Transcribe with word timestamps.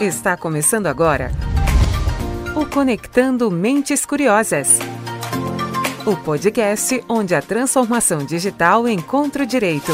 Está 0.00 0.36
começando 0.36 0.86
agora 0.86 1.32
o 2.56 2.64
Conectando 2.64 3.50
Mentes 3.50 4.06
Curiosas. 4.06 4.78
O 6.06 6.16
podcast 6.22 7.02
onde 7.08 7.34
a 7.34 7.42
transformação 7.42 8.24
digital 8.24 8.86
encontra 8.86 9.42
o 9.42 9.46
direito. 9.46 9.90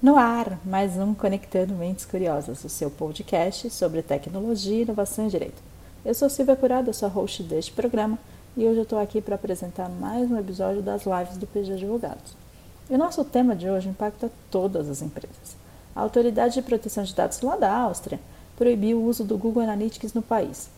No 0.00 0.16
ar, 0.16 0.60
mais 0.64 0.96
um 0.96 1.12
Conectando 1.12 1.74
Mentes 1.74 2.04
Curiosas, 2.04 2.62
o 2.62 2.68
seu 2.68 2.88
podcast 2.92 3.70
sobre 3.70 4.02
tecnologia, 4.02 4.82
inovação 4.82 5.26
e 5.26 5.30
direito. 5.30 5.60
Eu 6.04 6.14
sou 6.14 6.30
Silvia 6.30 6.54
Curado, 6.54 6.94
sou 6.94 7.08
a 7.08 7.10
host 7.10 7.42
deste 7.42 7.72
programa 7.72 8.20
e 8.56 8.64
hoje 8.64 8.78
eu 8.78 8.82
estou 8.84 9.00
aqui 9.00 9.20
para 9.20 9.34
apresentar 9.34 9.88
mais 9.88 10.30
um 10.30 10.38
episódio 10.38 10.80
das 10.80 11.02
lives 11.04 11.36
do 11.36 11.46
PG 11.48 11.72
Advogados. 11.72 12.47
E 12.90 12.94
o 12.94 12.98
nosso 12.98 13.22
tema 13.24 13.54
de 13.54 13.68
hoje 13.68 13.88
impacta 13.88 14.30
todas 14.50 14.88
as 14.88 15.02
empresas. 15.02 15.56
A 15.94 16.00
Autoridade 16.00 16.54
de 16.54 16.62
Proteção 16.62 17.04
de 17.04 17.14
Dados 17.14 17.40
lá 17.42 17.56
da 17.56 17.70
Áustria 17.70 18.18
proibiu 18.56 18.98
o 18.98 19.04
uso 19.04 19.24
do 19.24 19.36
Google 19.36 19.62
Analytics 19.62 20.14
no 20.14 20.22
país. 20.22 20.70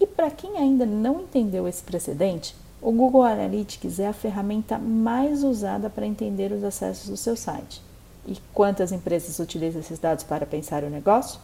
E 0.00 0.06
para 0.06 0.30
quem 0.30 0.58
ainda 0.58 0.84
não 0.84 1.20
entendeu 1.20 1.68
esse 1.68 1.82
precedente, 1.82 2.56
o 2.80 2.90
Google 2.90 3.22
Analytics 3.22 4.00
é 4.00 4.08
a 4.08 4.12
ferramenta 4.12 4.78
mais 4.78 5.44
usada 5.44 5.88
para 5.88 6.06
entender 6.06 6.50
os 6.50 6.64
acessos 6.64 7.08
do 7.08 7.16
seu 7.16 7.36
site. 7.36 7.80
E 8.26 8.36
quantas 8.52 8.90
empresas 8.90 9.38
utilizam 9.38 9.80
esses 9.80 9.98
dados 9.98 10.24
para 10.24 10.44
pensar 10.44 10.82
o 10.82 10.90
negócio? 10.90 11.38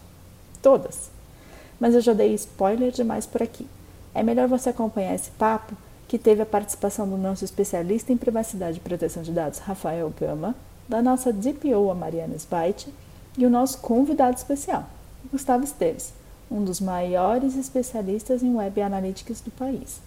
Todas. 0.60 1.10
Mas 1.78 1.94
eu 1.94 2.00
já 2.00 2.12
dei 2.12 2.34
spoiler 2.34 2.90
demais 2.90 3.26
por 3.26 3.42
aqui. 3.42 3.68
É 4.12 4.22
melhor 4.22 4.48
você 4.48 4.70
acompanhar 4.70 5.14
esse 5.14 5.30
papo 5.32 5.76
que 6.08 6.18
teve 6.18 6.40
a 6.40 6.46
participação 6.46 7.06
do 7.06 7.18
nosso 7.18 7.44
especialista 7.44 8.10
em 8.10 8.16
privacidade 8.16 8.78
e 8.78 8.80
proteção 8.80 9.22
de 9.22 9.30
dados, 9.30 9.58
Rafael 9.58 10.10
Gama, 10.18 10.54
da 10.88 11.02
nossa 11.02 11.30
DPO, 11.30 11.90
a 11.90 11.94
Mariana 11.94 12.38
Spite, 12.38 12.88
e 13.36 13.44
o 13.44 13.50
nosso 13.50 13.78
convidado 13.78 14.36
especial, 14.36 14.88
Gustavo 15.30 15.62
Esteves, 15.62 16.14
um 16.50 16.64
dos 16.64 16.80
maiores 16.80 17.56
especialistas 17.56 18.42
em 18.42 18.54
Web 18.54 18.80
Analytics 18.80 19.42
do 19.42 19.50
país. 19.50 20.00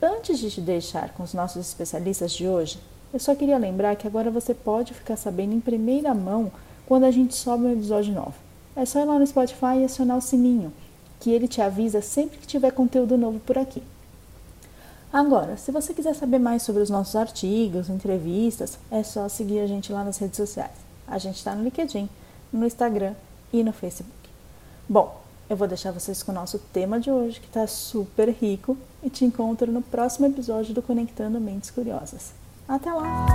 Antes 0.00 0.38
de 0.38 0.48
te 0.48 0.60
deixar 0.60 1.12
com 1.12 1.24
os 1.24 1.34
nossos 1.34 1.66
especialistas 1.66 2.32
de 2.32 2.46
hoje, 2.46 2.78
eu 3.12 3.18
só 3.18 3.34
queria 3.34 3.58
lembrar 3.58 3.96
que 3.96 4.06
agora 4.06 4.30
você 4.30 4.54
pode 4.54 4.94
ficar 4.94 5.16
sabendo 5.16 5.54
em 5.54 5.60
primeira 5.60 6.14
mão 6.14 6.52
quando 6.86 7.04
a 7.04 7.10
gente 7.10 7.34
sobe 7.34 7.64
um 7.64 7.72
episódio 7.72 8.14
novo. 8.14 8.34
É 8.76 8.84
só 8.84 9.00
ir 9.00 9.06
lá 9.06 9.18
no 9.18 9.26
Spotify 9.26 9.78
e 9.80 9.84
acionar 9.84 10.18
o 10.18 10.22
sininho, 10.22 10.72
que 11.18 11.30
ele 11.30 11.48
te 11.48 11.60
avisa 11.60 12.00
sempre 12.00 12.38
que 12.38 12.46
tiver 12.46 12.70
conteúdo 12.70 13.18
novo 13.18 13.40
por 13.40 13.58
aqui. 13.58 13.82
Agora, 15.12 15.56
se 15.56 15.70
você 15.70 15.94
quiser 15.94 16.14
saber 16.14 16.38
mais 16.38 16.62
sobre 16.62 16.82
os 16.82 16.90
nossos 16.90 17.14
artigos, 17.14 17.88
entrevistas, 17.88 18.78
é 18.90 19.02
só 19.02 19.28
seguir 19.28 19.60
a 19.60 19.66
gente 19.66 19.92
lá 19.92 20.04
nas 20.04 20.18
redes 20.18 20.36
sociais. 20.36 20.72
A 21.06 21.16
gente 21.18 21.36
está 21.36 21.54
no 21.54 21.62
LinkedIn, 21.62 22.08
no 22.52 22.66
Instagram 22.66 23.14
e 23.52 23.62
no 23.62 23.72
Facebook. 23.72 24.12
Bom, 24.88 25.22
eu 25.48 25.56
vou 25.56 25.68
deixar 25.68 25.92
vocês 25.92 26.22
com 26.24 26.32
o 26.32 26.34
nosso 26.34 26.58
tema 26.58 26.98
de 26.98 27.10
hoje, 27.10 27.38
que 27.38 27.46
está 27.46 27.66
super 27.68 28.28
rico, 28.28 28.76
e 29.02 29.08
te 29.08 29.24
encontro 29.24 29.70
no 29.70 29.80
próximo 29.80 30.26
episódio 30.26 30.74
do 30.74 30.82
Conectando 30.82 31.40
Mentes 31.40 31.70
Curiosas. 31.70 32.34
Até 32.68 32.92
lá! 32.92 33.26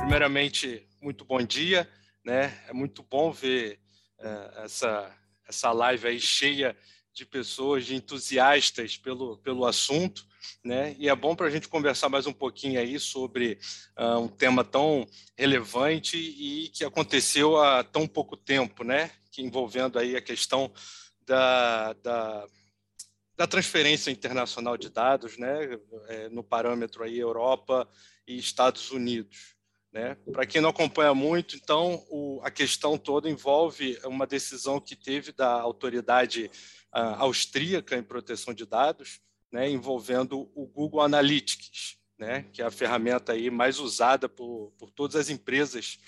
Primeiramente, 0.00 0.86
muito 1.02 1.22
bom 1.26 1.42
dia, 1.42 1.86
né? 2.24 2.54
É 2.66 2.72
muito 2.72 3.04
bom 3.08 3.30
ver 3.30 3.78
uh, 4.18 4.64
essa 4.64 5.10
essa 5.48 5.72
live 5.72 6.06
aí 6.06 6.20
cheia 6.20 6.76
de 7.12 7.24
pessoas, 7.24 7.86
de 7.86 7.96
entusiastas 7.96 8.96
pelo, 8.96 9.38
pelo 9.38 9.64
assunto, 9.64 10.24
né? 10.62 10.94
E 10.98 11.08
é 11.08 11.16
bom 11.16 11.34
para 11.34 11.46
a 11.46 11.50
gente 11.50 11.66
conversar 11.66 12.08
mais 12.08 12.26
um 12.26 12.32
pouquinho 12.32 12.78
aí 12.78 13.00
sobre 13.00 13.58
uh, 13.98 14.18
um 14.18 14.28
tema 14.28 14.62
tão 14.62 15.06
relevante 15.36 16.16
e 16.16 16.68
que 16.68 16.84
aconteceu 16.84 17.56
há 17.56 17.82
tão 17.82 18.06
pouco 18.06 18.36
tempo, 18.36 18.84
né? 18.84 19.10
Que 19.32 19.42
envolvendo 19.42 19.98
aí 19.98 20.16
a 20.16 20.22
questão 20.22 20.72
da, 21.26 21.92
da, 21.94 22.46
da 23.36 23.46
transferência 23.46 24.10
internacional 24.10 24.76
de 24.76 24.88
dados, 24.88 25.38
né? 25.38 25.78
É, 26.08 26.28
no 26.28 26.44
parâmetro 26.44 27.02
aí 27.02 27.18
Europa 27.18 27.88
e 28.26 28.38
Estados 28.38 28.90
Unidos. 28.90 29.56
Né? 29.92 30.16
Para 30.30 30.46
quem 30.46 30.60
não 30.60 30.68
acompanha 30.68 31.14
muito, 31.14 31.56
então, 31.56 32.04
a 32.42 32.50
questão 32.50 32.96
toda 32.96 33.28
envolve 33.28 33.98
uma 34.04 34.26
decisão 34.26 34.80
que 34.80 34.96
teve 34.96 35.32
da 35.32 35.50
autoridade 35.50 36.50
uh, 36.94 37.16
austríaca 37.18 37.96
em 37.96 38.02
proteção 38.02 38.52
de 38.52 38.66
dados, 38.66 39.20
né, 39.50 39.68
envolvendo 39.68 40.50
o 40.54 40.66
Google 40.66 41.00
Analytics, 41.00 41.96
né, 42.18 42.44
que 42.52 42.60
é 42.60 42.64
a 42.64 42.70
ferramenta 42.70 43.32
aí 43.32 43.50
mais 43.50 43.78
usada 43.78 44.28
por, 44.28 44.72
por 44.78 44.90
todas 44.90 45.16
as 45.16 45.30
empresas 45.30 45.98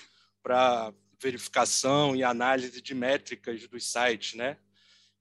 para 0.43 0.93
verificação 1.21 2.17
e 2.17 2.25
análise 2.25 2.81
de 2.81 2.95
métricas 2.95 3.67
dos 3.69 3.91
sites. 3.91 4.35
Né? 4.35 4.57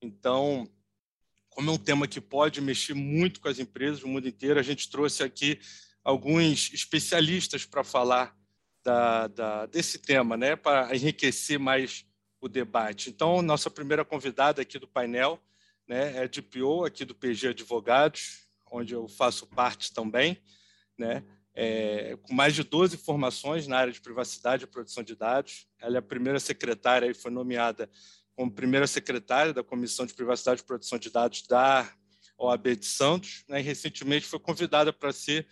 Então, 0.01 0.69
como 1.49 1.71
é 1.71 1.73
um 1.73 1.77
tema 1.77 2.07
que 2.07 2.21
pode 2.21 2.61
mexer 2.61 2.93
muito 2.93 3.39
com 3.41 3.49
as 3.49 3.59
empresas 3.59 3.99
do 3.99 4.07
mundo 4.07 4.27
inteiro, 4.27 4.59
a 4.59 4.63
gente 4.63 4.89
trouxe 4.89 5.23
aqui 5.23 5.59
alguns 6.03 6.71
especialistas 6.73 7.65
para 7.65 7.83
falar 7.83 8.38
da, 8.83 9.27
da, 9.27 9.65
desse 9.65 9.99
tema, 9.99 10.37
né, 10.37 10.55
para 10.55 10.95
enriquecer 10.95 11.59
mais 11.59 12.05
o 12.41 12.47
debate. 12.47 13.09
Então, 13.09 13.41
nossa 13.41 13.69
primeira 13.69 14.05
convidada 14.05 14.61
aqui 14.61 14.79
do 14.79 14.87
painel 14.87 15.39
né, 15.87 16.17
é 16.17 16.23
a 16.23 16.27
DPO 16.27 16.85
aqui 16.85 17.03
do 17.03 17.15
PG 17.15 17.49
Advogados, 17.49 18.47
onde 18.71 18.93
eu 18.93 19.07
faço 19.07 19.47
parte 19.47 19.93
também, 19.93 20.41
né, 20.97 21.23
é, 21.53 22.17
com 22.21 22.33
mais 22.33 22.55
de 22.55 22.63
12 22.63 22.97
formações 22.97 23.67
na 23.67 23.77
área 23.77 23.91
de 23.91 23.99
privacidade 23.99 24.63
e 24.63 24.67
proteção 24.67 25.03
de 25.03 25.15
dados. 25.15 25.67
Ela 25.79 25.97
é 25.97 25.99
a 25.99 26.03
primeira 26.03 26.39
secretária 26.39 27.07
e 27.07 27.13
foi 27.13 27.31
nomeada 27.31 27.89
como 28.35 28.51
primeira 28.51 28.87
secretária 28.87 29.53
da 29.53 29.63
Comissão 29.63 30.05
de 30.05 30.13
Privacidade 30.13 30.61
e 30.61 30.63
Proteção 30.63 30.97
de 30.97 31.09
Dados 31.09 31.41
da 31.45 31.91
OAB 32.37 32.77
de 32.77 32.85
Santos, 32.85 33.43
né, 33.49 33.59
e 33.59 33.63
recentemente 33.63 34.25
foi 34.25 34.39
convidada 34.39 34.93
para 34.93 35.11
ser 35.11 35.45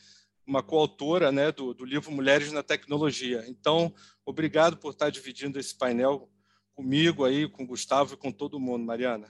uma 0.47 0.63
coautora 0.63 1.31
né, 1.31 1.52
do, 1.52 1.74
do 1.74 1.84
livro 1.84 2.12
Mulheres 2.12 2.52
na 2.53 2.63
Tecnologia. 2.63 3.44
Então, 3.47 3.94
obrigado 4.25 4.78
por 4.78 4.91
estar 4.91 5.09
dividindo 5.09 5.59
esse 5.59 5.78
painel 5.78 6.30
comigo 6.74 7.25
aí, 7.25 7.50
com 7.50 7.63
o 7.63 7.68
Gustavo 7.68 8.13
e 8.13 8.18
com 8.18 8.31
todo 8.31 8.59
mundo, 8.59 8.85
Mariana. 8.85 9.28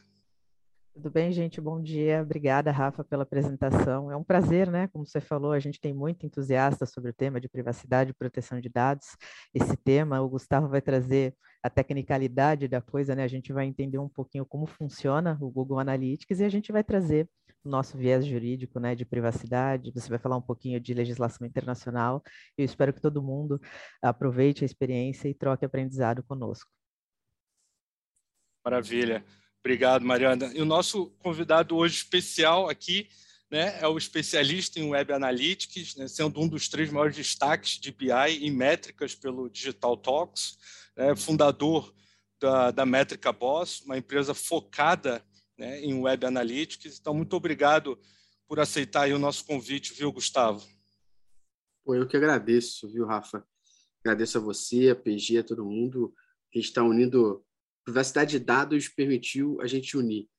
Tudo 0.94 1.12
bem, 1.12 1.32
gente? 1.32 1.62
Bom 1.62 1.82
dia. 1.82 2.24
Obrigada, 2.24 2.72
Rafa, 2.72 3.04
pela 3.04 3.24
apresentação. 3.24 4.12
É 4.12 4.18
um 4.18 4.24
prazer, 4.24 4.70
né? 4.70 4.88
Como 4.88 5.06
você 5.06 5.22
falou, 5.22 5.52
a 5.52 5.60
gente 5.60 5.80
tem 5.80 5.94
muito 5.94 6.26
entusiasta 6.26 6.86
sobre 6.86 7.12
o 7.12 7.14
tema 7.14 7.40
de 7.40 7.48
privacidade 7.48 8.12
e 8.12 8.14
proteção 8.14 8.60
de 8.60 8.68
dados. 8.68 9.16
Esse 9.54 9.78
tema, 9.78 10.20
o 10.22 10.30
Gustavo 10.30 10.68
vai 10.68 10.82
trazer 10.82 11.36
a 11.62 11.70
tecnicalidade 11.70 12.68
da 12.68 12.82
coisa, 12.82 13.16
né? 13.16 13.24
A 13.24 13.28
gente 13.28 13.54
vai 13.54 13.66
entender 13.66 14.00
um 14.00 14.10
pouquinho 14.10 14.46
como 14.46 14.66
funciona 14.66 15.38
o 15.40 15.52
Google 15.52 15.80
Analytics 15.80 16.40
e 16.40 16.44
a 16.44 16.50
gente 16.50 16.72
vai 16.72 16.84
trazer 16.84 17.30
nosso 17.68 17.98
viés 17.98 18.26
jurídico, 18.26 18.80
né, 18.80 18.96
de 18.96 19.06
privacidade. 19.06 19.92
Você 19.94 20.10
vai 20.10 20.20
falar 20.20 20.38
um 20.38 20.42
pouquinho 20.42 20.80
de 20.80 20.94
legislação 20.94 21.46
internacional. 21.46 22.24
Eu 22.58 22.66
espero 22.66 22.94
que 22.94 23.02
todo 23.02 23.22
mundo 23.22 23.60
aproveite 24.02 24.64
a 24.64 24.66
experiência 24.66 25.28
e 25.28 25.34
troque 25.34 25.66
aprendizado 25.66 26.24
conosco. 26.24 26.70
Maravilha. 28.64 29.24
Obrigado, 29.60 30.06
Mariana. 30.06 30.52
E 30.54 30.62
o 30.62 30.66
nosso 30.66 31.12
convidado 31.20 31.76
hoje 31.76 31.96
especial 31.96 32.70
aqui 32.70 33.10
né, 33.50 33.80
é 33.80 33.88
o 33.88 33.98
especialista 33.98 34.80
em 34.80 34.90
Web 34.90 35.14
Analytics, 35.14 35.96
né, 35.96 36.08
sendo 36.08 36.40
um 36.42 36.48
dos 36.48 36.68
três 36.68 36.92
maiores 36.92 37.16
destaques 37.16 37.80
de 37.80 37.92
BI 37.92 38.12
e 38.42 38.52
métricas 38.52 39.16
pelo 39.16 39.50
Digital 39.50 39.96
Talks, 39.98 40.58
né, 40.96 41.16
fundador 41.16 41.94
da, 42.40 42.72
da 42.72 42.86
Métrica 42.86 43.32
Boss, 43.32 43.82
uma 43.82 43.98
empresa 43.98 44.34
focada 44.34 45.24
né, 45.58 45.82
em 45.82 45.94
Web 45.94 46.26
Analytics. 46.26 47.00
Então, 47.00 47.14
muito 47.14 47.36
obrigado 47.36 48.00
por 48.48 48.60
aceitar 48.60 49.10
o 49.12 49.20
nosso 49.20 49.46
convite, 49.46 49.94
viu, 49.94 50.12
Gustavo? 50.12 50.66
Pô, 51.84 51.96
eu 51.96 52.08
que 52.08 52.18
agradeço, 52.18 52.88
viu, 52.88 53.06
Rafa? 53.06 53.46
Agradeço 54.02 54.38
a 54.38 54.42
você, 54.42 54.90
a 54.90 54.96
PG, 54.96 55.40
a 55.40 55.44
todo 55.44 55.66
mundo. 55.66 56.14
A 56.54 56.58
gente 56.58 56.68
está 56.68 56.84
unindo. 56.84 57.44
Privacidade 57.84 58.32
de 58.32 58.40
dados 58.40 58.90
permitiu 58.90 59.60
a 59.62 59.68
gente 59.68 59.96
unir 59.96 60.30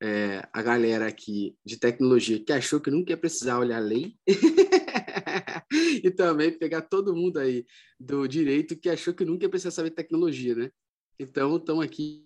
é, 0.00 0.48
a 0.52 0.62
galera 0.62 1.06
aqui 1.06 1.56
de 1.64 1.76
tecnologia 1.76 2.42
que 2.42 2.52
achou 2.52 2.80
que 2.80 2.90
nunca 2.90 3.12
ia 3.12 3.16
precisar 3.16 3.58
olhar 3.58 3.76
a 3.76 3.80
lei 3.80 4.16
e 6.02 6.10
também 6.10 6.56
pegar 6.56 6.82
todo 6.82 7.14
mundo 7.14 7.38
aí 7.38 7.66
do 7.98 8.26
direito 8.26 8.76
que 8.76 8.88
achou 8.88 9.12
que 9.12 9.24
nunca 9.24 9.44
ia 9.44 9.48
precisar 9.48 9.72
saber 9.72 9.90
tecnologia, 9.90 10.54
né? 10.54 10.70
Então, 11.18 11.56
estão 11.56 11.80
aqui 11.80 12.24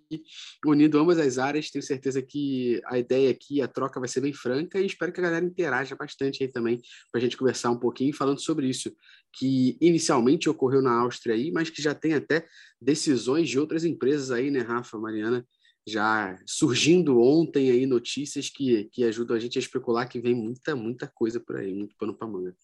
unindo 0.67 0.99
ambas 0.99 1.19
as 1.19 1.39
áreas. 1.39 1.71
Tenho 1.71 1.83
certeza 1.83 2.21
que 2.21 2.81
a 2.85 2.99
ideia 2.99 3.31
aqui, 3.31 3.63
a 3.63 3.69
troca 3.69 3.99
vai 3.99 4.09
ser 4.09 4.21
bem 4.21 4.33
franca 4.33 4.79
e 4.79 4.87
espero 4.87 5.13
que 5.13 5.21
a 5.21 5.23
galera 5.23 5.45
interaja 5.45 5.97
bastante 5.97 6.43
aí 6.43 6.51
também 6.51 6.81
para 7.11 7.19
a 7.19 7.23
gente 7.23 7.37
conversar 7.37 7.71
um 7.71 7.79
pouquinho 7.79 8.15
falando 8.15 8.41
sobre 8.41 8.69
isso, 8.69 8.95
que 9.33 9.79
inicialmente 9.81 10.49
ocorreu 10.49 10.83
na 10.83 10.93
Áustria 11.01 11.35
aí, 11.35 11.51
mas 11.51 11.71
que 11.71 11.81
já 11.81 11.95
tem 11.95 12.13
até 12.13 12.47
decisões 12.81 13.49
de 13.49 13.59
outras 13.59 13.85
empresas 13.85 14.31
aí, 14.31 14.51
né, 14.51 14.61
Rafa, 14.61 14.99
Mariana, 14.99 15.47
já 15.87 16.39
surgindo 16.47 17.21
ontem 17.21 17.71
aí 17.71 17.87
notícias 17.87 18.49
que, 18.49 18.85
que 18.93 19.05
ajudam 19.05 19.37
a 19.37 19.41
gente 19.41 19.59
a 19.59 19.61
especular 19.61 20.09
que 20.09 20.21
vem 20.21 20.35
muita, 20.35 20.77
muita 20.77 21.09
coisa 21.09 21.41
por 21.41 21.57
aí, 21.57 21.73
muito 21.73 21.97
pano 21.97 22.15
para 22.15 22.29
manga. 22.29 22.55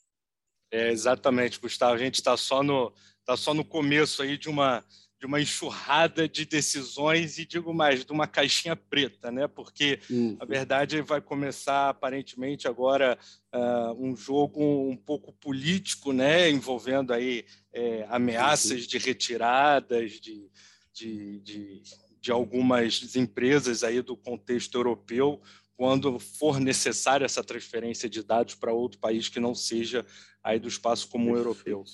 É, 0.70 0.92
exatamente, 0.92 1.58
Gustavo. 1.58 1.94
A 1.94 1.98
gente 1.98 2.16
está 2.16 2.36
só 2.36 2.62
no 2.62 2.92
tá 3.24 3.36
só 3.36 3.52
no 3.52 3.64
começo 3.64 4.22
aí 4.22 4.38
de 4.38 4.48
uma 4.48 4.84
de 5.18 5.26
uma 5.26 5.40
enxurrada 5.40 6.28
de 6.28 6.44
decisões 6.44 7.38
e 7.38 7.44
digo 7.44 7.74
mais 7.74 8.04
de 8.04 8.12
uma 8.12 8.26
caixinha 8.26 8.76
preta, 8.76 9.32
né? 9.32 9.48
Porque 9.48 9.98
uhum. 10.08 10.36
a 10.38 10.44
verdade 10.44 11.00
vai 11.02 11.20
começar 11.20 11.88
aparentemente 11.88 12.68
agora 12.68 13.18
uh, 13.52 13.92
um 13.98 14.16
jogo 14.16 14.62
um 14.62 14.96
pouco 14.96 15.32
político, 15.32 16.12
né? 16.12 16.48
Envolvendo 16.48 17.12
aí 17.12 17.44
é, 17.72 18.06
ameaças 18.08 18.86
de 18.86 18.96
retiradas 18.96 20.12
de, 20.12 20.48
de, 20.92 21.40
de, 21.40 21.82
de 22.20 22.30
algumas 22.30 23.16
empresas 23.16 23.82
aí 23.82 24.00
do 24.00 24.16
contexto 24.16 24.78
europeu 24.78 25.42
quando 25.76 26.18
for 26.18 26.58
necessária 26.58 27.24
essa 27.24 27.42
transferência 27.42 28.08
de 28.08 28.22
dados 28.22 28.56
para 28.56 28.72
outro 28.72 28.98
país 28.98 29.28
que 29.28 29.38
não 29.38 29.54
seja 29.54 30.04
aí 30.42 30.58
do 30.58 30.66
espaço 30.66 31.08
comum 31.08 31.34
Perfeito. 31.34 31.68
europeu. 31.68 31.84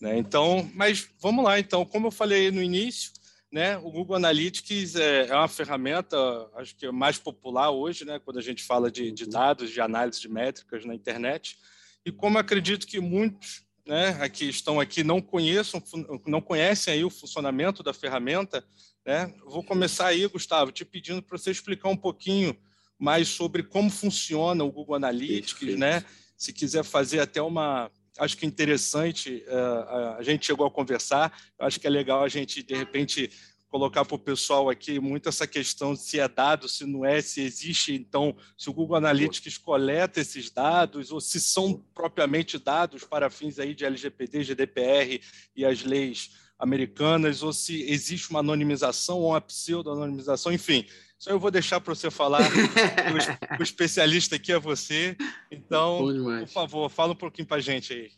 Né? 0.00 0.18
Então, 0.18 0.70
mas 0.74 1.08
vamos 1.20 1.44
lá, 1.44 1.58
então, 1.58 1.84
como 1.84 2.08
eu 2.08 2.10
falei 2.10 2.50
no 2.50 2.62
início, 2.62 3.12
né, 3.50 3.78
o 3.78 3.90
Google 3.90 4.16
Analytics 4.16 4.96
é, 4.96 5.28
é 5.28 5.34
uma 5.34 5.48
ferramenta, 5.48 6.16
acho 6.56 6.76
que 6.76 6.86
é 6.86 6.92
mais 6.92 7.16
popular 7.16 7.70
hoje, 7.70 8.04
né, 8.04 8.18
quando 8.18 8.38
a 8.38 8.42
gente 8.42 8.62
fala 8.62 8.90
de, 8.90 9.10
de 9.10 9.26
dados, 9.26 9.70
de 9.70 9.80
análise 9.80 10.20
de 10.20 10.28
métricas 10.28 10.84
na 10.84 10.94
internet, 10.94 11.56
e 12.04 12.12
como 12.12 12.38
acredito 12.38 12.86
que 12.86 13.00
muitos 13.00 13.64
né, 13.86 14.18
aqui 14.20 14.48
estão 14.48 14.80
aqui 14.80 15.02
não 15.02 15.22
conheçam, 15.22 15.82
não 16.26 16.40
conhecem 16.40 16.94
aí 16.94 17.04
o 17.04 17.10
funcionamento 17.10 17.82
da 17.82 17.94
ferramenta, 17.94 18.62
né, 19.04 19.32
vou 19.46 19.62
começar 19.62 20.08
aí, 20.08 20.26
Gustavo, 20.26 20.72
te 20.72 20.84
pedindo 20.84 21.22
para 21.22 21.38
você 21.38 21.50
explicar 21.50 21.88
um 21.88 21.96
pouquinho 21.96 22.56
mais 22.98 23.28
sobre 23.28 23.62
como 23.62 23.90
funciona 23.90 24.64
o 24.64 24.72
Google 24.72 24.96
Analytics, 24.96 25.52
Perfeito. 25.52 25.78
né? 25.78 26.04
Se 26.36 26.52
quiser 26.52 26.84
fazer 26.84 27.20
até 27.20 27.40
uma, 27.40 27.90
acho 28.18 28.36
que 28.36 28.46
interessante, 28.46 29.44
uh, 29.48 30.16
a 30.18 30.22
gente 30.22 30.46
chegou 30.46 30.66
a 30.66 30.70
conversar, 30.70 31.36
acho 31.58 31.78
que 31.78 31.86
é 31.86 31.90
legal 31.90 32.22
a 32.22 32.28
gente, 32.28 32.62
de 32.62 32.74
repente, 32.74 33.30
colocar 33.68 34.04
para 34.04 34.14
o 34.14 34.18
pessoal 34.18 34.70
aqui 34.70 34.98
muito 35.00 35.28
essa 35.28 35.46
questão 35.46 35.92
de 35.92 36.00
se 36.00 36.18
é 36.18 36.28
dado, 36.28 36.68
se 36.68 36.84
não 36.86 37.04
é, 37.04 37.20
se 37.20 37.42
existe, 37.42 37.92
então, 37.94 38.36
se 38.56 38.70
o 38.70 38.72
Google 38.72 38.96
Analytics 38.96 39.58
coleta 39.58 40.20
esses 40.20 40.50
dados, 40.50 41.10
ou 41.10 41.20
se 41.20 41.40
são 41.40 41.84
propriamente 41.94 42.58
dados 42.58 43.04
para 43.04 43.28
fins 43.28 43.58
aí 43.58 43.74
de 43.74 43.84
LGPD, 43.84 44.44
GDPR 44.44 45.20
e 45.54 45.64
as 45.64 45.82
leis 45.82 46.30
americanas, 46.58 47.42
ou 47.42 47.52
se 47.52 47.82
existe 47.82 48.30
uma 48.30 48.40
anonimização 48.40 49.18
ou 49.18 49.30
uma 49.30 49.40
pseudo-anonimização, 49.40 50.52
enfim. 50.52 50.86
Isso 51.18 51.30
eu 51.30 51.38
vou 51.38 51.50
deixar 51.50 51.80
para 51.80 51.94
você 51.94 52.10
falar. 52.10 52.42
o, 52.42 53.60
o, 53.60 53.62
especialista 53.62 54.36
aqui 54.36 54.52
é 54.52 54.58
você. 54.58 55.16
Então, 55.50 56.06
por 56.40 56.48
favor, 56.48 56.90
fala 56.90 57.12
um 57.12 57.16
pouquinho 57.16 57.48
para 57.48 57.56
a 57.56 57.60
gente 57.60 57.92
aí. 57.92 58.10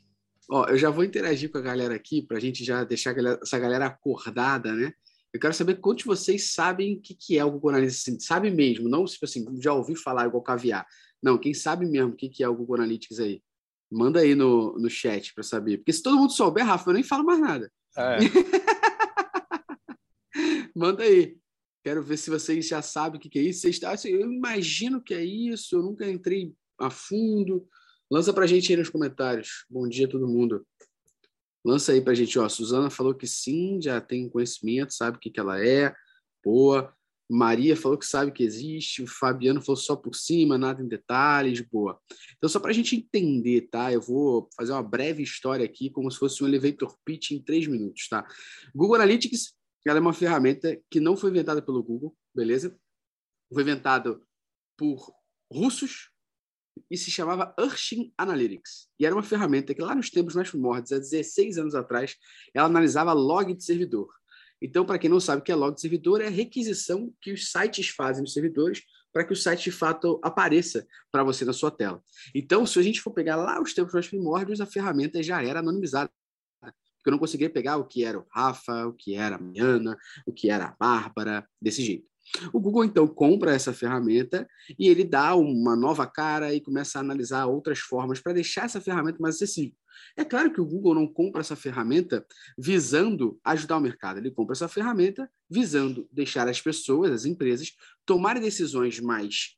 Ó, 0.51 0.67
eu 0.67 0.79
já 0.79 0.91
vou 0.91 1.05
interagir 1.05 1.51
com 1.51 1.59
a 1.59 1.63
galera 1.63 1.95
aqui 1.95 2.23
para 2.23 2.39
a 2.39 2.41
gente 2.41 2.65
já 2.65 2.83
deixar 2.83 3.15
essa 3.43 3.59
galera 3.59 3.87
acordada, 3.87 4.75
né? 4.75 4.93
Eu 5.33 5.39
quero 5.39 5.53
saber 5.53 5.77
quantos 5.77 6.05
de 6.05 6.09
vocês 6.09 6.55
sabem 6.55 6.95
o 6.95 7.01
que, 7.01 7.15
que 7.15 7.39
é 7.39 7.45
o 7.45 7.51
Google 7.51 7.71
Analytics. 7.71 8.01
Assim, 8.01 8.19
sabe 8.19 8.51
mesmo, 8.51 8.89
não 8.89 9.05
tipo 9.05 9.27
assim, 9.27 9.47
já 9.61 9.75
ouvi 9.75 9.95
falar 9.95 10.27
igual 10.27 10.43
caviar. 10.43 10.87
Não, 11.23 11.37
quem 11.37 11.53
sabe 11.53 11.85
mesmo 11.85 12.13
o 12.13 12.17
que, 12.17 12.29
que 12.29 12.43
é 12.43 12.49
o 12.49 12.55
Google 12.55 12.77
Analytics 12.77 13.21
aí? 13.21 13.43
Manda 13.91 14.21
aí 14.21 14.35
no, 14.35 14.79
no 14.79 14.89
chat 14.89 15.35
para 15.35 15.43
saber. 15.43 15.79
Porque 15.79 15.93
se 15.93 16.03
todo 16.03 16.17
mundo 16.17 16.33
souber, 16.33 16.65
Rafa, 16.65 16.89
eu 16.89 16.95
nem 16.95 17.03
falo 17.03 17.25
mais 17.25 17.41
nada. 17.41 17.71
É. 17.97 18.19
Manda 20.75 21.03
aí. 21.03 21.37
Quero 21.89 22.03
ver 22.03 22.19
se 22.19 22.29
vocês 22.29 22.69
já 22.69 22.83
sabem 22.83 23.19
o 23.19 23.19
que 23.19 23.39
é 23.39 23.41
isso. 23.41 23.63
Vocês, 23.63 23.83
assim, 23.83 24.11
eu 24.11 24.31
imagino 24.31 25.01
que 25.01 25.15
é 25.15 25.25
isso, 25.25 25.75
eu 25.75 25.83
nunca 25.83 26.07
entrei 26.07 26.53
a 26.79 26.91
fundo. 26.91 27.67
Lança 28.11 28.31
para 28.31 28.45
a 28.45 28.47
gente 28.47 28.71
aí 28.71 28.77
nos 28.77 28.91
comentários. 28.91 29.65
Bom 29.71 29.89
dia, 29.89 30.07
todo 30.07 30.29
mundo. 30.29 30.67
Lança 31.65 31.93
aí 31.93 32.03
para 32.03 32.13
a 32.13 32.15
gente. 32.15 32.39
Ó, 32.39 32.47
Suzana 32.47 32.91
falou 32.91 33.15
que 33.15 33.27
sim, 33.27 33.81
já 33.81 34.03
tem 34.03 34.29
conhecimento, 34.29 34.93
sabe 34.93 35.17
o 35.17 35.21
que, 35.21 35.31
que 35.31 35.41
ela 35.41 35.65
é. 35.65 35.95
Boa. 36.45 36.93
Maria 37.27 37.75
falou 37.75 37.97
que 37.97 38.05
sabe 38.05 38.33
que 38.33 38.43
existe, 38.43 39.03
o 39.03 39.07
Fabiano 39.07 39.63
falou 39.63 39.77
só 39.77 39.97
por 39.97 40.15
cima, 40.15 40.59
nada 40.59 40.83
em 40.83 40.89
detalhes, 40.89 41.63
boa. 41.63 41.99
Então, 42.37 42.51
só 42.51 42.61
para 42.61 42.71
a 42.71 42.75
gente 42.75 42.97
entender, 42.97 43.69
tá? 43.71 43.91
Eu 43.91 44.03
vou 44.03 44.49
fazer 44.55 44.73
uma 44.73 44.83
breve 44.83 45.23
história 45.23 45.65
aqui, 45.65 45.89
como 45.89 46.11
se 46.11 46.19
fosse 46.19 46.45
um 46.45 46.49
elevator 46.49 46.95
pitch 47.03 47.31
em 47.31 47.43
três 47.43 47.67
minutos, 47.67 48.09
tá? 48.09 48.27
Google 48.75 48.97
Analytics 48.97 49.58
ela 49.89 49.99
é 49.99 50.03
uma 50.03 50.13
ferramenta 50.13 50.81
que 50.91 51.01
não 51.01 51.17
foi 51.17 51.31
inventada 51.31 51.63
pelo 51.63 51.83
Google, 51.83 52.17
beleza? 52.35 52.77
Foi 53.53 53.63
inventada 53.63 54.21
por 54.77 55.13
russos 55.51 56.11
e 56.91 56.97
se 56.97 57.11
chamava 57.11 57.55
Urshin 57.59 58.13
Analytics. 58.17 58.89
E 58.99 59.07
era 59.07 59.15
uma 59.15 59.23
ferramenta 59.23 59.75
que 59.75 59.83
lá 59.83 59.95
nos 59.95 60.11
tempos 60.11 60.35
mais 60.35 60.51
primórdios, 60.51 60.93
há 60.93 60.99
16 60.99 61.59
anos 61.59 61.75
atrás, 61.75 62.17
ela 62.55 62.67
analisava 62.67 63.13
log 63.13 63.55
de 63.55 63.65
servidor. 63.65 64.09
Então, 64.61 64.85
para 64.85 64.99
quem 64.99 65.09
não 65.09 65.21
sabe 65.21 65.41
o 65.41 65.45
que 65.45 65.53
é 65.53 65.55
log 65.55 65.75
de 65.75 65.81
servidor, 65.81 66.21
é 66.21 66.27
a 66.27 66.31
requisição 66.31 67.13
que 67.21 67.33
os 67.33 67.51
sites 67.51 67.89
fazem 67.89 68.23
nos 68.23 68.33
servidores 68.33 68.83
para 69.13 69.25
que 69.25 69.33
o 69.33 69.37
site 69.37 69.65
de 69.65 69.73
fato 69.73 70.21
apareça 70.23 70.87
para 71.11 71.25
você 71.25 71.45
na 71.45 71.53
sua 71.53 71.71
tela. 71.71 72.03
Então, 72.35 72.67
se 72.67 72.79
a 72.79 72.83
gente 72.83 73.01
for 73.01 73.11
pegar 73.13 73.37
lá 73.37 73.61
os 73.61 73.73
tempos 73.73 73.95
mais 73.95 74.07
primórdios, 74.07 74.61
a 74.61 74.67
ferramenta 74.67 75.23
já 75.23 75.43
era 75.43 75.61
anonimizada 75.61 76.11
porque 77.09 77.11
eu 77.11 77.13
não 77.13 77.19
conseguia 77.19 77.49
pegar 77.49 77.79
o 77.79 77.87
que 77.87 78.05
era 78.05 78.19
o 78.19 78.27
Rafa, 78.31 78.87
o 78.87 78.93
que 78.93 79.15
era 79.15 79.37
a 79.37 79.39
Mariana, 79.39 79.97
o 80.27 80.33
que 80.33 80.51
era 80.51 80.67
a 80.67 80.77
Bárbara, 80.79 81.47
desse 81.61 81.83
jeito. 81.83 82.07
O 82.53 82.61
Google 82.61 82.85
então 82.85 83.09
compra 83.09 83.55
essa 83.55 83.73
ferramenta 83.73 84.47
e 84.79 84.89
ele 84.89 85.03
dá 85.03 85.35
uma 85.35 85.75
nova 85.75 86.07
cara 86.07 86.53
e 86.53 86.61
começa 86.61 86.99
a 86.99 87.01
analisar 87.01 87.47
outras 87.47 87.79
formas 87.79 88.21
para 88.21 88.35
deixar 88.35 88.67
essa 88.67 88.81
ferramenta 88.81 89.19
mais 89.19 89.37
acessível. 89.37 89.75
É 90.15 90.25
claro 90.25 90.53
que 90.53 90.61
o 90.61 90.67
Google 90.67 90.95
não 90.95 91.07
compra 91.07 91.41
essa 91.41 91.57
ferramenta 91.57 92.25
visando 92.59 93.41
ajudar 93.43 93.79
o 93.79 93.81
mercado, 93.81 94.19
ele 94.19 94.31
compra 94.31 94.53
essa 94.53 94.69
ferramenta 94.69 95.31
visando 95.49 96.07
deixar 96.13 96.47
as 96.47 96.61
pessoas, 96.61 97.11
as 97.11 97.25
empresas, 97.25 97.75
tomarem 98.05 98.43
decisões 98.43 99.01
mais 99.01 99.57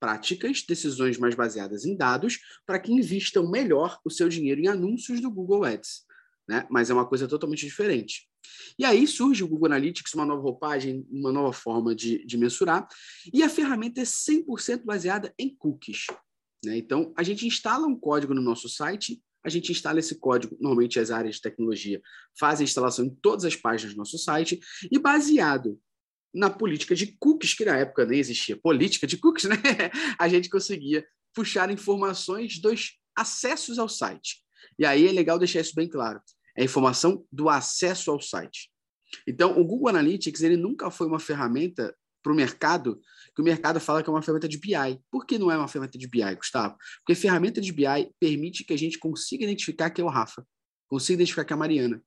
práticas, 0.00 0.64
decisões 0.66 1.18
mais 1.18 1.34
baseadas 1.34 1.84
em 1.84 1.94
dados, 1.94 2.38
para 2.64 2.80
que 2.80 2.90
investam 2.90 3.50
melhor 3.50 4.00
o 4.02 4.10
seu 4.10 4.30
dinheiro 4.30 4.62
em 4.62 4.66
anúncios 4.66 5.20
do 5.20 5.30
Google 5.30 5.64
Ads 5.64 6.08
né? 6.50 6.66
mas 6.68 6.90
é 6.90 6.94
uma 6.94 7.06
coisa 7.06 7.28
totalmente 7.28 7.64
diferente. 7.64 8.28
E 8.76 8.84
aí 8.84 9.06
surge 9.06 9.44
o 9.44 9.46
Google 9.46 9.66
Analytics, 9.66 10.12
uma 10.14 10.26
nova 10.26 10.42
roupagem, 10.42 11.06
uma 11.08 11.30
nova 11.30 11.52
forma 11.52 11.94
de, 11.94 12.26
de 12.26 12.36
mensurar, 12.36 12.88
e 13.32 13.44
a 13.44 13.48
ferramenta 13.48 14.00
é 14.00 14.04
100% 14.04 14.82
baseada 14.84 15.32
em 15.38 15.54
cookies. 15.54 16.06
Né? 16.64 16.76
Então, 16.76 17.14
a 17.16 17.22
gente 17.22 17.46
instala 17.46 17.86
um 17.86 17.94
código 17.94 18.34
no 18.34 18.42
nosso 18.42 18.68
site, 18.68 19.22
a 19.44 19.48
gente 19.48 19.70
instala 19.70 20.00
esse 20.00 20.18
código, 20.18 20.56
normalmente 20.60 20.98
as 20.98 21.12
áreas 21.12 21.36
de 21.36 21.42
tecnologia 21.42 22.02
fazem 22.36 22.64
a 22.64 22.68
instalação 22.68 23.04
em 23.04 23.14
todas 23.22 23.44
as 23.44 23.54
páginas 23.54 23.94
do 23.94 23.98
nosso 23.98 24.18
site, 24.18 24.58
e 24.90 24.98
baseado 24.98 25.80
na 26.34 26.50
política 26.50 26.96
de 26.96 27.16
cookies, 27.18 27.54
que 27.54 27.64
na 27.64 27.76
época 27.76 28.04
nem 28.04 28.18
existia 28.18 28.56
política 28.56 29.06
de 29.06 29.18
cookies, 29.18 29.48
né? 29.48 29.54
a 30.18 30.28
gente 30.28 30.50
conseguia 30.50 31.06
puxar 31.32 31.70
informações 31.70 32.58
dos 32.58 32.98
acessos 33.16 33.78
ao 33.78 33.88
site. 33.88 34.38
E 34.76 34.84
aí 34.84 35.06
é 35.06 35.12
legal 35.12 35.38
deixar 35.38 35.60
isso 35.60 35.76
bem 35.76 35.88
claro 35.88 36.20
é 36.56 36.62
a 36.62 36.64
informação 36.64 37.24
do 37.30 37.48
acesso 37.48 38.10
ao 38.10 38.20
site. 38.20 38.70
Então, 39.26 39.58
o 39.58 39.64
Google 39.64 39.88
Analytics 39.88 40.42
ele 40.42 40.56
nunca 40.56 40.90
foi 40.90 41.06
uma 41.06 41.18
ferramenta 41.18 41.94
para 42.22 42.32
o 42.32 42.36
mercado 42.36 43.00
que 43.34 43.40
o 43.40 43.44
mercado 43.44 43.80
fala 43.80 44.02
que 44.02 44.10
é 44.10 44.12
uma 44.12 44.22
ferramenta 44.22 44.48
de 44.48 44.58
BI. 44.58 45.00
Por 45.10 45.24
que 45.24 45.38
não 45.38 45.50
é 45.50 45.56
uma 45.56 45.68
ferramenta 45.68 45.98
de 45.98 46.08
BI, 46.08 46.34
Gustavo? 46.36 46.76
Porque 46.98 47.14
ferramenta 47.14 47.60
de 47.60 47.72
BI 47.72 48.12
permite 48.18 48.64
que 48.64 48.72
a 48.72 48.78
gente 48.78 48.98
consiga 48.98 49.44
identificar 49.44 49.90
que 49.90 50.00
é 50.00 50.04
o 50.04 50.08
Rafa, 50.08 50.46
consiga 50.88 51.14
identificar 51.14 51.44
que 51.44 51.52
é 51.52 51.56
a 51.56 51.58
Mariana, 51.58 52.02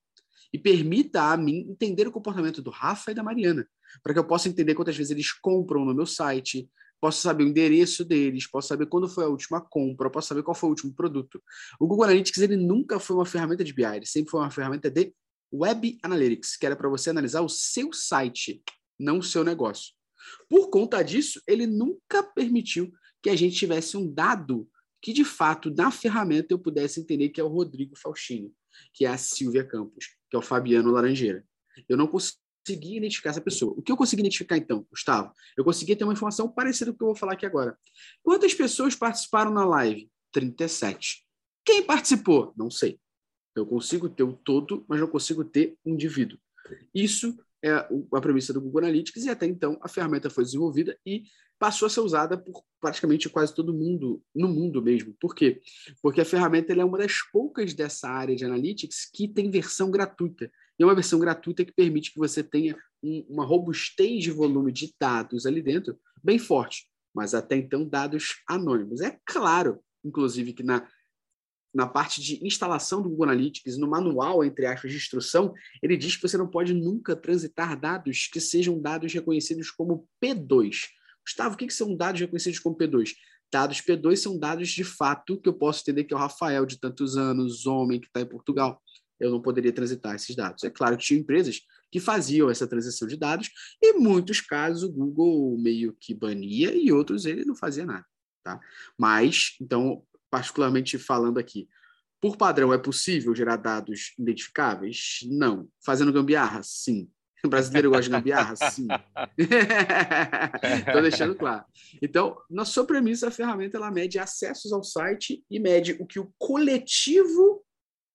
e 0.52 0.58
permita 0.58 1.32
a 1.32 1.36
mim 1.36 1.66
entender 1.68 2.06
o 2.06 2.12
comportamento 2.12 2.62
do 2.62 2.70
Rafa 2.70 3.10
e 3.10 3.14
da 3.14 3.22
Mariana, 3.22 3.66
para 4.02 4.12
que 4.12 4.18
eu 4.18 4.24
possa 4.24 4.48
entender 4.48 4.74
quantas 4.74 4.96
vezes 4.96 5.10
eles 5.10 5.32
compram 5.32 5.84
no 5.84 5.94
meu 5.94 6.06
site, 6.06 6.68
posso 7.04 7.20
saber 7.20 7.44
o 7.44 7.48
endereço 7.48 8.02
deles, 8.02 8.46
posso 8.46 8.68
saber 8.68 8.86
quando 8.86 9.06
foi 9.06 9.24
a 9.24 9.28
última 9.28 9.60
compra, 9.60 10.08
posso 10.08 10.28
saber 10.28 10.42
qual 10.42 10.54
foi 10.54 10.68
o 10.68 10.70
último 10.70 10.94
produto. 10.94 11.38
O 11.78 11.86
Google 11.86 12.04
Analytics 12.04 12.40
ele 12.40 12.56
nunca 12.56 12.98
foi 12.98 13.14
uma 13.14 13.26
ferramenta 13.26 13.62
de 13.62 13.74
BI, 13.74 13.84
ele 13.84 14.06
sempre 14.06 14.30
foi 14.30 14.40
uma 14.40 14.50
ferramenta 14.50 14.90
de 14.90 15.12
Web 15.52 15.98
Analytics, 16.02 16.56
que 16.56 16.64
era 16.64 16.74
para 16.74 16.88
você 16.88 17.10
analisar 17.10 17.42
o 17.42 17.48
seu 17.50 17.92
site, 17.92 18.62
não 18.98 19.18
o 19.18 19.22
seu 19.22 19.44
negócio. 19.44 19.92
Por 20.48 20.70
conta 20.70 21.02
disso, 21.02 21.42
ele 21.46 21.66
nunca 21.66 22.22
permitiu 22.22 22.90
que 23.22 23.28
a 23.28 23.36
gente 23.36 23.54
tivesse 23.54 23.98
um 23.98 24.10
dado 24.10 24.66
que, 25.02 25.12
de 25.12 25.26
fato, 25.26 25.70
na 25.74 25.90
ferramenta 25.90 26.54
eu 26.54 26.58
pudesse 26.58 27.00
entender 27.00 27.28
que 27.28 27.38
é 27.38 27.44
o 27.44 27.48
Rodrigo 27.48 27.94
Faustino, 27.98 28.50
que 28.94 29.04
é 29.04 29.10
a 29.10 29.18
Silvia 29.18 29.62
Campos, 29.62 30.06
que 30.30 30.36
é 30.36 30.38
o 30.38 30.42
Fabiano 30.42 30.90
Laranjeira. 30.90 31.44
Eu 31.86 31.98
não 31.98 32.06
consigo 32.06 32.38
consegui 32.64 32.96
identificar 32.96 33.30
essa 33.30 33.40
pessoa. 33.40 33.74
O 33.76 33.82
que 33.82 33.92
eu 33.92 33.96
consegui 33.96 34.22
identificar 34.22 34.56
então, 34.56 34.86
Gustavo? 34.90 35.32
Eu 35.56 35.64
consegui 35.64 35.94
ter 35.94 36.04
uma 36.04 36.12
informação 36.12 36.48
parecida 36.48 36.90
com 36.90 36.94
o 36.94 36.98
que 36.98 37.04
eu 37.04 37.08
vou 37.08 37.16
falar 37.16 37.34
aqui 37.34 37.44
agora. 37.44 37.76
Quantas 38.22 38.54
pessoas 38.54 38.94
participaram 38.94 39.52
na 39.52 39.64
live? 39.64 40.10
37. 40.32 41.24
Quem 41.64 41.82
participou? 41.82 42.52
Não 42.56 42.70
sei. 42.70 42.98
Eu 43.54 43.66
consigo 43.66 44.08
ter 44.08 44.24
o 44.24 44.32
todo, 44.32 44.84
mas 44.88 44.98
não 44.98 45.06
consigo 45.06 45.44
ter 45.44 45.76
o 45.84 45.90
indivíduo. 45.90 46.38
Isso 46.94 47.38
é 47.62 47.70
a 47.72 48.20
premissa 48.20 48.52
do 48.52 48.60
Google 48.60 48.80
Analytics, 48.80 49.24
e 49.24 49.30
até 49.30 49.46
então 49.46 49.78
a 49.80 49.88
ferramenta 49.88 50.28
foi 50.28 50.44
desenvolvida 50.44 50.98
e 51.06 51.24
passou 51.58 51.86
a 51.86 51.90
ser 51.90 52.00
usada 52.00 52.36
por 52.36 52.62
praticamente 52.80 53.28
quase 53.28 53.54
todo 53.54 53.72
mundo, 53.72 54.22
no 54.34 54.48
mundo 54.48 54.82
mesmo. 54.82 55.14
Por 55.20 55.34
quê? 55.34 55.62
Porque 56.02 56.20
a 56.20 56.24
ferramenta 56.24 56.72
é 56.72 56.84
uma 56.84 56.98
das 56.98 57.22
poucas 57.32 57.72
dessa 57.72 58.08
área 58.08 58.34
de 58.36 58.44
Analytics 58.44 59.08
que 59.10 59.28
tem 59.28 59.50
versão 59.50 59.90
gratuita. 59.90 60.50
E 60.78 60.82
é 60.82 60.86
uma 60.86 60.94
versão 60.94 61.18
gratuita 61.18 61.64
que 61.64 61.72
permite 61.72 62.12
que 62.12 62.18
você 62.18 62.42
tenha 62.42 62.76
um, 63.02 63.24
uma 63.28 63.44
robustez 63.44 64.22
de 64.22 64.30
volume 64.30 64.72
de 64.72 64.92
dados 64.98 65.46
ali 65.46 65.62
dentro 65.62 65.98
bem 66.22 66.38
forte, 66.38 66.88
mas 67.14 67.34
até 67.34 67.56
então 67.56 67.88
dados 67.88 68.36
anônimos. 68.48 69.00
É 69.00 69.18
claro, 69.24 69.80
inclusive, 70.04 70.52
que 70.52 70.62
na 70.62 70.88
na 71.74 71.88
parte 71.88 72.22
de 72.22 72.46
instalação 72.46 73.02
do 73.02 73.08
Google 73.10 73.24
Analytics, 73.24 73.76
no 73.76 73.88
manual, 73.88 74.44
entre 74.44 74.64
aspas, 74.64 74.92
de 74.92 74.96
instrução, 74.96 75.52
ele 75.82 75.96
diz 75.96 76.14
que 76.14 76.22
você 76.22 76.38
não 76.38 76.46
pode 76.46 76.72
nunca 76.72 77.16
transitar 77.16 77.78
dados 77.78 78.28
que 78.32 78.40
sejam 78.40 78.80
dados 78.80 79.12
reconhecidos 79.12 79.72
como 79.72 80.06
P2. 80.22 80.86
Gustavo, 81.26 81.54
o 81.54 81.58
que, 81.58 81.66
que 81.66 81.74
são 81.74 81.96
dados 81.96 82.20
reconhecidos 82.20 82.60
como 82.60 82.76
P2? 82.76 83.14
Dados 83.50 83.80
P2 83.80 84.16
são 84.16 84.38
dados 84.38 84.68
de 84.68 84.84
fato 84.84 85.40
que 85.40 85.48
eu 85.48 85.54
posso 85.54 85.80
entender 85.80 86.04
que 86.04 86.14
é 86.14 86.16
o 86.16 86.20
Rafael, 86.20 86.64
de 86.64 86.78
tantos 86.78 87.16
anos, 87.16 87.66
homem, 87.66 88.00
que 88.00 88.06
está 88.06 88.20
em 88.20 88.26
Portugal. 88.26 88.80
Eu 89.18 89.30
não 89.30 89.40
poderia 89.40 89.72
transitar 89.72 90.14
esses 90.14 90.34
dados. 90.34 90.64
É 90.64 90.70
claro 90.70 90.96
que 90.96 91.04
tinha 91.04 91.20
empresas 91.20 91.60
que 91.90 92.00
faziam 92.00 92.50
essa 92.50 92.66
transição 92.66 93.06
de 93.06 93.16
dados, 93.16 93.50
e 93.80 93.92
em 93.92 93.98
muitos 94.00 94.40
casos 94.40 94.82
o 94.82 94.92
Google 94.92 95.56
meio 95.58 95.96
que 96.00 96.12
bania 96.12 96.74
e 96.74 96.90
outros 96.90 97.24
ele 97.24 97.44
não 97.44 97.54
fazia 97.54 97.86
nada. 97.86 98.04
Tá? 98.42 98.60
Mas, 98.98 99.56
então, 99.60 100.04
particularmente 100.30 100.98
falando 100.98 101.38
aqui. 101.38 101.68
Por 102.20 102.36
padrão, 102.36 102.72
é 102.72 102.78
possível 102.78 103.34
gerar 103.34 103.56
dados 103.56 104.14
identificáveis? 104.18 105.20
Não. 105.26 105.68
Fazendo 105.84 106.12
gambiarra? 106.12 106.62
Sim. 106.62 107.08
O 107.44 107.48
brasileiro 107.48 107.90
gosta 107.90 108.04
de 108.04 108.10
gambiarra? 108.10 108.56
Sim. 108.56 108.88
Estou 110.86 111.02
deixando 111.02 111.34
claro. 111.34 111.64
Então, 112.00 112.36
na 112.50 112.64
sua 112.64 112.86
premissa, 112.86 113.28
a 113.28 113.30
ferramenta 113.30 113.76
ela 113.76 113.90
mede 113.90 114.18
acessos 114.18 114.72
ao 114.72 114.82
site 114.82 115.44
e 115.50 115.60
mede 115.60 115.92
o 116.00 116.06
que 116.06 116.18
o 116.18 116.32
coletivo 116.38 117.63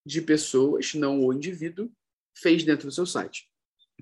de 0.04 0.20
pessoas, 0.22 0.94
não 0.94 1.24
o 1.24 1.32
indivíduo, 1.32 1.90
fez 2.36 2.64
dentro 2.64 2.88
do 2.88 2.92
seu 2.92 3.06
site. 3.06 3.48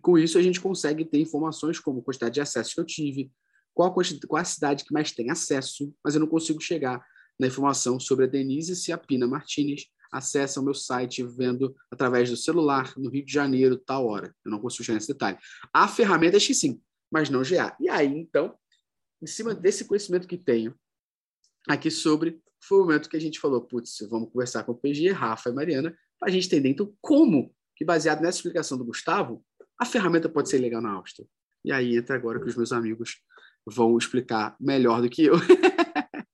Com 0.00 0.16
isso, 0.16 0.38
a 0.38 0.42
gente 0.42 0.60
consegue 0.60 1.04
ter 1.04 1.18
informações 1.18 1.80
como 1.80 2.02
quantidade 2.02 2.34
de 2.34 2.40
acessos 2.40 2.72
que 2.72 2.80
eu 2.80 2.84
tive, 2.84 3.32
qual 3.74 3.88
a, 3.88 3.94
qual 4.26 4.40
a 4.40 4.44
cidade 4.44 4.84
que 4.84 4.92
mais 4.92 5.12
tem 5.12 5.30
acesso, 5.30 5.92
mas 6.04 6.14
eu 6.14 6.20
não 6.20 6.28
consigo 6.28 6.60
chegar 6.60 7.04
na 7.38 7.46
informação 7.46 7.98
sobre 8.00 8.24
a 8.24 8.28
Denise 8.28 8.74
se 8.74 8.92
a 8.92 8.98
Pina 8.98 9.26
Martinez 9.26 9.86
acessa 10.10 10.60
o 10.60 10.64
meu 10.64 10.74
site 10.74 11.22
vendo 11.22 11.74
através 11.90 12.30
do 12.30 12.36
celular 12.36 12.92
no 12.96 13.10
Rio 13.10 13.24
de 13.24 13.32
Janeiro, 13.32 13.76
tal 13.76 14.06
hora. 14.06 14.34
Eu 14.44 14.50
não 14.50 14.58
consigo 14.58 14.84
chegar 14.84 14.94
nesse 14.94 15.12
detalhe. 15.12 15.38
A 15.72 15.86
ferramenta 15.86 16.36
é 16.36 16.40
X5, 16.40 16.80
mas 17.10 17.30
não 17.30 17.42
GA. 17.42 17.76
E 17.78 17.88
aí, 17.88 18.06
então, 18.06 18.56
em 19.22 19.26
cima 19.26 19.54
desse 19.54 19.84
conhecimento 19.84 20.26
que 20.26 20.36
tenho 20.36 20.74
aqui 21.68 21.90
sobre, 21.90 22.40
foi 22.60 22.78
o 22.78 22.82
momento 22.82 23.08
que 23.08 23.16
a 23.16 23.20
gente 23.20 23.40
falou, 23.40 23.62
putz, 23.62 23.98
vamos 24.10 24.30
conversar 24.30 24.64
com 24.64 24.72
o 24.72 24.74
PG, 24.74 25.10
Rafa 25.12 25.50
e 25.50 25.52
Mariana, 25.52 25.96
para 26.18 26.28
a 26.28 26.32
gente 26.32 26.46
entender, 26.46 26.70
então, 26.70 26.92
como 27.00 27.54
que, 27.76 27.84
baseado 27.84 28.20
nessa 28.20 28.38
explicação 28.38 28.76
do 28.76 28.84
Gustavo, 28.84 29.44
a 29.78 29.86
ferramenta 29.86 30.28
pode 30.28 30.48
ser 30.48 30.58
legal 30.58 30.82
na 30.82 30.90
Áustria. 30.92 31.26
E 31.64 31.72
aí 31.72 31.96
entra 31.96 32.16
agora 32.16 32.40
que 32.40 32.48
os 32.48 32.56
meus 32.56 32.72
amigos 32.72 33.20
vão 33.64 33.96
explicar 33.96 34.56
melhor 34.60 35.00
do 35.00 35.08
que 35.08 35.24
eu. 35.24 35.34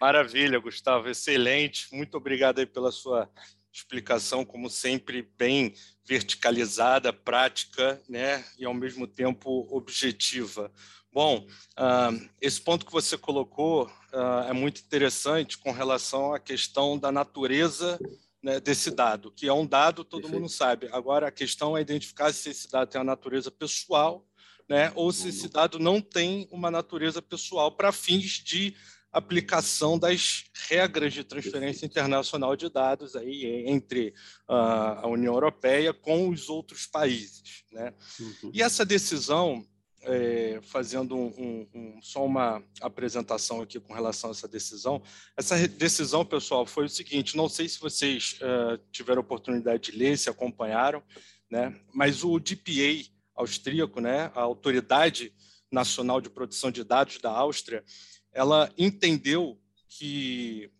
Maravilha, 0.00 0.58
Gustavo, 0.58 1.08
excelente. 1.08 1.88
Muito 1.92 2.16
obrigado 2.16 2.58
aí 2.58 2.66
pela 2.66 2.90
sua 2.90 3.28
explicação, 3.72 4.44
como 4.44 4.68
sempre, 4.68 5.22
bem 5.36 5.74
verticalizada, 6.04 7.12
prática, 7.12 8.02
né, 8.08 8.44
e 8.58 8.64
ao 8.64 8.74
mesmo 8.74 9.06
tempo 9.06 9.66
objetiva. 9.70 10.72
Bom, 11.12 11.46
uh, 11.78 12.28
esse 12.40 12.60
ponto 12.60 12.86
que 12.86 12.92
você 12.92 13.18
colocou 13.18 13.86
uh, 13.86 14.48
é 14.48 14.52
muito 14.52 14.80
interessante 14.80 15.58
com 15.58 15.72
relação 15.72 16.32
à 16.32 16.38
questão 16.38 16.96
da 16.96 17.10
natureza 17.10 17.98
né, 18.42 18.60
desse 18.60 18.90
dado, 18.90 19.30
que 19.32 19.46
é 19.46 19.52
um 19.52 19.66
dado, 19.66 20.04
todo 20.04 20.22
Perfeito. 20.22 20.40
mundo 20.40 20.50
sabe. 20.50 20.88
Agora, 20.92 21.28
a 21.28 21.32
questão 21.32 21.76
é 21.76 21.80
identificar 21.80 22.32
se 22.32 22.50
esse 22.50 22.70
dado 22.70 22.90
tem 22.90 23.00
a 23.00 23.04
natureza 23.04 23.50
pessoal, 23.50 24.24
né, 24.68 24.92
ou 24.94 25.12
se 25.12 25.28
esse 25.28 25.48
dado 25.48 25.80
não 25.80 26.00
tem 26.00 26.48
uma 26.50 26.70
natureza 26.70 27.20
pessoal 27.20 27.72
para 27.72 27.90
fins 27.90 28.42
de 28.44 28.76
aplicação 29.12 29.98
das 29.98 30.44
regras 30.68 31.12
de 31.12 31.24
transferência 31.24 31.86
internacional 31.86 32.54
de 32.54 32.68
dados 32.68 33.16
aí 33.16 33.64
entre 33.66 34.14
uh, 34.48 35.02
a 35.02 35.06
União 35.08 35.34
Europeia 35.34 35.92
com 35.92 36.28
os 36.28 36.48
outros 36.48 36.86
países. 36.86 37.64
Né? 37.72 37.92
Uhum. 38.20 38.50
E 38.54 38.62
essa 38.62 38.84
decisão, 38.84 39.66
é, 40.02 40.60
fazendo 40.62 41.16
um, 41.16 41.68
um, 41.74 41.98
só 42.02 42.24
uma 42.24 42.62
apresentação 42.80 43.60
aqui 43.60 43.80
com 43.80 43.92
relação 43.92 44.30
a 44.30 44.32
essa 44.32 44.48
decisão, 44.48 45.02
essa 45.36 45.68
decisão, 45.68 46.24
pessoal, 46.24 46.64
foi 46.64 46.84
o 46.84 46.88
seguinte: 46.88 47.36
não 47.36 47.48
sei 47.48 47.68
se 47.68 47.80
vocês 47.80 48.38
uh, 48.40 48.80
tiveram 48.92 49.20
oportunidade 49.20 49.90
de 49.90 49.98
ler, 49.98 50.16
se 50.16 50.30
acompanharam, 50.30 51.02
né? 51.50 51.78
mas 51.92 52.22
o 52.22 52.38
DPA 52.38 53.10
austríaco, 53.40 54.00
né, 54.00 54.30
a 54.34 54.42
Autoridade 54.42 55.32
Nacional 55.70 56.20
de 56.20 56.28
Proteção 56.28 56.70
de 56.70 56.84
Dados 56.84 57.18
da 57.18 57.30
Áustria, 57.30 57.84
ela 58.32 58.72
entendeu 58.76 59.60
que, 59.88 60.70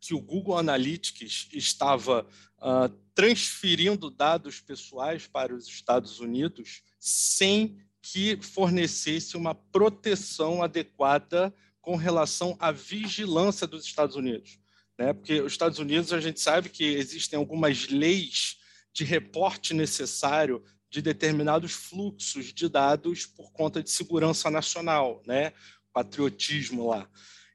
que 0.00 0.14
o 0.14 0.20
Google 0.20 0.58
Analytics 0.58 1.48
estava 1.52 2.26
uh, 2.58 2.88
transferindo 3.14 4.10
dados 4.10 4.60
pessoais 4.60 5.26
para 5.26 5.54
os 5.54 5.66
Estados 5.66 6.20
Unidos 6.20 6.82
sem 6.98 7.78
que 8.00 8.36
fornecesse 8.42 9.36
uma 9.36 9.54
proteção 9.54 10.62
adequada 10.62 11.54
com 11.80 11.96
relação 11.96 12.56
à 12.58 12.72
vigilância 12.72 13.66
dos 13.66 13.84
Estados 13.84 14.16
Unidos. 14.16 14.58
Né? 14.98 15.12
Porque 15.12 15.40
os 15.40 15.52
Estados 15.52 15.78
Unidos, 15.78 16.12
a 16.12 16.20
gente 16.20 16.40
sabe 16.40 16.68
que 16.68 16.84
existem 16.84 17.38
algumas 17.38 17.88
leis 17.88 18.58
de 18.92 19.04
reporte 19.04 19.72
necessário 19.72 20.62
de 20.90 21.00
determinados 21.00 21.72
fluxos 21.72 22.52
de 22.52 22.68
dados 22.68 23.24
por 23.24 23.50
conta 23.52 23.82
de 23.82 23.90
segurança 23.90 24.50
nacional, 24.50 25.22
né? 25.26 25.54
Patriotismo 25.92 26.88
lá. 26.88 27.08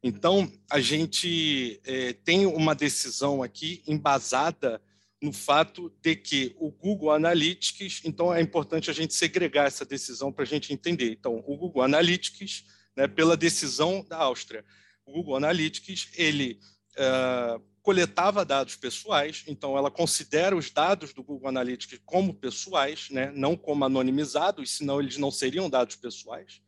Então, 0.03 0.51
a 0.69 0.79
gente 0.79 1.81
é, 1.83 2.13
tem 2.13 2.45
uma 2.45 2.75
decisão 2.75 3.41
aqui 3.41 3.83
embasada 3.87 4.81
no 5.21 5.33
fato 5.33 5.91
de 6.01 6.15
que 6.15 6.55
o 6.59 6.71
Google 6.71 7.11
Analytics, 7.11 8.01
então 8.05 8.33
é 8.33 8.39
importante 8.39 8.91
a 8.91 8.93
gente 8.93 9.15
segregar 9.15 9.65
essa 9.65 9.83
decisão 9.83 10.31
para 10.31 10.43
a 10.43 10.47
gente 10.47 10.71
entender. 10.71 11.11
Então, 11.11 11.37
o 11.45 11.57
Google 11.57 11.81
Analytics, 11.81 12.65
né, 12.95 13.07
pela 13.07 13.35
decisão 13.35 14.05
da 14.07 14.17
Áustria, 14.17 14.63
o 15.05 15.11
Google 15.11 15.35
Analytics, 15.35 16.09
ele 16.13 16.59
uh, 16.93 17.59
coletava 17.81 18.45
dados 18.45 18.75
pessoais, 18.75 19.43
então 19.47 19.75
ela 19.75 19.89
considera 19.89 20.55
os 20.55 20.69
dados 20.69 21.13
do 21.13 21.23
Google 21.23 21.49
Analytics 21.49 21.99
como 22.05 22.33
pessoais, 22.33 23.09
né, 23.09 23.31
não 23.33 23.57
como 23.57 23.85
anonimizados, 23.85 24.77
senão 24.77 24.99
eles 24.99 25.17
não 25.17 25.31
seriam 25.31 25.67
dados 25.67 25.95
pessoais 25.95 26.61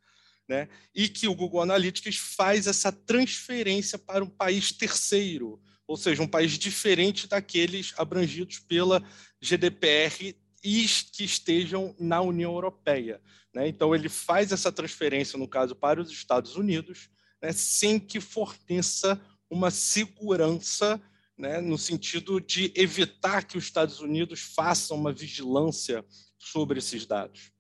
né? 0.50 0.68
e 0.96 1.08
que 1.08 1.28
o 1.28 1.36
Google 1.36 1.62
Analytics 1.62 2.18
faz 2.18 2.66
essa 2.66 2.92
transferência 2.92 4.00
para 4.00 4.24
um 4.24 4.30
país 4.30 4.72
terceiro, 4.72 5.62
ou 5.88 5.96
seja, 5.96 6.24
um 6.24 6.28
país 6.28 6.58
diferente 6.58 7.28
daqueles 7.28 7.94
abrangidos 7.98 8.58
pela 8.58 9.04
GDPR 9.40 10.36
e 10.64 10.86
que 11.14 11.24
estejam 11.24 11.96
na 12.00 12.20
União 12.20 12.52
Europeia. 12.54 13.22
Né? 13.54 13.68
Então, 13.68 13.94
ele 13.94 14.10
faz 14.10 14.52
essa 14.52 14.72
transferência, 14.72 15.38
no 15.38 15.48
caso, 15.48 15.76
para 15.76 16.02
os 16.02 16.10
Estados 16.12 16.56
Unidos, 16.56 17.10
né, 17.42 17.52
sem 17.54 18.00
que 18.00 18.20
forneça 18.20 19.22
uma 19.50 19.72
segurança 19.72 21.02
né, 21.38 21.62
no 21.62 21.78
sentido 21.78 22.42
de 22.42 22.74
evitar 22.76 23.44
que 23.44 23.58
os 23.58 23.64
Estados 23.64 24.02
Unidos 24.02 24.42
façam 24.42 24.98
uma 24.98 25.14
vigilância 25.14 26.04
sobre 26.38 26.80
esses 26.80 27.06
dados. 27.06 27.52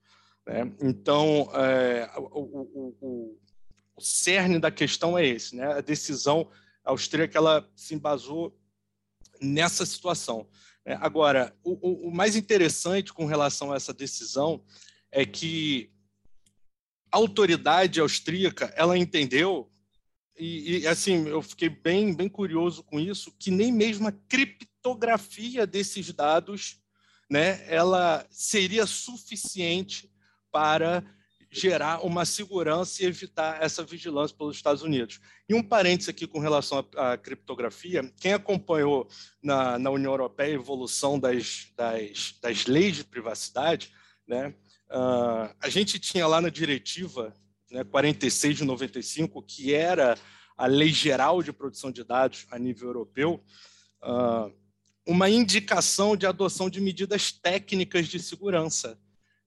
Né? 0.49 0.73
Então, 0.81 1.47
é, 1.53 2.11
o, 2.17 2.39
o, 2.39 2.97
o, 2.99 3.39
o, 3.95 4.01
cerne 4.01 4.57
da 4.57 4.71
questão 4.71 5.15
é 5.15 5.23
esse, 5.23 5.55
né? 5.55 5.73
a 5.73 5.79
decisão 5.79 6.49
austríaca 6.83 7.37
ela 7.37 7.69
se 7.75 7.93
embasou 7.93 8.57
nessa 9.39 9.85
situação. 9.85 10.49
Né? 10.83 10.97
Agora, 11.01 11.55
o, 11.63 12.09
mais 12.09 12.35
interessante 12.35 13.13
com 13.13 13.27
relação 13.27 13.71
a 13.71 13.75
essa 13.75 13.93
decisão 13.93 14.63
é 15.11 15.23
que 15.23 15.91
a 17.11 17.17
autoridade 17.17 17.99
austríaca 17.99 18.73
ela 18.75 18.97
entendeu 18.97 19.69
e, 20.35 20.79
e, 20.79 20.87
assim 20.87 21.27
eu 21.27 21.41
fiquei 21.41 21.67
bem 21.69 22.13
bem 22.13 22.29
curioso 22.29 22.83
com 22.83 22.99
isso 22.99 23.31
que 23.37 23.51
nem 23.51 23.71
mesmo 23.71 24.07
a 24.07 24.11
criptografia 24.11 25.65
desses 25.65 26.13
dados 26.13 26.79
né 27.29 27.65
ela 27.67 28.25
seria 28.29 28.85
suficiente 28.85 30.09
para 30.51 31.03
gerar 31.51 32.05
uma 32.05 32.25
segurança 32.25 33.01
e 33.01 33.07
evitar 33.07 33.61
essa 33.61 33.83
vigilância 33.83 34.35
pelos 34.37 34.55
Estados 34.55 34.83
Unidos. 34.83 35.19
E 35.47 35.55
um 35.55 35.63
parênteses 35.63 36.09
aqui 36.09 36.27
com 36.27 36.39
relação 36.39 36.85
à, 36.95 37.13
à 37.13 37.17
criptografia, 37.17 38.03
quem 38.19 38.33
acompanhou 38.33 39.07
na, 39.41 39.79
na, 39.79 39.89
União 39.89 40.11
Europeia 40.11 40.51
a 40.51 40.61
evolução 40.61 41.19
das, 41.19 41.71
das, 41.75 42.35
das 42.41 42.65
leis 42.65 42.97
de 42.97 43.03
privacidade, 43.03 43.91
Né? 44.27 44.53
Uh, 44.91 45.53
a 45.61 45.69
gente 45.69 45.99
tinha 45.99 46.25
lá 46.25 46.41
na 46.41 46.49
diretiva 46.49 47.33
né, 47.69 47.83
46 47.83 48.57
de 48.57 48.63
95, 48.63 49.41
que 49.43 49.73
era 49.73 50.17
a 50.57 50.65
Lei 50.65 50.89
Geral 50.89 51.41
de 51.41 51.53
Proteção 51.53 51.91
de 51.91 52.03
Dados 52.03 52.45
a 52.51 52.59
nível 52.59 52.89
europeu, 52.89 53.43
uh, 54.03 54.51
uma 55.07 55.29
indicação 55.29 56.15
de 56.15 56.25
adoção 56.25 56.69
de 56.69 56.81
medidas 56.81 57.31
técnicas 57.31 58.07
de 58.07 58.19
segurança, 58.19 58.99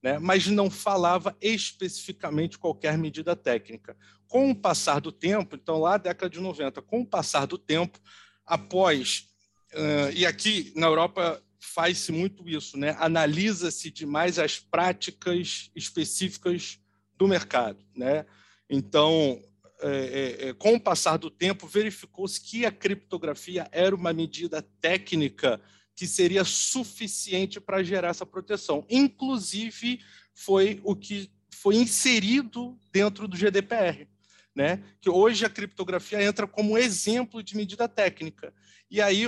né, 0.03 0.19
mas 0.19 0.47
não 0.47 0.69
falava 0.69 1.35
especificamente 1.41 2.59
qualquer 2.59 2.97
medida 2.97 3.37
técnica. 3.37 3.95
Com 4.27 4.51
o 4.51 4.55
passar 4.55 4.99
do 4.99 5.13
tempo, 5.13 5.55
então 5.55 5.79
lá 5.79 5.97
década 5.97 6.29
de 6.29 6.41
90, 6.41 6.81
com 6.81 7.01
o 7.01 7.07
passar 7.07 7.47
do 7.47 7.57
tempo, 7.57 7.97
após, 8.45 9.29
uh, 9.73 10.11
e 10.13 10.25
aqui 10.25 10.73
na 10.75 10.87
Europa 10.87 11.41
faz-se 11.57 12.11
muito 12.11 12.47
isso, 12.49 12.77
né? 12.77 12.97
Analisa-se 12.99 13.89
demais 13.89 14.37
as 14.37 14.59
práticas 14.59 15.71
específicas 15.73 16.77
do 17.17 17.25
mercado, 17.25 17.85
né? 17.95 18.25
Então, 18.69 19.41
é, 19.81 19.87
é, 19.87 20.49
é, 20.49 20.53
com 20.53 20.73
o 20.73 20.79
passar 20.79 21.17
do 21.17 21.29
tempo, 21.29 21.65
verificou-se 21.65 22.41
que 22.41 22.65
a 22.65 22.71
criptografia 22.71 23.67
era 23.71 23.95
uma 23.95 24.11
medida 24.11 24.61
técnica 24.81 25.61
que 25.95 26.07
seria 26.07 26.43
suficiente 26.43 27.59
para 27.59 27.83
gerar 27.83 28.09
essa 28.09 28.25
proteção. 28.25 28.85
Inclusive, 28.89 29.99
foi 30.33 30.79
o 30.83 30.95
que 30.95 31.31
foi 31.51 31.75
inserido 31.75 32.77
dentro 32.91 33.27
do 33.27 33.37
GDPR, 33.37 34.07
né? 34.55 34.83
Que 34.99 35.09
hoje 35.09 35.45
a 35.45 35.49
criptografia 35.49 36.23
entra 36.23 36.47
como 36.47 36.77
exemplo 36.77 37.43
de 37.43 37.55
medida 37.55 37.87
técnica. 37.87 38.53
E 38.89 39.01
aí 39.01 39.27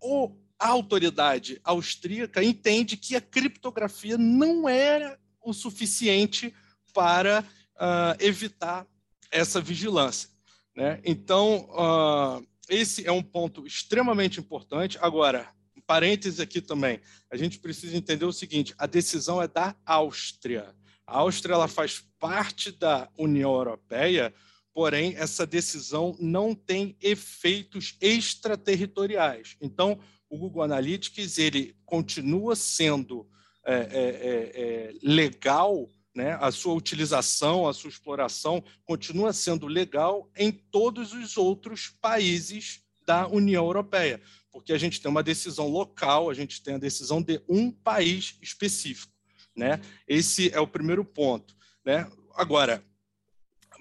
o 0.00 0.36
a 0.58 0.68
autoridade 0.68 1.60
austríaca 1.62 2.42
entende 2.42 2.96
que 2.96 3.14
a 3.14 3.20
criptografia 3.20 4.16
não 4.16 4.68
era 4.68 5.18
o 5.42 5.52
suficiente 5.52 6.54
para 6.92 7.44
uh, 7.74 8.16
evitar 8.18 8.86
essa 9.30 9.60
vigilância. 9.60 10.30
Né? 10.74 11.00
Então, 11.04 11.68
uh, 11.70 12.46
esse 12.68 13.06
é 13.06 13.12
um 13.12 13.22
ponto 13.22 13.66
extremamente 13.66 14.40
importante. 14.40 14.98
Agora, 15.00 15.48
parêntese 15.86 16.42
aqui 16.42 16.60
também, 16.60 17.00
a 17.30 17.36
gente 17.36 17.58
precisa 17.58 17.96
entender 17.96 18.24
o 18.24 18.32
seguinte: 18.32 18.74
a 18.78 18.86
decisão 18.86 19.40
é 19.40 19.48
da 19.48 19.74
Áustria. 19.84 20.74
A 21.06 21.18
Áustria 21.18 21.54
ela 21.54 21.68
faz 21.68 22.04
parte 22.18 22.72
da 22.72 23.08
União 23.16 23.54
Europeia, 23.54 24.34
porém, 24.74 25.14
essa 25.16 25.46
decisão 25.46 26.16
não 26.18 26.54
tem 26.54 26.96
efeitos 27.00 27.96
extraterritoriais. 28.00 29.56
Então, 29.60 29.98
o 30.28 30.36
Google 30.36 30.62
Analytics 30.62 31.38
ele 31.38 31.76
continua 31.84 32.56
sendo 32.56 33.28
é, 33.64 33.74
é, 33.74 33.80
é, 33.80 34.62
é, 34.62 34.94
legal, 35.02 35.88
né? 36.14 36.36
a 36.40 36.50
sua 36.50 36.74
utilização, 36.74 37.68
a 37.68 37.74
sua 37.74 37.90
exploração 37.90 38.62
continua 38.84 39.32
sendo 39.32 39.66
legal 39.66 40.30
em 40.36 40.50
todos 40.50 41.12
os 41.12 41.36
outros 41.36 41.88
países 42.00 42.82
da 43.04 43.28
União 43.28 43.64
Europeia, 43.64 44.20
porque 44.56 44.72
a 44.72 44.78
gente 44.78 45.02
tem 45.02 45.10
uma 45.10 45.22
decisão 45.22 45.68
local, 45.68 46.30
a 46.30 46.34
gente 46.34 46.62
tem 46.62 46.76
a 46.76 46.78
decisão 46.78 47.20
de 47.20 47.42
um 47.46 47.70
país 47.70 48.38
específico. 48.40 49.12
Né? 49.54 49.78
Esse 50.08 50.50
é 50.50 50.58
o 50.58 50.66
primeiro 50.66 51.04
ponto. 51.04 51.54
Né? 51.84 52.10
Agora, 52.34 52.82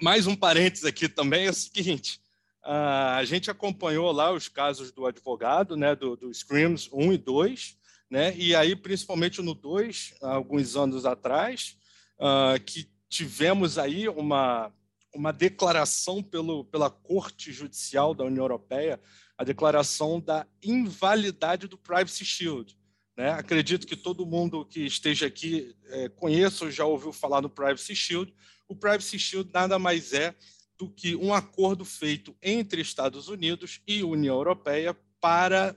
mais 0.01 0.27
um 0.27 0.35
parênteses 0.35 0.83
aqui 0.83 1.07
também 1.07 1.45
é 1.45 1.49
o 1.49 1.53
seguinte: 1.53 2.19
a 2.61 3.23
gente 3.23 3.49
acompanhou 3.49 4.11
lá 4.11 4.33
os 4.33 4.49
casos 4.49 4.91
do 4.91 5.05
advogado, 5.05 5.77
né, 5.77 5.95
do, 5.95 6.17
do 6.17 6.33
Screams 6.33 6.89
1 6.91 7.13
e 7.13 7.17
2, 7.19 7.77
né, 8.11 8.35
e 8.35 8.53
aí, 8.53 8.75
principalmente 8.75 9.41
no 9.41 9.53
2, 9.53 10.15
alguns 10.21 10.75
anos 10.75 11.05
atrás, 11.05 11.77
uh, 12.19 12.61
que 12.65 12.91
tivemos 13.07 13.77
aí 13.77 14.09
uma, 14.09 14.73
uma 15.15 15.31
declaração 15.31 16.21
pelo, 16.21 16.65
pela 16.65 16.89
Corte 16.89 17.51
Judicial 17.51 18.13
da 18.13 18.25
União 18.25 18.43
Europeia, 18.43 18.99
a 19.37 19.43
declaração 19.43 20.19
da 20.19 20.45
invalidade 20.61 21.67
do 21.67 21.77
Privacy 21.77 22.25
Shield. 22.25 22.77
Né? 23.17 23.29
Acredito 23.29 23.87
que 23.87 23.95
todo 23.95 24.25
mundo 24.25 24.65
que 24.65 24.81
esteja 24.81 25.27
aqui 25.27 25.75
é, 25.85 26.09
conheça 26.09 26.65
ou 26.65 26.71
já 26.71 26.85
ouviu 26.85 27.13
falar 27.13 27.41
no 27.41 27.49
Privacy 27.49 27.95
Shield. 27.95 28.33
O 28.67 28.75
Privacy 28.75 29.17
Shield 29.17 29.49
nada 29.53 29.79
mais 29.79 30.11
é 30.13 30.35
do 30.77 30.89
que 30.89 31.15
um 31.15 31.33
acordo 31.33 31.85
feito 31.85 32.35
entre 32.41 32.81
Estados 32.81 33.29
Unidos 33.29 33.81
e 33.87 34.03
União 34.03 34.35
Europeia 34.35 34.95
para 35.21 35.73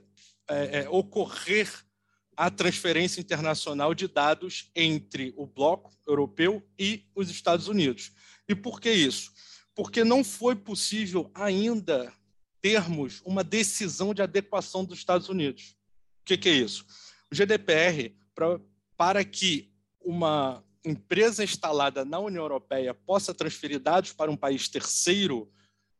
é, 0.49 0.81
é, 0.81 0.89
ocorrer 0.89 1.69
a 2.35 2.49
transferência 2.49 3.19
internacional 3.21 3.93
de 3.93 4.07
dados 4.07 4.69
entre 4.75 5.33
o 5.37 5.45
bloco 5.45 5.91
europeu 6.05 6.63
e 6.77 7.05
os 7.15 7.29
Estados 7.29 7.67
Unidos. 7.67 8.11
E 8.49 8.55
por 8.55 8.81
que 8.81 8.91
isso? 8.91 9.31
Porque 9.75 10.03
não 10.03 10.23
foi 10.23 10.55
possível 10.55 11.31
ainda 11.33 12.11
termos 12.61 13.21
uma 13.23 13.43
decisão 13.43 14.13
de 14.13 14.21
adequação 14.21 14.83
dos 14.83 14.97
Estados 14.97 15.29
Unidos. 15.29 15.77
O 16.21 16.25
que, 16.25 16.37
que 16.37 16.49
é 16.49 16.53
isso? 16.53 16.85
O 17.31 17.35
GDPR, 17.35 18.13
pra, 18.35 18.59
para 18.97 19.23
que 19.23 19.71
uma, 20.01 20.61
empresa 20.83 21.43
instalada 21.43 22.05
na 22.05 22.19
União 22.19 22.43
Europeia 22.43 22.93
possa 22.93 23.33
transferir 23.33 23.79
dados 23.79 24.13
para 24.13 24.31
um 24.31 24.37
país 24.37 24.67
terceiro, 24.67 25.51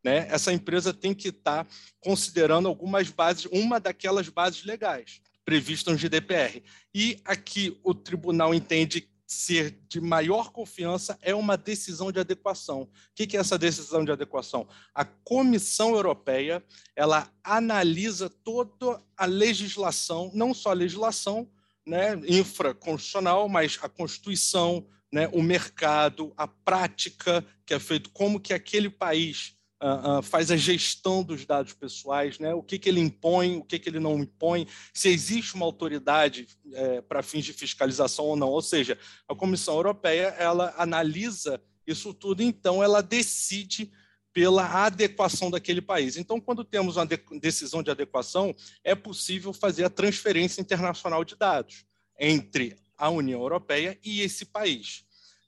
né, 0.04 0.28
essa 0.30 0.54
empresa 0.54 0.94
tem 0.94 1.14
que 1.14 1.30
estar 1.30 1.66
tá 1.66 1.72
considerando 2.00 2.68
algumas 2.68 3.10
bases, 3.10 3.46
uma 3.52 3.80
daquelas 3.80 4.30
bases 4.30 4.64
legais 4.64 5.22
previstas 5.44 5.92
no 5.92 6.00
GDPR. 6.00 6.64
E 6.94 7.20
aqui 7.26 7.80
o 7.84 7.94
tribunal 7.94 8.54
entende 8.54 9.10
ser 9.30 9.80
de 9.88 10.02
maior 10.02 10.52
confiança 10.52 11.16
é 11.22 11.36
uma 11.36 11.56
decisão 11.56 12.12
de 12.12 12.20
adequação. 12.20 12.82
O 12.82 12.90
que 13.14 13.38
é 13.38 13.40
essa 13.40 13.60
decisão 13.60 14.04
de 14.04 14.12
adequação? 14.12 14.68
A 14.94 15.06
Comissão 15.06 15.92
Europeia 15.92 16.66
ela 16.96 17.32
analisa 17.44 18.28
toda 18.28 19.00
a 19.16 19.26
legislação, 19.26 20.32
não 20.34 20.52
só 20.52 20.72
a 20.72 20.74
legislação, 20.74 21.48
né, 21.86 22.20
infraconstitucional, 22.28 23.48
mas 23.48 23.78
a 23.84 23.88
Constituição, 23.88 24.88
né, 25.14 25.30
o 25.32 25.44
mercado, 25.44 26.34
a 26.36 26.48
prática 26.48 27.46
que 27.68 27.76
é 27.76 27.80
feito, 27.80 28.10
como 28.10 28.40
que 28.40 28.54
aquele 28.54 28.90
país 28.90 29.56
uh, 29.82 30.20
uh, 30.20 30.22
faz 30.22 30.52
a 30.52 30.58
gestão 30.58 31.24
dos 31.24 31.46
dados 31.46 31.74
pessoais, 31.74 32.40
né, 32.40 32.54
o 32.54 32.62
que, 32.62 32.78
que 32.78 32.90
ele 32.90 33.00
impõe, 33.00 33.58
o 33.58 33.64
que, 33.64 33.80
que 33.80 33.90
ele 33.90 34.00
não 34.00 34.20
impõe, 34.20 34.68
se 34.94 35.10
existe 35.10 35.56
uma 35.56 35.66
autoridade 35.66 36.48
é, 36.74 37.02
para 37.02 37.24
fins 37.24 37.46
de 37.46 37.54
fiscalização 37.54 38.26
ou 38.26 38.36
não. 38.36 38.50
Ou 38.50 38.62
seja, 38.62 38.98
a 39.28 39.36
Comissão 39.36 39.76
Europeia 39.76 40.36
ela 40.38 40.74
analisa 40.78 41.62
isso 41.88 42.14
tudo, 42.14 42.44
então 42.44 42.84
ela 42.84 43.02
decide 43.02 43.92
pela 44.32 44.86
adequação 44.86 45.50
daquele 45.50 45.82
país. 45.82 46.16
Então, 46.16 46.40
quando 46.40 46.64
temos 46.64 46.98
uma 46.98 47.08
decisão 47.42 47.82
de 47.82 47.90
adequação, 47.90 48.56
é 48.84 48.94
possível 48.94 49.52
fazer 49.52 49.84
a 49.86 49.90
transferência 49.90 50.62
internacional 50.62 51.26
de 51.26 51.36
dados 51.36 51.84
entre 52.20 52.76
a 52.96 53.10
União 53.10 53.42
Europeia 53.42 53.98
e 54.04 54.22
esse 54.22 54.46
país. 54.46 55.04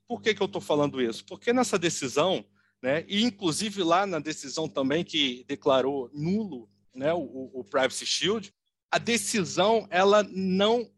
Por 0.08 0.22
que, 0.22 0.34
que 0.34 0.42
eu 0.42 0.48
estou 0.48 0.62
falando 0.62 1.02
isso? 1.02 1.24
Porque 1.26 1.54
nessa 1.54 1.78
decisão, 1.78 2.44
né, 2.82 3.06
e 3.08 3.24
inclusive 3.24 3.84
lá 3.84 4.06
na 4.06 4.20
decisão 4.20 4.68
também 4.68 5.04
que 5.04 5.46
declarou 5.48 6.10
nulo 6.14 6.70
né, 6.96 7.14
o, 7.14 7.50
o 7.54 7.64
Privacy 7.64 8.06
Shield, 8.06 8.54
a 8.90 8.98
decisão 8.98 9.88
ela 9.90 10.24
não 10.24 10.90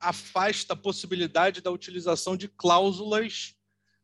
afasta 0.00 0.72
a 0.72 0.76
possibilidade 0.76 1.60
da 1.60 1.70
utilização 1.70 2.36
de 2.36 2.48
cláusulas. 2.48 3.54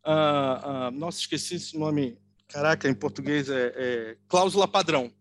Uh, 0.05 0.89
uh, 0.89 0.91
nossa, 0.93 1.19
esqueci 1.19 1.57
esse 1.57 1.77
nome 1.77 2.19
caraca, 2.47 2.89
em 2.89 2.95
português 2.95 3.49
é, 3.49 3.73
é 3.77 4.17
cláusula 4.29 4.67
padrão, 4.67 5.13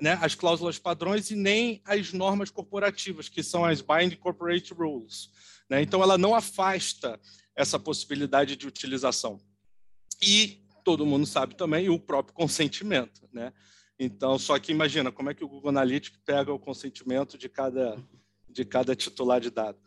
né? 0.00 0.18
As 0.22 0.34
cláusulas 0.34 0.78
padrões 0.78 1.30
e 1.30 1.36
nem 1.36 1.80
as 1.84 2.12
normas 2.12 2.50
corporativas, 2.50 3.28
que 3.28 3.42
são 3.42 3.64
as 3.64 3.80
Binding 3.80 4.16
Corporate 4.16 4.72
Rules. 4.72 5.30
Né? 5.68 5.82
Então, 5.82 6.02
ela 6.02 6.16
não 6.16 6.34
afasta 6.34 7.20
essa 7.54 7.78
possibilidade 7.78 8.56
de 8.56 8.66
utilização. 8.66 9.40
E 10.22 10.62
todo 10.84 11.06
mundo 11.06 11.26
sabe 11.26 11.54
também 11.54 11.88
o 11.88 11.98
próprio 11.98 12.34
consentimento, 12.34 13.28
né? 13.32 13.52
Então, 13.98 14.38
só 14.38 14.58
que 14.58 14.72
imagina 14.72 15.12
como 15.12 15.30
é 15.30 15.34
que 15.34 15.44
o 15.44 15.48
Google 15.48 15.68
Analytics 15.68 16.20
pega 16.24 16.52
o 16.52 16.58
consentimento 16.58 17.36
de 17.36 17.48
cada 17.48 18.02
de 18.48 18.64
cada 18.64 18.96
titular 18.96 19.40
de 19.40 19.50
dado. 19.50 19.78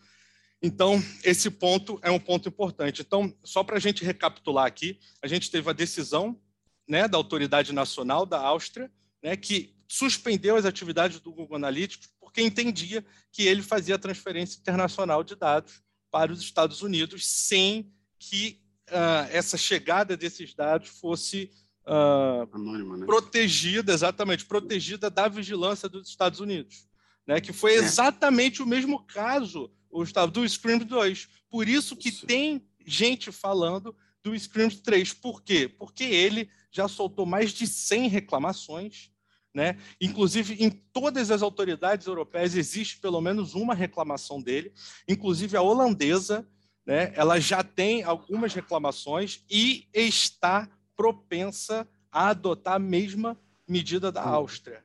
Então, 0.62 1.04
esse 1.24 1.52
ponto 1.52 2.00
é 2.02 2.10
um 2.10 2.20
ponto 2.20 2.48
importante. 2.48 3.02
Então, 3.02 3.36
só 3.44 3.62
para 3.62 3.76
a 3.76 3.80
gente 3.80 4.06
recapitular 4.06 4.66
aqui, 4.66 4.98
a 5.22 5.28
gente 5.28 5.52
teve 5.52 5.70
a 5.70 5.74
decisão 5.74 6.40
né, 6.88 7.06
da 7.06 7.18
Autoridade 7.18 7.74
Nacional 7.74 8.26
da 8.26 8.40
Áustria, 8.40 8.90
né, 9.22 9.36
que 9.36 9.76
suspendeu 9.90 10.56
as 10.56 10.64
atividades 10.64 11.20
do 11.20 11.34
Google 11.34 11.58
Analytics 11.58 12.10
porque 12.20 12.42
entendia 12.42 13.06
que 13.32 13.44
ele 13.44 13.62
fazia 13.62 14.00
transferência 14.00 14.58
internacional 14.60 15.24
de 15.24 15.36
dados 15.36 15.84
para 16.10 16.32
os 16.32 16.42
Estados 16.42 16.82
Unidos 16.82 17.28
sem 17.28 17.94
que 18.18 18.63
uh, 18.90 19.30
essa 19.32 19.58
chegada 19.58 20.16
desses 20.18 20.54
dados 20.54 20.90
fosse 20.90 21.52
uh, 21.86 22.98
né? 22.98 23.06
protegida, 23.06 23.94
exatamente, 23.94 24.46
protegida 24.46 25.10
da 25.10 25.28
vigilância 25.28 25.90
dos 25.90 26.08
Estados 26.08 26.40
Unidos. 26.40 26.88
Né, 27.26 27.40
que 27.40 27.54
foi 27.54 27.72
é. 27.72 27.76
exatamente 27.76 28.60
é. 28.60 28.64
o 28.66 28.68
mesmo 28.68 29.02
caso 29.06 29.72
o 29.90 30.04
do 30.28 30.48
Scream 30.50 30.80
2. 30.80 31.30
Por 31.50 31.70
isso 31.70 31.96
que 31.96 32.10
isso. 32.10 32.26
tem 32.26 32.68
gente 32.86 33.32
falando 33.32 33.96
do 34.24 34.38
Scream 34.38 34.70
3. 34.70 35.14
Por 35.14 35.42
quê? 35.42 35.70
Porque 35.70 36.04
ele 36.04 36.50
já 36.72 36.88
soltou 36.88 37.26
mais 37.26 37.52
de 37.52 37.68
100 37.68 38.10
reclamações, 38.10 39.12
né? 39.54 39.78
Inclusive, 40.02 40.56
em 40.64 40.70
todas 40.70 41.30
as 41.30 41.44
autoridades 41.44 42.08
europeias 42.08 42.56
existe 42.56 43.00
pelo 43.00 43.22
menos 43.22 43.54
uma 43.54 43.76
reclamação 43.76 44.42
dele, 44.42 44.74
inclusive 45.08 45.56
a 45.56 45.62
holandesa, 45.62 46.48
né? 46.86 47.14
Ela 47.16 47.40
já 47.40 47.64
tem 47.64 48.04
algumas 48.04 48.54
reclamações 48.54 49.44
e 49.50 49.88
está 49.94 50.70
propensa 50.96 51.88
a 52.12 52.30
adotar 52.30 52.76
a 52.76 52.80
mesma 52.80 53.40
medida 53.68 54.12
da 54.12 54.22
Áustria, 54.22 54.84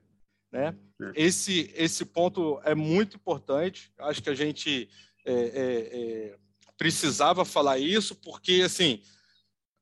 né? 0.51 0.75
Esse 1.15 1.73
esse 1.77 2.05
ponto 2.05 2.61
é 2.65 2.75
muito 2.75 3.17
importante. 3.17 3.93
Acho 3.99 4.23
que 4.23 4.31
a 4.31 4.35
gente 4.35 4.89
é, 5.25 5.33
é, 5.33 5.99
é 6.33 6.39
precisava 6.77 7.45
falar 7.45 7.79
isso 7.79 8.15
porque 8.15 8.63
assim 8.65 9.03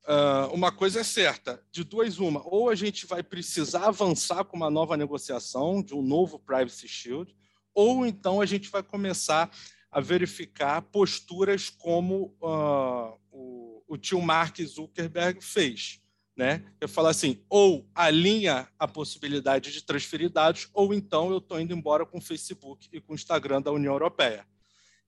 Uh, 0.06 0.54
uma 0.54 0.70
coisa 0.70 1.00
é 1.00 1.02
certa, 1.02 1.60
de 1.72 1.82
duas 1.82 2.20
uma, 2.20 2.40
ou 2.46 2.70
a 2.70 2.76
gente 2.76 3.04
vai 3.06 3.24
precisar 3.24 3.88
avançar 3.88 4.44
com 4.44 4.56
uma 4.56 4.70
nova 4.70 4.96
negociação 4.96 5.82
de 5.82 5.94
um 5.94 6.00
novo 6.00 6.38
Privacy 6.38 6.86
Shield, 6.86 7.34
ou 7.74 8.06
então 8.06 8.40
a 8.40 8.46
gente 8.46 8.70
vai 8.70 8.84
começar 8.84 9.50
a 9.90 10.00
verificar 10.00 10.82
posturas 10.82 11.70
como 11.70 12.36
uh, 12.42 13.18
o, 13.30 13.82
o 13.86 13.96
tio 13.96 14.20
Mark 14.20 14.60
Zuckerberg 14.60 15.42
fez. 15.42 16.00
Né? 16.36 16.64
Eu 16.80 16.88
falo 16.88 17.08
assim, 17.08 17.42
ou 17.48 17.88
alinha 17.94 18.68
a 18.78 18.86
possibilidade 18.86 19.72
de 19.72 19.82
transferir 19.82 20.28
dados, 20.28 20.68
ou 20.74 20.92
então 20.92 21.30
eu 21.30 21.38
estou 21.38 21.58
indo 21.58 21.72
embora 21.72 22.04
com 22.04 22.18
o 22.18 22.22
Facebook 22.22 22.88
e 22.92 23.00
com 23.00 23.12
o 23.12 23.16
Instagram 23.16 23.62
da 23.62 23.72
União 23.72 23.94
Europeia. 23.94 24.46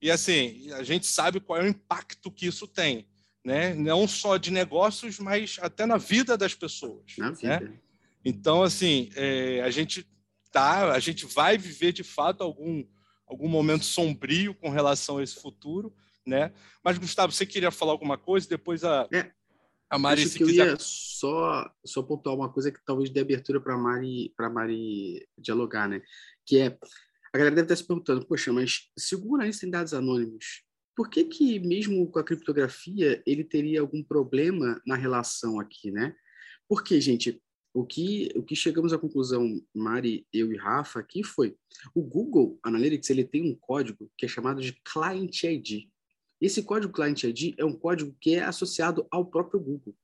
E 0.00 0.10
assim, 0.10 0.70
a 0.72 0.82
gente 0.82 1.06
sabe 1.06 1.38
qual 1.40 1.60
é 1.60 1.64
o 1.64 1.68
impacto 1.68 2.30
que 2.30 2.46
isso 2.46 2.66
tem 2.66 3.06
né? 3.48 3.74
não 3.74 4.06
só 4.06 4.36
de 4.36 4.50
negócios, 4.50 5.18
mas 5.18 5.58
até 5.62 5.86
na 5.86 5.96
vida 5.96 6.36
das 6.36 6.54
pessoas. 6.54 7.14
Na 7.16 7.30
vida. 7.30 7.60
Né? 7.60 7.72
Então, 8.22 8.62
assim, 8.62 9.08
é, 9.16 9.62
a 9.62 9.70
gente 9.70 10.06
tá, 10.50 10.92
a 10.92 10.98
gente 10.98 11.24
vai 11.24 11.56
viver 11.56 11.92
de 11.92 12.02
fato 12.02 12.42
algum, 12.42 12.84
algum 13.28 13.48
momento 13.48 13.84
sombrio 13.84 14.54
com 14.54 14.70
relação 14.70 15.18
a 15.18 15.22
esse 15.22 15.40
futuro, 15.40 15.94
né? 16.26 16.52
Mas, 16.82 16.98
Gustavo, 16.98 17.32
você 17.32 17.46
queria 17.46 17.70
falar 17.70 17.92
alguma 17.92 18.16
coisa? 18.18 18.48
Depois 18.48 18.84
a, 18.84 19.08
é, 19.12 19.30
a 19.90 19.98
Mari, 19.98 20.22
acho 20.22 20.32
se 20.32 20.38
que 20.38 20.44
quiser... 20.44 20.66
eu 20.66 20.72
ia 20.72 20.76
só, 20.78 21.70
só 21.84 22.02
pontuar 22.02 22.34
uma 22.34 22.52
coisa 22.52 22.70
que 22.70 22.84
talvez 22.84 23.10
dê 23.10 23.20
abertura 23.20 23.60
para 23.60 23.76
Mari, 23.76 24.34
Mari 24.52 25.26
dialogar, 25.36 25.88
né? 25.88 26.02
Que 26.44 26.58
é, 26.58 26.78
a 27.32 27.38
galera 27.38 27.54
deve 27.56 27.66
estar 27.66 27.76
se 27.76 27.86
perguntando, 27.86 28.26
poxa, 28.26 28.52
mas 28.52 28.90
se 28.98 29.14
o 29.14 29.20
Google 29.20 29.50
tem 29.58 29.70
dados 29.70 29.94
anônimos, 29.94 30.62
por 30.96 31.08
que, 31.08 31.24
que 31.24 31.60
mesmo 31.60 32.10
com 32.10 32.18
a 32.18 32.24
criptografia 32.24 33.22
ele 33.24 33.44
teria 33.44 33.80
algum 33.80 34.02
problema 34.02 34.80
na 34.86 34.96
relação 34.96 35.60
aqui, 35.60 35.90
né? 35.90 36.14
Porque, 36.68 37.00
gente, 37.00 37.40
o 37.72 37.84
que, 37.84 38.30
o 38.34 38.42
que 38.42 38.56
chegamos 38.56 38.92
à 38.92 38.98
conclusão, 38.98 39.60
Mari, 39.74 40.26
eu 40.32 40.52
e 40.52 40.56
Rafa, 40.56 41.00
aqui 41.00 41.22
foi 41.22 41.56
o 41.94 42.02
Google 42.02 42.58
Analytics 42.62 43.10
ele 43.10 43.24
tem 43.24 43.50
um 43.50 43.54
código 43.54 44.10
que 44.16 44.26
é 44.26 44.28
chamado 44.28 44.60
de 44.60 44.72
Client 44.84 45.42
ID. 45.42 45.88
Esse 46.40 46.62
código 46.62 46.92
Client 46.92 47.24
ID 47.24 47.54
é 47.58 47.64
um 47.64 47.74
código 47.74 48.16
que 48.20 48.34
é 48.34 48.42
associado 48.42 49.06
ao 49.10 49.26
próprio 49.26 49.60
Google. 49.60 49.94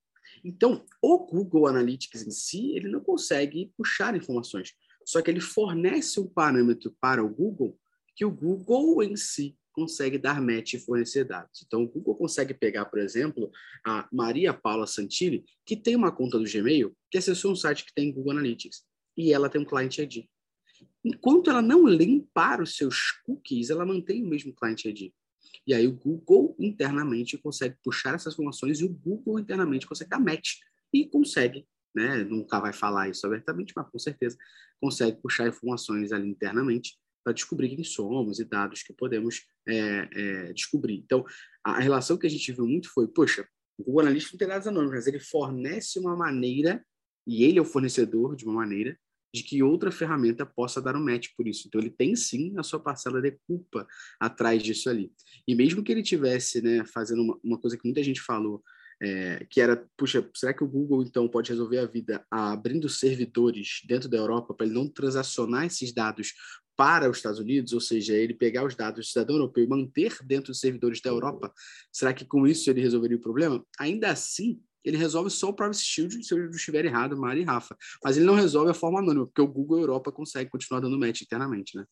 Então, 0.44 0.84
o 1.00 1.18
Google 1.18 1.66
Analytics 1.66 2.26
em 2.26 2.30
si, 2.30 2.72
ele 2.72 2.88
não 2.88 3.00
consegue 3.00 3.72
puxar 3.76 4.16
informações, 4.16 4.74
só 5.04 5.22
que 5.22 5.30
ele 5.30 5.40
fornece 5.40 6.20
um 6.20 6.26
parâmetro 6.26 6.94
para 7.00 7.24
o 7.24 7.28
Google 7.28 7.78
que 8.16 8.24
o 8.24 8.30
Google 8.30 9.02
em 9.02 9.16
si 9.16 9.56
consegue 9.74 10.16
dar 10.16 10.40
match 10.40 10.74
e 10.74 10.78
fornecer 10.78 11.24
dados. 11.24 11.62
Então, 11.66 11.82
o 11.82 11.88
Google 11.88 12.14
consegue 12.14 12.54
pegar, 12.54 12.84
por 12.86 13.00
exemplo, 13.00 13.50
a 13.84 14.08
Maria 14.12 14.54
Paula 14.54 14.86
Santilli, 14.86 15.44
que 15.66 15.76
tem 15.76 15.96
uma 15.96 16.12
conta 16.12 16.38
do 16.38 16.44
Gmail, 16.44 16.96
que 17.10 17.18
acessou 17.18 17.52
um 17.52 17.56
site 17.56 17.84
que 17.84 17.92
tem 17.92 18.12
Google 18.12 18.32
Analytics, 18.32 18.84
e 19.16 19.32
ela 19.32 19.48
tem 19.50 19.60
um 19.60 19.64
Client 19.64 19.98
ID. 19.98 20.24
Enquanto 21.04 21.50
ela 21.50 21.60
não 21.60 21.86
limpar 21.86 22.62
os 22.62 22.76
seus 22.76 23.10
cookies, 23.26 23.68
ela 23.68 23.84
mantém 23.84 24.24
o 24.24 24.28
mesmo 24.28 24.54
Client 24.54 24.84
ID. 24.84 25.12
E 25.66 25.74
aí 25.74 25.86
o 25.86 25.92
Google 25.92 26.56
internamente 26.58 27.36
consegue 27.36 27.76
puxar 27.82 28.14
essas 28.14 28.32
informações 28.32 28.80
e 28.80 28.84
o 28.84 28.88
Google 28.88 29.38
internamente 29.38 29.86
consegue 29.86 30.10
dar 30.10 30.20
match 30.20 30.54
e 30.92 31.06
consegue, 31.06 31.66
né, 31.94 32.24
nunca 32.24 32.60
vai 32.60 32.72
falar 32.72 33.08
isso 33.08 33.26
abertamente, 33.26 33.72
mas 33.76 33.88
com 33.90 33.98
certeza 33.98 34.36
consegue 34.80 35.20
puxar 35.20 35.48
informações 35.48 36.12
ali 36.12 36.28
internamente 36.28 36.96
para 37.24 37.32
descobrir 37.32 37.74
quem 37.74 37.82
somos 37.82 38.38
e 38.38 38.44
dados 38.44 38.82
que 38.82 38.92
podemos 38.92 39.42
é, 39.66 40.08
é, 40.12 40.52
descobrir. 40.52 40.96
Então, 40.96 41.24
a, 41.64 41.80
relação 41.80 42.18
que 42.18 42.26
a 42.26 42.30
gente 42.30 42.52
viu 42.52 42.66
muito 42.66 42.92
foi, 42.92 43.08
poxa, 43.08 43.48
o 43.78 43.82
Google 43.82 44.02
Analytics 44.02 44.32
não 44.32 44.38
tem 44.38 44.48
dados 44.48 44.68
anônimos, 44.68 44.94
mas 44.94 45.06
ele 45.06 45.18
fornece 45.18 45.98
uma 45.98 46.14
maneira, 46.14 46.84
e 47.26 47.42
ele 47.42 47.58
é 47.58 47.62
o 47.62 47.64
fornecedor 47.64 48.36
de 48.36 48.44
uma 48.44 48.54
maneira, 48.54 48.96
de 49.34 49.42
que 49.42 49.62
outra 49.62 49.90
ferramenta 49.90 50.46
possa 50.46 50.80
dar 50.80 50.94
um 50.94 51.04
match 51.04 51.28
por 51.36 51.48
isso. 51.48 51.66
Então, 51.66 51.80
ele 51.80 51.90
tem 51.90 52.14
sim 52.14 52.54
a 52.56 52.62
sua 52.62 52.78
parcela 52.78 53.20
de 53.20 53.36
culpa 53.48 53.86
atrás 54.20 54.62
disso 54.62 54.88
ali. 54.88 55.10
E 55.48 55.56
mesmo 55.56 55.82
que 55.82 55.90
ele 55.90 56.02
tivesse 56.02 56.62
né, 56.62 56.84
fazendo 56.84 57.22
uma, 57.22 57.40
uma 57.42 57.58
coisa 57.58 57.76
que 57.76 57.84
muita 57.84 58.02
gente 58.02 58.20
falou, 58.20 58.62
é, 59.02 59.44
que 59.50 59.60
era, 59.60 59.86
puxa, 59.96 60.28
será 60.34 60.54
que 60.54 60.62
o 60.62 60.68
Google 60.68 61.02
então 61.02 61.28
pode 61.28 61.50
resolver 61.50 61.78
a 61.78 61.86
vida 61.86 62.24
abrindo 62.30 62.88
servidores 62.88 63.80
dentro 63.86 64.08
da 64.08 64.16
Europa 64.16 64.54
para 64.54 64.66
ele 64.66 64.74
não 64.74 64.88
transacionar 64.88 65.66
esses 65.66 65.92
dados 65.92 66.32
para 66.76 67.08
os 67.08 67.18
Estados 67.18 67.38
Unidos, 67.38 67.72
ou 67.72 67.80
seja, 67.80 68.14
ele 68.14 68.34
pegar 68.34 68.64
os 68.64 68.74
dados 68.74 69.06
do 69.06 69.08
cidadão 69.08 69.36
europeu 69.36 69.64
e 69.64 69.68
manter 69.68 70.16
dentro 70.24 70.52
dos 70.52 70.60
servidores 70.60 71.00
da 71.00 71.10
Europa, 71.10 71.52
será 71.92 72.12
que 72.12 72.24
com 72.24 72.46
isso 72.46 72.68
ele 72.70 72.80
resolveria 72.80 73.16
o 73.16 73.20
problema? 73.20 73.64
Ainda 73.78 74.10
assim, 74.10 74.60
ele 74.84 74.96
resolve 74.96 75.30
só 75.30 75.48
o 75.48 75.54
Privacy 75.54 75.84
Shield, 75.84 76.22
se 76.22 76.34
eu 76.34 76.50
estiver 76.50 76.84
errado, 76.84 77.16
Mari 77.16 77.40
e 77.40 77.44
Rafa. 77.44 77.76
Mas 78.02 78.16
ele 78.16 78.26
não 78.26 78.34
resolve 78.34 78.70
a 78.70 78.74
forma 78.74 78.98
anônima, 78.98 79.26
porque 79.26 79.40
o 79.40 79.46
Google 79.46 79.80
Europa 79.80 80.12
consegue 80.12 80.50
continuar 80.50 80.80
dando 80.80 80.98
match 80.98 81.22
internamente, 81.22 81.76
né? 81.76 81.86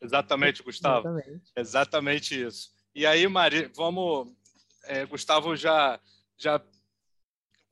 Exatamente, 0.00 0.62
Gustavo. 0.62 1.06
Exatamente, 1.06 1.52
Exatamente 1.54 2.42
isso. 2.42 2.70
E 2.94 3.04
aí, 3.04 3.26
Mari, 3.28 3.70
vamos. 3.76 4.32
É, 4.84 5.04
Gustavo 5.04 5.54
já, 5.54 6.00
já. 6.38 6.62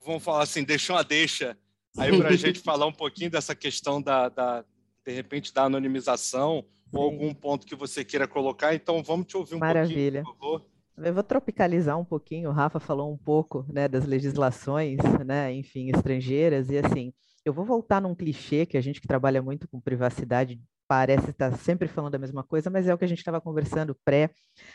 Vamos 0.05 0.23
falar 0.23 0.43
assim, 0.43 0.63
deixou 0.63 0.95
uma 0.95 1.03
deixa 1.03 1.57
aí 1.97 2.15
para 2.15 2.29
a 2.29 2.35
gente 2.37 2.59
falar 2.59 2.85
um 2.85 2.93
pouquinho 2.93 3.31
dessa 3.31 3.55
questão 3.55 3.99
da, 3.99 4.29
da 4.29 4.63
de 5.09 5.15
repente 5.15 5.53
da 5.53 5.63
anonimização 5.63 6.63
Sim. 6.63 6.89
ou 6.93 7.03
algum 7.03 7.33
ponto 7.33 7.65
que 7.65 7.75
você 7.75 8.05
queira 8.05 8.27
colocar. 8.27 8.73
Então, 8.75 9.01
vamos 9.03 9.25
te 9.27 9.35
ouvir 9.35 9.55
um 9.55 9.59
Maravilha. 9.59 10.23
pouquinho, 10.23 10.35
por 10.35 10.59
favor. 10.59 10.65
Eu 11.01 11.13
vou 11.13 11.23
tropicalizar 11.23 11.97
um 11.97 12.05
pouquinho. 12.05 12.49
O 12.49 12.53
Rafa 12.53 12.79
falou 12.79 13.11
um 13.11 13.17
pouco 13.17 13.65
né, 13.69 13.87
das 13.87 14.05
legislações, 14.05 14.99
né, 15.25 15.53
enfim, 15.53 15.89
estrangeiras. 15.89 16.69
E 16.69 16.77
assim, 16.77 17.13
eu 17.45 17.53
vou 17.53 17.65
voltar 17.65 18.01
num 18.01 18.13
clichê 18.13 18.65
que 18.65 18.77
a 18.77 18.81
gente 18.81 18.99
que 19.01 19.07
trabalha 19.07 19.41
muito 19.41 19.67
com 19.67 19.79
privacidade 19.79 20.61
parece 20.87 21.29
estar 21.29 21.55
sempre 21.55 21.87
falando 21.87 22.15
a 22.15 22.19
mesma 22.19 22.43
coisa, 22.43 22.69
mas 22.69 22.87
é 22.87 22.93
o 22.93 22.97
que 22.97 23.05
a 23.05 23.07
gente 23.07 23.19
estava 23.19 23.39
conversando 23.39 23.95
pré 24.03 24.31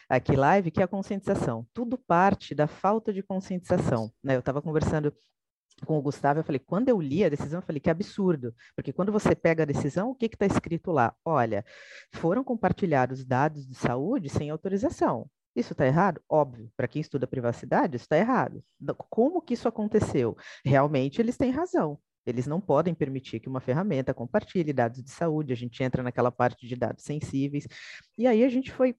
aqui 0.09 0.37
live, 0.37 0.71
que 0.71 0.81
é 0.81 0.85
a 0.85 0.89
conscientização. 0.89 1.67
Tudo 1.75 1.99
parte 1.99 2.55
da 2.55 2.69
falta 2.69 3.13
de 3.13 3.23
conscientização. 3.23 4.11
Né? 4.23 4.37
Eu 4.37 4.39
estava 4.39 4.63
conversando 4.63 5.13
com 5.85 5.99
o 5.99 6.03
Gustavo, 6.03 6.41
eu 6.41 6.45
falei, 6.45 6.59
quando 6.59 6.89
eu 6.89 7.01
li 7.01 7.25
a 7.25 7.29
decisão, 7.29 7.59
eu 7.59 7.67
falei, 7.67 7.81
que 7.81 7.91
absurdo, 7.91 8.55
porque 8.75 8.93
quando 8.93 9.13
você 9.13 9.35
pega 9.35 9.65
a 9.65 9.67
decisão, 9.67 10.11
o 10.11 10.15
que 10.15 10.27
está 10.27 10.47
escrito 10.47 10.91
lá? 10.91 11.15
Olha, 11.25 11.65
foram 12.13 12.45
compartilhados 12.45 13.25
dados 13.25 13.67
de 13.67 13.75
saúde 13.75 14.29
sem 14.29 14.51
autorização. 14.51 15.29
Isso 15.55 15.73
está 15.73 15.87
errado? 15.87 16.21
Óbvio, 16.29 16.71
para 16.77 16.89
quem 16.89 17.01
estuda 17.01 17.27
privacidade, 17.27 17.97
isso 17.97 18.05
está 18.05 18.19
errado. 18.19 18.63
Como 19.09 19.41
que 19.41 19.55
isso 19.55 19.69
aconteceu? 19.69 20.37
Realmente 20.65 21.21
eles 21.21 21.37
têm 21.37 21.51
razão. 21.51 21.99
Eles 22.27 22.47
não 22.47 22.61
podem 22.61 22.95
permitir 22.95 23.39
que 23.39 23.49
uma 23.49 23.61
ferramenta 23.61 24.15
compartilhe 24.15 24.73
dados 24.73 25.03
de 25.03 25.11
saúde, 25.11 25.53
a 25.53 25.57
gente 25.57 25.83
entra 25.83 26.03
naquela 26.03 26.33
parte 26.33 26.67
de 26.67 26.75
dados 26.75 27.05
sensíveis. 27.05 27.69
E 28.17 28.27
aí 28.27 28.43
a 28.43 28.49
gente 28.49 28.73
foi 28.73 28.97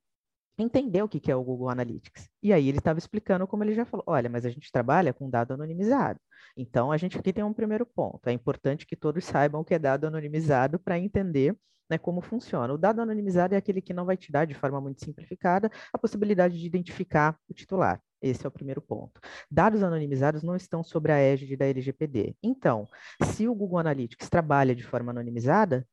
entender 0.57 1.01
o 1.01 1.07
que 1.07 1.31
é 1.31 1.35
o 1.35 1.43
Google 1.43 1.69
Analytics. 1.69 2.29
E 2.41 2.53
aí 2.53 2.69
ele 2.69 2.77
estava 2.77 2.99
explicando 2.99 3.47
como 3.47 3.63
ele 3.63 3.73
já 3.73 3.85
falou, 3.85 4.03
olha, 4.07 4.29
mas 4.29 4.45
a 4.45 4.49
gente 4.49 4.71
trabalha 4.71 5.13
com 5.13 5.29
dado 5.29 5.53
anonimizado. 5.53 6.19
Então 6.55 6.91
a 6.91 6.97
gente 6.97 7.17
aqui 7.17 7.33
tem 7.33 7.43
um 7.43 7.53
primeiro 7.53 7.85
ponto. 7.85 8.27
É 8.27 8.31
importante 8.31 8.85
que 8.85 8.95
todos 8.95 9.25
saibam 9.25 9.61
o 9.61 9.65
que 9.65 9.73
é 9.73 9.79
dado 9.79 10.07
anonimizado 10.07 10.79
para 10.79 10.97
entender 10.97 11.57
né, 11.89 11.97
como 11.97 12.21
funciona. 12.21 12.73
O 12.73 12.77
dado 12.77 13.01
anonimizado 13.01 13.53
é 13.53 13.57
aquele 13.57 13.81
que 13.81 13.93
não 13.93 14.05
vai 14.05 14.17
te 14.17 14.31
dar, 14.31 14.45
de 14.45 14.53
forma 14.53 14.81
muito 14.81 15.03
simplificada, 15.03 15.69
a 15.93 15.97
possibilidade 15.97 16.59
de 16.59 16.65
identificar 16.65 17.37
o 17.49 17.53
titular. 17.53 18.01
Esse 18.21 18.45
é 18.45 18.47
o 18.47 18.51
primeiro 18.51 18.81
ponto. 18.81 19.19
Dados 19.51 19.83
anonimizados 19.83 20.41
não 20.41 20.55
estão 20.55 20.83
sobre 20.83 21.11
a 21.11 21.17
égide 21.17 21.55
da 21.55 21.65
LGPD. 21.65 22.35
Então, 22.41 22.87
se 23.23 23.47
o 23.47 23.53
Google 23.53 23.77
Analytics 23.77 24.29
trabalha 24.29 24.75
de 24.75 24.83
forma 24.83 25.11
anonimizada, 25.11 25.87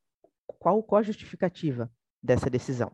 qual, 0.47 0.83
qual 0.83 1.01
a 1.01 1.03
justificativa 1.03 1.91
dessa 2.23 2.49
decisão? 2.49 2.93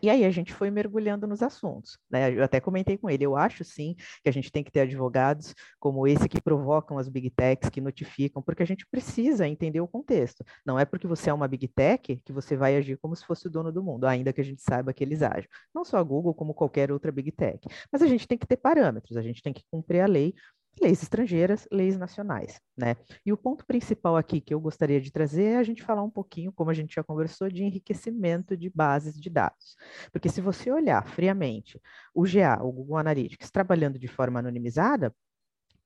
E 0.00 0.08
aí 0.08 0.24
a 0.24 0.30
gente 0.30 0.52
foi 0.52 0.70
mergulhando 0.70 1.26
nos 1.26 1.42
assuntos. 1.42 1.98
Né? 2.10 2.32
Eu 2.32 2.42
até 2.42 2.58
comentei 2.58 2.96
com 2.96 3.10
ele, 3.10 3.24
eu 3.24 3.36
acho 3.36 3.62
sim 3.64 3.94
que 4.22 4.28
a 4.28 4.32
gente 4.32 4.50
tem 4.50 4.64
que 4.64 4.70
ter 4.70 4.80
advogados 4.80 5.54
como 5.78 6.06
esse 6.06 6.26
que 6.26 6.40
provocam 6.40 6.96
as 6.96 7.08
big 7.08 7.28
techs, 7.30 7.68
que 7.68 7.80
notificam, 7.82 8.42
porque 8.42 8.62
a 8.62 8.66
gente 8.66 8.86
precisa 8.86 9.46
entender 9.46 9.80
o 9.80 9.88
contexto. 9.88 10.42
Não 10.64 10.78
é 10.78 10.86
porque 10.86 11.06
você 11.06 11.28
é 11.28 11.34
uma 11.34 11.46
big 11.46 11.68
tech 11.68 12.16
que 12.24 12.32
você 12.32 12.56
vai 12.56 12.76
agir 12.76 12.96
como 12.96 13.14
se 13.14 13.26
fosse 13.26 13.46
o 13.46 13.50
dono 13.50 13.70
do 13.70 13.82
mundo, 13.82 14.06
ainda 14.06 14.32
que 14.32 14.40
a 14.40 14.44
gente 14.44 14.62
saiba 14.62 14.92
que 14.94 15.04
eles 15.04 15.22
agem. 15.22 15.48
Não 15.74 15.84
só 15.84 15.98
a 15.98 16.02
Google, 16.02 16.34
como 16.34 16.54
qualquer 16.54 16.90
outra 16.90 17.12
big 17.12 17.30
tech. 17.32 17.60
Mas 17.92 18.00
a 18.00 18.06
gente 18.06 18.26
tem 18.26 18.38
que 18.38 18.46
ter 18.46 18.56
parâmetros, 18.56 19.18
a 19.18 19.22
gente 19.22 19.42
tem 19.42 19.52
que 19.52 19.62
cumprir 19.70 20.00
a 20.00 20.06
lei 20.06 20.34
leis 20.80 21.02
estrangeiras, 21.02 21.66
leis 21.70 21.96
nacionais, 21.96 22.60
né? 22.76 22.96
E 23.24 23.32
o 23.32 23.36
ponto 23.36 23.64
principal 23.64 24.16
aqui 24.16 24.40
que 24.40 24.52
eu 24.52 24.60
gostaria 24.60 25.00
de 25.00 25.10
trazer 25.10 25.44
é 25.44 25.56
a 25.56 25.62
gente 25.62 25.82
falar 25.82 26.02
um 26.02 26.10
pouquinho, 26.10 26.52
como 26.52 26.70
a 26.70 26.74
gente 26.74 26.94
já 26.94 27.02
conversou, 27.02 27.48
de 27.48 27.62
enriquecimento 27.62 28.56
de 28.56 28.70
bases 28.70 29.20
de 29.20 29.30
dados. 29.30 29.76
Porque 30.12 30.28
se 30.28 30.40
você 30.40 30.70
olhar 30.70 31.04
friamente 31.06 31.80
o 32.14 32.24
GA, 32.24 32.62
o 32.62 32.72
Google 32.72 32.98
Analytics, 32.98 33.50
trabalhando 33.50 33.98
de 33.98 34.08
forma 34.08 34.40
anonimizada, 34.40 35.14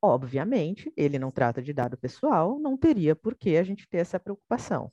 obviamente, 0.02 0.92
ele 0.96 1.18
não 1.18 1.30
trata 1.30 1.62
de 1.62 1.72
dado 1.72 1.96
pessoal, 1.96 2.58
não 2.58 2.76
teria 2.76 3.16
por 3.16 3.34
que 3.34 3.56
a 3.56 3.62
gente 3.62 3.88
ter 3.88 3.98
essa 3.98 4.20
preocupação. 4.20 4.92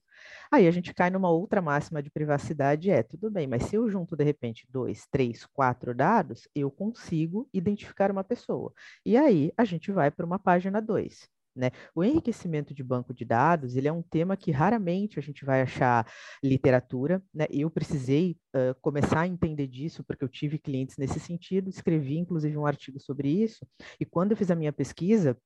Aí 0.52 0.68
a 0.68 0.72
gente 0.72 0.94
cai 0.94 1.10
numa 1.10 1.30
outra 1.30 1.62
máxima 1.62 2.02
de 2.02 2.10
privacidade, 2.10 2.90
é 2.90 3.04
tudo 3.04 3.30
bem, 3.30 3.48
mas 3.48 3.64
se 3.64 3.76
eu 3.76 3.90
junto 3.90 4.16
de 4.16 4.24
repente 4.24 4.66
dois, 4.70 5.06
três, 5.08 5.46
quatro 5.46 5.94
dados, 5.94 6.48
eu 6.56 6.72
consigo 6.72 7.48
identificar 7.54 8.12
uma 8.12 8.24
pessoa. 8.24 8.74
E 9.06 9.18
aí 9.18 9.52
a 9.58 9.66
gente 9.66 9.92
vai 9.92 10.10
para 10.12 10.26
uma 10.26 10.40
página 10.40 10.82
2. 10.82 11.35
Né? 11.56 11.72
O 11.96 12.04
enriquecimento 12.04 12.74
de 12.74 12.84
banco 12.84 13.14
de 13.14 13.24
dados 13.24 13.76
ele 13.76 13.88
é 13.88 13.92
um 13.92 14.02
tema 14.02 14.36
que 14.36 14.52
raramente 14.52 15.18
a 15.18 15.22
gente 15.22 15.46
vai 15.46 15.62
achar 15.62 16.06
literatura. 16.44 17.24
Né? 17.34 17.46
Eu 17.50 17.70
precisei 17.70 18.38
uh, 18.54 18.76
começar 18.82 19.22
a 19.22 19.28
entender 19.28 19.68
disso 19.68 20.04
porque 20.04 20.24
eu 20.24 20.30
tive 20.30 20.58
clientes 20.58 20.98
nesse 20.98 21.20
sentido, 21.20 21.70
escrevi 21.70 22.18
inclusive 22.18 22.58
um 22.58 22.66
artigo 22.66 23.00
sobre 23.00 23.30
isso. 23.30 23.66
E 24.00 24.06
quando 24.06 24.32
eu 24.32 24.38
fiz 24.38 24.52
a 24.52 24.56
minha 24.56 24.74
pesquisa, 24.74 25.38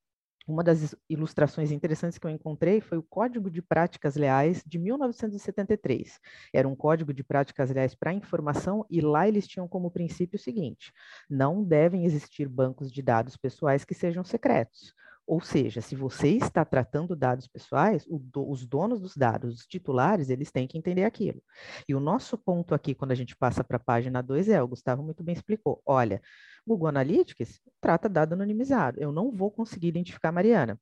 uma 0.50 0.64
das 0.64 0.96
ilustrações 1.08 1.72
interessantes 1.72 2.18
que 2.18 2.26
eu 2.26 2.32
encontrei 2.32 2.82
foi 2.82 2.98
o 2.98 3.04
Código 3.04 3.52
de 3.52 3.62
Práticas 3.62 4.16
Leais 4.16 4.64
de 4.66 4.80
1973. 4.80 6.20
Era 6.52 6.68
um 6.68 6.76
código 6.76 7.14
de 7.14 7.24
práticas 7.24 7.70
leais 7.70 7.94
para 7.94 8.14
informação 8.14 8.84
e 8.90 9.00
lá 9.00 9.28
eles 9.28 9.48
tinham 9.48 9.68
como 9.68 9.92
princípio 9.92 10.38
o 10.38 10.42
seguinte: 10.42 10.92
não 11.30 11.64
devem 11.64 12.04
existir 12.04 12.48
bancos 12.48 12.92
de 12.92 13.04
dados 13.04 13.38
pessoais 13.38 13.86
que 13.86 13.94
sejam 13.94 14.24
secretos. 14.24 14.96
Ou 15.30 15.40
seja, 15.40 15.80
se 15.80 15.96
você 15.96 16.30
está 16.30 16.66
tratando 16.66 17.16
dados 17.16 17.48
pessoais, 17.48 18.04
do, 18.10 18.50
os 18.50 18.66
donos 18.66 19.00
dos 19.00 19.16
dados, 19.16 19.60
os 19.60 19.68
titulares, 19.68 20.32
eles 20.32 20.52
têm 20.52 20.68
que 20.68 20.76
entender 20.76 21.04
aquilo. 21.04 21.40
E 21.88 21.94
o 21.94 22.00
nosso 22.00 22.36
ponto 22.36 22.74
aqui, 22.74 22.96
quando 22.96 23.12
a 23.12 23.16
gente 23.16 23.36
passa 23.36 23.64
para 23.64 23.78
a 23.78 23.80
página 23.80 24.24
2, 24.24 24.50
é, 24.50 24.60
o 24.60 24.68
Gustavo 24.68 25.04
muito 25.04 25.24
bem 25.24 25.34
explicou, 25.34 25.84
olha, 25.86 26.20
Google 26.66 26.88
Analytics 26.88 27.62
trata 27.80 28.10
dado 28.10 28.34
anonimizado, 28.34 29.00
eu 29.00 29.12
não 29.12 29.32
vou 29.32 29.52
conseguir 29.52 29.90
identificar 29.90 30.30
a 30.30 30.32
Mariana. 30.32 30.80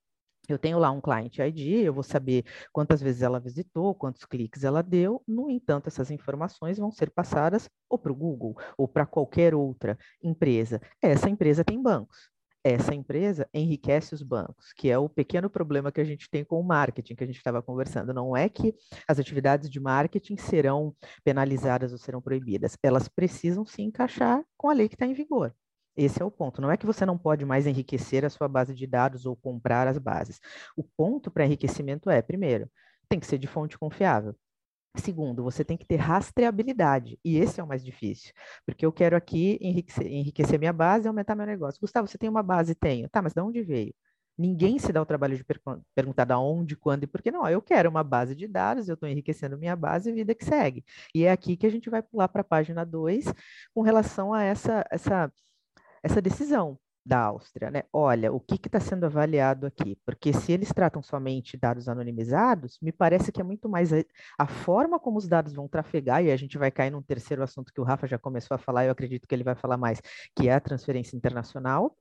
Eu 0.47 0.57
tenho 0.57 0.79
lá 0.79 0.91
um 0.91 1.01
client 1.01 1.39
ID, 1.39 1.83
eu 1.83 1.93
vou 1.93 2.03
saber 2.03 2.45
quantas 2.71 3.01
vezes 3.01 3.21
ela 3.21 3.41
visitou, 3.41 3.93
quantos 3.93 4.23
cliques 4.23 4.63
ela 4.63 4.81
deu. 4.81 5.21
No 5.27 5.49
entanto, 5.49 5.87
essas 5.87 6.09
informações 6.09 6.77
vão 6.77 6.89
ser 6.89 7.11
passadas 7.11 7.69
ou 7.89 7.99
para 7.99 8.13
o 8.13 8.15
Google 8.15 8.55
ou 8.77 8.87
para 8.87 9.05
qualquer 9.05 9.53
outra 9.53 9.97
empresa. 10.23 10.79
Essa 11.01 11.29
empresa 11.29 11.65
tem 11.65 11.81
bancos 11.81 12.29
essa 12.67 12.93
empresa 12.93 13.47
enriquece 13.53 14.13
os 14.13 14.21
bancos, 14.21 14.73
que 14.73 14.89
é 14.89 14.97
o 14.97 15.09
pequeno 15.09 15.49
problema 15.49 15.91
que 15.91 16.01
a 16.01 16.03
gente 16.03 16.29
tem 16.29 16.43
com 16.43 16.59
o 16.59 16.63
marketing 16.63 17.15
que 17.15 17.23
a 17.23 17.27
gente 17.27 17.37
estava 17.37 17.61
conversando. 17.61 18.13
Não 18.13 18.35
é 18.35 18.49
que 18.49 18.73
as 19.07 19.19
atividades 19.19 19.69
de 19.69 19.79
marketing 19.79 20.37
serão 20.37 20.95
penalizadas 21.23 21.91
ou 21.91 21.97
serão 21.97 22.21
proibidas, 22.21 22.77
elas 22.83 23.07
precisam 23.07 23.65
se 23.65 23.81
encaixar 23.81 24.43
com 24.57 24.69
a 24.69 24.73
lei 24.73 24.87
que 24.87 24.95
está 24.95 25.05
em 25.05 25.13
vigor. 25.13 25.53
Esse 25.95 26.21
é 26.21 26.25
o 26.25 26.29
ponto. 26.29 26.61
Não 26.61 26.69
é 26.69 26.77
que 26.77 26.85
você 26.85 27.05
não 27.05 27.17
pode 27.17 27.43
mais 27.43 27.65
enriquecer 27.65 28.23
a 28.23 28.29
sua 28.29 28.47
base 28.47 28.75
de 28.75 28.85
dados 28.85 29.25
ou 29.25 29.35
comprar 29.35 29.87
as 29.87 29.97
bases. 29.97 30.39
O 30.75 30.83
ponto 30.83 31.31
para 31.31 31.43
enriquecimento 31.43 32.09
é, 32.09 32.21
primeiro, 32.21 32.69
tem 33.09 33.19
que 33.19 33.25
ser 33.25 33.39
de 33.39 33.47
fonte 33.47 33.77
confiável. 33.79 34.35
Segundo, 34.97 35.43
você 35.43 35.63
tem 35.63 35.77
que 35.77 35.85
ter 35.85 35.97
rastreabilidade, 35.97 37.19
e 37.23 37.37
esse 37.37 37.59
é 37.59 37.63
o 37.63 37.67
mais 37.67 37.83
difícil, 37.83 38.33
porque 38.65 38.85
eu 38.85 38.91
quero 38.91 39.15
aqui 39.15 39.57
enriquecer, 39.61 40.07
enriquecer 40.07 40.59
minha 40.59 40.73
base 40.73 41.05
e 41.05 41.07
aumentar 41.07 41.35
meu 41.35 41.45
negócio. 41.45 41.79
Gustavo, 41.79 42.07
você 42.07 42.17
tem 42.17 42.29
uma 42.29 42.43
base? 42.43 42.75
Tenho. 42.75 43.07
Tá, 43.09 43.21
mas 43.21 43.33
de 43.33 43.41
onde 43.41 43.61
veio? 43.63 43.93
Ninguém 44.37 44.77
se 44.77 44.93
dá 44.93 45.01
o 45.01 45.05
trabalho 45.05 45.35
de 45.35 45.43
per 45.43 45.59
perguntar 45.95 46.25
da 46.25 46.37
onde, 46.39 46.75
quando 46.75 47.03
e 47.03 47.07
por 47.07 47.21
que 47.21 47.31
não. 47.31 47.47
Eu 47.49 47.61
quero 47.61 47.89
uma 47.89 48.03
base 48.03 48.35
de 48.35 48.47
dados, 48.47 48.87
eu 48.87 48.93
estou 48.93 49.09
enriquecendo 49.09 49.57
minha 49.57 49.75
base 49.75 50.09
e 50.09 50.13
vida 50.13 50.35
que 50.35 50.45
segue. 50.45 50.85
E 51.13 51.23
é 51.25 51.31
aqui 51.31 51.57
que 51.57 51.65
a 51.65 51.69
gente 51.71 51.89
vai 51.89 52.03
pular 52.03 52.27
para 52.27 52.41
a 52.41 52.43
página 52.43 52.85
2 52.85 53.25
com 53.73 53.81
relação 53.81 54.33
a 54.33 54.43
essa, 54.43 54.85
essa, 54.91 55.31
essa 56.03 56.21
decisão 56.21 56.79
da 57.07 57.19
Áustria, 57.21 57.71
né? 57.71 57.83
Olha, 57.93 58.31
o 58.33 58.39
que 58.39 58.55
está 58.55 58.79
sendo 58.79 59.05
avaliado 59.05 59.65
aqui? 59.65 59.97
Porque 60.05 60.33
se 60.33 60.51
eles 60.51 60.73
tratam 60.73 61.01
somente 61.01 61.55
dados 61.55 61.87
anonimizados, 61.87 62.77
me 62.81 62.91
parece 62.91 63.31
que 63.31 63.39
é 63.39 63.43
muito 63.43 63.69
mais 63.69 63.93
a, 63.93 64.03
a, 64.37 64.45
forma 64.45 64.99
como 64.99 65.17
os 65.17 65.27
dados 65.27 65.53
vão 65.53 65.67
trafegar, 65.67 66.23
e 66.23 66.31
a 66.31 66.37
gente 66.37 66.57
vai 66.57 66.69
cair 66.69 66.91
num 66.91 67.01
terceiro 67.01 67.41
assunto 67.41 67.71
que 67.73 67.79
o 67.79 67.83
Rafa 67.83 68.07
já 68.07 68.17
começou 68.19 68.55
a 68.55 68.57
falar, 68.57 68.85
eu 68.85 68.91
acredito 68.91 69.27
que 69.27 69.33
ele 69.33 69.43
vai 69.43 69.55
falar 69.55 69.77
mais, 69.77 70.01
que 70.35 70.49
é 70.49 70.53
a 70.53 70.59
transferência 70.59 71.15
internacional, 71.15 71.95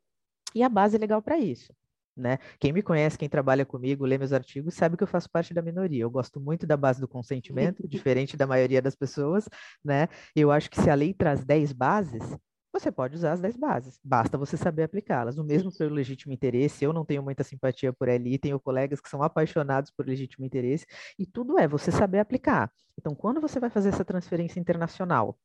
e 0.55 0.62
a 0.62 0.69
base 0.69 0.99
legal 0.99 1.23
para 1.23 1.38
isso. 1.38 1.73
Né? 2.16 2.38
Quem 2.59 2.73
me 2.73 2.83
conhece, 2.83 3.19
quem 3.19 3.29
trabalha 3.29 3.64
comigo, 3.66 4.07
lê 4.07 4.16
meus 4.16 4.33
artigos, 4.33 4.75
sabe 4.75 4.97
que 4.97 5.03
eu 5.03 5.07
faço 5.07 5.31
parte 5.31 5.53
da 5.53 5.61
minoria. 5.61 6.03
Eu 6.03 6.11
gosto 6.11 6.40
muito 6.40 6.66
da 6.66 6.77
base 6.77 6.99
do 6.99 7.07
consentimento, 7.07 7.87
diferente 7.87 8.37
da 8.37 8.47
maioria 8.47 8.81
das 8.81 8.97
pessoas, 8.97 9.47
né? 9.85 10.09
Eu 10.35 10.51
acho 10.51 10.71
que 10.71 10.81
se 10.81 10.88
a 10.88 10.95
lei 10.95 11.12
traz 11.12 11.45
10 11.45 11.73
bases, 11.73 12.37
você 12.79 12.93
pode 12.93 13.17
usar 13.17 13.33
as 13.33 13.41
10 13.41 13.57
bases, 13.57 13.99
basta 14.05 14.37
você 14.39 14.57
saber 14.57 14.85
aplicá-las. 14.85 15.39
O 15.39 15.45
mesmo 15.45 15.71
pelo 15.77 15.95
legítimo 15.95 16.33
interesse, 16.33 16.85
eu 16.85 16.93
não 16.93 17.05
tenho 17.05 17.23
muita 17.23 17.43
simpatia 17.43 17.93
por 17.93 18.09
LI, 18.09 18.39
tenho 18.39 18.61
colegas 18.61 19.01
que 19.01 19.09
são 19.09 19.23
apaixonados 19.23 19.91
por 19.91 20.07
legítimo 20.07 20.45
interesse, 20.45 20.87
e 21.19 21.27
tudo 21.27 21.59
é 21.59 21.67
você 21.67 21.91
saber 21.91 22.19
aplicar. 22.19 22.71
Então, 22.99 23.15
quando 23.15 23.41
você 23.41 23.59
vai 23.59 23.71
fazer 23.71 23.89
essa 23.91 24.05
transferência 24.05 24.61
internacional, 24.61 25.39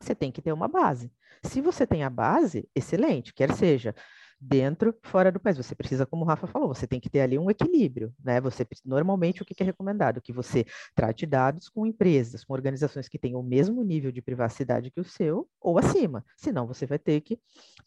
você 0.00 0.14
tem 0.14 0.30
que 0.30 0.42
ter 0.42 0.52
uma 0.52 0.68
base. 0.68 1.12
Se 1.42 1.60
você 1.60 1.86
tem 1.86 2.04
a 2.04 2.10
base, 2.10 2.68
excelente, 2.74 3.32
quer 3.32 3.52
seja 3.54 3.94
dentro, 4.46 4.94
fora 5.02 5.32
do 5.32 5.40
país. 5.40 5.56
Você 5.56 5.74
precisa, 5.74 6.04
como 6.04 6.22
o 6.22 6.26
Rafa 6.26 6.46
falou, 6.46 6.68
você 6.68 6.86
tem 6.86 7.00
que 7.00 7.08
ter 7.08 7.20
ali 7.20 7.38
um 7.38 7.50
equilíbrio, 7.50 8.12
né? 8.22 8.40
Você 8.40 8.66
normalmente 8.84 9.42
o 9.42 9.44
que 9.44 9.62
é 9.62 9.64
recomendado? 9.64 10.20
Que 10.20 10.32
você 10.32 10.66
trate 10.94 11.24
dados 11.24 11.68
com 11.68 11.86
empresas, 11.86 12.44
com 12.44 12.52
organizações 12.52 13.08
que 13.08 13.18
tenham 13.18 13.40
o 13.40 13.42
mesmo 13.42 13.82
nível 13.82 14.12
de 14.12 14.20
privacidade 14.20 14.90
que 14.90 15.00
o 15.00 15.04
seu 15.04 15.48
ou 15.60 15.78
acima. 15.78 16.24
Senão 16.36 16.66
você 16.66 16.86
vai 16.86 16.98
ter 16.98 17.20
que 17.22 17.38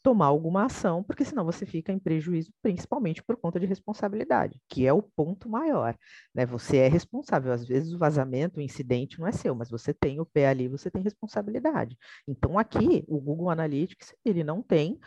tomar 0.02 0.28
alguma 0.28 0.66
ação, 0.66 1.04
porque 1.04 1.24
senão 1.24 1.46
você 1.46 1.66
fica 1.66 1.92
em 1.92 2.00
prejuízo, 2.00 2.52
principalmente 2.62 3.22
por 3.24 3.38
conta 3.38 3.60
de 3.60 3.66
responsabilidade, 3.66 4.60
que 4.68 4.88
é 4.88 4.94
o 4.94 5.02
ponto 5.02 5.50
maior, 5.50 5.96
né? 6.34 6.46
Você 6.46 6.78
é 6.78 6.88
responsável. 6.88 7.52
Às 7.52 7.68
vezes 7.68 7.94
o 7.94 7.98
vazamento, 7.98 8.60
o 8.60 8.64
incidente 8.64 9.20
não 9.20 9.28
é 9.28 9.32
seu, 9.32 9.54
mas 9.54 9.70
você 9.70 9.94
tem 9.94 10.20
o 10.20 10.26
pé 10.26 10.48
ali, 10.48 10.68
você 10.68 10.90
tem 10.90 11.02
responsabilidade. 11.02 11.98
Então 12.28 12.58
aqui 12.58 13.04
o 13.08 13.20
Google 13.20 13.50
Analytics 13.50 14.14
ele 14.26 14.44
não 14.44 14.62
tem 14.62 15.00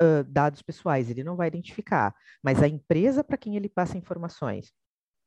uh, 0.00 0.24
dados 0.26 0.62
pessoais 0.62 0.93
pessoais, 0.94 1.10
ele 1.10 1.24
não 1.24 1.36
vai 1.36 1.48
identificar, 1.48 2.14
mas 2.42 2.62
a 2.62 2.68
empresa 2.68 3.24
para 3.24 3.36
quem 3.36 3.56
ele 3.56 3.68
passa 3.68 3.98
informações 3.98 4.72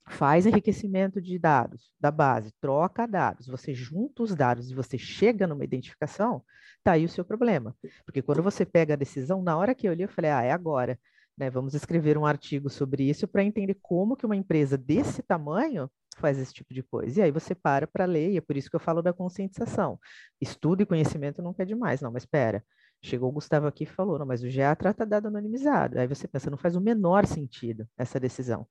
faz 0.09 0.45
enriquecimento 0.45 1.21
de 1.21 1.37
dados 1.37 1.91
da 1.99 2.09
base, 2.09 2.53
troca 2.61 3.05
dados, 3.05 3.47
você 3.47 3.73
junta 3.73 4.23
os 4.23 4.33
dados 4.33 4.71
e 4.71 4.75
você 4.75 4.97
chega 4.97 5.45
numa 5.45 5.65
identificação, 5.65 6.41
tá 6.81 6.93
aí 6.93 7.03
o 7.03 7.09
seu 7.09 7.25
problema. 7.25 7.75
Porque 8.05 8.21
quando 8.21 8.41
você 8.41 8.65
pega 8.65 8.93
a 8.93 8.97
decisão, 8.97 9.41
na 9.43 9.57
hora 9.57 9.75
que 9.75 9.85
eu 9.85 9.93
li, 9.93 10.03
eu 10.03 10.09
falei, 10.09 10.31
ah, 10.31 10.41
é 10.43 10.51
agora. 10.51 10.97
Né? 11.37 11.49
Vamos 11.49 11.73
escrever 11.73 12.17
um 12.17 12.25
artigo 12.25 12.69
sobre 12.69 13.03
isso 13.03 13.27
para 13.27 13.43
entender 13.43 13.77
como 13.81 14.15
que 14.15 14.25
uma 14.25 14.35
empresa 14.35 14.77
desse 14.77 15.21
tamanho 15.21 15.91
faz 16.17 16.39
esse 16.39 16.53
tipo 16.53 16.73
de 16.73 16.81
coisa. 16.81 17.19
E 17.19 17.23
aí 17.23 17.31
você 17.31 17.53
para 17.53 17.85
para 17.85 18.05
ler, 18.05 18.31
e 18.31 18.37
é 18.37 18.41
por 18.41 18.55
isso 18.55 18.69
que 18.69 18.77
eu 18.77 18.79
falo 18.79 19.01
da 19.01 19.11
conscientização. 19.11 19.99
Estudo 20.39 20.83
e 20.83 20.85
conhecimento 20.85 21.41
nunca 21.41 21.63
é 21.63 21.65
demais, 21.65 21.99
não, 21.99 22.11
mas 22.11 22.23
espera. 22.23 22.63
Chegou 23.01 23.29
o 23.29 23.31
Gustavo 23.31 23.67
aqui 23.67 23.83
e 23.83 23.87
falou, 23.87 24.19
não, 24.19 24.25
mas 24.25 24.43
o 24.43 24.47
GA 24.49 24.75
trata 24.75 25.05
dado 25.05 25.27
anonimizado. 25.27 25.99
Aí 25.99 26.07
você 26.07 26.27
pensa, 26.27 26.49
não 26.49 26.57
faz 26.57 26.75
o 26.75 26.81
menor 26.81 27.25
sentido 27.25 27.87
essa 27.97 28.19
decisão. 28.19 28.67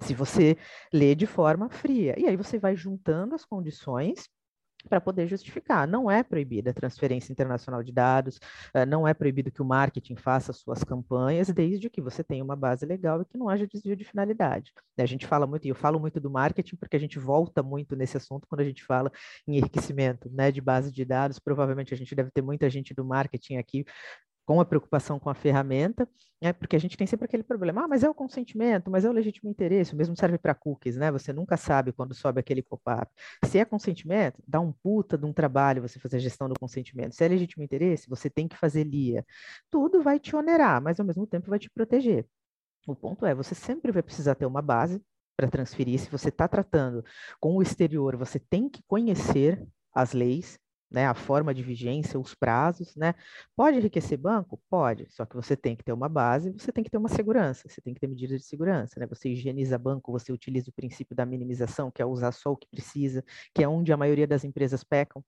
Se 0.00 0.14
você 0.14 0.56
lê 0.92 1.14
de 1.14 1.26
forma 1.26 1.68
fria. 1.68 2.14
E 2.18 2.26
aí 2.26 2.36
você 2.36 2.58
vai 2.58 2.76
juntando 2.76 3.34
as 3.34 3.44
condições 3.44 4.28
para 4.88 5.00
poder 5.00 5.26
justificar. 5.26 5.86
Não 5.86 6.10
é 6.10 6.22
proibida 6.22 6.70
a 6.70 6.74
transferência 6.74 7.32
internacional 7.32 7.82
de 7.82 7.92
dados, 7.92 8.38
eh, 8.74 8.86
não 8.86 9.06
é 9.06 9.14
proibido 9.14 9.50
que 9.50 9.62
o 9.62 9.64
marketing 9.64 10.16
faça 10.16 10.52
suas 10.52 10.84
campanhas, 10.84 11.48
desde 11.48 11.90
que 11.90 12.00
você 12.00 12.22
tenha 12.22 12.44
uma 12.44 12.56
base 12.56 12.84
legal 12.86 13.22
e 13.22 13.24
que 13.24 13.38
não 13.38 13.48
haja 13.48 13.66
desvio 13.66 13.96
de 13.96 14.04
finalidade. 14.04 14.72
A 14.98 15.06
gente 15.06 15.26
fala 15.26 15.46
muito, 15.46 15.64
e 15.64 15.68
eu 15.68 15.74
falo 15.74 15.98
muito 15.98 16.20
do 16.20 16.30
marketing 16.30 16.76
porque 16.76 16.96
a 16.96 17.00
gente 17.00 17.18
volta 17.18 17.62
muito 17.62 17.96
nesse 17.96 18.16
assunto 18.16 18.46
quando 18.48 18.60
a 18.60 18.64
gente 18.64 18.84
fala 18.84 19.10
em 19.46 19.58
enriquecimento 19.58 20.30
né, 20.30 20.50
de 20.50 20.60
base 20.60 20.92
de 20.92 21.04
dados. 21.04 21.38
Provavelmente 21.38 21.94
a 21.94 21.96
gente 21.96 22.14
deve 22.14 22.30
ter 22.30 22.42
muita 22.42 22.68
gente 22.68 22.94
do 22.94 23.04
marketing 23.04 23.56
aqui 23.56 23.84
com 24.48 24.62
a 24.62 24.64
preocupação 24.64 25.18
com 25.18 25.28
a 25.28 25.34
ferramenta, 25.34 26.08
né? 26.40 26.54
porque 26.54 26.74
a 26.74 26.78
gente 26.78 26.96
tem 26.96 27.06
sempre 27.06 27.26
aquele 27.26 27.42
problema, 27.42 27.84
ah, 27.84 27.88
mas 27.88 28.02
é 28.02 28.08
o 28.08 28.14
consentimento, 28.14 28.90
mas 28.90 29.04
é 29.04 29.10
o 29.10 29.12
legítimo 29.12 29.50
interesse, 29.50 29.92
o 29.92 29.96
mesmo 29.96 30.16
serve 30.16 30.38
para 30.38 30.54
cookies, 30.54 30.96
né? 30.96 31.12
Você 31.12 31.34
nunca 31.34 31.58
sabe 31.58 31.92
quando 31.92 32.14
sobe 32.14 32.40
aquele 32.40 32.62
pop-up. 32.62 33.12
Se 33.44 33.58
é 33.58 33.64
consentimento, 33.66 34.42
dá 34.48 34.58
um 34.58 34.72
puta 34.72 35.18
de 35.18 35.26
um 35.26 35.34
trabalho 35.34 35.82
você 35.82 35.98
fazer 35.98 36.16
a 36.16 36.20
gestão 36.20 36.48
do 36.48 36.58
consentimento. 36.58 37.14
Se 37.14 37.22
é 37.22 37.28
legítimo 37.28 37.62
interesse, 37.62 38.08
você 38.08 38.30
tem 38.30 38.48
que 38.48 38.56
fazer 38.56 38.84
LIA. 38.84 39.22
Tudo 39.70 40.02
vai 40.02 40.18
te 40.18 40.34
onerar, 40.34 40.80
mas 40.80 40.98
ao 40.98 41.04
mesmo 41.04 41.26
tempo 41.26 41.50
vai 41.50 41.58
te 41.58 41.68
proteger. 41.68 42.26
O 42.86 42.96
ponto 42.96 43.26
é, 43.26 43.34
você 43.34 43.54
sempre 43.54 43.92
vai 43.92 44.02
precisar 44.02 44.34
ter 44.34 44.46
uma 44.46 44.62
base 44.62 44.98
para 45.36 45.50
transferir. 45.50 46.00
Se 46.00 46.08
você 46.08 46.30
está 46.30 46.48
tratando 46.48 47.04
com 47.38 47.54
o 47.54 47.60
exterior, 47.60 48.16
você 48.16 48.38
tem 48.38 48.66
que 48.66 48.82
conhecer 48.88 49.62
as 49.92 50.14
leis, 50.14 50.58
né, 50.90 51.06
a 51.06 51.14
forma 51.14 51.52
de 51.54 51.62
vigência, 51.62 52.18
os 52.18 52.34
prazos, 52.34 52.94
né? 52.96 53.14
Pode 53.56 53.76
enriquecer 53.78 54.18
banco? 54.18 54.60
Pode, 54.70 55.06
só 55.10 55.26
que 55.26 55.36
você 55.36 55.56
tem 55.56 55.76
que 55.76 55.84
ter 55.84 55.92
uma 55.92 56.08
base, 56.08 56.50
você 56.52 56.72
tem 56.72 56.82
que 56.84 56.90
ter 56.90 56.96
uma 56.98 57.08
segurança, 57.08 57.68
você 57.68 57.80
tem 57.80 57.94
que 57.94 58.00
ter 58.00 58.06
medidas 58.06 58.40
de 58.40 58.46
segurança, 58.46 58.98
né? 58.98 59.06
Você 59.06 59.28
higieniza 59.30 59.78
banco, 59.78 60.12
você 60.12 60.32
utiliza 60.32 60.70
o 60.70 60.72
princípio 60.72 61.14
da 61.14 61.26
minimização, 61.26 61.90
que 61.90 62.02
é 62.02 62.06
usar 62.06 62.32
só 62.32 62.52
o 62.52 62.56
que 62.56 62.68
precisa, 62.68 63.24
que 63.54 63.62
é 63.62 63.68
onde 63.68 63.92
a 63.92 63.96
maioria 63.96 64.26
das 64.26 64.44
empresas 64.44 64.82
pecam, 64.84 65.22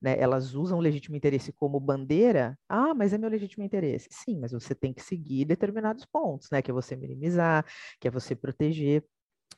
né? 0.00 0.18
Elas 0.18 0.54
usam 0.54 0.78
o 0.78 0.80
legítimo 0.80 1.16
interesse 1.16 1.52
como 1.52 1.78
bandeira. 1.80 2.58
Ah, 2.68 2.94
mas 2.94 3.12
é 3.12 3.18
meu 3.18 3.30
legítimo 3.30 3.64
interesse. 3.64 4.08
Sim, 4.10 4.38
mas 4.40 4.52
você 4.52 4.74
tem 4.74 4.92
que 4.92 5.02
seguir 5.02 5.44
determinados 5.44 6.04
pontos, 6.04 6.48
né? 6.50 6.62
Que 6.62 6.70
é 6.70 6.74
você 6.74 6.96
minimizar, 6.96 7.64
que 8.00 8.08
é 8.08 8.10
você 8.10 8.34
proteger 8.34 9.04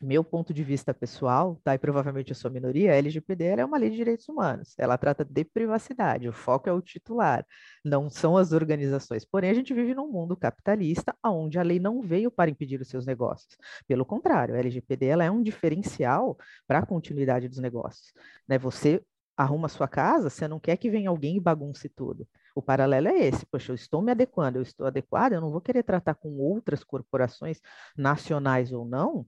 meu 0.02 0.24
ponto 0.24 0.52
de 0.52 0.62
vista 0.64 0.92
pessoal, 0.92 1.60
tá? 1.62 1.74
E 1.74 1.78
provavelmente 1.78 2.32
a 2.32 2.34
sua 2.34 2.50
minoria, 2.50 2.92
a 2.92 2.96
LGPD 2.96 3.44
é 3.44 3.64
uma 3.64 3.78
lei 3.78 3.90
de 3.90 3.96
direitos 3.96 4.28
humanos. 4.28 4.74
Ela 4.78 4.98
trata 4.98 5.24
de 5.24 5.44
privacidade, 5.44 6.28
o 6.28 6.32
foco 6.32 6.68
é 6.68 6.72
o 6.72 6.80
titular, 6.80 7.46
não 7.84 8.10
são 8.10 8.36
as 8.36 8.52
organizações. 8.52 9.24
Porém, 9.24 9.50
a 9.50 9.54
gente 9.54 9.72
vive 9.74 9.94
num 9.94 10.10
mundo 10.10 10.36
capitalista 10.36 11.14
onde 11.24 11.58
a 11.58 11.62
lei 11.62 11.78
não 11.78 12.00
veio 12.02 12.30
para 12.30 12.50
impedir 12.50 12.80
os 12.80 12.88
seus 12.88 13.06
negócios. 13.06 13.56
Pelo 13.86 14.04
contrário, 14.04 14.54
a 14.54 14.58
LGPD 14.58 15.06
é 15.06 15.30
um 15.30 15.42
diferencial 15.42 16.36
para 16.66 16.80
a 16.80 16.86
continuidade 16.86 17.48
dos 17.48 17.58
negócios. 17.58 18.12
Né? 18.48 18.58
Você 18.58 19.02
arruma 19.36 19.68
sua 19.68 19.88
casa, 19.88 20.30
você 20.30 20.46
não 20.46 20.60
quer 20.60 20.76
que 20.76 20.90
venha 20.90 21.10
alguém 21.10 21.36
e 21.36 21.40
bagunce 21.40 21.88
tudo. 21.88 22.26
O 22.54 22.62
paralelo 22.62 23.08
é 23.08 23.18
esse, 23.26 23.44
poxa, 23.46 23.72
eu 23.72 23.74
estou 23.74 24.00
me 24.00 24.12
adequando, 24.12 24.58
eu 24.58 24.62
estou 24.62 24.86
adequado, 24.86 25.32
eu 25.32 25.40
não 25.40 25.50
vou 25.50 25.60
querer 25.60 25.82
tratar 25.82 26.14
com 26.14 26.36
outras 26.38 26.84
corporações 26.84 27.60
nacionais 27.96 28.72
ou 28.72 28.84
não, 28.84 29.26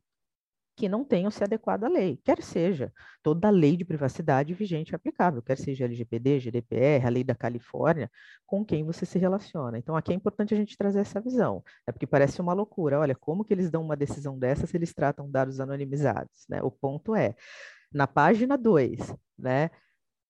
que 0.76 0.88
não 0.88 1.02
tenham 1.02 1.30
se 1.30 1.42
adequado 1.42 1.84
à 1.84 1.88
lei, 1.88 2.20
quer 2.22 2.42
seja 2.42 2.92
toda 3.22 3.48
a 3.48 3.50
lei 3.50 3.76
de 3.76 3.84
privacidade 3.84 4.52
vigente 4.52 4.92
e 4.92 4.94
aplicável, 4.94 5.40
quer 5.40 5.56
seja 5.56 5.86
LGPD, 5.86 6.38
GDPR, 6.38 7.06
a 7.06 7.08
lei 7.08 7.24
da 7.24 7.34
Califórnia, 7.34 8.10
com 8.44 8.62
quem 8.64 8.84
você 8.84 9.06
se 9.06 9.18
relaciona. 9.18 9.78
Então, 9.78 9.96
aqui 9.96 10.12
é 10.12 10.14
importante 10.14 10.52
a 10.52 10.56
gente 10.56 10.76
trazer 10.76 11.00
essa 11.00 11.20
visão, 11.20 11.64
é 11.86 11.92
porque 11.92 12.06
parece 12.06 12.40
uma 12.42 12.52
loucura. 12.52 13.00
Olha, 13.00 13.14
como 13.14 13.42
que 13.42 13.54
eles 13.54 13.70
dão 13.70 13.82
uma 13.82 13.96
decisão 13.96 14.38
dessa 14.38 14.66
se 14.66 14.76
eles 14.76 14.92
tratam 14.92 15.30
dados 15.30 15.60
anonimizados? 15.60 16.46
Né? 16.48 16.62
O 16.62 16.70
ponto 16.70 17.16
é, 17.16 17.34
na 17.92 18.06
página 18.06 18.58
2, 18.58 19.14
né, 19.38 19.70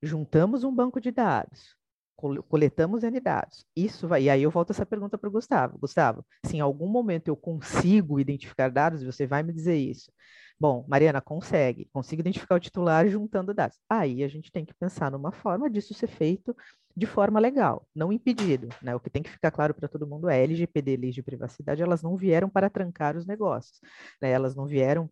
juntamos 0.01 0.63
um 0.63 0.73
banco 0.73 1.01
de 1.01 1.11
dados, 1.11 1.77
coletamos 2.17 3.03
N 3.03 3.21
dados. 3.21 3.67
Isso 3.77 4.09
vai. 4.09 4.25
E 4.25 4.31
aí 4.31 4.43
eu 4.43 4.51
volto 4.51 4.71
essa 4.71 4.87
pergunta 4.87 5.19
para 5.19 5.29
o 5.29 5.33
Gustavo. 5.33 5.79
Gustavo, 5.79 6.25
se 6.45 6.57
em 6.57 6.61
algum 6.61 6.89
momento 6.89 7.29
eu 7.29 7.37
consigo 7.37 8.19
identificar 8.19 8.71
dados, 8.71 9.03
você 9.03 9.27
vai 9.27 9.43
me 9.43 9.53
dizer 9.53 9.77
isso. 9.77 10.11
Bom, 10.59 10.87
Mariana, 10.89 11.21
consegue. 11.21 11.89
Consigo 11.93 12.21
identificar 12.23 12.55
o 12.55 12.61
titular 12.61 13.07
juntando 13.09 13.53
dados. 13.53 13.79
Aí 13.89 14.25
a 14.25 14.29
gente 14.29 14.51
tem 14.51 14.65
que 14.65 14.73
pensar 14.75 15.11
numa 15.11 15.31
forma 15.31 15.69
disso 15.69 15.93
ser 15.93 16.07
feito 16.07 16.57
de 16.97 17.05
forma 17.05 17.39
legal, 17.39 17.87
não 17.95 18.11
impedido. 18.11 18.69
Né? 18.81 18.95
O 18.95 19.01
que 19.01 19.11
tem 19.11 19.23
que 19.23 19.31
ficar 19.31 19.51
claro 19.51 19.75
para 19.75 19.87
todo 19.87 20.07
mundo 20.07 20.31
é 20.31 20.43
LGPD, 20.43 20.97
leis 20.97 21.15
de 21.15 21.23
privacidade, 21.23 21.83
elas 21.83 22.03
não 22.03 22.17
vieram 22.17 22.49
para 22.49 22.71
trancar 22.71 23.17
os 23.17 23.27
negócios. 23.27 23.81
Né? 24.21 24.31
Elas 24.31 24.55
não 24.57 24.67
vieram 24.67 25.11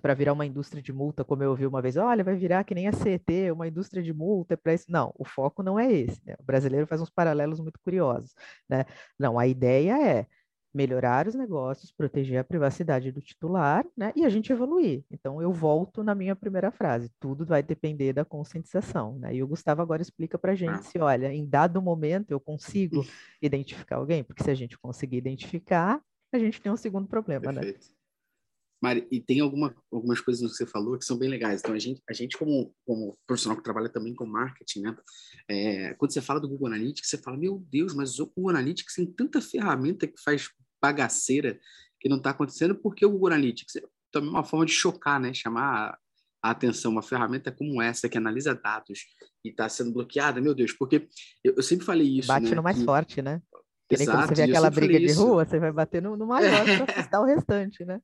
para 0.00 0.14
virar 0.14 0.32
uma 0.32 0.46
indústria 0.46 0.82
de 0.82 0.92
multa, 0.92 1.24
como 1.24 1.42
eu 1.42 1.50
ouvi 1.50 1.66
uma 1.66 1.82
vez, 1.82 1.96
olha, 1.96 2.22
vai 2.22 2.36
virar 2.36 2.64
que 2.64 2.74
nem 2.74 2.86
a 2.86 2.92
CET, 2.92 3.50
uma 3.50 3.66
indústria 3.66 4.02
de 4.02 4.12
multa 4.12 4.56
para 4.56 4.74
isso. 4.74 4.86
Não, 4.88 5.12
o 5.18 5.24
foco 5.24 5.62
não 5.62 5.78
é 5.78 5.92
esse. 5.92 6.20
Né? 6.24 6.34
O 6.38 6.44
brasileiro 6.44 6.86
faz 6.86 7.00
uns 7.00 7.10
paralelos 7.10 7.60
muito 7.60 7.80
curiosos. 7.80 8.34
Né? 8.68 8.84
Não, 9.18 9.38
a 9.38 9.46
ideia 9.46 10.00
é 10.00 10.26
melhorar 10.72 11.26
os 11.26 11.34
negócios, 11.34 11.90
proteger 11.90 12.38
a 12.38 12.44
privacidade 12.44 13.10
do 13.10 13.20
titular, 13.20 13.84
né? 13.96 14.12
E 14.14 14.24
a 14.24 14.28
gente 14.28 14.52
evoluir. 14.52 15.02
Então 15.10 15.40
eu 15.40 15.50
volto 15.50 16.04
na 16.04 16.14
minha 16.14 16.36
primeira 16.36 16.70
frase. 16.70 17.10
Tudo 17.18 17.44
vai 17.44 17.62
depender 17.62 18.12
da 18.12 18.24
conscientização, 18.24 19.18
né? 19.18 19.34
E 19.34 19.42
o 19.42 19.48
Gustavo 19.48 19.82
agora 19.82 20.02
explica 20.02 20.38
para 20.38 20.52
a 20.52 20.54
gente 20.54 20.74
ah. 20.74 20.82
se, 20.82 20.98
olha, 20.98 21.32
em 21.32 21.46
dado 21.46 21.80
momento 21.80 22.30
eu 22.30 22.38
consigo 22.38 23.04
identificar 23.40 23.96
alguém, 23.96 24.22
porque 24.22 24.44
se 24.44 24.50
a 24.50 24.54
gente 24.54 24.78
conseguir 24.78 25.16
identificar, 25.16 26.00
a 26.32 26.38
gente 26.38 26.60
tem 26.60 26.70
um 26.70 26.76
segundo 26.76 27.08
problema, 27.08 27.50
né? 27.50 27.60
Perfeito. 27.60 27.88
né? 27.88 27.97
Mari, 28.80 29.08
e 29.10 29.20
tem 29.20 29.40
alguma, 29.40 29.74
algumas 29.92 30.20
coisas 30.20 30.48
que 30.50 30.56
você 30.56 30.66
falou 30.66 30.96
que 30.96 31.04
são 31.04 31.18
bem 31.18 31.28
legais. 31.28 31.60
Então, 31.60 31.74
a 31.74 31.78
gente, 31.78 32.00
a 32.08 32.12
gente 32.12 32.36
como, 32.36 32.72
como 32.86 33.18
profissional 33.26 33.56
que 33.56 33.64
trabalha 33.64 33.88
também 33.88 34.14
com 34.14 34.24
marketing, 34.24 34.82
né? 34.82 34.96
É, 35.48 35.94
quando 35.94 36.12
você 36.12 36.20
fala 36.20 36.40
do 36.40 36.48
Google 36.48 36.68
Analytics, 36.68 37.10
você 37.10 37.18
fala, 37.18 37.36
meu 37.36 37.64
Deus, 37.70 37.92
mas 37.94 38.20
o 38.20 38.26
Google 38.26 38.50
Analytics 38.50 38.94
tem 38.94 39.06
tanta 39.06 39.40
ferramenta 39.40 40.06
que 40.06 40.20
faz 40.22 40.50
bagaceira 40.80 41.58
que 42.00 42.08
não 42.08 42.18
está 42.18 42.30
acontecendo, 42.30 42.76
porque 42.76 43.04
o 43.04 43.10
Google 43.10 43.28
Analytics 43.28 43.76
é 43.76 43.82
também 44.12 44.30
uma 44.30 44.44
forma 44.44 44.64
de 44.64 44.72
chocar, 44.72 45.20
né? 45.20 45.34
Chamar 45.34 45.98
a 46.40 46.50
atenção, 46.50 46.92
uma 46.92 47.02
ferramenta 47.02 47.50
como 47.50 47.82
essa 47.82 48.08
que 48.08 48.16
analisa 48.16 48.54
dados 48.54 49.00
e 49.44 49.48
está 49.48 49.68
sendo 49.68 49.92
bloqueada, 49.92 50.40
meu 50.40 50.54
Deus, 50.54 50.72
porque 50.72 51.08
eu, 51.42 51.54
eu 51.56 51.62
sempre 51.62 51.84
falei 51.84 52.18
isso. 52.18 52.28
Bate 52.28 52.48
né, 52.48 52.54
no 52.54 52.62
mais 52.62 52.78
que... 52.78 52.84
forte, 52.84 53.20
né? 53.20 53.42
Que 53.88 53.96
nem 53.96 54.04
Exato, 54.04 54.18
quando 54.18 54.28
você 54.28 54.34
vê 54.34 54.50
aquela 54.50 54.70
briga 54.70 54.98
de 54.98 55.06
isso. 55.06 55.26
rua, 55.26 55.44
você 55.44 55.58
vai 55.58 55.72
bater 55.72 56.02
no, 56.02 56.16
no 56.16 56.26
maior 56.26 56.64
para 56.84 57.00
assustar 57.00 57.20
o 57.20 57.24
restante, 57.24 57.84
né? 57.84 58.00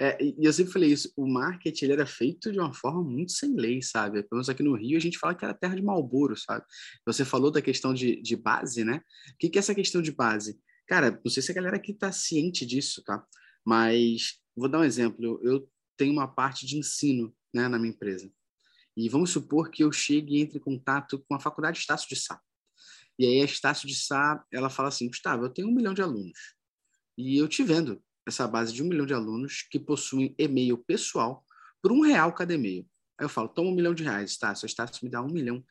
É, 0.00 0.16
e 0.22 0.44
eu 0.44 0.52
sempre 0.52 0.72
falei 0.72 0.92
isso, 0.92 1.12
o 1.16 1.26
marketing 1.26 1.86
ele 1.86 1.94
era 1.94 2.06
feito 2.06 2.52
de 2.52 2.60
uma 2.60 2.72
forma 2.72 3.02
muito 3.02 3.32
sem 3.32 3.56
lei, 3.56 3.82
sabe? 3.82 4.22
Pelo 4.22 4.34
menos 4.34 4.48
aqui 4.48 4.62
no 4.62 4.76
Rio 4.76 4.96
a 4.96 5.00
gente 5.00 5.18
fala 5.18 5.34
que 5.34 5.44
era 5.44 5.52
terra 5.52 5.74
de 5.74 5.82
Malboro, 5.82 6.36
sabe? 6.36 6.64
Você 7.04 7.24
falou 7.24 7.50
da 7.50 7.60
questão 7.60 7.92
de, 7.92 8.22
de 8.22 8.36
base, 8.36 8.84
né? 8.84 9.02
O 9.34 9.38
que, 9.38 9.48
que 9.48 9.58
é 9.58 9.60
essa 9.60 9.74
questão 9.74 10.00
de 10.00 10.12
base? 10.12 10.60
Cara, 10.86 11.20
não 11.24 11.30
sei 11.30 11.42
se 11.42 11.50
a 11.50 11.54
galera 11.54 11.76
aqui 11.76 11.90
está 11.90 12.12
ciente 12.12 12.64
disso, 12.64 13.02
tá? 13.04 13.26
Mas 13.66 14.38
vou 14.54 14.68
dar 14.68 14.78
um 14.78 14.84
exemplo. 14.84 15.40
Eu 15.42 15.68
tenho 15.96 16.12
uma 16.12 16.28
parte 16.28 16.64
de 16.64 16.78
ensino 16.78 17.34
né, 17.52 17.66
na 17.66 17.78
minha 17.78 17.92
empresa. 17.92 18.30
E 18.96 19.08
vamos 19.08 19.30
supor 19.30 19.70
que 19.70 19.82
eu 19.82 19.90
chegue 19.90 20.36
e 20.36 20.40
entre 20.40 20.58
em 20.58 20.62
contato 20.62 21.24
com 21.28 21.34
a 21.34 21.40
faculdade 21.40 21.78
Estácio 21.78 22.08
de 22.08 22.16
Sá. 22.16 22.40
E 23.18 23.26
aí 23.26 23.40
a 23.40 23.44
Estácio 23.44 23.88
de 23.88 23.96
Sá, 23.96 24.44
ela 24.52 24.70
fala 24.70 24.88
assim, 24.88 25.08
Gustavo, 25.08 25.44
eu 25.44 25.50
tenho 25.50 25.68
um 25.68 25.74
milhão 25.74 25.92
de 25.92 26.02
alunos. 26.02 26.38
E 27.16 27.36
eu 27.36 27.48
te 27.48 27.64
vendo 27.64 28.00
essa 28.28 28.46
base 28.46 28.72
de 28.72 28.82
um 28.82 28.86
milhão 28.86 29.06
de 29.06 29.14
alunos 29.14 29.62
que 29.62 29.80
possuem 29.80 30.34
e-mail 30.38 30.76
pessoal 30.76 31.44
por 31.82 31.90
um 31.90 32.02
real 32.02 32.32
cada 32.32 32.54
e-mail. 32.54 32.86
Aí 33.18 33.24
eu 33.24 33.28
falo, 33.28 33.48
toma 33.48 33.70
um 33.70 33.74
milhão 33.74 33.94
de 33.94 34.04
reais, 34.04 34.36
tá? 34.36 34.54
Seu 34.54 34.68
status 34.68 35.00
me 35.00 35.08
dá 35.08 35.22
um 35.22 35.32
milhão 35.32 35.64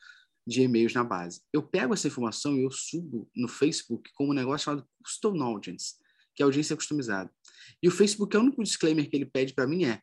de 0.46 0.62
e-mails 0.62 0.92
na 0.92 1.04
base. 1.04 1.40
Eu 1.52 1.62
pego 1.62 1.94
essa 1.94 2.08
informação 2.08 2.56
e 2.56 2.64
eu 2.64 2.70
subo 2.70 3.30
no 3.34 3.46
Facebook 3.46 4.10
com 4.14 4.28
um 4.28 4.32
negócio 4.32 4.64
chamado 4.64 4.88
Custom 5.04 5.40
Audience, 5.42 5.94
que 6.34 6.42
é 6.42 6.44
audiência 6.44 6.74
customizada. 6.74 7.30
E 7.82 7.88
o 7.88 7.90
Facebook, 7.90 8.36
o 8.36 8.40
único 8.40 8.62
disclaimer 8.62 9.08
que 9.08 9.16
ele 9.16 9.26
pede 9.26 9.54
para 9.54 9.66
mim 9.66 9.84
é 9.84 10.00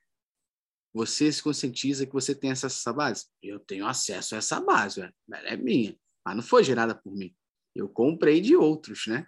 você 0.94 1.30
se 1.30 1.44
conscientiza 1.44 2.06
que 2.06 2.14
você 2.14 2.34
tem 2.34 2.52
acesso 2.52 2.78
a 2.78 2.80
essa 2.80 2.94
base? 2.94 3.26
Eu 3.44 3.60
tenho 3.60 3.86
acesso 3.86 4.34
a 4.34 4.38
essa 4.38 4.62
base, 4.62 5.02
ela 5.02 5.14
é 5.50 5.58
minha, 5.58 5.94
mas 6.26 6.36
não 6.38 6.44
foi 6.44 6.64
gerada 6.64 6.96
por 6.96 7.14
mim. 7.14 7.36
Eu 7.76 7.90
comprei 7.90 8.40
de 8.40 8.56
outros, 8.56 9.06
né? 9.08 9.28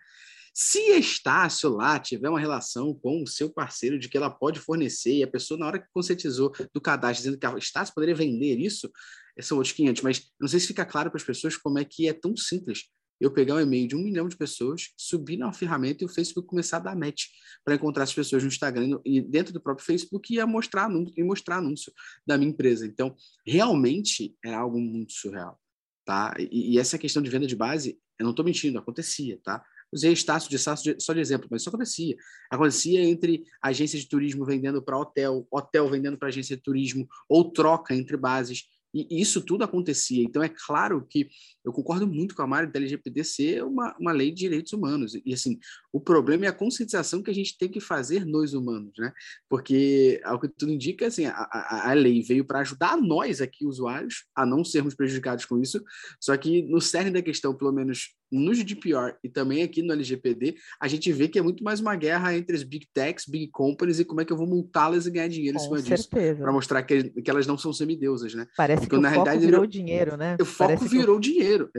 Se 0.59 0.79
Estácio 0.97 1.69
lá 1.69 1.99
tiver 1.99 2.27
uma 2.27 2.39
relação 2.39 2.91
com 2.91 3.21
o 3.21 3.27
seu 3.27 3.47
parceiro 3.47 3.99
de 3.99 4.09
que 4.09 4.17
ela 4.17 4.27
pode 4.27 4.59
fornecer, 4.59 5.17
e 5.17 5.21
a 5.21 5.27
pessoa, 5.27 5.55
na 5.55 5.67
hora 5.67 5.77
que 5.77 5.85
conscientizou 5.93 6.51
do 6.73 6.81
cadastro, 6.81 7.17
dizendo 7.17 7.37
que 7.37 7.45
a 7.45 7.55
Estácio 7.59 7.93
poderia 7.93 8.15
vender 8.15 8.57
isso, 8.57 8.91
são 9.39 9.57
outros 9.57 9.75
500, 9.75 10.01
mas 10.01 10.31
não 10.41 10.47
sei 10.47 10.59
se 10.59 10.65
fica 10.65 10.83
claro 10.83 11.11
para 11.11 11.19
as 11.19 11.23
pessoas 11.23 11.55
como 11.55 11.77
é 11.77 11.85
que 11.85 12.07
é 12.07 12.13
tão 12.13 12.35
simples 12.35 12.85
eu 13.21 13.29
pegar 13.29 13.53
um 13.53 13.59
e-mail 13.59 13.87
de 13.87 13.95
um 13.95 14.01
milhão 14.01 14.27
de 14.27 14.35
pessoas, 14.35 14.93
subir 14.97 15.37
na 15.37 15.53
ferramenta 15.53 16.03
e 16.03 16.07
o 16.07 16.09
Facebook 16.09 16.47
começar 16.47 16.77
a 16.77 16.79
dar 16.79 16.95
match 16.95 17.25
para 17.63 17.75
encontrar 17.75 18.05
as 18.05 18.13
pessoas 18.13 18.41
no 18.41 18.49
Instagram 18.49 18.99
e 19.05 19.21
dentro 19.21 19.53
do 19.53 19.61
próprio 19.61 19.85
Facebook 19.85 20.35
e 20.35 20.43
mostrar 20.43 20.85
anúncio, 20.85 21.13
e 21.15 21.23
mostrar 21.23 21.57
anúncio 21.57 21.93
da 22.25 22.35
minha 22.35 22.49
empresa. 22.49 22.87
Então, 22.87 23.15
realmente 23.45 24.35
é 24.43 24.55
algo 24.55 24.79
muito 24.79 25.13
surreal, 25.13 25.59
tá? 26.03 26.35
E, 26.39 26.73
e 26.73 26.79
essa 26.79 26.97
questão 26.97 27.21
de 27.21 27.29
venda 27.29 27.45
de 27.45 27.55
base, 27.55 27.99
eu 28.17 28.23
não 28.23 28.31
estou 28.31 28.43
mentindo, 28.43 28.79
acontecia, 28.79 29.39
tá? 29.43 29.63
Usei 29.91 30.11
Estácio 30.11 30.49
de 30.49 30.59
Sá 30.59 30.75
só 30.75 31.13
de 31.13 31.19
exemplo, 31.19 31.47
mas 31.49 31.61
isso 31.61 31.69
acontecia. 31.69 32.15
Acontecia 32.49 33.01
entre 33.03 33.43
agências 33.61 34.01
de 34.03 34.09
turismo 34.09 34.45
vendendo 34.45 34.81
para 34.81 34.97
hotel, 34.97 35.47
hotel 35.51 35.89
vendendo 35.89 36.17
para 36.17 36.27
agência 36.27 36.55
de 36.55 36.61
turismo, 36.61 37.07
ou 37.29 37.51
troca 37.51 37.95
entre 37.95 38.17
bases. 38.17 38.65
E 38.93 39.21
isso 39.21 39.41
tudo 39.41 39.63
acontecia. 39.63 40.23
Então, 40.23 40.41
é 40.41 40.49
claro 40.49 41.05
que 41.07 41.29
eu 41.63 41.71
concordo 41.73 42.07
muito 42.07 42.33
com 42.33 42.41
a 42.41 42.47
Mário 42.47 42.71
da 42.71 42.79
LGPD 42.79 43.23
ser 43.23 43.63
uma, 43.63 43.95
uma 43.99 44.11
lei 44.11 44.31
de 44.31 44.37
direitos 44.37 44.71
humanos. 44.73 45.13
E, 45.25 45.33
assim, 45.33 45.59
o 45.91 45.99
problema 45.99 46.45
é 46.45 46.47
a 46.47 46.53
conscientização 46.53 47.21
que 47.21 47.29
a 47.29 47.33
gente 47.33 47.57
tem 47.57 47.69
que 47.69 47.79
fazer 47.79 48.25
nós 48.25 48.53
humanos, 48.53 48.93
né? 48.97 49.11
Porque, 49.49 50.21
ao 50.23 50.39
que 50.39 50.47
tudo 50.47 50.71
indica, 50.71 51.07
assim, 51.07 51.25
a, 51.25 51.31
a, 51.31 51.91
a 51.91 51.93
lei 51.93 52.21
veio 52.21 52.45
para 52.45 52.61
ajudar 52.61 52.97
nós 52.97 53.41
aqui, 53.41 53.65
usuários, 53.65 54.25
a 54.35 54.45
não 54.45 54.63
sermos 54.63 54.95
prejudicados 54.95 55.45
com 55.45 55.61
isso. 55.61 55.83
Só 56.19 56.35
que, 56.37 56.61
no 56.63 56.81
cerne 56.81 57.11
da 57.11 57.21
questão, 57.21 57.53
pelo 57.53 57.73
menos 57.73 58.15
no 58.31 58.53
GDPR 58.53 59.15
e 59.23 59.29
também 59.29 59.63
aqui 59.63 59.81
no 59.81 59.93
LGPD, 59.93 60.55
a 60.81 60.87
gente 60.87 61.11
vê 61.11 61.27
que 61.27 61.39
é 61.39 61.41
muito 61.41 61.63
mais 61.63 61.79
uma 61.79 61.95
guerra 61.95 62.35
entre 62.35 62.55
as 62.55 62.63
big 62.63 62.87
techs, 62.93 63.25
big 63.27 63.47
companies 63.51 63.99
e 63.99 64.05
como 64.05 64.21
é 64.21 64.25
que 64.25 64.33
eu 64.33 64.37
vou 64.37 64.47
multá-las 64.47 65.05
e 65.05 65.11
ganhar 65.11 65.27
dinheiro 65.29 65.57
Com 65.57 65.63
em 65.63 65.67
cima 65.81 65.97
certeza. 65.97 66.33
disso, 66.33 66.43
para 66.43 66.51
mostrar 66.51 66.83
que, 66.83 67.03
que 67.21 67.29
elas 67.29 67.47
não 67.47 67.57
são 67.57 67.71
semideusas, 67.71 68.33
né? 68.33 68.47
Parece 68.55 68.81
Porque, 68.81 68.95
que 68.95 68.99
o 68.99 69.01
foco 69.03 69.13
realidade, 69.13 69.45
virou 69.45 69.63
ele- 69.63 69.71
dinheiro, 69.71 70.17
né? 70.17 70.37
O 70.39 70.45
foco 70.45 70.69
Parece 70.73 70.89
que 70.89 70.97
virou 70.97 71.19
dinheiro. 71.19 71.69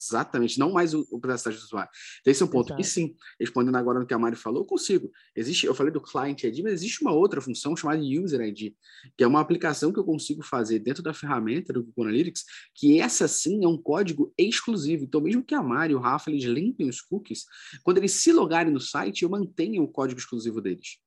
Exatamente, 0.00 0.58
não 0.58 0.72
mais 0.72 0.92
o, 0.92 1.06
o 1.10 1.18
privacidade 1.18 1.56
do 1.56 1.64
usuário. 1.64 1.90
Então, 2.20 2.30
esse 2.30 2.42
é 2.42 2.46
um 2.46 2.48
ponto. 2.48 2.68
Exato. 2.68 2.80
E 2.80 2.84
sim, 2.84 3.16
respondendo 3.40 3.76
agora 3.76 3.98
no 3.98 4.06
que 4.06 4.12
a 4.12 4.18
Mari 4.18 4.36
falou, 4.36 4.62
eu 4.62 4.66
consigo. 4.66 5.10
Existe, 5.34 5.66
eu 5.66 5.74
falei 5.74 5.92
do 5.92 6.00
Client 6.00 6.42
ID, 6.42 6.60
mas 6.62 6.74
existe 6.74 7.02
uma 7.02 7.12
outra 7.12 7.40
função 7.40 7.74
chamada 7.74 8.00
User 8.00 8.40
ID, 8.40 8.74
que 9.16 9.24
é 9.24 9.26
uma 9.26 9.40
aplicação 9.40 9.92
que 9.92 9.98
eu 9.98 10.04
consigo 10.04 10.42
fazer 10.42 10.80
dentro 10.80 11.02
da 11.02 11.14
ferramenta 11.14 11.72
do 11.72 11.82
Google 11.82 12.04
Analytics, 12.04 12.44
que 12.74 13.00
essa 13.00 13.26
sim 13.26 13.64
é 13.64 13.68
um 13.68 13.78
código 13.78 14.32
exclusivo. 14.36 15.04
Então, 15.04 15.20
mesmo 15.20 15.42
que 15.42 15.54
a 15.54 15.62
Mari 15.62 15.92
e 15.92 15.96
o 15.96 16.00
Rafa 16.00 16.30
eles 16.30 16.44
limpem 16.44 16.88
os 16.88 17.00
cookies, 17.00 17.46
quando 17.82 17.98
eles 17.98 18.12
se 18.12 18.32
logarem 18.32 18.72
no 18.72 18.80
site, 18.80 19.22
eu 19.22 19.30
mantenho 19.30 19.82
o 19.82 19.88
código 19.88 20.20
exclusivo 20.20 20.60
deles. 20.60 20.98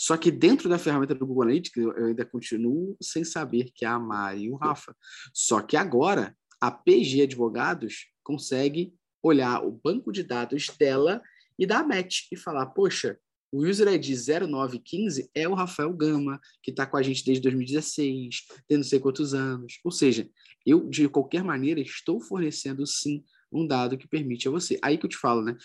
Só 0.00 0.16
que 0.16 0.30
dentro 0.30 0.68
da 0.68 0.78
ferramenta 0.78 1.12
do 1.12 1.26
Google 1.26 1.42
Analytics, 1.42 1.76
eu 1.76 2.06
ainda 2.06 2.24
continuo 2.24 2.96
sem 3.02 3.24
saber 3.24 3.72
que 3.74 3.84
é 3.84 3.88
a 3.88 3.98
Mari 3.98 4.44
e 4.44 4.50
o 4.50 4.54
Rafa. 4.54 4.94
Só 5.34 5.60
que 5.60 5.76
agora, 5.76 6.36
a 6.60 6.70
PG 6.70 7.22
Advogados 7.22 8.08
consegue 8.22 8.94
olhar 9.22 9.64
o 9.64 9.72
banco 9.72 10.12
de 10.12 10.22
dados 10.22 10.68
dela 10.78 11.22
e 11.58 11.66
dar 11.66 11.86
match 11.86 12.26
e 12.30 12.36
falar, 12.36 12.66
poxa, 12.66 13.18
o 13.50 13.64
user 13.66 13.88
ID 13.88 14.10
0915 14.10 15.30
é 15.34 15.48
o 15.48 15.54
Rafael 15.54 15.92
Gama, 15.92 16.38
que 16.62 16.70
está 16.70 16.86
com 16.86 16.96
a 16.96 17.02
gente 17.02 17.24
desde 17.24 17.42
2016, 17.42 18.46
tem 18.66 18.76
não 18.76 18.84
sei 18.84 19.00
quantos 19.00 19.32
anos. 19.32 19.80
Ou 19.82 19.90
seja, 19.90 20.28
eu, 20.66 20.88
de 20.88 21.08
qualquer 21.08 21.42
maneira, 21.42 21.80
estou 21.80 22.20
fornecendo, 22.20 22.86
sim, 22.86 23.24
um 23.50 23.66
dado 23.66 23.96
que 23.96 24.06
permite 24.06 24.46
a 24.46 24.50
você. 24.50 24.78
Aí 24.82 24.98
que 24.98 25.06
eu 25.06 25.10
te 25.10 25.16
falo, 25.16 25.42
né? 25.42 25.56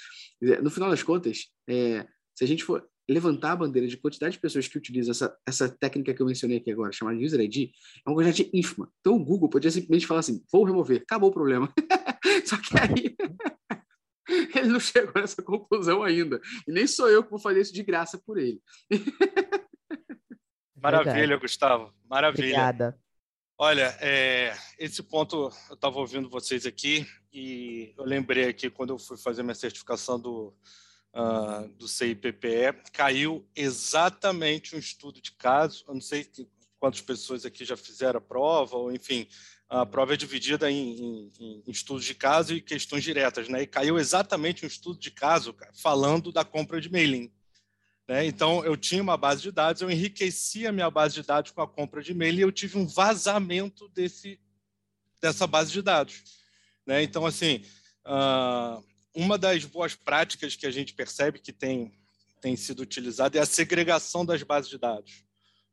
No 0.62 0.70
final 0.70 0.89
das 0.89 1.04
contas, 1.04 1.50
é, 1.68 2.08
se 2.34 2.44
a 2.44 2.48
gente 2.48 2.64
for 2.64 2.88
levantar 3.10 3.51
a 3.51 3.56
bandeira 3.56 3.88
de 3.88 3.97
quantidade 3.97 4.36
de 4.36 4.39
pessoas 4.39 4.68
que 4.68 4.78
utilizam 4.78 5.12
essa, 5.12 5.38
essa 5.45 5.70
técnica 5.70 6.14
que 6.14 6.22
eu 6.22 6.26
mencionei 6.26 6.58
aqui 6.58 6.72
agora, 6.72 6.91
chamada 6.91 7.18
User 7.18 7.39
ID, 7.41 7.72
é 8.06 8.10
uma 8.10 8.16
quantidade 8.16 8.49
ínfima. 8.54 8.89
Então, 8.99 9.16
o 9.16 9.24
Google 9.24 9.49
podia 9.49 9.72
simplesmente 9.72 10.08
falar 10.08 10.22
assim, 10.22 10.43
vou 10.51 10.64
remover, 10.64 11.01
acabou 11.01 11.30
o 11.30 11.34
problema. 11.34 11.72
Só 12.45 12.58
que 12.58 12.78
aí... 12.78 13.16
ele 14.56 14.70
não 14.70 14.80
chegou 14.80 15.22
nessa 15.22 15.41
conclusão 15.41 16.04
ainda. 16.04 16.39
E 16.68 16.72
nem 16.72 16.88
sou 16.88 17.10
eu 17.10 17.24
que 17.24 17.30
vou 17.30 17.39
fazer 17.39 17.62
isso 17.62 17.74
de 17.74 17.84
graça 17.84 18.18
por 18.26 18.38
ele. 18.38 18.62
Maravilha. 20.76 21.38
Gustavo. 21.38 21.93
Maravilha. 22.10 22.47
Obrigada. 22.47 22.99
Olha, 23.58 23.95
é, 24.01 24.54
esse 24.78 25.01
ponto 25.04 25.51
eu 25.70 25.76
estava 25.76 25.97
ouvindo 25.99 26.30
vocês 26.30 26.66
aqui 26.66 27.08
e 27.32 27.93
eu 27.97 28.04
lembrei 28.04 28.49
aqui 28.49 28.70
quando 28.70 28.89
eu 28.91 28.99
fui 28.99 29.16
fazer 29.18 29.43
minha 29.43 29.56
certificação 29.56 30.20
do, 30.20 30.54
ah, 31.14 31.68
do 31.78 31.88
CIPPE, 31.88 32.91
caiu 32.91 33.45
exatamente 33.55 34.76
um 34.76 34.80
estudo 34.80 35.22
de 35.22 35.32
caso. 35.34 35.84
Eu 35.88 35.93
não 35.93 36.01
sei 36.01 36.28
quantas 36.80 37.01
pessoas 37.01 37.45
aqui 37.45 37.64
já 37.64 37.78
fizeram 37.78 38.18
a 38.18 38.22
prova, 38.22 38.76
ou 38.76 38.91
enfim, 38.91 39.28
a 39.70 39.86
prova 39.86 40.14
é 40.14 40.18
dividida 40.18 40.70
em, 40.70 41.30
em- 41.39 41.64
em 41.66 41.72
estudos 41.72 42.03
de 42.05 42.14
caso 42.14 42.53
e 42.53 42.61
questões 42.61 43.03
diretas, 43.03 43.47
né? 43.47 43.61
E 43.64 43.68
caiu 43.68 43.97
exatamente 43.97 44.66
um 44.66 44.68
estudo 44.68 44.99
de 44.99 45.09
caso 45.11 45.55
falando 45.74 46.32
da 46.32 46.43
compra 46.43 46.80
de 46.82 46.91
mailing. 46.91 47.32
né? 48.07 48.26
Então, 48.26 48.64
eu 48.66 48.76
tinha 48.76 49.01
uma 49.01 49.16
base 49.18 49.41
de 49.41 49.51
dados, 49.51 49.82
eu 49.82 49.89
enriqueci 49.89 50.68
a 50.68 50.72
minha 50.72 50.91
base 50.91 51.16
de 51.16 51.24
dados 51.24 51.51
com 51.51 51.61
a 51.61 51.68
compra 51.68 52.01
de 52.03 52.11
e-mail 52.11 52.38
e 52.38 52.41
eu 52.41 52.51
tive 52.51 52.78
um 52.78 52.86
vazamento 52.86 53.88
desse, 53.89 54.39
dessa 55.22 55.47
base 55.47 55.72
de 55.72 55.82
dados. 55.82 56.22
Né? 56.86 57.01
Então, 57.01 57.26
assim, 57.26 57.64
ah, 58.03 58.82
uma 59.16 59.38
das 59.38 59.66
boas 59.66 59.95
práticas 59.95 60.55
que 60.55 60.66
a 60.66 60.72
gente 60.72 60.93
percebe 60.93 61.39
que 61.39 61.53
tem, 61.53 61.91
tem 62.41 62.55
sido 62.55 62.82
utilizada 62.82 63.38
é 63.38 63.41
a 63.41 63.45
segregação 63.45 64.26
das 64.26 64.41
bases 64.43 64.70
de 64.70 64.78
dados. 64.78 65.24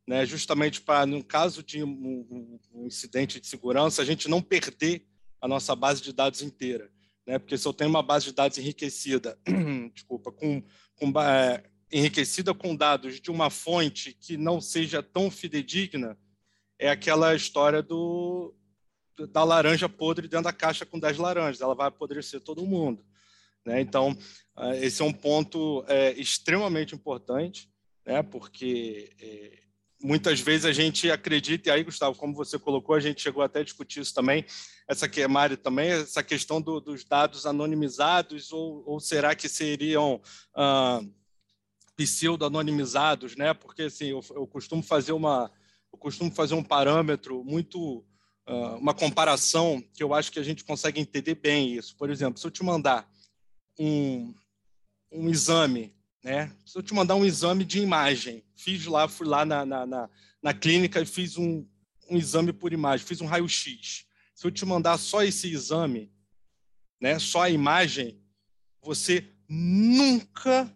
Né? 0.07 0.25
Justamente 0.25 0.81
para, 0.81 1.05
no 1.05 1.23
caso 1.23 1.63
de 1.63 1.83
um, 1.83 2.59
um- 2.73 2.85
incidente 2.85 3.39
de 3.39 3.47
segurança, 3.47 4.01
a 4.01 4.05
gente 4.05 4.27
não 4.27 4.41
perder 4.41 5.07
a 5.39 5.47
nossa 5.47 5.75
base 5.75 6.01
de 6.01 6.13
dados 6.13 6.41
inteira. 6.41 6.91
Né? 7.25 7.39
Porque 7.39 7.57
se 7.57 7.67
eu 7.67 7.73
tenho 7.73 7.89
uma 7.89 8.03
base 8.03 8.25
de 8.25 8.33
dados 8.33 8.57
enriquecida, 8.57 9.39
desculpa, 9.93 10.31
com, 10.31 10.63
com 10.95 11.19
é, 11.21 11.63
enriquecida 11.91 12.53
com 12.53 12.75
dados 12.75 13.19
de 13.19 13.31
uma 13.31 13.49
fonte 13.49 14.13
que 14.13 14.37
não 14.37 14.61
seja 14.61 15.01
tão 15.03 15.29
fidedigna, 15.29 16.17
é 16.79 16.89
aquela 16.89 17.35
história 17.35 17.81
do, 17.81 18.55
da 19.31 19.43
laranja 19.43 19.87
podre 19.87 20.27
dentro 20.27 20.45
da 20.45 20.53
caixa 20.53 20.85
com 20.85 20.99
10 20.99 21.17
laranjas, 21.17 21.61
ela 21.61 21.75
vai 21.75 21.87
apodrecer 21.87 22.41
todo 22.41 22.65
mundo. 22.65 23.05
Né? 23.65 23.81
Então, 23.81 24.17
ah, 24.55 24.75
esse 24.75 25.01
é 25.01 25.05
um 25.05 25.13
ponto 25.13 25.83
é, 25.87 26.11
extremamente 26.13 26.95
importante, 26.95 27.69
né? 28.05 28.23
porque 28.23 29.11
é, 29.19 29.61
muitas 30.03 30.39
vezes 30.39 30.65
a 30.65 30.71
gente 30.71 31.09
acredita, 31.09 31.69
e 31.69 31.71
aí, 31.71 31.83
Gustavo, 31.83 32.17
como 32.17 32.33
você 32.33 32.57
colocou, 32.57 32.95
a 32.95 32.99
gente 32.99 33.21
chegou 33.21 33.43
até 33.43 33.59
a 33.59 33.63
discutir 33.63 34.01
isso 34.01 34.13
também, 34.13 34.45
essa 34.87 35.07
que 35.07 35.21
também, 35.61 35.89
essa 35.89 36.23
questão 36.23 36.61
do, 36.61 36.79
dos 36.79 37.03
dados 37.03 37.45
anonimizados, 37.45 38.51
ou, 38.51 38.83
ou 38.85 38.99
será 38.99 39.35
que 39.35 39.47
seriam 39.47 40.21
ah, 40.55 41.01
pseudo-anonimizados, 41.95 43.35
né? 43.35 43.53
Porque 43.53 43.83
assim, 43.83 44.07
eu, 44.07 44.21
eu 44.31 44.47
costumo 44.47 44.81
fazer 44.81 45.11
uma, 45.11 45.51
eu 45.93 45.99
costumo 45.99 46.31
fazer 46.31 46.55
um 46.55 46.63
parâmetro 46.63 47.43
muito, 47.43 48.03
ah, 48.45 48.75
uma 48.77 48.93
comparação 48.93 49.83
que 49.93 50.03
eu 50.03 50.13
acho 50.13 50.31
que 50.31 50.39
a 50.39 50.43
gente 50.43 50.63
consegue 50.63 50.99
entender 50.99 51.35
bem 51.35 51.73
isso. 51.75 51.95
Por 51.95 52.09
exemplo, 52.09 52.39
se 52.39 52.45
eu 52.45 52.51
te 52.51 52.63
mandar 52.63 53.07
um, 53.79 54.33
um 55.11 55.29
exame, 55.29 55.95
né? 56.23 56.51
Se 56.65 56.77
eu 56.77 56.83
te 56.83 56.93
mandar 56.93 57.15
um 57.15 57.25
exame 57.25 57.65
de 57.65 57.79
imagem, 57.79 58.43
fiz 58.55 58.85
lá, 58.85 59.07
fui 59.07 59.27
lá 59.27 59.45
na, 59.45 59.65
na, 59.65 59.85
na, 59.85 60.09
na 60.41 60.53
clínica 60.53 61.01
e 61.01 61.05
fiz 61.05 61.37
um, 61.37 61.65
um 62.09 62.17
exame 62.17 62.53
por 62.53 62.73
imagem, 62.73 63.05
fiz 63.05 63.21
um 63.21 63.25
raio-x. 63.25 64.05
Se 64.33 64.47
eu 64.47 64.51
te 64.51 64.65
mandar 64.65 64.97
só 64.97 65.23
esse 65.23 65.51
exame, 65.51 66.11
né? 66.99 67.17
Só 67.19 67.41
a 67.41 67.49
imagem, 67.49 68.21
você 68.81 69.27
nunca 69.47 70.71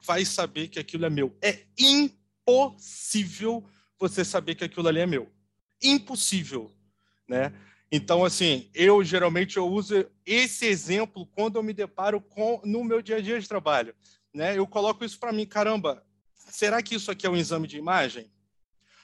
vai 0.00 0.24
saber 0.24 0.68
que 0.68 0.78
aquilo 0.78 1.04
é 1.06 1.10
meu. 1.10 1.36
É 1.42 1.66
impossível 1.78 3.64
você 3.98 4.24
saber 4.24 4.54
que 4.54 4.64
aquilo 4.64 4.88
ali 4.88 5.00
é 5.00 5.06
meu. 5.06 5.32
Impossível, 5.82 6.70
né? 7.28 7.52
Então, 7.96 8.24
assim, 8.24 8.68
eu 8.74 9.04
geralmente 9.04 9.56
eu 9.56 9.68
uso 9.68 10.04
esse 10.26 10.66
exemplo 10.66 11.28
quando 11.28 11.54
eu 11.54 11.62
me 11.62 11.72
deparo 11.72 12.20
com 12.20 12.60
no 12.64 12.82
meu 12.82 13.00
dia 13.00 13.18
a 13.18 13.20
dia 13.20 13.38
de 13.38 13.46
trabalho, 13.46 13.94
né? 14.34 14.58
Eu 14.58 14.66
coloco 14.66 15.04
isso 15.04 15.16
para 15.16 15.32
mim, 15.32 15.46
caramba, 15.46 16.04
será 16.34 16.82
que 16.82 16.96
isso 16.96 17.08
aqui 17.08 17.24
é 17.24 17.30
um 17.30 17.36
exame 17.36 17.68
de 17.68 17.78
imagem? 17.78 18.28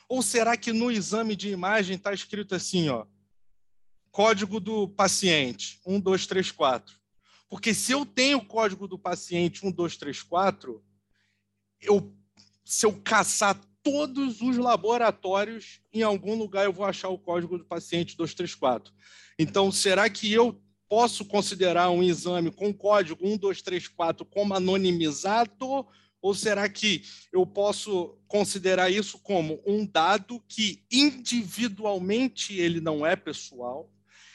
Ou 0.09 0.23
será 0.23 0.57
que 0.57 0.73
no 0.73 0.91
exame 0.91 1.37
de 1.37 1.51
imagem 1.51 1.95
está 1.95 2.13
escrito 2.13 2.53
assim, 2.53 2.89
ó, 2.89 3.07
código 4.11 4.59
do 4.59 4.89
paciente, 4.89 5.81
1, 5.87 6.01
2, 6.01 6.27
3, 6.27 6.51
4. 6.51 6.97
Porque 7.49 7.73
se 7.73 7.93
eu 7.93 8.05
tenho 8.05 8.39
o 8.39 8.45
código 8.45 8.89
do 8.89 8.99
paciente 8.99 9.65
1, 9.65 9.71
2, 9.71 9.97
3, 9.99 10.21
4, 10.25 10.85
eu, 11.81 12.13
se 12.65 12.87
eu 12.87 13.01
caçar 13.05 13.57
todos 13.83 14.41
os 14.41 14.57
laboratórios, 14.57 15.81
em 15.93 16.03
algum 16.03 16.35
lugar 16.35 16.65
eu 16.65 16.73
vou 16.73 16.85
achar 16.85 17.09
o 17.09 17.19
código 17.19 17.59
do 17.59 17.65
paciente 17.65 18.17
234. 18.17 18.93
Então, 19.39 19.73
será 19.73 20.09
que 20.11 20.33
eu 20.33 20.61
posso 20.89 21.25
considerar 21.25 21.91
um 21.91 22.03
exame 22.03 22.51
com 22.51 22.75
código 22.75 23.23
1234 23.23 24.25
como 24.27 24.55
anonimizado? 24.55 25.87
Ou 26.23 26.35
será 26.35 26.69
que 26.69 27.03
eu 27.33 27.47
posso 27.47 28.19
considerar 28.27 28.91
isso 28.91 29.19
como 29.21 29.63
um 29.67 29.87
dado 29.87 30.43
que 30.47 30.85
individualmente 30.91 32.55
ele 32.59 32.81
não 32.81 33.07
é 33.07 33.17
pessoal, 33.17 33.91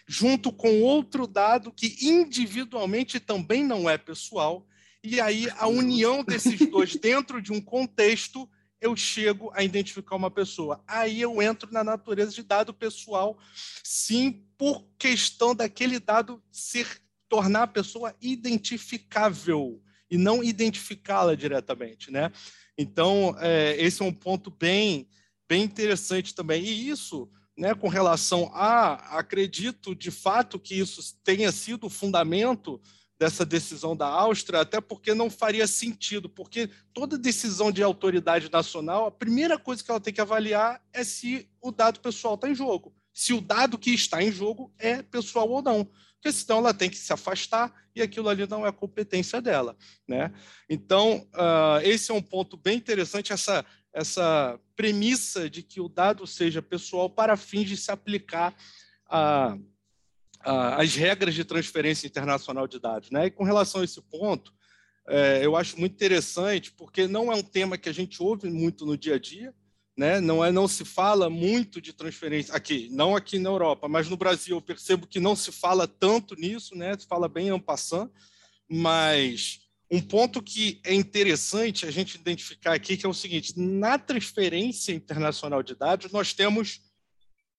junto 0.07 0.51
com 0.51 0.81
outro 0.81 1.27
dado 1.27 1.71
que 1.71 1.95
individualmente 2.01 3.19
também 3.19 3.63
não 3.63 3.87
é 3.87 3.97
pessoal, 3.97 4.65
e 5.03 5.21
aí 5.21 5.47
a 5.57 5.67
união 5.67 6.23
desses 6.23 6.59
dois 6.67 6.95
dentro 6.95 7.39
de 7.39 7.51
um 7.51 7.61
contexto 7.61 8.49
eu 8.85 8.95
chego 8.95 9.51
a 9.53 9.63
identificar 9.63 10.15
uma 10.15 10.29
pessoa. 10.29 10.83
Aí 10.87 11.19
eu 11.19 11.41
entro 11.41 11.71
na 11.71 11.83
natureza 11.83 12.31
de 12.31 12.43
dado 12.43 12.73
pessoal, 12.73 13.37
sim, 13.83 14.45
por 14.57 14.87
questão 14.97 15.55
daquele 15.55 15.99
dado 15.99 16.41
ser 16.51 17.01
tornar 17.27 17.63
a 17.63 17.67
pessoa 17.67 18.15
identificável 18.21 19.81
e 20.09 20.17
não 20.17 20.43
identificá-la 20.43 21.35
diretamente, 21.35 22.11
né? 22.11 22.31
Então, 22.77 23.35
é, 23.39 23.75
esse 23.79 24.03
é 24.03 24.05
um 24.05 24.13
ponto 24.13 24.51
bem, 24.51 25.09
bem 25.49 25.63
interessante 25.63 26.35
também. 26.35 26.63
E 26.63 26.89
isso, 26.89 27.27
né, 27.57 27.73
com 27.73 27.87
relação 27.87 28.51
a, 28.53 29.17
acredito 29.17 29.95
de 29.95 30.11
fato 30.11 30.59
que 30.59 30.75
isso 30.75 31.01
tenha 31.23 31.51
sido 31.51 31.87
o 31.87 31.89
fundamento 31.89 32.79
dessa 33.17 33.45
decisão 33.45 33.95
da 33.95 34.07
Áustria, 34.07 34.61
até 34.61 34.81
porque 34.81 35.13
não 35.13 35.29
faria 35.29 35.67
sentido, 35.67 36.27
porque 36.27 36.69
toda 36.93 37.17
decisão 37.17 37.71
de 37.71 37.81
autoridade 37.81 38.51
nacional, 38.51 39.05
a 39.05 39.11
primeira 39.11 39.57
coisa 39.57 39.83
que 39.83 39.89
ela 39.89 40.01
tem 40.01 40.13
que 40.13 40.21
avaliar 40.21 40.81
é 40.91 41.03
se 41.03 41.49
o 41.61 41.71
dado 41.71 41.99
pessoal 42.01 42.35
está 42.35 42.49
em 42.49 42.55
jogo, 42.55 42.93
se 43.13 43.33
o 43.33 43.39
dado 43.39 43.77
que 43.77 43.91
está 43.91 44.21
em 44.21 44.31
jogo 44.31 44.73
é 44.77 45.01
pessoal 45.01 45.49
ou 45.49 45.61
não. 45.61 45.89
porque 46.15 46.31
senão 46.31 46.57
ela 46.57 46.73
tem 46.73 46.89
que 46.89 46.97
se 46.97 47.13
afastar 47.13 47.73
e 47.95 48.01
aquilo 48.01 48.27
ali 48.27 48.47
não 48.47 48.65
é 48.65 48.71
competência 48.71 49.41
dela. 49.41 49.77
Né? 50.07 50.33
Então, 50.69 51.25
uh, 51.33 51.79
esse 51.83 52.11
é 52.11 52.13
um 52.13 52.21
ponto 52.21 52.57
bem 52.57 52.77
interessante, 52.77 53.31
essa, 53.31 53.65
essa 53.93 54.59
premissa 54.75 55.49
de 55.49 55.63
que 55.63 55.79
o 55.79 55.87
dado 55.87 56.27
seja 56.27 56.61
pessoal 56.61 57.09
para 57.09 57.37
fins 57.37 57.69
de 57.69 57.77
se 57.77 57.91
aplicar 57.91 58.53
a, 59.07 59.53
a, 59.53 59.57
as 60.45 60.95
regras 60.95 61.33
de 61.33 61.43
transferência 61.43 62.07
internacional 62.07 62.67
de 62.67 62.79
dados. 62.79 63.09
Né? 63.09 63.27
E 63.27 63.31
com 63.31 63.43
relação 63.43 63.81
a 63.81 63.83
esse 63.83 64.01
ponto, 64.01 64.53
é, 65.07 65.45
eu 65.45 65.55
acho 65.55 65.79
muito 65.79 65.93
interessante, 65.93 66.71
porque 66.71 67.07
não 67.07 67.31
é 67.31 67.35
um 67.35 67.43
tema 67.43 67.77
que 67.77 67.89
a 67.89 67.93
gente 67.93 68.21
ouve 68.21 68.49
muito 68.49 68.85
no 68.85 68.97
dia 68.97 69.15
a 69.15 69.19
dia, 69.19 69.53
né? 69.97 70.19
Não 70.19 70.43
é, 70.43 70.51
não 70.51 70.67
se 70.67 70.83
fala 70.83 71.29
muito 71.29 71.79
de 71.79 71.93
transferência 71.93 72.53
aqui, 72.53 72.89
não 72.91 73.15
aqui 73.15 73.39
na 73.39 73.49
Europa, 73.49 73.87
mas 73.87 74.09
no 74.09 74.17
Brasil 74.17 74.57
eu 74.57 74.61
percebo 74.61 75.07
que 75.07 75.19
não 75.19 75.35
se 75.35 75.51
fala 75.51 75.87
tanto 75.87 76.35
nisso, 76.35 76.75
né? 76.75 76.97
Se 76.97 77.07
fala 77.07 77.29
bem 77.29 77.49
en 77.49 77.59
passant, 77.59 78.09
mas 78.67 79.61
um 79.89 80.01
ponto 80.01 80.41
que 80.41 80.81
é 80.83 80.93
interessante 80.93 81.85
a 81.85 81.91
gente 81.91 82.15
identificar 82.15 82.73
aqui 82.73 82.97
que 82.97 83.05
é 83.05 83.09
o 83.09 83.13
seguinte: 83.13 83.53
na 83.57 83.97
transferência 83.97 84.91
internacional 84.91 85.63
de 85.63 85.75
dados 85.75 86.11
nós 86.11 86.33
temos 86.33 86.81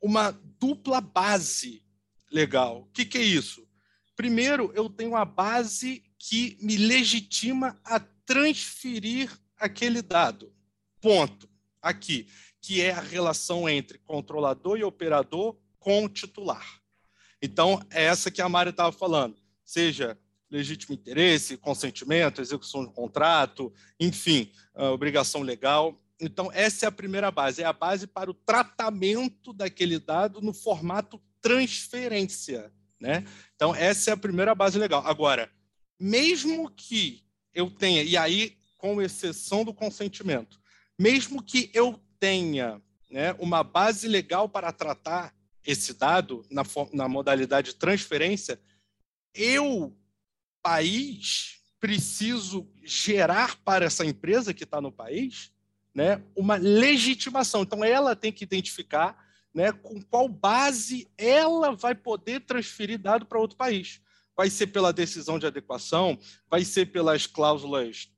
uma 0.03 0.31
dupla 0.59 1.01
base 1.01 1.86
legal. 2.31 2.83
O 2.83 2.87
que, 2.93 3.05
que 3.05 3.19
é 3.19 3.23
isso? 3.23 3.67
Primeiro, 4.15 4.73
eu 4.75 4.89
tenho 4.89 5.15
a 5.15 5.25
base 5.25 6.03
que 6.19 6.57
me 6.61 6.77
legitima 6.77 7.79
a 7.85 8.01
transferir 8.01 9.31
aquele 9.59 10.03
dado. 10.03 10.53
Ponto 11.01 11.49
aqui, 11.81 12.27
que 12.61 12.81
é 12.81 12.93
a 12.93 13.01
relação 13.01 13.69
entre 13.69 13.99
controlador 13.99 14.79
e 14.79 14.85
operador 14.85 15.57
com 15.79 16.09
titular. 16.09 16.81
Então, 17.41 17.81
é 17.91 18.05
essa 18.05 18.31
que 18.31 18.43
a 18.43 18.49
Mari 18.49 18.71
estava 18.71 18.91
falando, 18.91 19.37
seja 19.65 20.19
legítimo 20.51 20.95
interesse, 20.95 21.57
consentimento, 21.57 22.41
execução 22.41 22.85
de 22.85 22.93
contrato, 22.93 23.73
enfim, 24.01 24.51
obrigação 24.75 25.43
legal. 25.43 26.01
Então, 26.21 26.51
essa 26.53 26.87
é 26.87 26.89
a 26.89 26.93
primeira 26.93 27.31
base, 27.31 27.63
é 27.63 27.67
a 27.67 27.73
base 27.73 28.07
para 28.07 28.31
o 28.31 28.35
tratamento 28.35 29.53
daquele 29.53 29.99
dado 29.99 30.41
no 30.41 30.55
formato 30.55 31.21
transferência. 31.47 32.73
Né? 32.99 33.25
Então, 33.55 33.73
essa 33.73 34.11
é 34.11 34.13
a 34.13 34.17
primeira 34.17 34.53
base 34.53 34.79
legal. 34.79 35.07
Agora, 35.07 35.49
mesmo 35.99 36.69
que 36.71 37.25
eu 37.55 37.71
tenha, 37.71 38.03
e 38.03 38.17
aí, 38.17 38.59
com 38.77 39.01
exceção 39.01 39.65
do 39.65 39.73
consentimento, 39.73 40.61
mesmo 40.99 41.41
que 41.41 41.71
eu 41.73 42.03
tenha 42.19 42.83
né, 43.09 43.33
uma 43.39 43.63
base 43.63 44.09
legal 44.09 44.49
para 44.49 44.73
tratar 44.73 45.33
esse 45.65 45.95
dado 45.95 46.45
na, 46.51 46.63
na 46.93 47.09
modalidade 47.09 47.73
de 47.73 47.77
transferência, 47.77 48.61
eu, 49.33 49.97
país, 50.61 51.61
preciso 51.79 52.69
gerar 52.83 53.57
para 53.59 53.85
essa 53.85 54.05
empresa 54.05 54.53
que 54.53 54.65
está 54.65 54.81
no 54.81 54.91
país 54.91 55.53
né, 55.95 56.23
uma 56.35 56.57
legitimação. 56.57 57.63
Então, 57.63 57.85
ela 57.85 58.17
tem 58.17 58.33
que 58.33 58.43
identificar 58.43 59.26
né, 59.57 59.73
com 59.73 60.03
qual 60.03 60.29
base 60.29 61.11
ela 61.17 61.75
vai 61.75 61.95
poder 61.95 62.41
transferir 62.41 62.99
dado 62.99 63.25
para 63.25 63.39
outro 63.39 63.57
país. 63.57 64.03
Vai 64.37 64.51
ser 64.51 64.67
pela 64.67 64.93
decisão 64.93 65.39
de 65.39 65.47
adequação, 65.47 66.19
vai 66.51 66.63
ser 66.63 66.93
pelas 66.93 67.27
cláusulas 67.27 68.11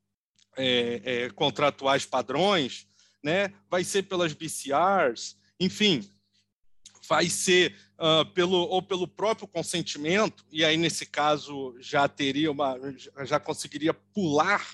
é, 0.56 1.00
é, 1.04 1.30
contratuais 1.30 2.04
padrões, 2.04 2.88
né? 3.22 3.54
vai 3.70 3.84
ser 3.84 4.02
pelas 4.02 4.32
BCRs, 4.32 5.36
enfim, 5.60 6.10
vai 7.08 7.28
ser 7.28 7.76
uh, 8.00 8.26
pelo 8.32 8.56
ou 8.56 8.82
pelo 8.82 9.06
próprio 9.06 9.46
consentimento, 9.46 10.44
e 10.50 10.64
aí 10.64 10.76
nesse 10.76 11.06
caso 11.06 11.76
já 11.78 12.08
teria 12.08 12.50
uma, 12.50 12.76
já 13.24 13.38
conseguiria 13.38 13.94
pular 13.94 14.66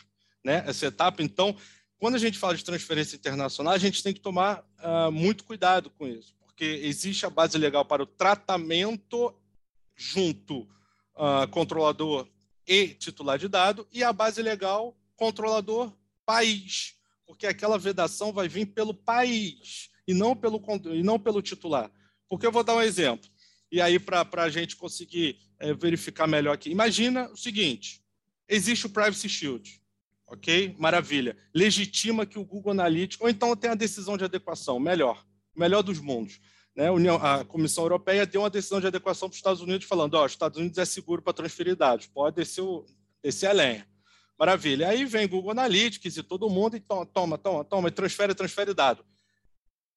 né, 0.42 0.64
essa 0.66 0.86
etapa. 0.86 1.22
Então, 1.22 1.54
quando 1.98 2.14
a 2.14 2.18
gente 2.18 2.38
fala 2.38 2.56
de 2.56 2.64
transferência 2.64 3.16
internacional, 3.16 3.74
a 3.74 3.78
gente 3.78 4.02
tem 4.02 4.14
que 4.14 4.20
tomar 4.20 4.64
uh, 4.80 5.12
muito 5.12 5.44
cuidado 5.44 5.90
com 5.90 6.08
isso, 6.08 6.33
porque 6.54 6.86
existe 6.86 7.26
a 7.26 7.30
base 7.30 7.58
legal 7.58 7.84
para 7.84 8.04
o 8.04 8.06
tratamento 8.06 9.34
junto 9.96 10.60
uh, 11.16 11.48
controlador 11.50 12.28
e 12.64 12.88
titular 12.88 13.36
de 13.38 13.48
dado, 13.48 13.86
e 13.92 14.04
a 14.04 14.12
base 14.12 14.40
legal 14.40 14.96
controlador 15.16 15.92
país, 16.24 16.94
porque 17.26 17.46
aquela 17.46 17.76
vedação 17.76 18.32
vai 18.32 18.48
vir 18.48 18.66
pelo 18.66 18.94
país 18.94 19.90
e 20.06 20.14
não 20.14 20.36
pelo, 20.36 20.62
e 20.92 21.02
não 21.02 21.18
pelo 21.18 21.42
titular. 21.42 21.90
Porque 22.28 22.46
eu 22.46 22.52
vou 22.52 22.62
dar 22.62 22.76
um 22.76 22.82
exemplo, 22.82 23.28
e 23.70 23.80
aí 23.80 23.98
para 23.98 24.24
a 24.36 24.48
gente 24.48 24.76
conseguir 24.76 25.36
é, 25.58 25.74
verificar 25.74 26.28
melhor 26.28 26.54
aqui. 26.54 26.70
Imagina 26.70 27.28
o 27.30 27.36
seguinte: 27.36 28.00
existe 28.48 28.86
o 28.86 28.90
Privacy 28.90 29.28
Shield, 29.28 29.82
ok? 30.24 30.76
Maravilha. 30.78 31.36
Legitima 31.52 32.24
que 32.24 32.38
o 32.38 32.44
Google 32.44 32.70
Analytics, 32.70 33.20
ou 33.20 33.28
então 33.28 33.56
tem 33.56 33.70
a 33.70 33.74
decisão 33.74 34.16
de 34.16 34.24
adequação, 34.24 34.78
melhor, 34.78 35.24
melhor 35.54 35.82
dos 35.82 35.98
mundos. 35.98 36.40
Né? 36.74 36.86
A 37.22 37.44
Comissão 37.44 37.84
Europeia 37.84 38.26
deu 38.26 38.42
uma 38.42 38.50
decisão 38.50 38.80
de 38.80 38.86
adequação 38.86 39.28
para 39.28 39.34
os 39.34 39.38
Estados 39.38 39.62
Unidos, 39.62 39.86
falando: 39.86 40.14
ó, 40.14 40.24
os 40.24 40.32
Estados 40.32 40.58
Unidos 40.58 40.78
é 40.78 40.84
seguro 40.84 41.22
para 41.22 41.32
transferir 41.32 41.76
dados, 41.76 42.06
pode 42.06 42.36
descer, 42.36 42.62
o, 42.62 42.84
descer 43.22 43.48
a 43.48 43.52
lenha. 43.52 43.88
Maravilha. 44.38 44.88
Aí 44.88 45.04
vem 45.04 45.28
Google 45.28 45.52
Analytics 45.52 46.16
e 46.16 46.22
todo 46.22 46.50
mundo 46.50 46.76
e 46.76 46.80
toma, 46.80 47.06
toma, 47.06 47.38
toma, 47.38 47.64
toma, 47.64 47.88
e 47.88 47.92
transfere, 47.92 48.34
transfere 48.34 48.74
dado. 48.74 49.04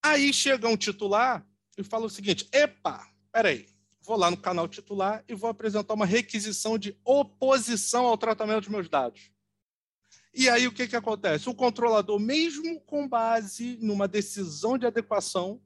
Aí 0.03 0.32
chega 0.32 0.68
um 0.68 0.78
titular 0.78 1.45
e 1.78 1.84
fala 1.84 2.05
o 2.05 2.10
seguinte: 2.10 2.47
epa, 2.51 3.08
peraí, 3.32 3.66
vou 4.01 4.16
lá 4.16 4.30
no 4.30 4.38
canal 4.38 4.68
titular 4.68 5.24
e 5.28 5.34
vou 5.34 5.49
apresentar 5.49 5.95
uma 5.95 6.05
requisição 6.05 6.78
de 6.78 6.95
oposição 7.03 8.05
ao 8.05 8.18
tratamento 8.18 8.62
dos 8.62 8.70
meus 8.70 8.88
dados. 8.88 9.32
E 10.38 10.48
aí 10.48 10.68
o 10.68 10.72
que, 10.72 10.88
que 10.88 10.96
acontece? 10.96 11.50
O 11.50 11.56
controlador, 11.56 12.20
mesmo 12.20 12.80
com 12.82 13.08
base 13.08 13.76
numa 13.82 14.08
decisão 14.08 14.78
de 14.78 14.86
adequação, 14.86 15.60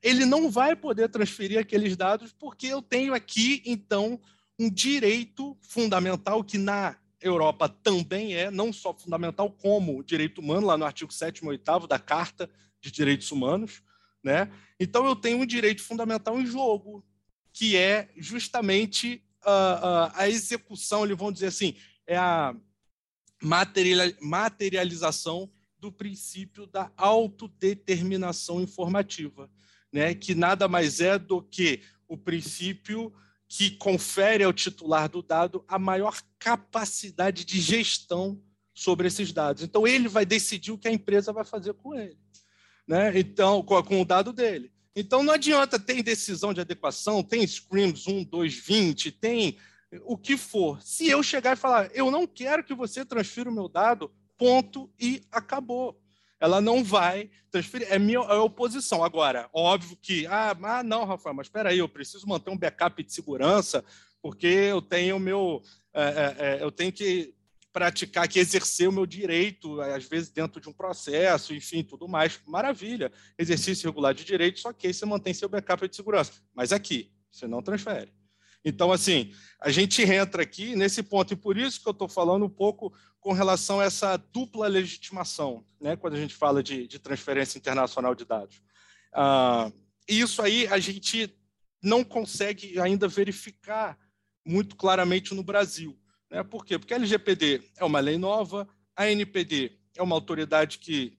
ele 0.00 0.24
não 0.24 0.48
vai 0.48 0.76
poder 0.76 1.08
transferir 1.08 1.58
aqueles 1.58 1.96
dados 1.96 2.32
porque 2.32 2.68
eu 2.68 2.80
tenho 2.80 3.14
aqui, 3.14 3.60
então, 3.66 4.20
um 4.56 4.70
direito 4.70 5.58
fundamental 5.60 6.44
que 6.44 6.56
na 6.56 6.96
Europa 7.20 7.68
também 7.68 8.36
é 8.36 8.48
não 8.48 8.72
só 8.72 8.94
fundamental 8.94 9.50
como 9.50 10.04
direito 10.04 10.40
humano, 10.40 10.68
lá 10.68 10.78
no 10.78 10.84
artigo 10.84 11.12
7 11.12 11.38
e 11.38 11.48
8 11.48 11.88
da 11.88 11.98
Carta 11.98 12.48
de 12.80 12.92
Direitos 12.92 13.32
Humanos. 13.32 13.82
Né? 14.22 14.48
Então, 14.78 15.04
eu 15.04 15.16
tenho 15.16 15.38
um 15.38 15.46
direito 15.46 15.82
fundamental 15.82 16.40
em 16.40 16.46
jogo, 16.46 17.04
que 17.52 17.76
é 17.76 18.08
justamente 18.16 19.20
a, 19.42 19.50
a, 19.50 20.22
a 20.22 20.28
execução, 20.28 21.04
eles 21.04 21.18
vão 21.18 21.32
dizer 21.32 21.46
assim, 21.48 21.74
é 22.06 22.16
a 22.16 22.54
materialização 23.42 25.50
do 25.78 25.90
princípio 25.90 26.66
da 26.66 26.92
autodeterminação 26.96 28.60
informativa, 28.60 29.50
né? 29.92 30.14
que 30.14 30.34
nada 30.34 30.68
mais 30.68 31.00
é 31.00 31.18
do 31.18 31.42
que 31.42 31.82
o 32.06 32.16
princípio 32.16 33.12
que 33.48 33.72
confere 33.72 34.44
ao 34.44 34.52
titular 34.52 35.08
do 35.08 35.22
dado 35.22 35.64
a 35.66 35.78
maior 35.78 36.20
capacidade 36.38 37.44
de 37.44 37.60
gestão 37.60 38.40
sobre 38.72 39.08
esses 39.08 39.32
dados. 39.32 39.62
Então, 39.62 39.86
ele 39.86 40.08
vai 40.08 40.24
decidir 40.24 40.72
o 40.72 40.78
que 40.78 40.88
a 40.88 40.92
empresa 40.92 41.32
vai 41.32 41.44
fazer 41.44 41.74
com 41.74 41.94
ele, 41.94 42.16
né? 42.86 43.18
então, 43.18 43.62
com, 43.62 44.00
o 44.00 44.04
dado 44.04 44.32
dele. 44.32 44.72
Então, 44.94 45.22
não 45.22 45.34
adianta, 45.34 45.78
tem 45.78 46.02
decisão 46.02 46.54
de 46.54 46.60
adequação, 46.60 47.22
tem 47.22 47.46
screams 47.46 48.06
1, 48.06 48.24
2, 48.24 48.54
20, 48.54 49.12
tem 49.12 49.58
o 50.04 50.16
que 50.16 50.36
for. 50.36 50.80
Se 50.82 51.08
eu 51.08 51.22
chegar 51.22 51.52
e 51.52 51.60
falar, 51.60 51.90
eu 51.94 52.10
não 52.10 52.26
quero 52.26 52.64
que 52.64 52.74
você 52.74 53.04
transfira 53.04 53.50
o 53.50 53.54
meu 53.54 53.68
dado, 53.68 54.12
ponto 54.38 54.90
e 54.98 55.22
acabou 55.30 56.00
ela 56.42 56.60
não 56.60 56.82
vai 56.82 57.30
transferir. 57.52 57.86
É 57.88 58.00
minha 58.00 58.18
é 58.18 58.34
oposição. 58.34 59.04
Agora, 59.04 59.48
óbvio 59.52 59.96
que, 60.02 60.26
ah, 60.26 60.56
ah, 60.60 60.82
não, 60.82 61.04
Rafael, 61.04 61.36
mas 61.36 61.46
espera 61.46 61.70
aí, 61.70 61.78
eu 61.78 61.88
preciso 61.88 62.26
manter 62.26 62.50
um 62.50 62.58
backup 62.58 63.00
de 63.00 63.12
segurança, 63.12 63.84
porque 64.20 64.48
eu 64.48 64.82
tenho 64.82 65.20
meu. 65.20 65.62
É, 65.94 66.36
é, 66.38 66.64
eu 66.64 66.72
tenho 66.72 66.90
que 66.90 67.32
praticar, 67.72 68.26
que 68.26 68.40
exercer 68.40 68.88
o 68.88 68.92
meu 68.92 69.06
direito, 69.06 69.80
às 69.80 70.04
vezes 70.04 70.30
dentro 70.30 70.60
de 70.60 70.68
um 70.68 70.72
processo, 70.72 71.54
enfim, 71.54 71.84
tudo 71.84 72.08
mais. 72.08 72.40
Maravilha. 72.44 73.12
Exercício 73.38 73.88
regular 73.88 74.12
de 74.12 74.24
direito, 74.24 74.58
só 74.58 74.72
que 74.72 74.88
aí 74.88 74.94
você 74.94 75.06
mantém 75.06 75.32
seu 75.32 75.48
backup 75.48 75.88
de 75.88 75.94
segurança. 75.94 76.32
Mas 76.52 76.72
aqui, 76.72 77.12
você 77.30 77.46
não 77.46 77.62
transfere. 77.62 78.12
Então, 78.64 78.92
assim, 78.92 79.32
a 79.60 79.70
gente 79.70 80.02
entra 80.02 80.42
aqui 80.42 80.76
nesse 80.76 81.02
ponto, 81.02 81.32
e 81.32 81.36
por 81.36 81.56
isso 81.56 81.80
que 81.80 81.88
eu 81.88 81.92
estou 81.92 82.08
falando 82.08 82.44
um 82.44 82.50
pouco 82.50 82.92
com 83.20 83.32
relação 83.32 83.80
a 83.80 83.84
essa 83.84 84.16
dupla 84.16 84.68
legitimação, 84.68 85.64
né, 85.80 85.96
quando 85.96 86.14
a 86.14 86.20
gente 86.20 86.34
fala 86.34 86.62
de, 86.62 86.86
de 86.86 86.98
transferência 86.98 87.58
internacional 87.58 88.14
de 88.14 88.24
dados. 88.24 88.62
Ah, 89.12 89.70
isso 90.08 90.42
aí 90.42 90.66
a 90.68 90.78
gente 90.78 91.34
não 91.82 92.04
consegue 92.04 92.78
ainda 92.80 93.08
verificar 93.08 93.98
muito 94.44 94.76
claramente 94.76 95.34
no 95.34 95.42
Brasil. 95.42 95.98
Né? 96.30 96.42
Por 96.42 96.64
quê? 96.64 96.78
Porque 96.78 96.94
a 96.94 96.96
LGPD 96.96 97.62
é 97.76 97.84
uma 97.84 98.00
lei 98.00 98.18
nova, 98.18 98.68
a 98.96 99.08
NPD 99.10 99.78
é 99.96 100.02
uma 100.02 100.16
autoridade 100.16 100.78
que, 100.78 101.18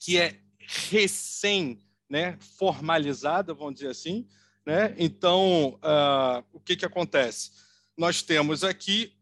que 0.00 0.18
é 0.18 0.40
recém 0.58 1.82
né, 2.08 2.38
formalizada, 2.58 3.54
vamos 3.54 3.74
dizer 3.74 3.88
assim, 3.88 4.26
Né? 4.66 4.94
Então, 4.98 5.78
uh, 5.82 6.44
o 6.52 6.60
que, 6.60 6.76
que 6.76 6.86
acontece? 6.86 7.50
Nós 7.96 8.22
temos 8.22 8.64
aqui 8.64 9.14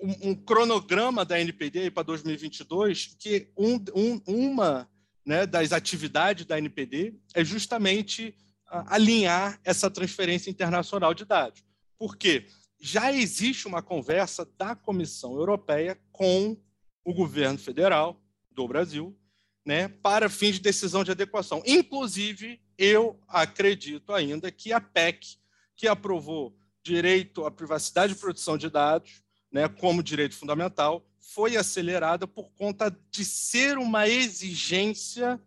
um, 0.00 0.30
um 0.30 0.34
cronograma 0.34 1.24
da 1.24 1.40
NPD 1.40 1.90
para 1.90 2.02
2022, 2.02 3.16
que 3.18 3.48
um, 3.56 3.76
um, 3.94 4.20
uma 4.26 4.88
né, 5.24 5.46
das 5.46 5.72
atividades 5.72 6.46
da 6.46 6.58
NPD 6.58 7.14
é 7.34 7.44
justamente 7.44 8.36
uh, 8.72 8.84
alinhar 8.86 9.60
essa 9.64 9.90
transferência 9.90 10.50
internacional 10.50 11.14
de 11.14 11.24
dados. 11.24 11.62
Por 11.98 12.16
quê? 12.16 12.46
Já 12.80 13.12
existe 13.12 13.66
uma 13.66 13.82
conversa 13.82 14.46
da 14.58 14.74
Comissão 14.74 15.32
Europeia 15.32 15.98
com 16.12 16.56
o 17.04 17.14
governo 17.14 17.58
federal 17.58 18.20
do 18.50 18.66
Brasil 18.66 19.16
né, 19.64 19.88
para 19.88 20.28
fins 20.28 20.56
de 20.56 20.60
decisão 20.60 21.02
de 21.02 21.10
adequação. 21.10 21.62
Inclusive, 21.66 22.60
eu 22.76 23.18
acredito 23.26 24.12
ainda 24.12 24.50
que 24.50 24.72
a 24.72 24.80
PEC, 24.80 25.38
que 25.76 25.88
aprovou 25.88 26.56
direito 26.82 27.46
à 27.46 27.50
privacidade 27.50 28.12
e 28.12 28.16
proteção 28.16 28.58
de 28.58 28.68
dados 28.68 29.22
né, 29.50 29.68
como 29.68 30.02
direito 30.02 30.34
fundamental, 30.34 31.06
foi 31.20 31.56
acelerada 31.56 32.26
por 32.26 32.50
conta 32.52 32.94
de 33.10 33.24
ser 33.24 33.78
uma 33.78 34.08
exigência 34.08 35.40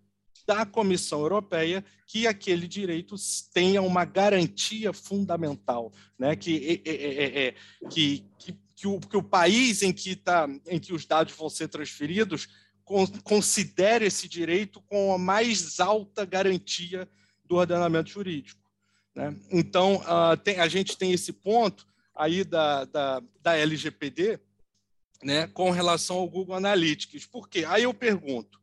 da 0.46 0.66
Comissão 0.66 1.20
Europeia 1.20 1.84
que 2.08 2.26
aquele 2.26 2.68
direito 2.68 3.16
tenha 3.54 3.82
uma 3.82 4.06
garantia 4.06 4.94
fundamental, 4.94 5.92
né? 6.18 6.38
que, 6.38 6.82
é, 6.86 6.90
é, 6.90 7.48
é, 7.48 7.56
que, 7.90 8.24
que, 8.40 8.58
que, 8.74 8.88
o, 8.88 9.00
que 9.00 9.18
o 9.18 9.24
país 9.24 9.82
em 9.82 9.92
que, 9.92 10.16
tá, 10.16 10.48
em 10.68 10.80
que 10.80 10.94
os 10.94 11.06
dados 11.06 11.34
vão 11.34 11.50
ser 11.50 11.68
transferidos 11.68 12.48
considere 13.24 14.06
esse 14.06 14.28
direito 14.28 14.82
com 14.82 15.14
a 15.14 15.18
mais 15.18 15.80
alta 15.80 16.24
garantia 16.26 17.08
do 17.44 17.56
ordenamento 17.56 18.10
jurídico. 18.10 18.62
Né? 19.14 19.36
Então, 19.52 19.98
uh, 19.98 20.38
tem, 20.38 20.60
a 20.60 20.68
gente 20.68 20.98
tem 20.98 21.12
esse 21.12 21.34
ponto 21.34 21.86
aí 22.16 22.44
da, 22.44 22.86
da, 22.86 23.22
da 23.42 23.58
LGPD 23.58 24.40
né, 25.24 25.48
com 25.48 25.70
relação 25.72 26.18
ao 26.18 26.30
Google 26.30 26.56
Analytics. 26.56 27.26
Por 27.26 27.50
quê? 27.50 27.66
Aí 27.68 27.84
eu 27.84 27.94
pergunto, 27.94 28.60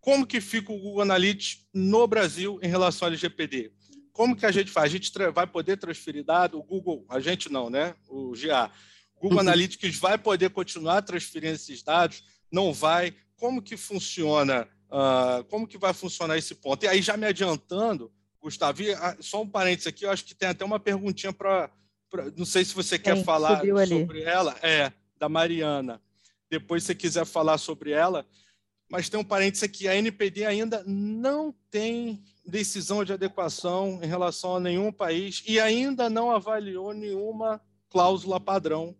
como 0.00 0.26
que 0.26 0.40
fica 0.40 0.72
o 0.72 0.78
Google 0.78 1.02
Analytics 1.02 1.66
no 1.72 2.06
Brasil 2.06 2.58
em 2.62 2.68
relação 2.68 3.06
ao 3.06 3.10
LGPD? 3.10 3.72
Como 4.12 4.34
que 4.34 4.46
a 4.46 4.50
gente 4.50 4.70
faz? 4.70 4.86
A 4.86 4.96
gente 4.96 5.12
vai 5.32 5.46
poder 5.46 5.76
transferir 5.76 6.24
dado? 6.24 6.58
O 6.58 6.62
Google, 6.62 7.04
a 7.08 7.20
gente 7.20 7.52
não, 7.52 7.70
né? 7.70 7.94
O 8.08 8.32
GA. 8.32 8.70
O 9.14 9.20
Google 9.20 9.36
uhum. 9.36 9.42
Analytics 9.42 9.98
vai 9.98 10.18
poder 10.18 10.50
continuar 10.50 11.02
transferindo 11.02 11.54
esses 11.54 11.82
dados? 11.82 12.24
Não 12.50 12.72
vai? 12.72 13.14
Como 13.38 13.62
que 13.62 13.76
funciona, 13.76 14.68
uh, 14.90 15.44
como 15.44 15.66
que 15.66 15.78
vai 15.78 15.94
funcionar 15.94 16.36
esse 16.36 16.54
ponto? 16.54 16.84
E 16.84 16.88
aí, 16.88 17.00
já 17.00 17.16
me 17.16 17.26
adiantando, 17.26 18.12
Gustavo, 18.40 18.82
uh, 18.82 19.22
só 19.22 19.42
um 19.42 19.48
parênteses 19.48 19.86
aqui, 19.86 20.04
eu 20.04 20.10
acho 20.10 20.24
que 20.24 20.34
tem 20.34 20.48
até 20.48 20.64
uma 20.64 20.78
perguntinha 20.78 21.32
para. 21.32 21.70
Não 22.36 22.44
sei 22.44 22.64
se 22.64 22.74
você 22.74 22.98
quer 22.98 23.22
falar 23.22 23.60
sobre 23.86 24.22
ela. 24.22 24.56
É, 24.62 24.92
da 25.18 25.28
Mariana. 25.28 26.00
Depois, 26.50 26.82
se 26.82 26.88
você 26.88 26.94
quiser 26.94 27.26
falar 27.26 27.58
sobre 27.58 27.90
ela. 27.90 28.26
Mas 28.90 29.08
tem 29.08 29.20
um 29.20 29.24
parênteses 29.24 29.64
aqui: 29.64 29.86
a 29.86 29.94
NPD 29.94 30.46
ainda 30.46 30.82
não 30.86 31.54
tem 31.70 32.24
decisão 32.46 33.04
de 33.04 33.12
adequação 33.12 34.00
em 34.02 34.06
relação 34.06 34.56
a 34.56 34.60
nenhum 34.60 34.90
país 34.90 35.42
e 35.46 35.60
ainda 35.60 36.08
não 36.08 36.30
avaliou 36.30 36.94
nenhuma 36.94 37.60
cláusula 37.90 38.40
padrão 38.40 38.96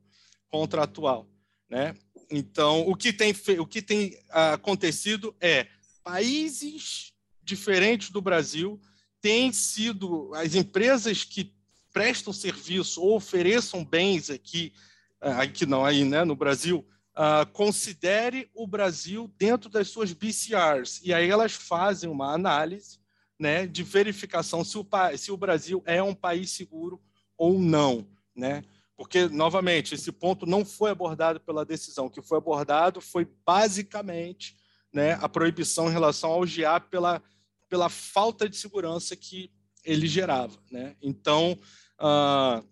contratual. 0.50 1.26
Né? 1.68 1.94
Então, 2.30 2.86
o 2.86 2.94
que 2.94 3.12
tem, 3.12 3.34
o 3.58 3.66
que 3.66 3.80
tem 3.80 4.18
acontecido 4.30 5.34
é 5.40 5.66
países 6.04 7.12
diferentes 7.42 8.10
do 8.10 8.20
Brasil 8.20 8.80
têm 9.20 9.52
sido 9.52 10.32
as 10.34 10.54
empresas 10.54 11.24
que 11.24 11.52
prestam 11.92 12.32
serviço 12.32 13.02
ou 13.02 13.16
ofereçam 13.16 13.84
bens 13.84 14.30
aqui, 14.30 14.72
ah, 15.20 15.42
aqui 15.42 15.66
não 15.66 15.84
aí, 15.84 16.04
né, 16.04 16.24
no 16.24 16.36
Brasil, 16.36 16.86
uh, 17.16 17.44
considere 17.52 18.48
o 18.54 18.66
Brasil 18.66 19.32
dentro 19.36 19.68
das 19.68 19.88
suas 19.88 20.12
BCRs 20.12 21.00
e 21.02 21.12
aí 21.12 21.28
elas 21.28 21.52
fazem 21.52 22.08
uma 22.08 22.32
análise, 22.32 22.98
né, 23.38 23.66
de 23.66 23.82
verificação 23.82 24.64
se 24.64 24.76
o, 24.78 24.86
se 25.16 25.32
o 25.32 25.36
Brasil 25.36 25.82
é 25.86 26.02
um 26.02 26.14
país 26.14 26.50
seguro 26.50 27.00
ou 27.36 27.58
não, 27.58 28.06
né? 28.34 28.64
Porque, 28.98 29.28
novamente, 29.28 29.94
esse 29.94 30.10
ponto 30.10 30.44
não 30.44 30.64
foi 30.64 30.90
abordado 30.90 31.38
pela 31.38 31.64
decisão. 31.64 32.06
O 32.06 32.10
que 32.10 32.20
foi 32.20 32.38
abordado 32.38 33.00
foi 33.00 33.28
basicamente 33.46 34.56
né, 34.92 35.12
a 35.22 35.28
proibição 35.28 35.88
em 35.88 35.92
relação 35.92 36.32
ao 36.32 36.40
GA 36.40 36.80
pela, 36.80 37.22
pela 37.68 37.88
falta 37.88 38.48
de 38.48 38.56
segurança 38.56 39.14
que 39.14 39.52
ele 39.84 40.08
gerava. 40.08 40.58
Né? 40.68 40.96
Então, 41.00 41.56
uh, 42.00 42.66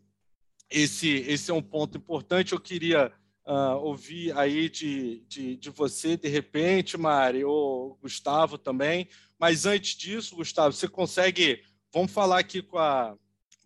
esse, 0.69 1.09
esse 1.29 1.53
é 1.53 1.55
um 1.55 1.63
ponto 1.63 1.97
importante. 1.97 2.55
Eu 2.55 2.61
queria 2.61 3.13
uh, 3.47 3.77
ouvir 3.77 4.37
aí 4.37 4.69
de, 4.69 5.21
de, 5.29 5.57
de, 5.57 5.71
você, 5.71 6.17
de 6.17 6.27
repente, 6.27 6.99
Mari, 6.99 7.45
ou 7.45 7.95
Gustavo 8.03 8.59
também. 8.59 9.09
Mas 9.39 9.65
antes 9.65 9.97
disso, 9.97 10.35
Gustavo, 10.35 10.73
você 10.73 10.89
consegue. 10.89 11.63
Vamos 11.95 12.11
falar 12.11 12.41
aqui 12.41 12.63
com 12.63 12.79
a. 12.79 13.17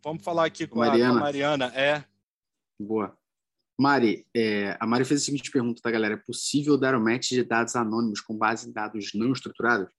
Vamos 0.04 0.22
falar 0.22 0.44
aqui 0.44 0.66
com, 0.66 0.80
Mariana. 0.80 1.08
A, 1.08 1.12
com 1.12 1.18
a 1.18 1.20
Mariana. 1.20 1.72
É, 1.74 2.04
Boa. 2.80 3.14
Mari, 3.78 4.26
é, 4.34 4.74
a 4.80 4.86
Mari 4.86 5.04
fez 5.04 5.20
a 5.20 5.24
seguinte 5.24 5.50
pergunta, 5.50 5.82
tá, 5.82 5.90
galera? 5.90 6.14
É 6.14 6.16
possível 6.16 6.78
dar 6.78 6.94
o 6.94 7.00
match 7.00 7.28
de 7.28 7.44
dados 7.44 7.76
anônimos 7.76 8.22
com 8.22 8.36
base 8.36 8.68
em 8.68 8.72
dados 8.72 9.10
não 9.14 9.32
estruturados? 9.32 9.92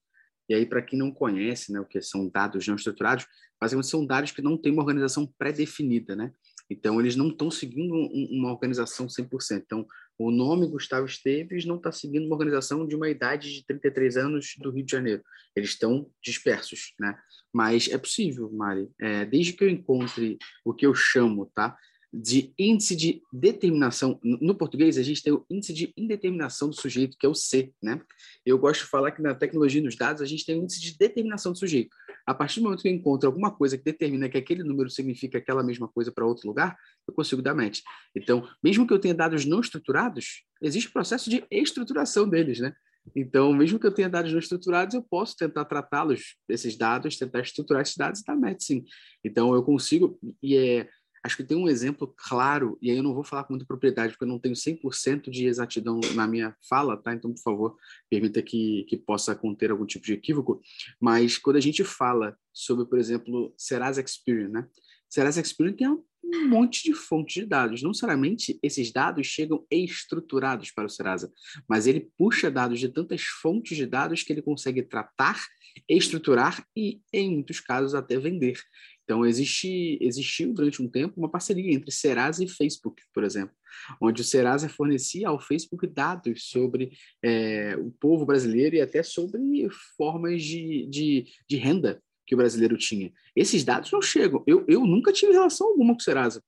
E 0.49 0.55
aí, 0.55 0.65
para 0.65 0.81
quem 0.81 0.97
não 0.97 1.11
conhece 1.11 1.71
né, 1.71 1.79
o 1.79 1.85
que 1.85 2.01
são 2.01 2.27
dados 2.27 2.67
não 2.67 2.75
estruturados, 2.75 3.27
basicamente 3.59 3.89
são 3.89 4.03
dados 4.03 4.31
que 4.31 4.41
não 4.41 4.57
têm 4.57 4.71
uma 4.71 4.81
organização 4.81 5.31
pré-definida, 5.37 6.15
né? 6.15 6.33
Então, 6.71 6.99
eles 6.99 7.15
não 7.15 7.29
estão 7.29 7.51
seguindo 7.51 7.93
um, 7.93 8.27
uma 8.31 8.51
organização 8.51 9.05
100%. 9.05 9.61
Então, 9.63 9.85
o 10.17 10.31
nome 10.31 10.67
Gustavo 10.67 11.05
Esteves 11.05 11.63
não 11.63 11.75
está 11.75 11.91
seguindo 11.91 12.25
uma 12.25 12.35
organização 12.35 12.87
de 12.87 12.95
uma 12.95 13.09
idade 13.09 13.53
de 13.53 13.65
33 13.65 14.17
anos 14.17 14.55
do 14.57 14.71
Rio 14.71 14.85
de 14.85 14.91
Janeiro. 14.91 15.21
Eles 15.55 15.69
estão 15.69 16.09
dispersos, 16.23 16.93
né? 16.99 17.15
Mas 17.53 17.89
é 17.89 17.97
possível, 17.97 18.51
Mari. 18.51 18.89
É, 18.99 19.25
desde 19.25 19.53
que 19.53 19.63
eu 19.63 19.69
encontre 19.69 20.39
o 20.65 20.73
que 20.73 20.85
eu 20.85 20.95
chamo, 20.95 21.51
tá? 21.53 21.77
De 22.13 22.53
índice 22.59 22.95
de 22.95 23.21
determinação. 23.31 24.19
No 24.21 24.53
português, 24.53 24.97
a 24.97 25.03
gente 25.03 25.23
tem 25.23 25.31
o 25.31 25.45
índice 25.49 25.73
de 25.73 25.93
indeterminação 25.95 26.69
do 26.69 26.75
sujeito, 26.75 27.17
que 27.17 27.25
é 27.25 27.29
o 27.29 27.33
C, 27.33 27.73
né? 27.81 28.01
Eu 28.45 28.57
gosto 28.57 28.81
de 28.81 28.89
falar 28.89 29.11
que 29.11 29.21
na 29.21 29.33
tecnologia 29.33 29.81
dos 29.81 29.95
dados, 29.95 30.21
a 30.21 30.25
gente 30.25 30.45
tem 30.45 30.59
o 30.59 30.63
índice 30.63 30.81
de 30.81 30.97
determinação 30.97 31.53
do 31.53 31.57
sujeito. 31.57 31.95
A 32.25 32.33
partir 32.33 32.59
do 32.59 32.63
momento 32.63 32.81
que 32.81 32.89
eu 32.89 32.93
encontro 32.93 33.27
alguma 33.27 33.49
coisa 33.49 33.77
que 33.77 33.83
determina 33.83 34.27
que 34.27 34.37
aquele 34.37 34.63
número 34.63 34.89
significa 34.89 35.37
aquela 35.37 35.63
mesma 35.63 35.87
coisa 35.87 36.11
para 36.11 36.25
outro 36.25 36.47
lugar, 36.47 36.77
eu 37.07 37.13
consigo 37.13 37.41
dar 37.41 37.55
match. 37.55 37.79
Então, 38.15 38.47
mesmo 38.61 38.85
que 38.85 38.93
eu 38.93 38.99
tenha 38.99 39.13
dados 39.13 39.45
não 39.45 39.61
estruturados, 39.61 40.43
existe 40.61 40.89
o 40.89 40.93
processo 40.93 41.29
de 41.29 41.45
estruturação 41.49 42.27
deles, 42.27 42.59
né? 42.59 42.73
Então, 43.15 43.51
mesmo 43.51 43.79
que 43.79 43.87
eu 43.87 43.91
tenha 43.91 44.09
dados 44.09 44.31
não 44.31 44.39
estruturados, 44.39 44.93
eu 44.93 45.01
posso 45.01 45.35
tentar 45.35 45.65
tratá-los, 45.65 46.35
esses 46.47 46.77
dados, 46.77 47.17
tentar 47.17 47.39
estruturar 47.39 47.81
esses 47.81 47.97
dados 47.97 48.19
e 48.19 48.23
dar 48.23 48.35
match, 48.35 48.61
sim. 48.61 48.83
Então, 49.23 49.55
eu 49.55 49.63
consigo, 49.63 50.19
e 50.43 50.55
é 50.55 50.87
Acho 51.23 51.37
que 51.37 51.43
tem 51.43 51.55
um 51.55 51.69
exemplo 51.69 52.11
claro, 52.17 52.77
e 52.81 52.89
aí 52.89 52.97
eu 52.97 53.03
não 53.03 53.13
vou 53.13 53.23
falar 53.23 53.43
com 53.43 53.53
muita 53.53 53.65
propriedade, 53.65 54.13
porque 54.13 54.23
eu 54.23 54.27
não 54.27 54.39
tenho 54.39 54.55
100% 54.55 55.29
de 55.29 55.45
exatidão 55.45 55.99
na 56.15 56.27
minha 56.27 56.55
fala, 56.67 56.97
tá? 56.97 57.13
Então, 57.13 57.31
por 57.31 57.41
favor, 57.41 57.77
permita 58.09 58.41
que, 58.41 58.85
que 58.89 58.97
possa 58.97 59.35
conter 59.35 59.69
algum 59.69 59.85
tipo 59.85 60.05
de 60.05 60.13
equívoco. 60.13 60.61
Mas 60.99 61.37
quando 61.37 61.57
a 61.57 61.61
gente 61.61 61.83
fala 61.83 62.35
sobre, 62.51 62.85
por 62.85 62.97
exemplo, 62.97 63.53
Serasa 63.55 64.01
Experian, 64.01 64.49
né? 64.49 64.67
Serasa 65.07 65.41
Experian 65.41 65.73
tem 65.73 65.87
um 65.87 66.47
monte 66.47 66.83
de 66.83 66.93
fontes 66.93 67.43
de 67.43 67.45
dados. 67.45 67.81
Não 67.81 67.89
necessariamente 67.89 68.57
esses 68.63 68.91
dados 68.91 69.27
chegam 69.27 69.65
estruturados 69.69 70.71
para 70.71 70.85
o 70.85 70.89
Serasa, 70.89 71.31
mas 71.67 71.85
ele 71.85 72.11
puxa 72.17 72.49
dados 72.49 72.79
de 72.79 72.89
tantas 72.89 73.23
fontes 73.23 73.75
de 73.75 73.85
dados 73.85 74.23
que 74.23 74.31
ele 74.31 74.41
consegue 74.41 74.81
tratar, 74.81 75.39
estruturar 75.87 76.65
e, 76.75 77.01
em 77.13 77.31
muitos 77.31 77.59
casos, 77.59 77.93
até 77.93 78.17
vender. 78.17 78.57
Então, 79.03 79.25
existe, 79.25 79.97
existiu 80.01 80.53
durante 80.53 80.81
um 80.81 80.87
tempo 80.87 81.19
uma 81.19 81.29
parceria 81.29 81.73
entre 81.73 81.91
Serasa 81.91 82.43
e 82.43 82.47
Facebook, 82.47 83.01
por 83.13 83.23
exemplo, 83.23 83.53
onde 83.99 84.21
o 84.21 84.25
Serasa 84.25 84.69
fornecia 84.69 85.27
ao 85.27 85.39
Facebook 85.39 85.87
dados 85.87 86.45
sobre 86.45 86.91
é, 87.23 87.75
o 87.77 87.91
povo 87.91 88.25
brasileiro 88.25 88.75
e 88.75 88.81
até 88.81 89.03
sobre 89.03 89.67
formas 89.97 90.43
de, 90.43 90.87
de, 90.87 91.25
de, 91.47 91.57
renda 91.57 92.01
que 92.25 92.35
o 92.35 92.37
brasileiro 92.37 92.77
tinha. 92.77 93.11
Esses 93.35 93.63
dados 93.63 93.91
não 93.91 94.01
chegam. 94.01 94.43
Eu, 94.47 94.63
eu 94.67 94.85
nunca 94.85 95.11
tive 95.11 95.33
relação 95.33 95.67
alguma 95.67 95.93
com 95.93 95.99
o 95.99 96.03
Serasa. 96.03 96.41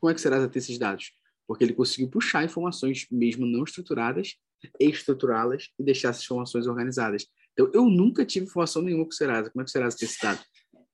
Como 0.00 0.10
é 0.10 0.14
que 0.14 0.18
o 0.18 0.22
Serasa 0.22 0.48
tem 0.48 0.58
esses 0.58 0.78
dados? 0.78 1.12
Porque 1.46 1.62
ele 1.62 1.74
conseguiu 1.74 2.08
puxar 2.08 2.44
informações, 2.44 3.06
mesmo 3.10 3.46
não 3.46 3.64
estruturadas, 3.64 4.36
estruturá-las 4.78 5.68
e 5.78 5.84
deixar 5.84 6.08
essas 6.08 6.24
informações 6.24 6.66
organizadas. 6.66 7.26
Então, 7.52 7.70
eu 7.74 7.84
nunca 7.84 8.24
tive 8.24 8.46
informação 8.46 8.82
nenhuma 8.82 9.04
com 9.04 9.10
o 9.10 9.14
Serasa. 9.14 9.50
Como 9.50 9.62
é 9.62 9.64
que 9.64 9.68
o 9.68 9.72
Serasa 9.72 9.96
tem 9.96 10.08
esse 10.08 10.20
dado? 10.22 10.40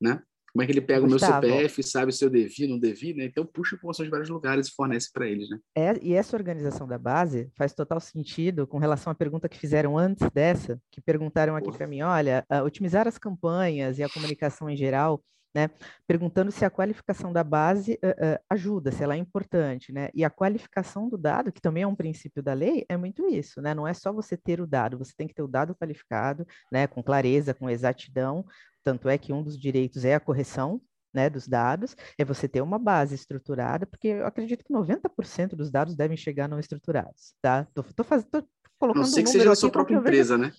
Né? 0.01 0.23
Como 0.57 0.63
é 0.63 0.67
que 0.67 0.73
ele 0.73 0.81
pega 0.81 1.07
Gustavo. 1.07 1.47
o 1.47 1.51
meu 1.51 1.57
CPF, 1.57 1.83
sabe 1.83 2.13
se 2.13 2.25
eu 2.25 2.31
devi, 2.31 2.67
não 2.67 2.79
devi, 2.79 3.13
né? 3.13 3.27
Então 3.27 3.45
puxa 3.45 3.77
informações 3.77 4.07
de 4.07 4.11
vários 4.11 4.31
lugares 4.31 4.69
e 4.69 4.75
fornece 4.75 5.11
para 5.13 5.29
eles, 5.29 5.51
né? 5.51 5.59
É, 5.77 5.95
e 6.01 6.15
essa 6.15 6.35
organização 6.35 6.89
da 6.89 6.97
base 6.97 7.51
faz 7.55 7.75
total 7.75 8.01
sentido 8.01 8.67
com 8.67 8.79
relação 8.79 9.11
à 9.11 9.15
pergunta 9.15 9.51
que 9.51 9.59
fizeram 9.59 9.99
antes 9.99 10.27
dessa, 10.31 10.81
que 10.91 11.03
perguntaram 11.03 11.57
aqui 11.57 11.71
para 11.71 11.87
mim, 11.87 12.01
olha, 12.01 12.43
uh, 12.51 12.65
otimizar 12.65 13.07
as 13.07 13.19
campanhas 13.19 13.99
e 13.99 14.03
a 14.03 14.09
comunicação 14.09 14.71
em 14.71 14.77
geral 14.77 15.23
né? 15.57 15.71
Perguntando 16.07 16.53
se 16.53 16.67
a 16.67 16.71
qualificação 16.71 17.33
da 17.33 17.43
base 17.43 17.99
uh, 18.05 18.09
uh, 18.09 18.39
ajuda, 18.51 18.93
se 18.93 19.03
ela 19.03 19.15
é 19.15 19.17
importante, 19.17 19.91
né? 19.91 20.11
E 20.15 20.23
a 20.23 20.29
qualificação 20.29 21.09
do 21.09 21.17
dado, 21.17 21.51
que 21.51 21.63
também 21.63 21.83
é 21.83 21.87
um 21.87 21.95
princípio 21.95 22.43
da 22.43 22.53
lei, 22.53 22.85
é 22.91 22.97
muito 22.97 23.27
isso, 23.27 23.63
né? 23.63 23.73
Não 23.73 23.89
é 23.89 23.95
só 23.95 24.13
você 24.13 24.37
ter 24.37 24.61
o 24.61 24.67
dado, 24.67 24.99
você 24.99 25.15
tem 25.17 25.27
que 25.27 25.33
ter 25.33 25.43
o 25.43 25.49
dado 25.49 25.75
qualificado, 25.75 26.47
né? 26.71 26.87
Com 26.87 27.03
clareza, 27.03 27.55
com 27.55 27.71
exatidão. 27.71 28.45
Tanto 28.87 29.09
é 29.09 29.19
que 29.19 29.33
um 29.33 29.43
dos 29.43 29.59
direitos 29.59 30.05
é 30.05 30.15
a 30.15 30.21
correção 30.21 30.81
né, 31.13 31.29
dos 31.29 31.49
dados, 31.49 31.97
é 32.17 32.25
você 32.25 32.47
ter 32.47 32.61
uma 32.61 32.79
base 32.79 33.17
estruturada, 33.17 33.85
porque 33.85 34.07
eu 34.07 34.27
acredito 34.27 34.65
que 34.65 34.73
90% 34.73 35.57
dos 35.57 35.73
dados 35.73 35.97
devem 35.97 36.17
chegar 36.17 36.47
não 36.47 36.61
estruturados, 36.61 37.35
tá? 37.43 37.67
Tô, 37.75 37.83
tô, 37.83 38.05
fazendo, 38.05 38.29
tô 38.31 38.45
colocando 38.79 39.03
Não 39.03 39.11
sei 39.11 39.23
um 39.23 39.25
que 39.25 39.33
seja 39.33 39.51
a 39.51 39.57
sua 39.57 39.73
própria 39.73 39.97
empresa, 39.97 40.39
vejo, 40.39 40.51
né? 40.51 40.57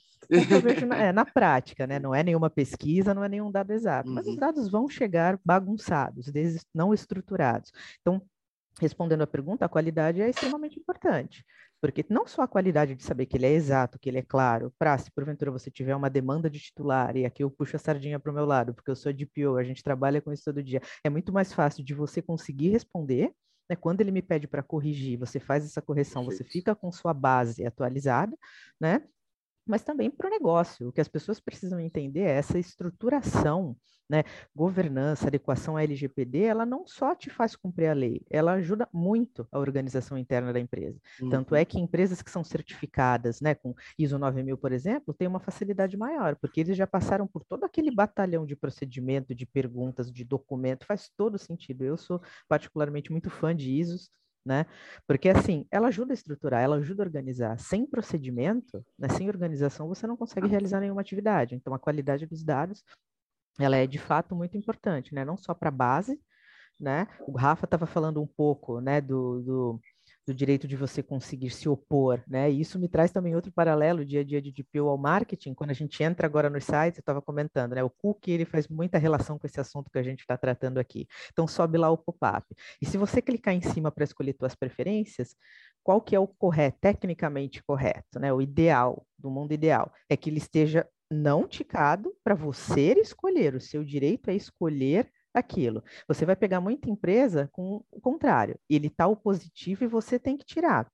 eu 0.51 0.59
vejo 0.59 0.85
na, 0.85 0.97
é, 0.99 1.13
na, 1.13 1.23
prática, 1.23 1.87
né? 1.87 1.99
Não 1.99 2.13
é 2.13 2.21
nenhuma 2.21 2.49
pesquisa, 2.49 3.13
não 3.13 3.23
é 3.23 3.29
nenhum 3.29 3.49
dado 3.49 3.71
exato, 3.71 4.09
uhum. 4.09 4.15
mas 4.15 4.27
os 4.27 4.33
uhum. 4.33 4.39
dados 4.39 4.69
vão 4.69 4.89
chegar 4.89 5.39
bagunçados, 5.45 6.29
não 6.75 6.93
estruturados. 6.93 7.71
Então, 8.01 8.21
respondendo 8.81 9.21
à 9.21 9.27
pergunta, 9.27 9.63
a 9.63 9.69
qualidade 9.69 10.21
é 10.21 10.29
extremamente 10.29 10.77
importante. 10.77 11.45
Porque 11.81 12.05
não 12.09 12.25
só 12.25 12.41
a 12.41 12.47
qualidade 12.47 12.95
de 12.95 13.03
saber 13.03 13.25
que 13.27 13.37
ele 13.37 13.45
é 13.45 13.51
exato, 13.51 13.99
que 13.99 14.09
ele 14.09 14.17
é 14.19 14.23
claro, 14.23 14.73
para 14.79 14.97
se 14.97 15.11
porventura 15.11 15.51
você 15.51 15.69
tiver 15.69 15.95
uma 15.95 16.09
demanda 16.09 16.49
de 16.49 16.59
titular, 16.59 17.15
e 17.15 17.25
aqui 17.25 17.43
eu 17.43 17.51
puxo 17.51 17.75
a 17.75 17.79
sardinha 17.79 18.19
para 18.19 18.31
o 18.31 18.35
meu 18.35 18.45
lado, 18.45 18.73
porque 18.73 18.89
eu 18.89 18.95
sou 18.95 19.13
DPO, 19.13 19.57
a 19.57 19.63
gente 19.63 19.83
trabalha 19.83 20.21
com 20.21 20.31
isso 20.33 20.43
todo 20.43 20.63
dia, 20.63 20.81
é 21.03 21.09
muito 21.09 21.31
mais 21.31 21.53
fácil 21.53 21.83
de 21.83 21.93
você 21.93 22.21
conseguir 22.21 22.69
responder, 22.69 23.31
né? 23.69 23.75
Quando 23.75 24.01
ele 24.01 24.11
me 24.11 24.21
pede 24.21 24.47
para 24.47 24.63
corrigir, 24.63 25.17
você 25.19 25.39
faz 25.39 25.65
essa 25.65 25.81
correção, 25.81 26.23
você 26.25 26.43
fica 26.43 26.75
com 26.75 26.91
sua 26.91 27.13
base 27.13 27.65
atualizada, 27.65 28.35
né? 28.79 29.03
Mas 29.67 29.83
também 29.83 30.09
para 30.09 30.27
o 30.27 30.29
negócio. 30.29 30.89
O 30.89 30.91
que 30.91 31.01
as 31.01 31.07
pessoas 31.07 31.39
precisam 31.39 31.79
entender 31.79 32.21
é 32.21 32.37
essa 32.37 32.57
estruturação, 32.57 33.75
né? 34.09 34.23
Governança, 34.55 35.27
adequação 35.27 35.75
à 35.75 35.83
LGPD, 35.83 36.43
ela 36.43 36.65
não 36.65 36.87
só 36.87 37.13
te 37.13 37.29
faz 37.29 37.55
cumprir 37.55 37.87
a 37.87 37.93
lei, 37.93 38.21
ela 38.29 38.53
ajuda 38.53 38.87
muito 38.93 39.47
a 39.51 39.59
organização 39.59 40.17
interna 40.17 40.53
da 40.53 40.59
empresa. 40.59 40.99
Uhum. 41.21 41.29
Tanto 41.29 41.55
é 41.55 41.65
que 41.65 41.79
empresas 41.79 42.21
que 42.21 42.31
são 42.31 42.43
certificadas, 42.43 43.41
né, 43.41 43.53
com 43.53 43.75
ISO 43.97 44.17
9000, 44.17 44.57
por 44.57 44.71
exemplo, 44.71 45.13
têm 45.13 45.27
uma 45.27 45.39
facilidade 45.39 45.97
maior, 45.97 46.35
porque 46.37 46.61
eles 46.61 46.77
já 46.77 46.87
passaram 46.87 47.27
por 47.27 47.43
todo 47.43 47.63
aquele 47.65 47.91
batalhão 47.91 48.45
de 48.45 48.55
procedimento, 48.55 49.35
de 49.35 49.45
perguntas, 49.45 50.11
de 50.11 50.23
documento, 50.23 50.85
faz 50.85 51.09
todo 51.15 51.37
sentido. 51.37 51.83
Eu 51.83 51.97
sou 51.97 52.21
particularmente 52.47 53.11
muito 53.11 53.29
fã 53.29 53.55
de 53.55 53.71
ISOs, 53.71 54.09
né? 54.47 54.65
Porque 55.05 55.29
assim, 55.29 55.67
ela 55.69 55.89
ajuda 55.89 56.13
a 56.13 56.15
estruturar, 56.15 56.63
ela 56.63 56.77
ajuda 56.77 57.03
a 57.03 57.05
organizar. 57.05 57.59
Sem 57.59 57.85
procedimento, 57.85 58.83
né, 58.97 59.09
sem 59.09 59.27
organização, 59.27 59.87
você 59.87 60.07
não 60.07 60.15
consegue 60.15 60.47
realizar 60.47 60.79
nenhuma 60.79 61.01
atividade. 61.01 61.53
Então, 61.53 61.73
a 61.73 61.79
qualidade 61.79 62.25
dos 62.25 62.43
dados, 62.43 62.83
ela 63.59 63.75
é 63.75 63.85
de 63.85 63.99
fato 63.99 64.35
muito 64.35 64.57
importante, 64.57 65.13
né? 65.13 65.25
Não 65.25 65.35
só 65.35 65.53
para 65.53 65.69
a 65.69 65.71
base, 65.71 66.19
né? 66.79 67.07
O 67.27 67.37
Rafa 67.37 67.65
estava 67.65 67.85
falando 67.85 68.21
um 68.21 68.27
pouco, 68.27 68.79
né, 68.79 69.01
do, 69.01 69.41
do 69.41 69.81
do 70.27 70.33
direito 70.33 70.67
de 70.67 70.75
você 70.75 71.01
conseguir 71.01 71.49
se 71.49 71.69
opor, 71.69 72.21
né? 72.27 72.51
E 72.51 72.59
isso 72.59 72.77
me 72.77 72.89
traz 72.89 73.11
também 73.11 73.33
outro 73.33 73.49
paralelo 73.49 74.05
dia 74.05 74.19
a 74.19 74.23
dia 74.25 74.41
de 74.41 74.51
DPO 74.51 74.89
ao 74.89 74.97
marketing, 74.97 75.53
quando 75.53 75.69
a 75.69 75.73
gente 75.73 76.03
entra 76.03 76.27
agora 76.27 76.49
nos 76.49 76.65
sites, 76.65 76.97
eu 76.97 77.01
estava 77.01 77.21
comentando, 77.21 77.73
né? 77.73 77.83
O 77.83 77.89
cookie, 77.89 78.31
ele 78.31 78.43
faz 78.43 78.67
muita 78.67 78.97
relação 78.97 79.39
com 79.39 79.47
esse 79.47 79.59
assunto 79.59 79.89
que 79.89 79.97
a 79.97 80.03
gente 80.03 80.19
está 80.19 80.37
tratando 80.37 80.79
aqui. 80.79 81.07
Então, 81.31 81.47
sobe 81.47 81.77
lá 81.77 81.89
o 81.89 81.97
pop-up. 81.97 82.45
E 82.81 82.85
se 82.85 82.97
você 82.97 83.21
clicar 83.21 83.53
em 83.53 83.61
cima 83.61 83.89
para 83.89 84.03
escolher 84.03 84.35
suas 84.37 84.53
preferências, 84.53 85.33
qual 85.81 86.01
que 86.01 86.13
é 86.13 86.19
o 86.19 86.27
correto, 86.27 86.77
tecnicamente 86.81 87.63
correto, 87.63 88.19
né? 88.19 88.33
O 88.33 88.41
ideal, 88.41 89.05
do 89.17 89.31
mundo 89.31 89.53
ideal, 89.53 89.93
é 90.09 90.17
que 90.17 90.29
ele 90.29 90.39
esteja 90.39 90.85
não 91.09 91.47
ticado 91.47 92.13
para 92.21 92.35
você 92.35 92.93
escolher. 92.99 93.55
O 93.55 93.61
seu 93.61 93.81
direito 93.81 94.29
é 94.29 94.35
escolher 94.35 95.09
aquilo. 95.39 95.83
Você 96.07 96.25
vai 96.25 96.35
pegar 96.35 96.61
muita 96.61 96.89
empresa 96.89 97.49
com 97.51 97.83
o 97.91 98.01
contrário. 98.01 98.59
Ele 98.69 98.87
está 98.87 99.07
o 99.07 99.15
positivo 99.15 99.83
e 99.83 99.87
você 99.87 100.19
tem 100.19 100.37
que 100.37 100.45
tirar. 100.45 100.87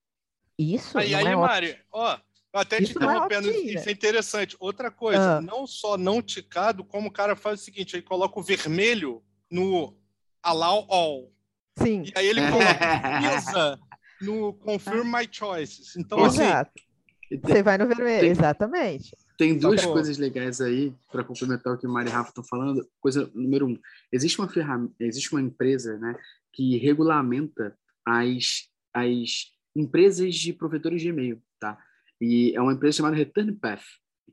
Isso 0.58 0.98
aí, 0.98 1.12
não 1.12 1.20
aí, 1.20 1.28
é 1.28 1.36
Mari, 1.36 1.80
ó, 1.92 2.18
até 2.54 2.78
te 2.78 2.84
é 2.84 2.92
interrompendo, 2.92 3.50
é 3.50 3.52
isso 3.52 3.90
é 3.90 3.92
interessante. 3.92 4.56
Outra 4.60 4.92
coisa, 4.92 5.38
ah. 5.38 5.42
não 5.42 5.66
só 5.66 5.98
não 5.98 6.22
ticado, 6.22 6.84
como 6.84 7.08
o 7.08 7.12
cara 7.12 7.36
faz 7.36 7.62
o 7.62 7.64
seguinte, 7.64 7.96
ele 7.96 8.04
coloca 8.04 8.40
o 8.40 8.44
vermelho 8.44 9.24
no 9.50 9.98
allow 10.42 10.86
all. 10.90 11.32
Sim. 11.78 12.04
E 12.04 12.14
aí 12.16 12.28
ele 12.28 12.42
coloca 12.52 13.80
no 14.22 14.54
confirm 14.54 15.06
my 15.06 15.28
choices. 15.30 15.96
Então, 15.96 16.24
assim, 16.24 16.44
Exato. 16.44 16.72
assim... 16.76 17.42
Você 17.42 17.64
vai 17.64 17.78
no 17.80 17.88
vermelho, 17.88 18.28
exatamente. 18.28 19.18
Tem 19.38 19.58
duas 19.58 19.82
tá 19.82 19.92
coisas 19.92 20.18
legais 20.18 20.62
aí 20.62 20.94
para 21.12 21.24
complementar 21.24 21.74
o 21.74 21.78
que 21.78 21.88
o 21.88 21.90
Mari 21.90 22.10
e 22.10 22.12
Rafa 22.12 22.30
estão 22.30 22.44
falando. 22.44 22.88
Coisa 23.00 23.30
número 23.34 23.68
um, 23.68 23.80
existe 24.12 24.40
uma 24.40 24.48
ferramenta, 24.48 24.94
existe 25.00 25.32
uma 25.32 25.42
empresa, 25.42 25.98
né, 25.98 26.16
que 26.52 26.78
regulamenta 26.78 27.76
as, 28.06 28.70
as 28.94 29.52
empresas 29.76 30.36
de 30.36 30.54
provedores 30.54 31.02
de 31.02 31.10
e-mail, 31.10 31.42
tá? 31.60 31.78
E 32.22 32.56
é 32.56 32.62
uma 32.62 32.74
empresa 32.74 32.98
chamada 32.98 33.16
Return 33.16 33.54
Path. 33.54 33.84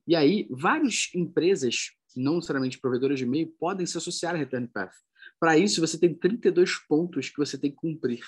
E 0.06 0.14
aí, 0.14 0.46
várias 0.50 1.10
empresas, 1.14 1.92
não 2.16 2.36
necessariamente 2.36 2.78
provedoras 2.78 3.18
de 3.18 3.24
e-mail, 3.24 3.52
podem 3.58 3.86
se 3.86 3.96
associar 3.96 4.34
a 4.34 4.38
Return 4.38 4.68
Path. 4.68 4.92
Para 5.38 5.56
isso, 5.56 5.80
você 5.80 5.98
tem 5.98 6.12
32 6.12 6.76
pontos 6.86 7.30
que 7.30 7.38
você 7.38 7.56
tem 7.56 7.70
que 7.70 7.76
cumprir 7.76 8.20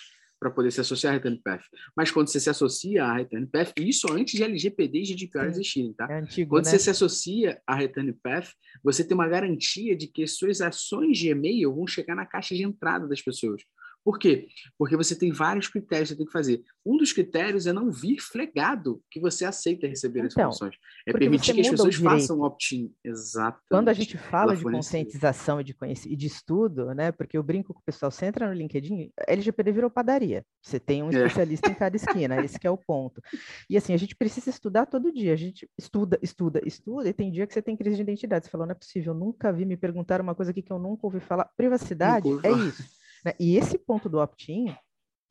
para 0.42 0.50
poder 0.50 0.72
se 0.72 0.80
associar 0.80 1.12
a 1.12 1.16
Return 1.16 1.40
Path. 1.42 1.62
Mas 1.96 2.10
quando 2.10 2.26
você 2.26 2.40
se 2.40 2.50
associa 2.50 3.04
a 3.04 3.14
Return 3.14 3.46
Path, 3.46 3.72
isso 3.78 4.12
antes 4.12 4.34
de 4.34 4.42
LGPD 4.42 4.98
e 4.98 5.04
GDPR 5.04 5.46
existirem, 5.46 5.92
tá? 5.92 6.08
É 6.10 6.18
antigo, 6.18 6.50
quando 6.50 6.64
né? 6.64 6.70
você 6.72 6.80
se 6.80 6.90
associa 6.90 7.62
a 7.64 7.76
Return 7.76 8.12
Path, 8.14 8.48
você 8.82 9.04
tem 9.04 9.14
uma 9.14 9.28
garantia 9.28 9.94
de 9.96 10.08
que 10.08 10.26
suas 10.26 10.60
ações 10.60 11.16
de 11.16 11.28
e-mail 11.28 11.72
vão 11.72 11.86
chegar 11.86 12.16
na 12.16 12.26
caixa 12.26 12.56
de 12.56 12.64
entrada 12.64 13.06
das 13.06 13.22
pessoas. 13.22 13.62
Por 14.04 14.18
quê? 14.18 14.48
Porque 14.76 14.96
você 14.96 15.14
tem 15.14 15.30
vários 15.30 15.68
critérios 15.68 16.08
que 16.08 16.14
você 16.14 16.18
tem 16.18 16.26
que 16.26 16.32
fazer. 16.32 16.62
Um 16.84 16.96
dos 16.96 17.12
critérios 17.12 17.66
é 17.66 17.72
não 17.72 17.90
vir 17.90 18.18
flegado 18.20 19.00
que 19.10 19.20
você 19.20 19.44
aceita 19.44 19.86
receber 19.86 20.20
então, 20.20 20.26
as 20.26 20.56
informações. 20.56 20.76
É 21.06 21.12
permitir 21.12 21.54
que 21.54 21.60
as 21.60 21.70
pessoas 21.70 21.94
façam 21.94 22.40
opt-in. 22.40 22.92
Exato. 23.04 23.60
Quando 23.70 23.88
a 23.88 23.92
gente 23.92 24.18
fala 24.18 24.56
de 24.56 24.62
conscientização 24.64 25.60
e 25.60 25.64
de, 25.64 25.76
e 26.06 26.16
de 26.16 26.26
estudo, 26.26 26.92
né? 26.94 27.12
Porque 27.12 27.38
eu 27.38 27.42
brinco 27.42 27.72
com 27.72 27.80
o 27.80 27.84
pessoal, 27.84 28.10
você 28.10 28.26
entra 28.26 28.48
no 28.48 28.54
LinkedIn, 28.54 29.12
LGPD 29.28 29.70
virou 29.72 29.90
padaria. 29.90 30.44
Você 30.60 30.80
tem 30.80 31.02
um 31.02 31.10
é. 31.10 31.10
especialista 31.10 31.68
é. 31.68 31.72
em 31.72 31.74
cada 31.74 31.94
esquina, 31.96 32.44
esse 32.44 32.58
é 32.62 32.70
o 32.70 32.76
ponto. 32.76 33.22
E 33.70 33.76
assim, 33.76 33.94
a 33.94 33.96
gente 33.96 34.16
precisa 34.16 34.50
estudar 34.50 34.86
todo 34.86 35.12
dia. 35.12 35.32
A 35.32 35.36
gente 35.36 35.68
estuda, 35.78 36.18
estuda, 36.20 36.60
estuda, 36.66 37.08
e 37.08 37.12
tem 37.12 37.30
dia 37.30 37.46
que 37.46 37.54
você 37.54 37.62
tem 37.62 37.76
crise 37.76 37.96
de 37.96 38.02
identidade. 38.02 38.46
Você 38.46 38.50
falou, 38.50 38.66
não 38.66 38.72
é 38.72 38.76
possível, 38.76 39.14
nunca 39.14 39.52
vi 39.52 39.64
me 39.64 39.76
perguntar 39.76 40.20
uma 40.20 40.34
coisa 40.34 40.50
aqui 40.50 40.62
que 40.62 40.72
eu 40.72 40.78
nunca 40.78 41.06
ouvi 41.06 41.20
falar. 41.20 41.44
Privacidade 41.56 42.28
é 42.42 42.50
isso. 42.50 43.01
Né? 43.24 43.34
E 43.38 43.56
esse 43.56 43.78
ponto 43.78 44.08
do 44.08 44.18
opt-in, 44.18 44.74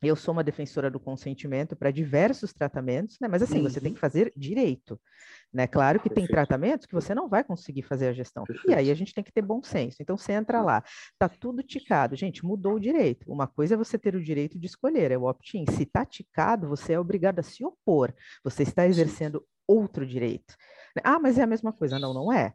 eu 0.02 0.16
sou 0.16 0.32
uma 0.32 0.42
defensora 0.42 0.90
do 0.90 0.98
consentimento 0.98 1.76
para 1.76 1.92
diversos 1.92 2.52
tratamentos, 2.52 3.18
né? 3.20 3.28
Mas 3.28 3.42
assim, 3.42 3.58
uhum. 3.58 3.62
você 3.62 3.80
tem 3.80 3.90
uhum. 3.90 3.94
que 3.94 4.00
fazer 4.00 4.32
direito, 4.36 5.00
né? 5.52 5.68
Claro 5.68 6.00
que 6.00 6.08
Perfeito. 6.08 6.26
tem 6.26 6.34
tratamentos 6.34 6.86
que 6.86 6.94
você 6.94 7.14
não 7.14 7.28
vai 7.28 7.44
conseguir 7.44 7.82
fazer 7.82 8.08
a 8.08 8.12
gestão. 8.12 8.44
Perfeito. 8.44 8.70
E 8.70 8.74
aí 8.74 8.90
a 8.90 8.94
gente 8.94 9.14
tem 9.14 9.22
que 9.22 9.32
ter 9.32 9.42
bom 9.42 9.62
senso. 9.62 9.98
Então 10.00 10.16
você 10.16 10.32
entra 10.32 10.60
lá, 10.60 10.82
tá 11.18 11.28
tudo 11.28 11.62
ticado. 11.62 12.16
Gente, 12.16 12.44
mudou 12.44 12.74
o 12.74 12.80
direito. 12.80 13.30
Uma 13.30 13.46
coisa 13.46 13.74
é 13.74 13.76
você 13.76 13.96
ter 13.96 14.16
o 14.16 14.22
direito 14.22 14.58
de 14.58 14.66
escolher, 14.66 15.12
é 15.12 15.18
o 15.18 15.24
opt-in. 15.24 15.64
Se 15.70 15.86
tá 15.86 16.04
ticado, 16.04 16.68
você 16.68 16.94
é 16.94 17.00
obrigado 17.00 17.38
a 17.38 17.42
se 17.42 17.64
opor. 17.64 18.12
Você 18.42 18.64
está 18.64 18.86
exercendo 18.86 19.46
outro 19.68 20.04
direito. 20.04 20.56
Ah, 21.04 21.20
mas 21.20 21.38
é 21.38 21.42
a 21.42 21.46
mesma 21.46 21.72
coisa. 21.72 21.98
Não, 21.98 22.12
não 22.12 22.32
é. 22.32 22.54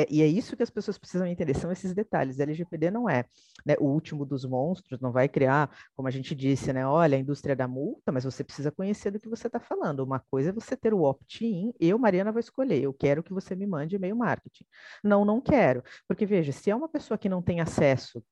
É, 0.00 0.06
e 0.10 0.22
é 0.22 0.26
isso 0.26 0.56
que 0.56 0.62
as 0.62 0.70
pessoas 0.70 0.96
precisam 0.96 1.26
entender, 1.26 1.54
são 1.54 1.70
esses 1.70 1.92
detalhes. 1.92 2.40
A 2.40 2.44
LGPD 2.44 2.90
não 2.90 3.08
é 3.08 3.24
né, 3.66 3.74
o 3.78 3.84
último 3.84 4.24
dos 4.24 4.44
monstros, 4.44 4.98
não 5.00 5.12
vai 5.12 5.28
criar, 5.28 5.70
como 5.94 6.08
a 6.08 6.10
gente 6.10 6.34
disse, 6.34 6.72
né? 6.72 6.86
Olha, 6.86 7.16
a 7.16 7.20
indústria 7.20 7.54
da 7.54 7.68
multa, 7.68 8.10
mas 8.10 8.24
você 8.24 8.42
precisa 8.42 8.70
conhecer 8.70 9.10
do 9.10 9.20
que 9.20 9.28
você 9.28 9.46
está 9.46 9.60
falando. 9.60 10.00
Uma 10.00 10.20
coisa 10.30 10.48
é 10.50 10.52
você 10.52 10.76
ter 10.76 10.94
o 10.94 11.02
opt-in, 11.02 11.74
eu, 11.78 11.98
Mariana, 11.98 12.32
vou 12.32 12.40
escolher, 12.40 12.82
eu 12.82 12.94
quero 12.94 13.22
que 13.22 13.32
você 13.32 13.54
me 13.54 13.66
mande 13.66 13.96
e-mail 13.96 14.16
marketing. 14.16 14.64
Não, 15.04 15.24
não 15.24 15.40
quero. 15.40 15.82
Porque, 16.08 16.24
veja, 16.24 16.52
se 16.52 16.70
é 16.70 16.74
uma 16.74 16.88
pessoa 16.88 17.18
que 17.18 17.28
não 17.28 17.42
tem 17.42 17.60
acesso 17.60 18.22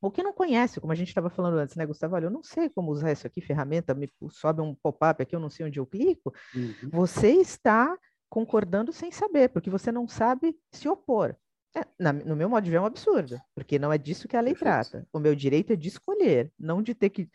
ou 0.00 0.10
que 0.10 0.22
não 0.22 0.32
conhece, 0.32 0.80
como 0.80 0.92
a 0.92 0.96
gente 0.96 1.08
estava 1.08 1.28
falando 1.28 1.58
antes, 1.58 1.76
né, 1.76 1.84
Gustavo? 1.84 2.14
Olha, 2.14 2.24
eu 2.24 2.30
não 2.30 2.42
sei 2.42 2.70
como 2.70 2.90
usar 2.90 3.12
isso 3.12 3.26
aqui, 3.26 3.42
ferramenta, 3.42 3.94
me 3.94 4.08
sobe 4.30 4.62
um 4.62 4.74
pop-up 4.74 5.22
aqui, 5.22 5.36
eu 5.36 5.40
não 5.40 5.50
sei 5.50 5.66
onde 5.66 5.78
eu 5.78 5.84
clico. 5.84 6.32
Uhum. 6.54 6.88
Você 6.90 7.32
está 7.32 7.94
concordando 8.30 8.92
sem 8.92 9.10
saber, 9.10 9.50
porque 9.50 9.68
você 9.68 9.90
não 9.90 10.08
sabe 10.08 10.56
se 10.70 10.88
opor. 10.88 11.36
É, 11.76 11.84
na, 11.98 12.12
no 12.12 12.34
meu 12.34 12.48
modo 12.48 12.64
de 12.64 12.70
ver, 12.70 12.78
é 12.78 12.80
um 12.80 12.86
absurdo, 12.86 13.40
porque 13.54 13.78
não 13.78 13.92
é 13.92 13.98
disso 13.98 14.26
que 14.26 14.36
a 14.36 14.40
lei 14.40 14.54
Perfeito. 14.54 14.90
trata. 14.90 15.08
O 15.12 15.20
meu 15.20 15.36
direito 15.36 15.72
é 15.72 15.76
de 15.76 15.88
escolher, 15.88 16.50
não 16.58 16.82
de 16.82 16.94
ter 16.94 17.10
que. 17.10 17.28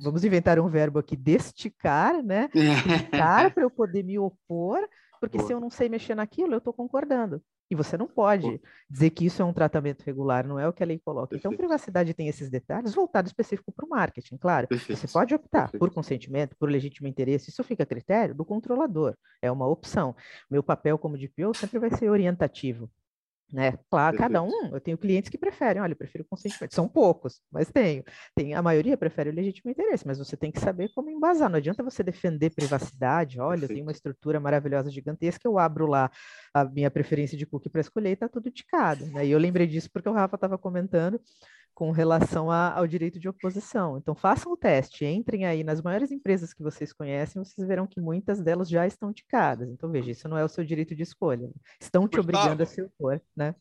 Vamos 0.00 0.24
inventar 0.24 0.60
um 0.60 0.68
verbo 0.68 0.98
aqui, 0.98 1.16
desticar, 1.16 2.22
né? 2.22 2.48
Desticar 2.86 3.52
para 3.52 3.64
eu 3.64 3.70
poder 3.70 4.04
me 4.04 4.16
opor, 4.18 4.78
porque 5.20 5.38
Boa. 5.38 5.46
se 5.46 5.52
eu 5.54 5.60
não 5.60 5.70
sei 5.70 5.88
mexer 5.88 6.14
naquilo, 6.14 6.54
eu 6.54 6.58
estou 6.58 6.72
concordando. 6.72 7.42
E 7.70 7.74
você 7.74 7.96
não 7.96 8.08
pode 8.08 8.60
dizer 8.88 9.10
que 9.10 9.24
isso 9.24 9.40
é 9.40 9.44
um 9.44 9.52
tratamento 9.52 10.02
regular, 10.02 10.44
não 10.46 10.58
é 10.58 10.66
o 10.66 10.72
que 10.72 10.82
a 10.82 10.86
lei 10.86 10.98
coloca. 10.98 11.36
Então, 11.36 11.50
Perfeito. 11.50 11.54
Então, 11.54 11.56
privacidade 11.56 12.14
tem 12.14 12.26
esses 12.26 12.50
detalhes 12.50 12.92
voltado 12.92 13.28
específico 13.28 13.70
para 13.70 13.86
o 13.86 13.88
marketing, 13.88 14.36
claro. 14.36 14.66
Perfeito. 14.66 14.98
Você 14.98 15.06
pode 15.06 15.34
optar 15.34 15.62
Perfeito. 15.62 15.78
por 15.78 15.94
consentimento, 15.94 16.56
por 16.56 16.68
legítimo 16.68 17.06
interesse, 17.06 17.50
isso 17.50 17.62
fica 17.62 17.84
a 17.84 17.86
critério 17.86 18.34
do 18.34 18.44
controlador, 18.44 19.16
é 19.40 19.50
uma 19.52 19.68
opção. 19.68 20.16
Meu 20.50 20.62
papel 20.64 20.98
como 20.98 21.16
DPO 21.16 21.54
sempre 21.54 21.78
vai 21.78 21.90
ser 21.90 22.10
orientativo. 22.10 22.90
Né? 23.52 23.76
Claro, 23.90 24.16
cada 24.16 24.42
um, 24.42 24.70
eu 24.72 24.80
tenho 24.80 24.96
clientes 24.96 25.28
que 25.28 25.36
preferem, 25.36 25.82
olha, 25.82 25.92
eu 25.92 25.96
prefiro 25.96 26.24
consentimento. 26.28 26.72
São 26.72 26.88
poucos, 26.88 27.40
mas 27.50 27.70
tenho. 27.70 28.04
Tem, 28.34 28.54
a 28.54 28.62
maioria 28.62 28.96
prefere 28.96 29.30
o 29.30 29.32
legítimo 29.32 29.70
interesse, 29.70 30.06
mas 30.06 30.18
você 30.18 30.36
tem 30.36 30.52
que 30.52 30.60
saber 30.60 30.90
como 30.94 31.10
embasar. 31.10 31.50
Não 31.50 31.56
adianta 31.56 31.82
você 31.82 32.02
defender 32.02 32.50
privacidade. 32.50 33.40
Olha, 33.40 33.60
Perfeito. 33.60 33.70
eu 33.70 33.74
tenho 33.74 33.86
uma 33.86 33.92
estrutura 33.92 34.38
maravilhosa, 34.38 34.90
gigantesca, 34.90 35.48
eu 35.48 35.58
abro 35.58 35.86
lá 35.86 36.10
a 36.54 36.64
minha 36.64 36.90
preferência 36.90 37.36
de 37.36 37.44
cookie 37.44 37.68
para 37.68 37.80
escolher 37.80 38.10
e 38.10 38.12
está 38.12 38.28
tudo 38.28 38.50
ticado. 38.50 39.04
Né? 39.06 39.26
E 39.26 39.30
eu 39.30 39.38
lembrei 39.38 39.66
disso 39.66 39.90
porque 39.92 40.08
o 40.08 40.12
Rafa 40.12 40.36
estava 40.36 40.56
comentando 40.56 41.20
com 41.80 41.92
relação 41.92 42.50
a, 42.50 42.74
ao 42.74 42.86
direito 42.86 43.18
de 43.18 43.26
oposição. 43.26 43.96
Então, 43.96 44.14
façam 44.14 44.52
o 44.52 44.56
teste, 44.56 45.06
entrem 45.06 45.46
aí 45.46 45.64
nas 45.64 45.80
maiores 45.80 46.12
empresas 46.12 46.52
que 46.52 46.62
vocês 46.62 46.92
conhecem, 46.92 47.42
vocês 47.42 47.66
verão 47.66 47.86
que 47.86 47.98
muitas 47.98 48.38
delas 48.38 48.68
já 48.68 48.86
estão 48.86 49.14
ticadas. 49.14 49.66
Então, 49.70 49.90
veja, 49.90 50.10
isso 50.10 50.28
não 50.28 50.36
é 50.36 50.44
o 50.44 50.48
seu 50.48 50.62
direito 50.62 50.94
de 50.94 51.02
escolha. 51.02 51.48
Estão 51.80 52.06
te 52.06 52.20
obrigando 52.20 52.62
a 52.62 52.66
se 52.66 52.82
opor, 52.82 53.18
né? 53.34 53.54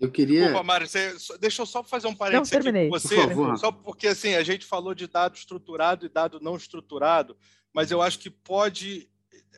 Eu 0.00 0.10
queria. 0.10 0.40
Desculpa, 0.40 0.64
Mário, 0.64 0.88
você... 0.88 1.14
deixa 1.38 1.62
eu 1.62 1.66
só 1.66 1.84
fazer 1.84 2.08
um 2.08 2.16
parênteses 2.16 2.50
não, 2.50 2.60
terminei. 2.62 2.88
aqui 2.88 2.90
com 2.90 2.98
você. 2.98 3.14
Por 3.14 3.28
favor. 3.28 3.56
Só 3.56 3.70
porque 3.70 4.08
assim, 4.08 4.34
a 4.34 4.42
gente 4.42 4.66
falou 4.66 4.92
de 4.92 5.06
dado 5.06 5.36
estruturado 5.36 6.04
e 6.04 6.08
dado 6.08 6.40
não 6.40 6.56
estruturado, 6.56 7.36
mas 7.72 7.92
eu 7.92 8.02
acho 8.02 8.18
que 8.18 8.28
pode 8.28 9.08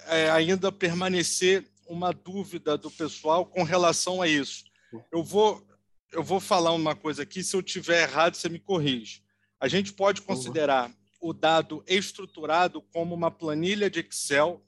é, 0.09 0.31
ainda 0.31 0.71
permanecer 0.71 1.67
uma 1.89 2.13
dúvida 2.13 2.77
do 2.77 2.91
pessoal 2.91 3.47
com 3.47 3.63
relação 3.63 4.21
a 4.21 4.29
isso. 4.29 4.63
Eu 5.11 5.25
vou 5.25 5.67
eu 6.13 6.23
vou 6.23 6.41
falar 6.41 6.73
uma 6.73 6.95
coisa 6.95 7.23
aqui, 7.23 7.43
se 7.43 7.55
eu 7.57 7.63
tiver 7.63 8.03
errado, 8.03 8.37
você 8.37 8.49
me 8.49 8.59
corrige. 8.59 9.23
A 9.61 9.69
gente 9.69 9.93
pode 9.93 10.23
considerar 10.23 10.91
o 11.21 11.33
dado 11.33 11.83
estruturado 11.87 12.83
como 12.83 13.15
uma 13.15 13.31
planilha 13.31 13.89
de 13.89 14.01
Excel 14.01 14.63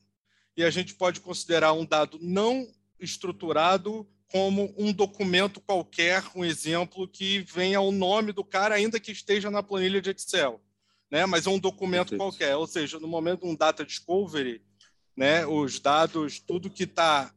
e 0.57 0.65
a 0.65 0.71
gente 0.71 0.95
pode 0.95 1.21
considerar 1.21 1.73
um 1.73 1.85
dado 1.85 2.19
não 2.21 2.67
estruturado 2.99 4.09
como 4.29 4.75
um 4.77 4.93
documento 4.93 5.61
qualquer, 5.61 6.25
um 6.35 6.45
exemplo 6.45 7.07
que 7.07 7.41
venha 7.41 7.81
o 7.81 7.93
nome 7.93 8.33
do 8.33 8.43
cara, 8.43 8.75
ainda 8.75 8.99
que 8.99 9.13
esteja 9.13 9.51
na 9.51 9.63
planilha 9.63 10.01
de 10.01 10.11
Excel, 10.11 10.61
né? 11.11 11.27
Mas 11.27 11.47
é 11.47 11.51
um 11.51 11.59
documento 11.59 12.11
Perfeito. 12.11 12.19
qualquer. 12.19 12.57
Ou 12.57 12.67
seja, 12.67 12.99
no 12.99 13.07
momento 13.07 13.43
de 13.43 13.47
um 13.47 13.55
data 13.55 13.85
discovery, 13.85 14.63
né? 15.17 15.47
Os 15.47 15.79
dados, 15.79 16.41
tudo 16.41 16.71
que 16.71 16.85
está 16.85 17.33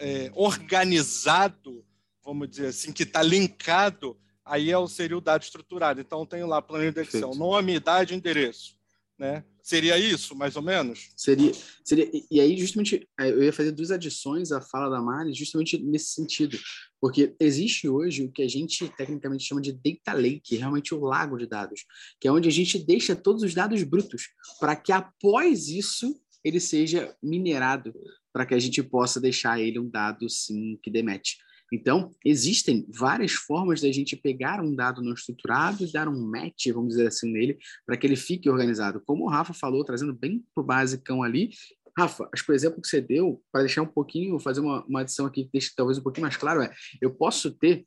é, 0.00 0.32
organizado 0.34 1.84
vamos 2.24 2.48
dizer 2.48 2.66
assim, 2.66 2.92
que 2.92 3.02
está 3.02 3.22
linkado, 3.22 4.16
aí 4.44 4.70
é 4.70 4.78
o, 4.78 4.88
seria 4.88 5.16
o 5.16 5.20
dado 5.20 5.42
estruturado. 5.42 6.00
Então, 6.00 6.26
tenho 6.26 6.46
lá 6.46 6.60
planilha 6.60 6.92
de 6.92 7.00
Excel, 7.00 7.34
nome, 7.34 7.74
idade, 7.74 8.14
endereço. 8.14 8.76
Né? 9.18 9.44
Seria 9.62 9.96
isso, 9.96 10.34
mais 10.34 10.56
ou 10.56 10.62
menos? 10.62 11.10
Seria, 11.16 11.52
seria. 11.84 12.10
E 12.28 12.40
aí, 12.40 12.56
justamente, 12.58 13.08
é, 13.20 13.30
eu 13.30 13.42
ia 13.42 13.52
fazer 13.52 13.70
duas 13.70 13.92
adições 13.92 14.50
à 14.50 14.60
fala 14.60 14.90
da 14.90 15.00
Mari, 15.00 15.32
justamente 15.32 15.78
nesse 15.78 16.14
sentido. 16.14 16.58
Porque 17.00 17.34
existe 17.38 17.88
hoje 17.88 18.24
o 18.24 18.32
que 18.32 18.42
a 18.42 18.48
gente 18.48 18.88
tecnicamente 18.96 19.44
chama 19.44 19.60
de 19.60 19.72
data 19.72 20.12
lake, 20.12 20.56
realmente 20.56 20.94
o 20.94 21.00
lago 21.00 21.36
de 21.36 21.46
dados, 21.46 21.84
que 22.20 22.26
é 22.26 22.32
onde 22.32 22.48
a 22.48 22.52
gente 22.52 22.78
deixa 22.78 23.14
todos 23.14 23.44
os 23.44 23.54
dados 23.54 23.82
brutos, 23.84 24.28
para 24.58 24.74
que 24.74 24.90
após 24.90 25.68
isso 25.68 26.20
ele 26.44 26.58
seja 26.58 27.14
minerado, 27.22 27.94
para 28.32 28.44
que 28.44 28.54
a 28.54 28.58
gente 28.58 28.82
possa 28.82 29.20
deixar 29.20 29.60
ele 29.60 29.78
um 29.78 29.88
dado, 29.88 30.28
sim, 30.28 30.78
que 30.82 30.90
demete. 30.90 31.36
Então, 31.72 32.14
existem 32.22 32.86
várias 32.94 33.32
formas 33.32 33.80
da 33.80 33.90
gente 33.90 34.14
pegar 34.14 34.60
um 34.60 34.74
dado 34.74 35.00
não 35.00 35.14
estruturado 35.14 35.82
e 35.82 35.90
dar 35.90 36.06
um 36.06 36.30
match, 36.30 36.66
vamos 36.66 36.90
dizer 36.90 37.06
assim, 37.06 37.32
nele, 37.32 37.58
para 37.86 37.96
que 37.96 38.06
ele 38.06 38.14
fique 38.14 38.50
organizado. 38.50 39.02
Como 39.06 39.24
o 39.24 39.28
Rafa 39.28 39.54
falou, 39.54 39.82
trazendo 39.82 40.12
bem 40.12 40.44
para 40.54 40.62
o 40.62 40.66
basicão 40.66 41.22
ali, 41.22 41.50
Rafa, 41.96 42.28
acho 42.32 42.44
que 42.44 42.52
o 42.52 42.54
exemplo 42.54 42.80
que 42.80 42.88
você 42.88 43.00
deu, 43.00 43.42
para 43.50 43.62
deixar 43.62 43.80
um 43.80 43.86
pouquinho, 43.86 44.38
fazer 44.38 44.60
uma, 44.60 44.84
uma 44.84 45.00
adição 45.00 45.24
aqui 45.24 45.44
que 45.44 45.50
deixe 45.50 45.72
talvez 45.74 45.98
um 45.98 46.02
pouquinho 46.02 46.22
mais 46.22 46.36
claro, 46.36 46.60
é: 46.60 46.70
eu 47.00 47.14
posso 47.14 47.50
ter 47.50 47.86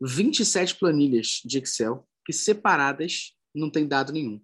27 0.00 0.76
planilhas 0.76 1.40
de 1.44 1.58
Excel 1.58 2.06
que 2.26 2.32
separadas 2.32 3.32
não 3.54 3.70
tem 3.70 3.86
dado 3.86 4.12
nenhum. 4.12 4.40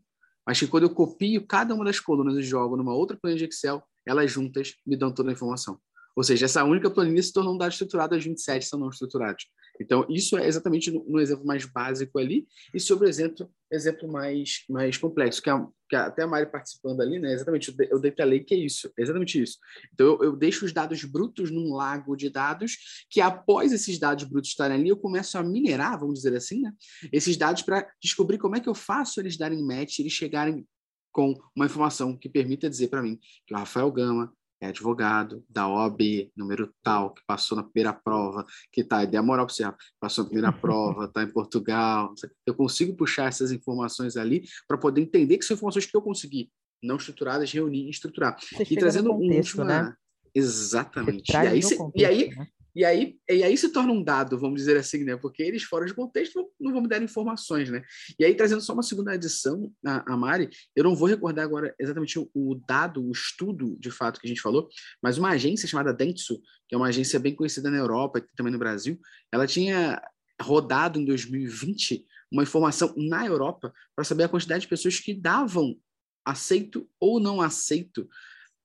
Mas 0.47 0.61
que 0.61 0.67
quando 0.67 0.85
eu 0.85 0.91
copio 0.91 1.45
cada 1.47 1.75
uma 1.75 1.85
das 1.85 1.99
colunas 1.99 2.37
e 2.37 2.43
jogo 2.43 2.77
numa 2.77 2.95
outra 2.95 3.17
planilha 3.17 3.47
de 3.47 3.53
Excel, 3.53 3.83
elas 4.07 4.31
juntas 4.31 4.75
me 4.87 4.97
dão 4.97 5.13
toda 5.13 5.31
a 5.31 5.33
informação. 5.33 5.81
Ou 6.17 6.23
seja, 6.23 6.47
essa 6.47 6.65
única 6.65 6.91
planilha 6.91 7.23
se 7.23 7.33
tornou 7.33 7.55
um 7.55 7.59
dado 7.59 7.73
estruturado, 7.73 8.15
as 8.15 8.25
27 8.25 8.65
são 8.67 8.79
não 8.79 8.89
estruturados. 8.89 9.47
Então, 9.81 10.07
isso 10.11 10.37
é 10.37 10.47
exatamente 10.47 10.91
no, 10.91 11.05
no 11.05 11.21
exemplo 11.21 11.47
mais 11.47 11.65
básico 11.65 12.19
ali, 12.19 12.47
e 12.75 12.79
sobre 12.79 13.07
o 13.07 13.09
exemplo, 13.09 13.51
exemplo 13.73 14.11
mais, 14.11 14.65
mais 14.69 14.99
complexo, 14.99 15.41
que, 15.41 15.49
é, 15.49 15.55
que 15.89 15.97
é 15.97 16.01
até 16.01 16.23
a 16.23 16.27
Mari 16.27 16.51
participando 16.51 17.01
ali, 17.01 17.19
né? 17.19 17.33
Exatamente, 17.33 17.71
o 17.71 17.99
data 17.99 18.25
lake 18.25 18.55
é 18.55 18.59
isso, 18.59 18.93
é 18.99 19.03
exatamente 19.03 19.41
isso. 19.41 19.59
Então, 19.93 20.07
eu, 20.07 20.25
eu, 20.25 20.37
deixo 20.37 20.67
os 20.67 20.73
dados 20.73 21.03
brutos 21.05 21.51
num 21.51 21.73
lago 21.73 22.15
de 22.15 22.29
dados, 22.29 22.77
que 23.09 23.21
após 23.21 23.73
esses 23.73 23.99
dados 23.99 24.25
brutos 24.25 24.51
estarem 24.51 24.77
ali, 24.77 24.89
eu 24.91 24.97
começo 24.97 25.39
a 25.39 25.43
minerar, 25.43 25.99
vamos 25.99 26.17
dizer 26.17 26.37
assim, 26.37 26.61
né? 26.61 26.73
Esses 27.11 27.37
dados 27.37 27.63
para 27.63 27.89
descobrir 28.03 28.37
como 28.37 28.57
é 28.57 28.61
que 28.61 28.69
eu 28.69 28.75
faço 28.75 29.19
eles 29.19 29.39
darem 29.39 29.65
match, 29.65 30.01
eles 30.01 30.13
chegarem 30.13 30.67
com 31.13 31.35
uma 31.57 31.67
informação 31.67 32.17
que 32.17 32.29
permita 32.29 32.71
dizer 32.71 32.89
para 32.89 33.03
mim 33.03 33.19
que 33.47 33.55
o 33.55 33.57
Rafael 33.57 33.91
Gama 33.91 34.33
é 34.61 34.67
advogado 34.67 35.43
da 35.49 35.67
OAB, 35.67 36.31
número 36.37 36.73
tal, 36.83 37.15
que 37.15 37.23
passou 37.27 37.57
na 37.57 37.63
primeira 37.63 37.93
prova, 37.93 38.45
que 38.71 38.85
tá, 38.85 39.05
dê 39.05 39.17
a 39.17 39.23
moral 39.23 39.47
para 39.47 39.55
você, 39.55 39.73
passou 39.99 40.25
na 40.25 40.31
primeira 40.31 40.53
prova, 40.61 41.07
está 41.07 41.23
em 41.23 41.31
Portugal. 41.31 42.15
Eu 42.47 42.55
consigo 42.55 42.95
puxar 42.95 43.29
essas 43.29 43.53
informações 43.53 44.17
ali 44.17 44.45
para 44.69 44.77
poder 44.77 45.01
entender 45.01 45.39
que 45.39 45.45
são 45.45 45.55
informações 45.55 45.87
que 45.87 45.97
eu 45.97 46.03
consegui, 46.03 46.51
não 46.83 46.97
estruturadas, 46.97 47.51
reunir 47.51 47.87
e 47.87 47.91
estruturar. 47.91 48.37
Você 48.39 48.63
e 48.63 48.77
trazendo 48.77 49.11
contexto, 49.11 49.33
um 49.33 49.37
último. 49.37 49.65
Né? 49.65 49.95
Exatamente. 50.35 51.33
E 51.33 51.37
aí, 51.37 51.63
contexto, 51.63 51.93
e 51.97 52.05
aí, 52.05 52.29
né? 52.29 52.47
E 52.75 52.85
aí, 52.85 53.17
e 53.29 53.43
aí 53.43 53.57
se 53.57 53.69
torna 53.71 53.93
um 53.93 54.03
dado, 54.03 54.39
vamos 54.39 54.61
dizer 54.61 54.77
assim, 54.77 55.05
né? 55.05 55.17
Porque 55.17 55.43
eles, 55.43 55.63
fora 55.65 55.87
de 55.87 55.95
contexto, 55.95 56.49
não 56.61 56.73
vão 56.73 56.83
me 56.83 56.89
dar 56.89 57.03
informações, 57.03 57.69
né? 57.69 57.83
E 58.19 58.25
aí, 58.25 58.35
trazendo 58.35 58.61
só 58.61 58.73
uma 58.73 58.83
segunda 58.83 59.15
edição, 59.15 59.73
a, 59.85 60.13
a 60.13 60.17
Mari, 60.17 60.49
eu 60.77 60.85
não 60.85 60.95
vou 60.95 61.09
recordar 61.09 61.45
agora 61.45 61.75
exatamente 61.79 62.19
o, 62.19 62.31
o, 62.35 62.55
dado, 62.67 63.05
o 63.05 63.11
estudo, 63.11 63.77
de 63.79 63.91
fato, 63.91 64.21
que 64.21 64.27
a 64.27 64.29
gente 64.29 64.41
falou, 64.41 64.69
mas 65.03 65.19
uma 65.19 65.31
agência 65.31 65.69
chamada 65.69 65.93
Dentsu, 65.93 66.41
que 66.69 66.75
é 66.75 66.79
uma 66.79 66.89
agência 66.89 67.19
bem 67.19 67.35
conhecida 67.35 67.71
na 67.71 67.79
Europa 67.79 68.19
e 68.19 68.37
também 68.37 68.53
no 68.53 68.59
Brasil, 68.59 68.99
ela 69.33 69.47
tinha 69.47 70.01
rodado 70.41 70.99
em 70.99 71.05
2020 71.05 72.07
uma 72.33 72.45
informação 72.45 72.95
na 72.97 73.27
Europa 73.27 73.73
para 73.95 74.05
saber 74.05 74.25
a 74.25 74.29
quantidade 74.29 74.63
de 74.63 74.69
pessoas 74.69 74.99
que 75.01 75.13
davam 75.13 75.77
aceito 76.25 76.89
ou 77.01 77.19
não 77.19 77.41
aceito 77.41 78.09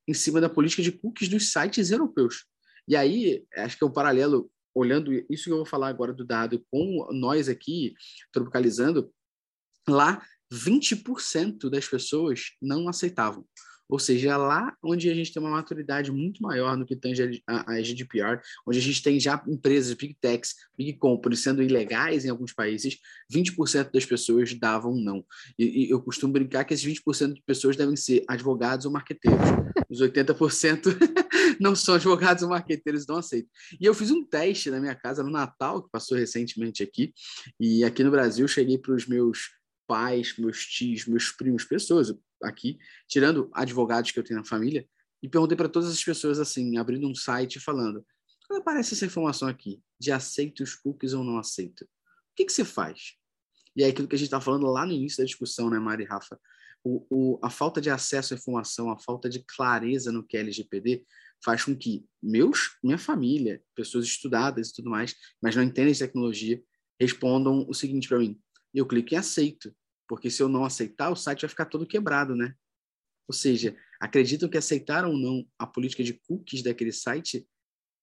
em 0.07 0.13
cima 0.13 0.39
da 0.39 0.49
política 0.49 0.83
de 0.83 0.91
cookies 0.91 1.29
dos 1.29 1.51
sites 1.51 1.89
europeus. 1.89 2.45
E 2.87 2.95
aí, 2.95 3.45
acho 3.55 3.77
que 3.77 3.83
é 3.83 3.87
um 3.87 3.91
paralelo, 3.91 4.51
olhando 4.73 5.11
isso 5.29 5.45
que 5.45 5.51
eu 5.51 5.57
vou 5.57 5.65
falar 5.65 5.87
agora 5.87 6.13
do 6.13 6.25
dado 6.25 6.63
com 6.71 7.07
nós 7.11 7.49
aqui, 7.49 7.93
tropicalizando, 8.31 9.11
lá 9.87 10.21
20% 10.51 11.69
das 11.69 11.87
pessoas 11.87 12.51
não 12.61 12.87
aceitavam. 12.87 13.45
Ou 13.87 13.99
seja, 13.99 14.31
é 14.31 14.37
lá 14.37 14.75
onde 14.83 15.09
a 15.09 15.13
gente 15.13 15.31
tem 15.31 15.41
uma 15.41 15.51
maturidade 15.51 16.11
muito 16.11 16.41
maior 16.41 16.75
no 16.75 16.85
que 16.85 16.95
tange 16.95 17.43
a, 17.47 17.81
GDPR, 17.81 18.41
onde 18.65 18.79
a 18.79 18.81
gente 18.81 19.01
tem 19.01 19.19
já 19.19 19.41
empresas, 19.47 19.93
big 19.93 20.15
techs, 20.19 20.55
big 20.77 20.93
companies 20.93 21.41
sendo 21.41 21.61
ilegais 21.61 22.25
em 22.25 22.29
alguns 22.29 22.53
países, 22.53 22.97
20% 23.31 23.91
das 23.91 24.05
pessoas 24.05 24.53
davam 24.53 24.95
não. 24.95 25.23
E, 25.57 25.85
e, 25.85 25.89
eu 25.89 26.01
costumo 26.01 26.33
brincar 26.33 26.63
que 26.63 26.73
esses 26.73 26.85
20% 26.85 27.33
de 27.33 27.41
pessoas 27.43 27.75
devem 27.75 27.95
ser 27.95 28.23
advogados 28.27 28.85
ou 28.85 28.91
marqueteiros. 28.91 29.39
Os 29.89 30.01
80% 30.01 30.85
não 31.59 31.75
são 31.75 31.95
advogados 31.95 32.43
ou 32.43 32.49
marqueteiros, 32.49 33.05
não 33.07 33.17
aceitam. 33.17 33.49
E 33.79 33.85
eu 33.85 33.93
fiz 33.93 34.11
um 34.11 34.25
teste 34.25 34.69
na 34.69 34.79
minha 34.79 34.95
casa 34.95 35.23
no 35.23 35.29
Natal, 35.29 35.83
que 35.83 35.89
passou 35.91 36.17
recentemente 36.17 36.81
aqui, 36.81 37.13
e 37.59 37.83
aqui 37.83 38.03
no 38.03 38.11
Brasil 38.11 38.47
cheguei 38.47 38.77
para 38.77 38.93
os 38.93 39.07
meus 39.07 39.49
pais, 39.87 40.37
meus 40.37 40.65
tios, 40.65 41.05
meus 41.05 41.31
primos, 41.31 41.63
pessoas 41.63 42.13
aqui, 42.41 42.77
tirando 43.07 43.49
advogados 43.53 44.11
que 44.11 44.19
eu 44.19 44.23
tenho 44.23 44.39
na 44.39 44.45
família, 44.45 44.87
e 45.21 45.29
perguntei 45.29 45.57
para 45.57 45.69
todas 45.69 45.89
as 45.89 46.03
pessoas 46.03 46.39
assim, 46.39 46.77
abrindo 46.77 47.07
um 47.07 47.15
site 47.15 47.59
falando: 47.59 48.05
quando 48.47 48.61
aparece 48.61 48.93
essa 48.93 49.05
informação 49.05 49.47
aqui, 49.47 49.81
de 49.99 50.11
aceito 50.11 50.61
os 50.61 50.75
cookies 50.75 51.13
ou 51.13 51.23
não 51.23 51.37
aceito, 51.37 51.83
o 51.83 51.87
que, 52.35 52.45
que 52.45 52.53
você 52.53 52.65
faz? 52.65 53.15
E 53.75 53.83
é 53.83 53.87
aquilo 53.87 54.07
que 54.07 54.15
a 54.15 54.17
gente 54.17 54.27
está 54.27 54.39
falando 54.39 54.67
lá 54.67 54.85
no 54.85 54.93
início 54.93 55.17
da 55.19 55.25
discussão, 55.25 55.69
né, 55.69 55.79
Mari 55.79 56.03
e 56.03 56.05
Rafa? 56.05 56.39
O, 56.83 57.05
o, 57.09 57.39
a 57.43 57.49
falta 57.49 57.81
de 57.81 57.89
acesso 57.89 58.33
à 58.33 58.37
informação, 58.37 58.91
a 58.91 58.99
falta 58.99 59.27
de 59.27 59.43
clareza 59.43 60.11
no 60.11 60.23
que 60.23 60.37
é 60.37 60.41
LGPD 60.41 61.03
faz 61.43 61.63
com 61.63 61.75
que 61.75 62.05
meus, 62.21 62.77
minha 62.83 62.97
família, 62.97 63.61
pessoas 63.75 64.05
estudadas 64.05 64.69
e 64.69 64.73
tudo 64.75 64.89
mais, 64.89 65.15
mas 65.41 65.55
não 65.55 65.63
entendem 65.63 65.93
de 65.93 65.99
tecnologia, 65.99 66.61
respondam 66.99 67.65
o 67.67 67.73
seguinte 67.73 68.07
para 68.07 68.19
mim: 68.19 68.39
eu 68.79 68.85
clico 68.85 69.13
em 69.13 69.17
aceito, 69.17 69.73
porque 70.07 70.29
se 70.29 70.41
eu 70.41 70.49
não 70.49 70.65
aceitar, 70.65 71.09
o 71.09 71.15
site 71.15 71.41
vai 71.41 71.49
ficar 71.49 71.65
todo 71.65 71.87
quebrado, 71.87 72.35
né? 72.35 72.53
Ou 73.27 73.33
seja, 73.33 73.75
acreditam 73.99 74.47
que 74.47 74.57
aceitar 74.57 75.05
ou 75.05 75.17
não 75.17 75.45
a 75.57 75.65
política 75.65 76.03
de 76.03 76.13
cookies 76.13 76.61
daquele 76.61 76.91
site 76.91 77.47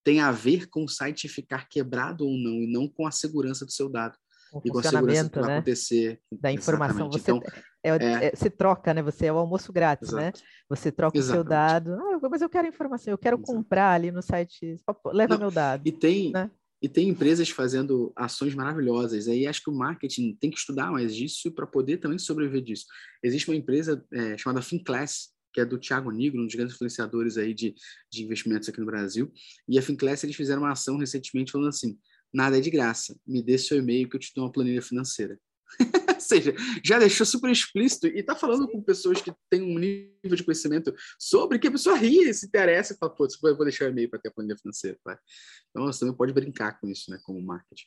tem 0.05 0.21
a 0.21 0.33
ver 0.33 0.69
com 0.69 0.85
o 0.85 0.89
site 0.89 1.29
ficar 1.29 1.69
quebrado 1.69 2.27
ou 2.27 2.37
não, 2.37 2.55
e 2.55 2.67
não 2.67 2.89
com 2.89 3.07
a 3.07 3.13
segurança 3.13 3.65
do 3.65 3.71
seu 3.71 3.89
dado. 3.89 4.19
O 4.53 4.61
e 4.65 4.71
com 4.71 4.81
a 4.81 4.83
segurança 4.83 5.31
que 5.31 5.39
vai 5.39 5.49
né? 5.49 5.57
acontecer. 5.57 6.21
Da 6.31 6.53
informação. 6.53 7.09
Você, 7.09 7.31
então, 7.31 7.41
é, 7.83 7.91
é, 7.91 8.25
é, 8.27 8.37
você 8.37 8.51
troca, 8.51 8.93
né? 8.93 9.03
Você 9.03 9.27
é 9.27 9.33
o 9.33 9.39
almoço 9.39 9.73
grátis, 9.73 10.13
né? 10.13 10.25
Exato. 10.25 10.41
né? 10.41 10.47
Você 10.69 10.93
troca 10.93 11.17
Exatamente. 11.17 11.47
o 11.47 11.49
seu 11.49 11.49
dado. 11.49 11.95
Ah, 11.95 12.29
mas 12.29 12.43
eu 12.43 12.51
quero 12.51 12.69
informação, 12.69 13.13
eu 13.13 13.19
quero 13.19 13.37
Exato. 13.37 13.53
comprar 13.53 13.93
ali 13.93 14.11
no 14.11 14.21
site. 14.21 14.77
Leva 15.07 15.35
não, 15.35 15.41
meu 15.41 15.51
dado. 15.51 15.87
E 15.87 15.93
tem, 15.93 16.33
né? 16.33 16.51
E 16.83 16.89
tem 16.89 17.09
empresas 17.09 17.49
fazendo 17.49 18.13
ações 18.17 18.57
maravilhosas. 18.57 19.29
Aí 19.29 19.47
acho 19.47 19.63
que 19.63 19.71
o 19.71 19.75
marketing 19.75 20.35
tem 20.35 20.51
que 20.51 20.59
estudar 20.59 20.91
mais 20.91 21.15
disso 21.15 21.53
para 21.53 21.65
poder 21.65 21.99
também 21.99 22.19
sobreviver 22.19 22.61
disso. 22.61 22.87
Existe 23.23 23.49
uma 23.49 23.57
empresa 23.57 24.05
é, 24.13 24.37
chamada 24.37 24.61
Finclass, 24.61 25.29
que 25.55 25.61
é 25.61 25.65
do 25.65 25.79
Thiago 25.79 26.11
Nigro, 26.11 26.41
um 26.43 26.47
dos 26.47 26.55
grandes 26.57 26.75
influenciadores 26.75 27.39
aí 27.39 27.55
de, 27.55 27.73
de 28.11 28.25
investimentos 28.25 28.69
aqui 28.69 28.81
no 28.81 28.87
Brasil. 28.87 29.33
E 29.69 29.79
a 29.79 29.83
Finclass, 29.83 30.25
eles 30.25 30.35
fizeram 30.35 30.63
uma 30.63 30.73
ação 30.73 30.97
recentemente 30.97 31.53
falando 31.53 31.69
assim, 31.69 31.97
nada 32.35 32.59
é 32.59 32.61
de 32.61 32.71
graça, 32.71 33.17
me 33.25 33.43
dê 33.43 33.57
seu 33.59 33.79
e-mail 33.79 34.09
que 34.09 34.17
eu 34.17 34.21
te 34.21 34.33
dou 34.35 34.45
uma 34.45 34.53
planilha 34.53 34.83
financeira. 34.83 35.39
Seja, 36.23 36.55
já 36.85 36.99
deixou 36.99 37.27
super 37.27 37.51
explícito 37.51 38.07
e 38.07 38.21
está 38.21 38.35
falando 38.35 38.69
com 38.69 38.83
pessoas 38.83 39.21
que 39.21 39.33
têm 39.51 39.63
um 39.63 39.79
nível 39.79 40.37
de 40.37 40.45
conhecimento 40.45 40.95
sobre 41.19 41.59
que 41.59 41.69
a 41.69 41.73
pessoa 41.73 41.97
ri, 41.97 42.33
se 42.33 42.47
interessa 42.47 42.95
e 42.95 42.97
fala, 42.97 43.15
pô, 43.15 43.27
vou 43.43 43.65
deixar 43.65 43.87
o 43.87 43.89
e-mail 43.89 44.09
para 44.09 44.19
ter 44.21 44.31
planilha 44.31 44.57
financeira. 44.57 44.99
Tá? 45.05 45.19
Então, 45.71 45.87
você 45.87 46.01
também 46.01 46.17
pode 46.17 46.33
brincar 46.33 46.79
com 46.81 46.89
isso, 46.89 47.11
né, 47.11 47.19
com 47.25 47.37
o 47.37 47.43
marketing. 47.43 47.87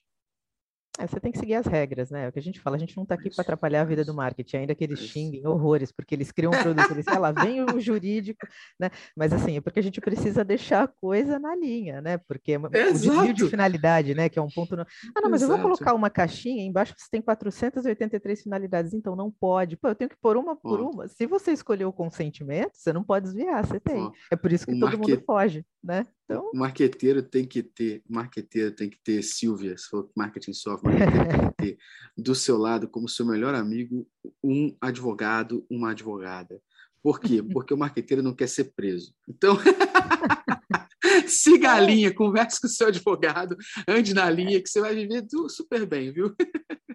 É, 0.97 1.05
você 1.05 1.19
tem 1.19 1.31
que 1.31 1.37
seguir 1.37 1.55
as 1.55 1.65
regras, 1.65 2.09
né? 2.09 2.25
É 2.25 2.27
o 2.29 2.31
que 2.31 2.39
a 2.39 2.41
gente 2.41 2.59
fala, 2.59 2.75
a 2.75 2.79
gente 2.79 2.95
não 2.95 3.03
está 3.03 3.15
aqui 3.15 3.29
para 3.29 3.41
atrapalhar 3.41 3.81
a 3.81 3.85
vida 3.85 4.05
do 4.05 4.13
marketing, 4.13 4.57
ainda 4.57 4.75
que 4.75 4.83
eles 4.83 4.99
xinguem 4.99 5.45
horrores, 5.45 5.91
porque 5.91 6.15
eles 6.15 6.31
criam 6.31 6.51
um 6.53 6.61
produto, 6.61 6.91
eles 6.91 7.05
falam, 7.05 7.33
vem 7.33 7.61
o 7.63 7.79
jurídico, 7.79 8.47
né? 8.79 8.89
Mas 9.15 9.33
assim, 9.33 9.57
é 9.57 9.61
porque 9.61 9.79
a 9.79 9.83
gente 9.83 9.99
precisa 9.99 10.43
deixar 10.43 10.83
a 10.83 10.87
coisa 10.87 11.37
na 11.37 11.55
linha, 11.55 12.01
né? 12.01 12.17
Porque 12.17 12.53
é 12.53 12.57
o 12.57 12.69
desvio 12.69 13.33
de 13.33 13.49
finalidade, 13.49 14.15
né? 14.15 14.29
Que 14.29 14.39
é 14.39 14.41
um 14.41 14.49
ponto. 14.49 14.75
No... 14.75 14.83
Ah, 15.15 15.21
não, 15.21 15.29
mas 15.29 15.41
Exato. 15.41 15.59
eu 15.59 15.63
vou 15.63 15.71
colocar 15.71 15.93
uma 15.93 16.09
caixinha, 16.09 16.63
embaixo 16.63 16.93
você 16.97 17.09
tem 17.11 17.21
483 17.21 18.41
finalidades, 18.41 18.93
então 18.93 19.15
não 19.15 19.29
pode. 19.29 19.75
Pô, 19.75 19.89
eu 19.89 19.95
tenho 19.95 20.09
que 20.09 20.17
pôr 20.17 20.37
uma 20.37 20.55
por 20.55 20.79
uma. 20.79 21.07
Se 21.07 21.25
você 21.25 21.51
escolheu 21.51 21.89
o 21.89 21.93
consentimento, 21.93 22.71
você 22.73 22.93
não 22.93 23.03
pode 23.03 23.25
desviar, 23.25 23.65
você 23.65 23.79
tem. 23.79 24.09
É 24.31 24.35
por 24.35 24.51
isso 24.51 24.65
que 24.65 24.71
o 24.71 24.79
todo 24.79 24.97
market... 24.97 25.09
mundo 25.09 25.23
foge, 25.25 25.65
né? 25.83 26.05
Então... 26.25 26.49
O 26.53 26.57
marqueteiro 26.57 27.21
tem 27.21 27.45
que 27.45 27.61
ter, 27.61 28.03
marqueteiro 28.09 28.71
tem 28.71 28.89
que 28.89 28.97
ter, 29.03 29.21
Silvia, 29.21 29.77
se 29.77 29.87
for 29.87 30.09
marketing 30.15 30.53
software, 30.53 30.97
marqueteiro 30.97 31.29
tem 31.29 31.49
que 31.49 31.55
ter 31.55 31.77
do 32.17 32.33
seu 32.33 32.57
lado, 32.57 32.87
como 32.87 33.07
seu 33.07 33.25
melhor 33.25 33.53
amigo, 33.53 34.07
um 34.43 34.75
advogado, 34.81 35.65
uma 35.69 35.91
advogada. 35.91 36.59
Por 37.01 37.19
quê? 37.19 37.43
Porque 37.43 37.73
o 37.73 37.77
marqueteiro 37.77 38.23
não 38.23 38.33
quer 38.33 38.47
ser 38.47 38.73
preso. 38.75 39.13
Então, 39.29 39.55
siga 41.27 41.73
a 41.73 41.79
linha, 41.79 42.11
converse 42.11 42.59
com 42.59 42.65
o 42.65 42.69
seu 42.69 42.87
advogado, 42.87 43.55
ande 43.87 44.11
na 44.13 44.27
linha, 44.27 44.59
que 44.59 44.67
você 44.67 44.81
vai 44.81 44.95
viver 44.95 45.23
super 45.47 45.85
bem, 45.85 46.11
viu? 46.11 46.35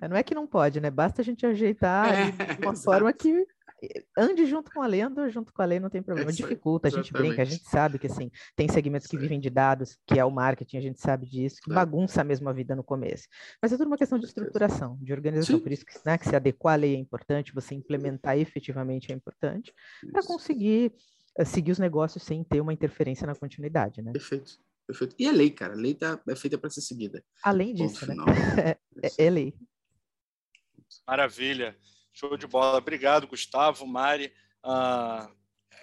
É, 0.01 0.09
não 0.09 0.17
é 0.17 0.23
que 0.25 0.35
não 0.35 0.47
pode, 0.47 0.81
né? 0.81 0.91
Basta 0.91 1.23
a 1.23 1.25
gente 1.25 1.47
ajeitar 1.47 2.13
é, 2.13 2.31
de 2.31 2.63
uma 2.63 2.73
exato. 2.73 2.83
forma 2.83 3.13
que 3.13 3.47
ande 4.17 4.47
junto 4.47 4.71
com 4.71 4.83
a 4.83 4.87
lei, 4.87 5.01
junto 5.31 5.53
com 5.53 5.63
a 5.63 5.65
lei, 5.65 5.81
não 5.81 5.91
tem 5.91 6.03
problema. 6.03 6.33
Dificulta, 6.33 6.89
a 6.89 6.91
gente 6.91 7.13
brinca, 7.13 7.43
a 7.43 7.45
gente 7.45 7.65
sabe 7.69 7.99
que 7.99 8.07
assim, 8.07 8.31
tem 8.55 8.69
segmentos 8.69 9.07
que 9.07 9.17
vivem 9.17 9.41
de 9.41 9.51
dados, 9.51 9.99
que 10.07 10.19
é 10.19 10.25
o 10.25 10.31
marketing, 10.31 10.77
a 10.77 10.81
gente 10.81 11.01
sabe 11.01 11.27
disso, 11.27 11.61
que 11.63 11.73
bagunça 11.73 12.23
mesmo 12.23 12.49
a 12.49 12.53
vida 12.53 12.75
no 12.75 12.85
começo. 12.85 13.27
Mas 13.63 13.73
é 13.73 13.77
tudo 13.77 13.87
uma 13.87 13.97
questão 13.97 14.19
de 14.19 14.27
estruturação, 14.27 14.99
de 15.01 15.13
organização, 15.13 15.57
Sim. 15.57 15.63
por 15.63 15.73
isso 15.73 15.85
que, 15.85 15.95
né, 16.05 16.19
que 16.19 16.29
se 16.29 16.37
adequar 16.37 16.75
à 16.75 16.77
lei 16.77 16.95
é 16.95 16.99
importante, 16.99 17.55
você 17.55 17.75
implementar 17.75 18.39
efetivamente 18.39 19.13
é 19.13 19.15
importante, 19.15 19.73
para 20.13 20.23
conseguir 20.23 20.93
uh, 21.39 21.45
seguir 21.45 21.73
os 21.73 21.79
negócios 21.79 22.23
sem 22.23 22.45
ter 22.45 22.61
uma 22.61 22.73
interferência 22.73 23.27
na 23.27 23.35
continuidade, 23.35 24.03
né? 24.03 24.13
Perfeito. 24.13 24.59
Perfeito. 24.87 25.15
E 25.19 25.29
a 25.29 25.33
lei, 25.33 25.51
cara, 25.51 25.75
a 25.75 25.77
lei 25.77 25.95
tá, 25.95 26.21
é 26.29 26.35
feita 26.35 26.59
para 26.59 26.69
ser 26.69 26.81
seguida. 26.81 27.23
Além 27.45 27.73
disso, 27.73 28.07
né? 28.07 28.17
é, 29.05 29.27
é 29.27 29.31
lei. 29.31 29.55
Maravilha. 31.07 31.77
Show 32.21 32.37
de 32.37 32.47
bola. 32.47 32.77
Obrigado, 32.77 33.27
Gustavo, 33.27 33.87
Mari. 33.87 34.31
Ah, 34.63 35.27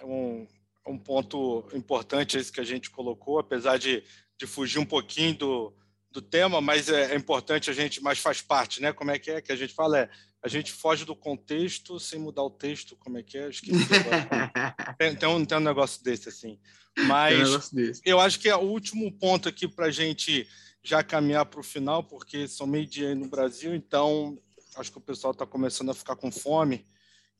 é 0.00 0.04
um, 0.04 0.46
um 0.86 0.96
ponto 0.96 1.68
importante 1.74 2.38
esse 2.38 2.52
que 2.52 2.60
a 2.60 2.64
gente 2.64 2.90
colocou, 2.90 3.40
apesar 3.40 3.76
de, 3.76 4.04
de 4.38 4.46
fugir 4.46 4.78
um 4.78 4.84
pouquinho 4.84 5.34
do, 5.34 5.74
do 6.12 6.22
tema, 6.22 6.60
mas 6.60 6.88
é, 6.88 7.12
é, 7.12 7.16
importante 7.16 7.68
a 7.70 7.72
gente, 7.72 8.00
mas 8.00 8.20
faz 8.20 8.40
parte, 8.40 8.80
né? 8.80 8.92
Como 8.92 9.10
é 9.10 9.18
que 9.18 9.32
é 9.32 9.40
que 9.40 9.50
a 9.50 9.56
gente 9.56 9.74
fala? 9.74 9.98
É, 9.98 10.10
a 10.40 10.46
gente 10.46 10.70
foge 10.70 11.04
do 11.04 11.16
contexto 11.16 11.98
sem 11.98 12.20
mudar 12.20 12.44
o 12.44 12.50
texto, 12.50 12.96
como 13.00 13.18
é 13.18 13.22
que 13.24 13.36
é? 13.36 13.48
Esqueci 13.48 13.74
tem, 14.96 15.16
tem, 15.16 15.28
um, 15.28 15.44
tem 15.44 15.58
um 15.58 15.62
negócio 15.62 16.04
desse, 16.04 16.28
assim. 16.28 16.60
Mas 16.96 17.72
um 17.74 17.92
eu 18.04 18.20
acho 18.20 18.38
que 18.38 18.48
é 18.48 18.54
o 18.54 18.60
último 18.60 19.10
ponto 19.10 19.48
aqui 19.48 19.66
para 19.66 19.86
a 19.86 19.90
gente 19.90 20.48
já 20.84 21.02
caminhar 21.02 21.46
para 21.46 21.58
o 21.58 21.64
final, 21.64 22.04
porque 22.04 22.46
são 22.46 22.64
meio-dia 22.64 23.12
no 23.12 23.26
Brasil, 23.26 23.74
então 23.74 24.38
acho 24.80 24.92
que 24.92 24.98
o 24.98 25.02
pessoal 25.02 25.32
está 25.32 25.46
começando 25.46 25.90
a 25.90 25.94
ficar 25.94 26.16
com 26.16 26.30
fome 26.30 26.86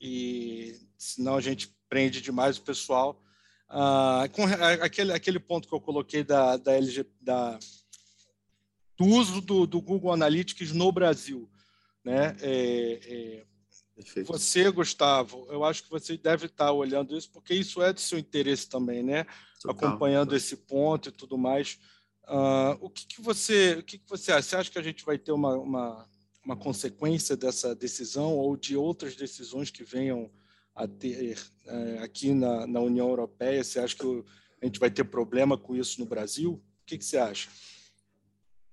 e 0.00 0.78
senão 0.96 1.36
a 1.36 1.40
gente 1.40 1.74
prende 1.88 2.20
demais 2.20 2.58
o 2.58 2.62
pessoal. 2.62 3.22
Ah, 3.68 4.24
com 4.32 4.44
aquele, 4.82 5.12
aquele 5.12 5.38
ponto 5.38 5.68
que 5.68 5.74
eu 5.74 5.80
coloquei 5.80 6.24
da, 6.24 6.56
da 6.56 6.72
LG, 6.72 7.04
da, 7.20 7.58
do 8.96 9.04
uso 9.04 9.40
do, 9.40 9.66
do 9.66 9.80
Google 9.80 10.12
Analytics 10.12 10.72
no 10.72 10.90
Brasil. 10.90 11.50
Né? 12.04 12.36
É, 12.40 13.00
é, 13.02 13.46
você, 14.24 14.70
Gustavo, 14.70 15.46
eu 15.50 15.64
acho 15.64 15.82
que 15.82 15.90
você 15.90 16.16
deve 16.16 16.46
estar 16.46 16.72
olhando 16.72 17.16
isso, 17.16 17.30
porque 17.30 17.52
isso 17.52 17.82
é 17.82 17.92
do 17.92 18.00
seu 18.00 18.18
interesse 18.18 18.68
também, 18.68 19.02
né? 19.02 19.24
Total, 19.60 19.88
Acompanhando 19.88 20.28
total. 20.28 20.36
esse 20.36 20.56
ponto 20.56 21.08
e 21.08 21.12
tudo 21.12 21.36
mais. 21.36 21.78
Uh, 22.28 22.78
o 22.80 22.90
que, 22.90 23.06
que 23.06 23.20
você 23.20 23.74
o 23.74 23.82
que, 23.82 23.98
que 23.98 24.08
você 24.08 24.30
acha? 24.30 24.42
Você 24.42 24.56
acha 24.56 24.70
que 24.70 24.78
a 24.78 24.82
gente 24.82 25.04
vai 25.04 25.18
ter 25.18 25.32
uma, 25.32 25.56
uma 25.56 26.08
uma 26.48 26.56
consequência 26.56 27.36
dessa 27.36 27.74
decisão 27.74 28.34
ou 28.34 28.56
de 28.56 28.74
outras 28.74 29.14
decisões 29.14 29.70
que 29.70 29.84
venham 29.84 30.30
a 30.74 30.88
ter 30.88 31.38
é, 31.66 31.98
aqui 31.98 32.32
na, 32.32 32.66
na, 32.66 32.80
União 32.80 33.06
Europeia? 33.06 33.62
Você 33.62 33.78
acha 33.78 33.94
que 33.94 34.24
a 34.62 34.64
gente 34.64 34.80
vai 34.80 34.90
ter 34.90 35.04
problema 35.04 35.58
com 35.58 35.76
isso 35.76 36.00
no 36.00 36.06
Brasil? 36.06 36.52
O 36.52 36.62
que, 36.86 36.96
que 36.96 37.04
você 37.04 37.18
acha? 37.18 37.50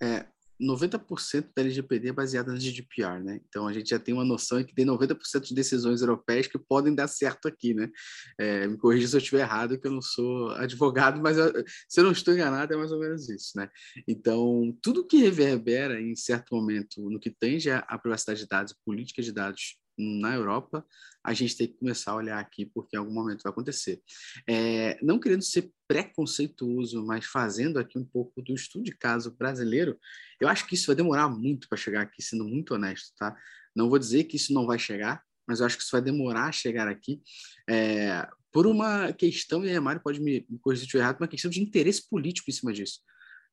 É, 0.02 0.26
90% 0.62 1.50
da 1.56 1.62
LGPD 1.62 2.10
é 2.10 2.14
baseada 2.14 2.52
na 2.52 2.58
GDPR, 2.58 3.24
né? 3.24 3.42
Então 3.48 3.68
a 3.68 3.74
gente 3.74 3.90
já 3.90 4.00
tem 4.00 4.14
uma 4.14 4.24
noção 4.24 4.64
que 4.64 4.74
tem 4.74 4.86
90% 4.86 5.42
de 5.42 5.54
decisões 5.56 6.02
europeias 6.02 6.48
que 6.48 6.58
podem 6.58 6.94
dar 6.94 7.08
certo 7.08 7.48
aqui, 7.48 7.74
né? 7.74 7.90
É, 8.38 8.68
me 8.68 8.78
corrija 8.78 9.08
se 9.08 9.16
eu 9.16 9.20
estiver 9.20 9.42
errado, 9.42 9.80
que 9.80 9.88
eu 9.88 9.92
não 9.92 10.02
sou 10.02 10.52
advogado, 10.52 11.22
mas 11.22 11.38
eu, 11.38 11.52
se 11.90 12.00
eu 12.00 12.04
não 12.04 12.12
estou 12.12 12.34
enganado 12.34 12.74
é 12.74 12.78
mais 12.78 12.92
ou 12.92 13.00
menos 13.00 13.30
isso, 13.30 13.52
né? 13.56 13.70
Então 14.08 14.76
tudo 14.82 15.06
que 15.06 15.18
reverbera 15.18 16.00
em 16.00 16.16
certo 16.16 16.56
momento 16.56 17.10
no 17.10 17.20
que 17.20 17.30
tange 17.30 17.70
a 17.70 17.98
privacidade 17.98 18.42
de 18.42 18.48
dados, 18.48 18.76
política 18.86 19.22
de 19.22 19.32
dados 19.32 19.78
na 19.98 20.34
Europa, 20.34 20.86
a 21.24 21.34
gente 21.34 21.56
tem 21.58 21.68
que 21.68 21.78
começar 21.78 22.12
a 22.12 22.16
olhar 22.16 22.40
aqui, 22.40 22.66
porque 22.66 22.96
em 22.96 23.00
algum 23.00 23.14
momento 23.14 23.44
vai 23.44 23.52
acontecer. 23.52 24.02
É, 24.48 24.98
não 25.02 25.20
querendo 25.20 25.44
ser 25.44 25.72
preconceituoso, 25.88 27.06
mas 27.06 27.26
fazendo 27.26 27.80
aqui 27.80 27.98
um 27.98 28.06
pouco 28.06 28.42
do 28.42 28.54
estudo 28.54 28.84
de 28.84 28.96
caso 28.96 29.36
brasileiro, 29.36 29.98
eu 30.40 30.48
acho 30.48 30.68
que 30.68 30.76
isso 30.76 30.88
vai 30.88 30.96
demorar 30.96 31.30
muito 31.30 31.68
para 31.68 31.78
chegar 31.78 32.02
aqui, 32.02 32.22
sendo 32.22 32.46
muito 32.46 32.74
honesto, 32.74 33.14
tá? 33.18 33.36
Não 33.76 33.90
vou 33.90 34.00
dizer 34.00 34.26
que 34.26 34.36
isso 34.36 34.54
não 34.54 34.66
vai 34.66 34.80
chegar, 34.80 35.24
mas 35.48 35.60
eu 35.60 35.66
acho 35.66 35.78
que 35.78 35.84
isso 35.84 35.92
vai 35.92 36.02
demorar 36.02 36.46
a 36.46 36.52
chegar 36.52 36.88
aqui 36.88 37.22
é, 37.70 38.28
por 38.52 38.66
uma 38.66 39.14
questão, 39.14 39.66
e 39.66 39.76
a 39.76 39.82
Mário 39.82 40.02
pode 40.02 40.20
me, 40.20 40.46
corrigir 40.62 40.90
se 40.90 40.96
eu 40.96 41.02
errado, 41.02 41.20
uma 41.20 41.28
questão 41.28 41.52
de 41.52 41.62
interesse 41.62 42.08
político 42.10 42.50
em 42.50 42.54
cima 42.54 42.74
disso 42.74 43.00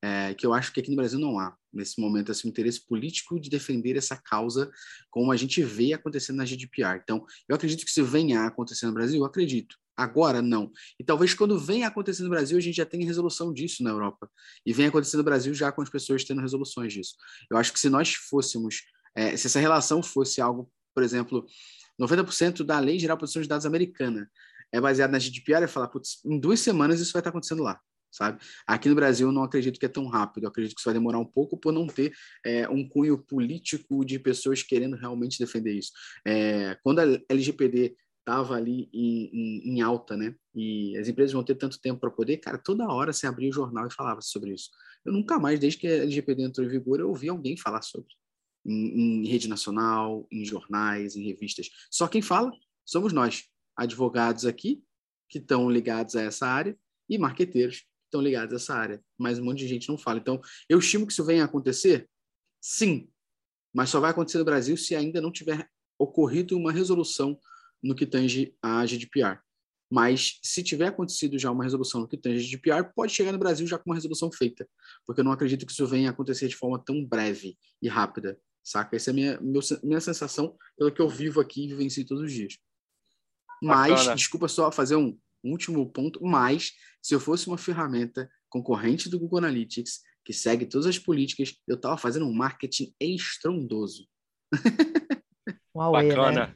é, 0.03 0.35
que 0.35 0.45
eu 0.45 0.53
acho 0.53 0.73
que 0.73 0.81
aqui 0.81 0.91
no 0.91 0.97
Brasil 0.97 1.19
não 1.19 1.39
há, 1.39 1.57
nesse 1.73 2.01
momento, 2.01 2.33
assim, 2.33 2.49
interesse 2.49 2.85
político 2.85 3.39
de 3.39 3.49
defender 3.49 3.97
essa 3.97 4.17
causa, 4.17 4.69
como 5.09 5.31
a 5.31 5.37
gente 5.37 5.63
vê 5.63 5.93
acontecendo 5.93 6.39
na 6.39 6.45
GDPR. 6.45 7.01
Então, 7.01 7.25
eu 7.49 7.55
acredito 7.55 7.85
que 7.85 7.91
isso 7.91 8.05
venha 8.05 8.41
a 8.41 8.47
acontecer 8.49 8.87
no 8.87 8.93
Brasil, 8.93 9.21
eu 9.21 9.25
acredito. 9.25 9.77
Agora, 9.97 10.43
não. 10.43 10.73
E 10.99 11.05
talvez 11.05 11.35
quando 11.35 11.57
venha 11.59 11.87
acontecer 11.87 12.25
no 12.25 12.31
Brasil, 12.31 12.59
a 12.59 12.61
gente 12.61 12.77
já 12.77 12.87
tenha 12.87 13.07
resolução 13.07 13.53
disso 13.53 13.85
na 13.85 13.91
Europa. 13.91 14.29
E 14.67 14.73
venha 14.73 14.89
acontecer 14.89 15.17
no 15.17 15.23
Brasil 15.23 15.55
já 15.55 15.71
com 15.71 15.83
as 15.83 15.89
pessoas 15.89 16.25
tendo 16.25 16.41
resoluções 16.41 16.93
disso. 16.93 17.15
Eu 17.49 17.57
acho 17.57 17.73
que 17.73 17.79
se 17.79 17.89
nós 17.89 18.15
fôssemos, 18.15 18.83
é, 19.15 19.37
se 19.37 19.47
essa 19.47 19.61
relação 19.61 20.03
fosse 20.03 20.41
algo, 20.41 20.69
por 20.95 21.05
exemplo, 21.05 21.47
90% 22.01 22.65
da 22.65 22.81
Lei 22.81 22.99
Geral 22.99 23.17
de 23.17 23.21
Proteção 23.21 23.43
de 23.43 23.49
Dados 23.49 23.67
americana 23.67 24.29
é 24.73 24.81
baseada 24.81 25.13
na 25.13 25.19
GDPR, 25.19 25.65
é 25.65 25.69
falar, 25.69 25.89
putz, 25.89 26.21
em 26.25 26.41
duas 26.41 26.59
semanas 26.59 26.99
isso 26.99 27.13
vai 27.13 27.21
estar 27.21 27.31
acontecendo 27.31 27.63
lá 27.63 27.79
sabe? 28.13 28.39
Aqui 28.67 28.89
no 28.89 28.95
Brasil 28.95 29.29
eu 29.29 29.33
não 29.33 29.43
acredito 29.43 29.81
que 29.81 29.87
é 29.87 29.89
tão 29.89 30.07
rápido, 30.07 30.45
eu 30.45 30.49
acredito 30.49 30.75
que 30.75 30.81
isso 30.81 30.89
vai 30.89 30.95
demorar 30.95 31.19
um 31.19 31.25
pouco 31.25 31.57
por 31.57 31.73
não 31.73 31.87
ter 31.87 32.13
é, 32.45 32.69
um 32.69 32.87
cunho 32.87 33.19
político 33.19 34.05
de 34.05 34.19
pessoas 34.19 34.63
querendo 34.63 34.97
realmente 34.97 35.39
defender 35.39 35.73
isso. 35.73 35.93
É, 36.27 36.77
quando 36.83 37.01
a 37.01 37.21
LGPD 37.29 37.97
estava 38.23 38.55
ali 38.55 38.89
em, 38.93 39.31
em, 39.33 39.69
em, 39.71 39.81
alta, 39.81 40.17
né? 40.17 40.35
E 40.55 40.97
as 40.97 41.09
empresas 41.09 41.33
vão 41.33 41.43
ter 41.43 41.57
tanto 41.57 41.81
tempo 41.81 42.01
para 42.01 42.11
poder, 42.11 42.37
cara, 42.37 42.57
toda 42.57 42.87
hora 42.87 43.13
você 43.13 43.27
abria 43.27 43.51
o 43.51 43.53
jornal 43.53 43.87
e 43.87 43.93
falava 43.93 44.21
sobre 44.21 44.53
isso. 44.53 44.71
Eu 45.05 45.13
nunca 45.13 45.41
mais, 45.41 45.59
desde 45.59 45.79
que 45.81 45.89
a 45.89 46.03
LGPD 46.03 46.43
entrou 46.43 46.65
em 46.65 46.71
vigor, 46.71 47.01
eu 47.01 47.09
ouvi 47.09 47.29
alguém 47.29 47.57
falar 47.57 47.83
sobre. 47.83 48.15
Em, 48.65 49.25
em 49.25 49.27
rede 49.27 49.49
nacional, 49.49 50.27
em 50.31 50.45
jornais, 50.45 51.17
em 51.17 51.25
revistas. 51.25 51.69
Só 51.91 52.07
quem 52.07 52.23
fala 52.23 52.53
somos 52.85 53.13
nós, 53.13 53.45
advogados 53.77 54.45
aqui, 54.45 54.83
que 55.29 55.39
estão 55.39 55.71
ligados 55.71 56.15
a 56.15 56.23
essa 56.23 56.47
área, 56.47 56.77
e 57.09 57.19
marqueteiros, 57.19 57.85
estão 58.13 58.21
ligados 58.21 58.53
a 58.53 58.57
essa 58.57 58.75
área, 58.75 59.03
mas 59.19 59.39
um 59.39 59.45
monte 59.45 59.61
de 59.61 59.69
gente 59.69 59.89
não 59.89 59.97
fala. 59.97 60.19
Então, 60.19 60.41
eu 60.69 60.79
estimo 60.79 61.07
que 61.07 61.13
isso 61.13 61.25
venha 61.25 61.43
a 61.43 61.47
acontecer? 61.47 62.09
Sim, 62.61 63.09
mas 63.75 63.89
só 63.89 63.99
vai 63.99 64.11
acontecer 64.11 64.39
no 64.39 64.45
Brasil 64.45 64.77
se 64.77 64.95
ainda 64.95 65.21
não 65.21 65.33
tiver 65.33 65.69
ocorrido 65.99 66.57
uma 66.57 66.71
resolução 66.71 67.39
no 67.83 67.95
que 67.95 68.07
tange 68.07 68.55
a 68.63 68.85
GDPR. 68.85 69.41
Mas 69.91 70.39
se 70.43 70.63
tiver 70.63 70.87
acontecido 70.87 71.39
já 71.39 71.51
uma 71.51 71.65
resolução 71.65 72.01
no 72.01 72.09
que 72.09 72.17
tange 72.17 72.49
de 72.49 72.59
PR, 72.59 72.85
pode 72.95 73.13
chegar 73.13 73.33
no 73.33 73.39
Brasil 73.39 73.67
já 73.67 73.79
com 73.79 73.91
uma 73.91 73.97
resolução 73.97 74.31
feita, 74.31 74.67
porque 75.07 75.21
eu 75.21 75.25
não 75.25 75.33
acredito 75.33 75.67
que 75.67 75.73
isso 75.73 75.87
venha 75.87 76.09
a 76.09 76.13
acontecer 76.13 76.49
de 76.49 76.57
forma 76.57 76.79
tão 76.79 77.05
breve 77.05 77.59
e 77.81 77.89
rápida, 77.89 78.39
saca? 78.63 78.97
Essa 78.97 79.11
é 79.11 79.13
a 79.13 79.15
minha, 79.15 79.41
minha 79.83 80.01
sensação 80.01 80.57
pelo 80.79 80.91
que 80.91 81.01
eu 81.01 81.09
vivo 81.09 81.41
aqui 81.41 81.65
e 81.65 81.69
vivencio 81.69 82.07
todos 82.07 82.25
os 82.25 82.33
dias. 82.33 82.57
Mas, 83.63 83.93
Bacana. 83.93 84.17
desculpa 84.17 84.49
só 84.49 84.73
fazer 84.73 84.97
um 84.97 85.17
último 85.51 85.91
ponto, 85.91 86.23
mas 86.25 86.73
se 87.01 87.15
eu 87.15 87.21
fosse 87.21 87.47
uma 87.49 87.59
ferramenta 87.59 88.31
concorrente 88.49 89.09
do 89.09 89.19
Google 89.19 89.39
Analytics, 89.39 90.01
que 90.25 90.33
segue 90.33 90.67
todas 90.67 90.87
as 90.87 90.99
políticas, 90.99 91.55
eu 91.67 91.75
estava 91.75 91.97
fazendo 91.97 92.27
um 92.27 92.33
marketing 92.33 92.95
estrondoso. 93.01 94.07
Bacana. 95.75 96.47
Né? 96.49 96.55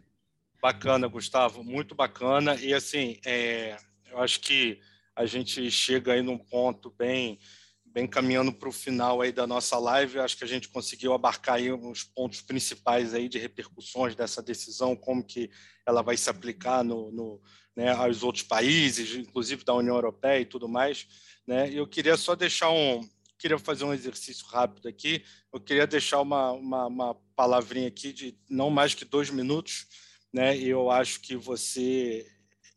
Bacana, 0.60 1.06
Gustavo, 1.08 1.64
muito 1.64 1.94
bacana. 1.94 2.54
E 2.56 2.74
assim, 2.74 3.18
é, 3.24 3.76
eu 4.10 4.18
acho 4.18 4.40
que 4.40 4.80
a 5.14 5.24
gente 5.24 5.70
chega 5.70 6.12
aí 6.12 6.22
num 6.22 6.38
ponto 6.38 6.90
bem, 6.90 7.38
bem 7.84 8.06
caminhando 8.06 8.52
para 8.52 8.68
o 8.68 8.72
final 8.72 9.20
aí 9.22 9.32
da 9.32 9.46
nossa 9.46 9.78
live. 9.78 10.16
Eu 10.16 10.22
acho 10.22 10.36
que 10.36 10.44
a 10.44 10.48
gente 10.48 10.68
conseguiu 10.68 11.12
abarcar 11.12 11.56
aí 11.56 11.72
os 11.72 12.04
pontos 12.04 12.42
principais 12.42 13.14
aí 13.14 13.28
de 13.28 13.38
repercussões 13.38 14.14
dessa 14.14 14.42
decisão, 14.42 14.94
como 14.94 15.24
que 15.24 15.50
ela 15.86 16.02
vai 16.02 16.16
se 16.16 16.28
aplicar 16.28 16.84
no, 16.84 17.10
no 17.10 17.40
né, 17.76 17.90
aos 17.90 18.22
outros 18.22 18.42
países, 18.42 19.14
inclusive 19.14 19.64
da 19.64 19.74
União 19.74 19.94
Europeia 19.94 20.40
e 20.40 20.46
tudo 20.46 20.68
mais. 20.68 21.06
Né? 21.46 21.70
Eu 21.70 21.86
queria 21.86 22.16
só 22.16 22.34
deixar 22.34 22.70
um, 22.70 23.06
queria 23.38 23.58
fazer 23.58 23.84
um 23.84 23.92
exercício 23.92 24.46
rápido 24.46 24.88
aqui. 24.88 25.22
Eu 25.52 25.60
queria 25.60 25.86
deixar 25.86 26.20
uma, 26.20 26.52
uma, 26.52 26.86
uma 26.86 27.14
palavrinha 27.36 27.88
aqui 27.88 28.12
de 28.12 28.36
não 28.48 28.70
mais 28.70 28.94
que 28.94 29.04
dois 29.04 29.30
minutos 29.30 29.86
né? 30.36 30.54
E 30.54 30.68
eu 30.68 30.90
acho 30.90 31.20
que 31.20 31.34
você 31.34 32.26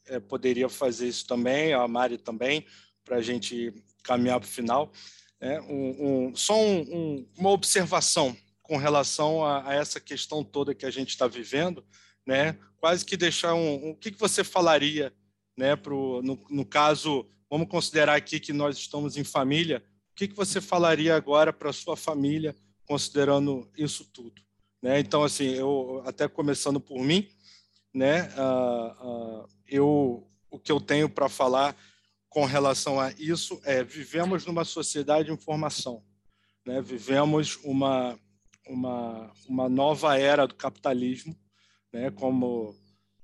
é, 0.08 0.18
poderia 0.18 0.70
fazer 0.70 1.10
isso 1.10 1.28
também, 1.28 1.74
a 1.74 1.86
Mari 1.89 2.18
também, 2.18 2.66
para 3.04 3.18
a 3.18 3.22
gente 3.22 3.74
caminhar 4.02 4.39
para 4.39 4.47
o 4.47 4.52
final. 4.52 4.93
Né? 5.41 5.60
Um, 5.62 6.30
um, 6.30 6.36
só 6.36 6.58
um, 6.58 7.28
uma 7.38 7.50
observação 7.50 8.36
com 8.62 8.78
relação 8.78 9.43
a, 9.43 9.72
a, 9.72 9.74
essa 9.74 10.00
questão 10.00 10.41
toda 10.41 10.74
que 10.74 10.86
a 10.86 10.89
gente 10.89 11.10
está 11.10 11.28
vivendo, 11.28 11.86
né? 12.30 12.56
Quase 12.78 13.04
que 13.04 13.18
deixar 13.18 13.56
um, 13.56 13.90
o 13.90 13.96
que, 13.96 14.12
que 14.12 14.20
você 14.20 14.44
falaria, 14.44 15.12
né? 15.58 15.76
Pro, 15.76 16.22
no, 16.22 16.40
no 16.48 16.64
caso, 16.64 17.28
vamos 17.50 17.68
considerar 17.68 18.16
aqui 18.16 18.40
que 18.40 18.54
nós 18.54 18.78
estamos 18.78 19.18
em 19.18 19.24
família. 19.24 19.84
O 20.12 20.16
que, 20.16 20.28
que 20.28 20.36
você 20.36 20.62
falaria 20.62 21.16
agora 21.16 21.52
para 21.52 21.74
sua 21.74 21.98
família, 21.98 22.56
considerando 22.86 23.68
isso 23.76 24.06
tudo? 24.14 24.40
Né? 24.80 25.00
Então, 25.00 25.24
assim, 25.24 25.56
eu 25.56 26.04
até 26.06 26.28
começando 26.28 26.80
por 26.80 27.04
mim, 27.04 27.28
né? 27.92 28.30
Uh, 28.38 29.08
uh, 29.08 29.48
eu, 29.68 30.32
o 30.52 30.60
que 30.60 30.72
eu 30.72 30.80
tenho 30.80 31.10
para 31.10 31.30
falar 31.30 31.76
com 32.30 32.46
relação 32.46 33.00
a 33.00 33.12
isso 33.14 33.60
é 33.66 33.84
vivemos 33.84 34.46
numa 34.46 34.64
sociedade 34.64 35.30
de 35.30 35.34
informação, 35.34 36.04
né? 36.64 36.80
Vivemos 36.80 37.58
uma 37.64 38.20
uma 38.68 39.32
uma 39.48 39.68
nova 39.68 40.16
era 40.16 40.46
do 40.46 40.54
capitalismo, 40.54 41.36
né? 41.92 42.12
Como 42.12 42.76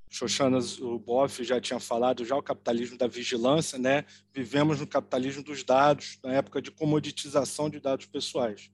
Shoshana 0.09 0.59
Zuboff 0.61 1.43
já 1.43 1.59
tinha 1.59 1.79
falado, 1.79 2.25
já 2.25 2.35
o 2.35 2.43
capitalismo 2.43 2.97
da 2.97 3.07
vigilância, 3.07 3.77
né? 3.77 4.05
Vivemos 4.33 4.79
no 4.79 4.87
capitalismo 4.87 5.43
dos 5.43 5.63
dados, 5.63 6.19
na 6.23 6.33
época 6.33 6.61
de 6.61 6.71
comoditização 6.71 7.69
de 7.69 7.79
dados 7.79 8.05
pessoais, 8.05 8.69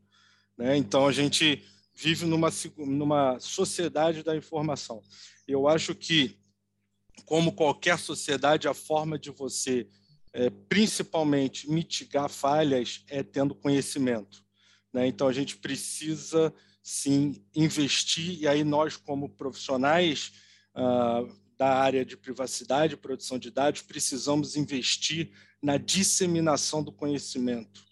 né? 0.58 0.78
Então 0.78 1.08
a 1.08 1.12
gente 1.12 1.64
vive 1.94 2.26
numa 2.26 2.50
numa 2.78 3.40
sociedade 3.40 4.24
da 4.24 4.36
informação. 4.36 5.02
Eu 5.48 5.68
acho 5.68 5.94
que, 5.94 6.38
como 7.26 7.52
qualquer 7.52 8.00
sociedade, 8.00 8.68
a 8.68 8.74
forma 8.74 9.20
de 9.20 9.30
você, 9.30 9.88
é, 10.34 10.50
principalmente, 10.50 11.70
mitigar 11.70 12.30
falhas 12.30 13.04
é 13.10 13.22
tendo 13.22 13.54
conhecimento. 13.54 14.44
Né? 14.94 15.08
Então, 15.08 15.28
a 15.28 15.34
gente 15.34 15.58
precisa, 15.58 16.54
sim, 16.82 17.44
investir, 17.56 18.40
e 18.42 18.48
aí 18.48 18.64
nós, 18.64 18.98
como 18.98 19.30
profissionais 19.30 20.32
ah, 20.74 21.24
da 21.58 21.76
área 21.76 22.04
de 22.04 22.18
privacidade 22.18 22.98
produção 22.98 23.38
de 23.38 23.52
dados, 23.52 23.82
precisamos 23.82 24.56
investir 24.56 25.32
na 25.62 25.78
disseminação 25.78 26.84
do 26.84 26.92
conhecimento. 26.92 27.84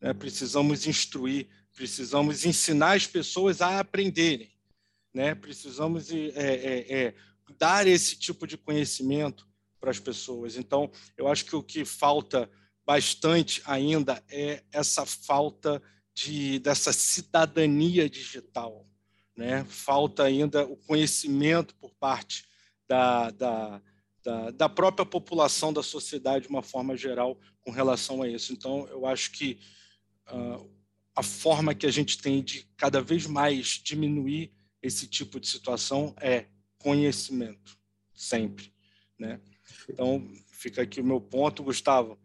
Né? 0.00 0.14
Precisamos 0.14 0.86
instruir, 0.86 1.48
precisamos 1.74 2.44
ensinar 2.44 2.96
as 2.96 3.06
pessoas 3.06 3.60
a 3.60 3.78
aprenderem 3.78 4.50
né? 5.12 5.34
Precisamos 5.34 6.10
é, 6.10 6.16
é, 6.34 7.06
é, 7.06 7.14
dar 7.58 7.86
esse 7.86 8.16
tipo 8.16 8.46
de 8.46 8.56
conhecimento 8.56 9.46
para 9.78 9.90
as 9.90 9.98
pessoas. 9.98 10.56
Então, 10.56 10.90
eu 11.16 11.28
acho 11.28 11.44
que 11.44 11.56
o 11.56 11.62
que 11.62 11.84
falta 11.84 12.50
bastante 12.86 13.62
ainda 13.64 14.22
é 14.28 14.62
essa 14.72 15.04
falta 15.04 15.78
de 15.78 15.82
dessa 16.58 16.92
cidadania 16.92 18.08
digital, 18.08 18.86
né? 19.36 19.64
Falta 19.64 20.24
ainda 20.24 20.66
o 20.66 20.76
conhecimento 20.76 21.74
por 21.76 21.94
parte 21.94 22.44
da, 22.88 23.30
da, 23.30 23.82
da, 24.22 24.50
da 24.50 24.68
própria 24.68 25.06
população 25.06 25.72
da 25.72 25.82
sociedade 25.82 26.46
de 26.46 26.50
uma 26.50 26.62
forma 26.62 26.96
geral 26.96 27.38
com 27.62 27.70
relação 27.70 28.22
a 28.22 28.28
isso. 28.28 28.52
Então, 28.52 28.86
eu 28.88 29.06
acho 29.06 29.30
que 29.32 29.58
uh, 30.30 30.70
a 31.14 31.22
forma 31.22 31.74
que 31.74 31.86
a 31.86 31.90
gente 31.90 32.18
tem 32.18 32.42
de 32.42 32.68
cada 32.76 33.00
vez 33.00 33.26
mais 33.26 33.80
diminuir 33.82 34.52
esse 34.82 35.06
tipo 35.06 35.38
de 35.38 35.46
situação 35.46 36.14
é 36.20 36.46
conhecimento, 36.78 37.78
sempre. 38.14 38.72
Né? 39.18 39.40
Então, 39.88 40.26
fica 40.52 40.82
aqui 40.82 41.00
o 41.00 41.04
meu 41.04 41.20
ponto, 41.20 41.62
Gustavo. 41.62 42.18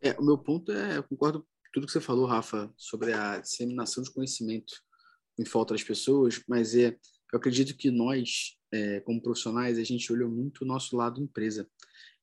É, 0.00 0.12
o 0.12 0.24
meu 0.24 0.38
ponto 0.38 0.70
é, 0.70 0.98
eu 0.98 1.02
concordo 1.02 1.40
com 1.40 1.46
tudo 1.72 1.86
que 1.86 1.92
você 1.92 2.00
falou, 2.00 2.26
Rafa, 2.26 2.72
sobre 2.76 3.12
a 3.12 3.38
disseminação 3.38 4.02
de 4.02 4.12
conhecimento 4.12 4.74
em 5.38 5.44
falta 5.44 5.74
das 5.74 5.82
pessoas, 5.82 6.40
mas 6.48 6.74
é, 6.74 6.96
eu 7.32 7.38
acredito 7.38 7.76
que 7.76 7.90
nós, 7.90 8.56
é, 8.72 9.00
como 9.00 9.22
profissionais, 9.22 9.78
a 9.78 9.84
gente 9.84 10.12
olhou 10.12 10.30
muito 10.30 10.62
o 10.62 10.66
nosso 10.66 10.96
lado 10.96 11.20
empresa. 11.20 11.68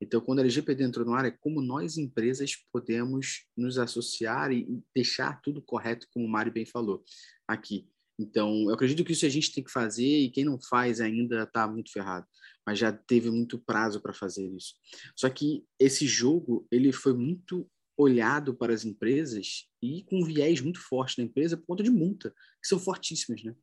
Então, 0.01 0.19
quando 0.19 0.39
a 0.39 0.41
LGPD 0.41 0.83
entrou 0.83 1.05
no 1.05 1.13
ar, 1.13 1.25
é 1.25 1.31
como 1.31 1.61
nós, 1.61 1.97
empresas, 1.97 2.55
podemos 2.71 3.45
nos 3.55 3.77
associar 3.77 4.51
e 4.51 4.67
deixar 4.93 5.41
tudo 5.41 5.61
correto, 5.61 6.07
como 6.11 6.25
o 6.25 6.29
Mário 6.29 6.51
bem 6.51 6.65
falou 6.65 7.03
aqui. 7.47 7.87
Então, 8.17 8.49
eu 8.67 8.73
acredito 8.73 9.03
que 9.03 9.11
isso 9.11 9.25
a 9.25 9.29
gente 9.29 9.53
tem 9.53 9.63
que 9.63 9.71
fazer 9.71 10.05
e 10.05 10.31
quem 10.31 10.45
não 10.45 10.59
faz 10.59 11.01
ainda 11.01 11.43
está 11.43 11.67
muito 11.67 11.91
ferrado, 11.91 12.25
mas 12.65 12.79
já 12.79 12.91
teve 12.91 13.29
muito 13.29 13.59
prazo 13.59 14.01
para 14.01 14.13
fazer 14.13 14.47
isso. 14.47 14.73
Só 15.15 15.29
que 15.29 15.65
esse 15.79 16.07
jogo, 16.07 16.67
ele 16.71 16.91
foi 16.91 17.13
muito 17.13 17.69
olhado 17.97 18.53
para 18.53 18.73
as 18.73 18.83
empresas 18.83 19.69
e 19.81 20.03
com 20.03 20.19
um 20.19 20.25
viés 20.25 20.59
muito 20.59 20.79
forte 20.81 21.17
da 21.17 21.23
empresa 21.23 21.55
por 21.55 21.65
conta 21.67 21.83
de 21.83 21.89
multa, 21.89 22.31
que 22.61 22.67
são 22.67 22.77
fortíssimas, 22.77 23.43
né? 23.43 23.55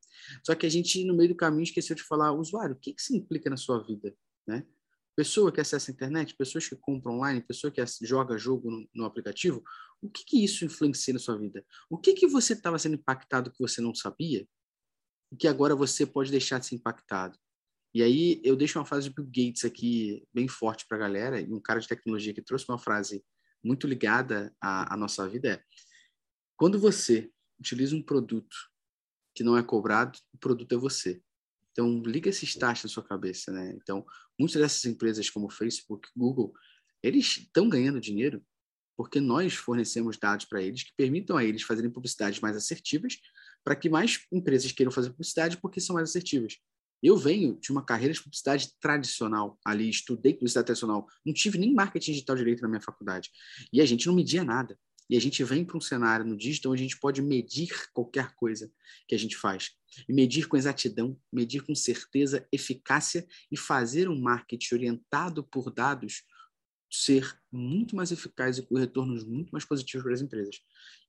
Só 0.44 0.55
que 0.55 0.64
a 0.64 0.68
gente, 0.68 1.05
no 1.05 1.14
meio 1.14 1.30
do 1.30 1.36
caminho, 1.36 1.64
esqueceu 1.64 1.94
de 1.94 2.03
falar, 2.03 2.32
usuário, 2.32 2.74
o 2.74 2.78
que, 2.78 2.94
que 2.94 3.00
isso 3.00 3.14
implica 3.14 3.50
na 3.50 3.57
sua 3.57 3.82
vida, 3.82 4.14
né? 4.46 4.66
Pessoa 5.14 5.53
que 5.53 5.61
acessa 5.61 5.90
a 5.90 5.92
internet, 5.92 6.34
pessoas 6.34 6.66
que 6.66 6.74
compram 6.76 7.16
online, 7.16 7.42
pessoa 7.42 7.70
que 7.70 7.82
joga 8.00 8.38
jogo 8.38 8.70
no, 8.70 8.88
no 8.94 9.05
aplicativo, 9.05 9.62
o 10.00 10.09
que, 10.09 10.24
que, 10.24 10.42
isso 10.42 10.64
influencia 10.64 11.12
na 11.12 11.20
sua 11.20 11.36
vida? 11.36 11.64
O 11.90 11.98
que, 11.98 12.14
que 12.14 12.26
você 12.26 12.55
estava 12.55 12.78
sendo 12.78 12.94
impactado 12.94 13.50
que 13.50 13.61
você 13.61 13.82
não 13.82 13.94
sabia 13.94 14.48
e 15.30 15.36
que 15.36 15.46
agora 15.46 15.76
você 15.76 16.07
pode 16.07 16.30
deixar 16.30 16.59
de 16.59 16.66
ser 16.66 16.76
impactado? 16.76 17.38
E 17.95 18.03
aí 18.03 18.40
eu 18.43 18.57
deixo 18.57 18.78
uma 18.78 18.86
frase 18.86 19.09
de 19.09 19.14
Bill 19.14 19.26
Gates 19.26 19.64
aqui 19.64 20.26
bem 20.32 20.49
forte 20.49 20.86
para 20.86 20.97
a 20.97 21.01
galera, 21.01 21.40
e 21.40 21.53
um 21.53 21.61
cara 21.61 21.80
de 21.80 21.88
tecnologia 21.88 22.32
que 22.32 22.43
trouxe 22.43 22.64
uma 22.68 22.78
frase 22.78 23.22
muito 23.62 23.86
ligada 23.86 24.55
à, 24.61 24.95
à 24.95 24.97
nossa 24.97 25.28
vida 25.28 25.49
é 25.49 25.62
quando 26.57 26.78
você 26.78 27.30
utiliza 27.59 27.95
um 27.95 28.03
produto 28.03 28.57
que 29.34 29.43
não 29.43 29.57
é 29.57 29.62
cobrado, 29.62 30.18
o 30.32 30.38
produto 30.38 30.72
é 30.72 30.78
você. 30.78 31.20
Então, 31.70 32.03
liga 32.03 32.29
esse 32.29 32.45
start 32.45 32.84
na 32.84 32.91
sua 32.91 33.03
cabeça, 33.03 33.50
né? 33.50 33.72
Então, 33.76 34.04
muitas 34.38 34.61
dessas 34.61 34.84
empresas 34.84 35.30
como 35.30 35.50
Facebook, 35.50 36.08
Google, 36.14 36.53
eles 37.03 37.38
estão 37.38 37.68
ganhando 37.68 38.00
dinheiro 38.00 38.45
porque 38.96 39.21
nós 39.21 39.54
fornecemos 39.54 40.18
dados 40.18 40.45
para 40.45 40.62
eles 40.62 40.83
que 40.83 40.92
permitam 40.96 41.37
a 41.37 41.45
eles 41.45 41.62
fazerem 41.62 41.91
publicidades 41.91 42.41
mais 42.41 42.57
assertivas 42.57 43.18
para 43.64 43.75
que 43.75 43.88
mais 43.88 44.26
empresas 44.30 44.71
queiram 44.71 44.92
fazer 44.92 45.11
publicidade 45.11 45.57
porque 45.57 45.80
são 45.80 45.95
mais 45.95 46.11
assertivas. 46.11 46.58
Eu 47.03 47.16
venho 47.16 47.58
de 47.61 47.72
uma 47.72 47.84
carreira 47.84 48.14
de 48.14 48.22
publicidade 48.22 48.70
tradicional 48.80 49.58
ali, 49.64 49.91
estudei 49.91 50.34
publicidade 50.34 50.66
tradicional, 50.66 51.07
não 51.26 51.34
tive 51.34 51.58
nem 51.58 51.74
marketing 51.74 52.12
digital 52.12 52.37
direito 52.37 52.62
na 52.62 52.68
minha 52.68 52.80
faculdade. 52.80 53.30
E 53.72 53.80
a 53.80 53.87
gente 53.87 54.07
não 54.07 54.14
media 54.14 54.45
nada. 54.45 54.79
E 55.11 55.16
a 55.16 55.20
gente 55.20 55.42
vem 55.45 55.64
para 55.64 55.76
um 55.76 55.80
cenário 55.80 56.24
no 56.24 56.37
digital 56.37 56.72
onde 56.72 56.83
a 56.83 56.84
gente 56.84 56.99
pode 56.99 57.20
medir 57.20 57.91
qualquer 57.92 58.34
coisa 58.34 58.72
que 59.07 59.14
a 59.14 59.18
gente 59.18 59.37
faz. 59.37 59.72
E 60.08 60.12
medir 60.12 60.49
com 60.49 60.57
exatidão, 60.57 61.18
medir 61.30 61.62
com 61.62 61.74
certeza, 61.74 62.46
eficácia 62.50 63.26
e 63.50 63.57
fazer 63.57 64.08
um 64.08 64.18
marketing 64.18 64.74
orientado 64.74 65.45
por 65.45 65.70
dados 65.70 66.22
ser 66.92 67.34
muito 67.50 67.96
mais 67.96 68.12
eficaz 68.12 68.58
e 68.58 68.62
com 68.62 68.76
retornos 68.76 69.24
muito 69.24 69.50
mais 69.50 69.64
positivos 69.64 70.04
para 70.04 70.12
as 70.12 70.20
empresas. 70.20 70.60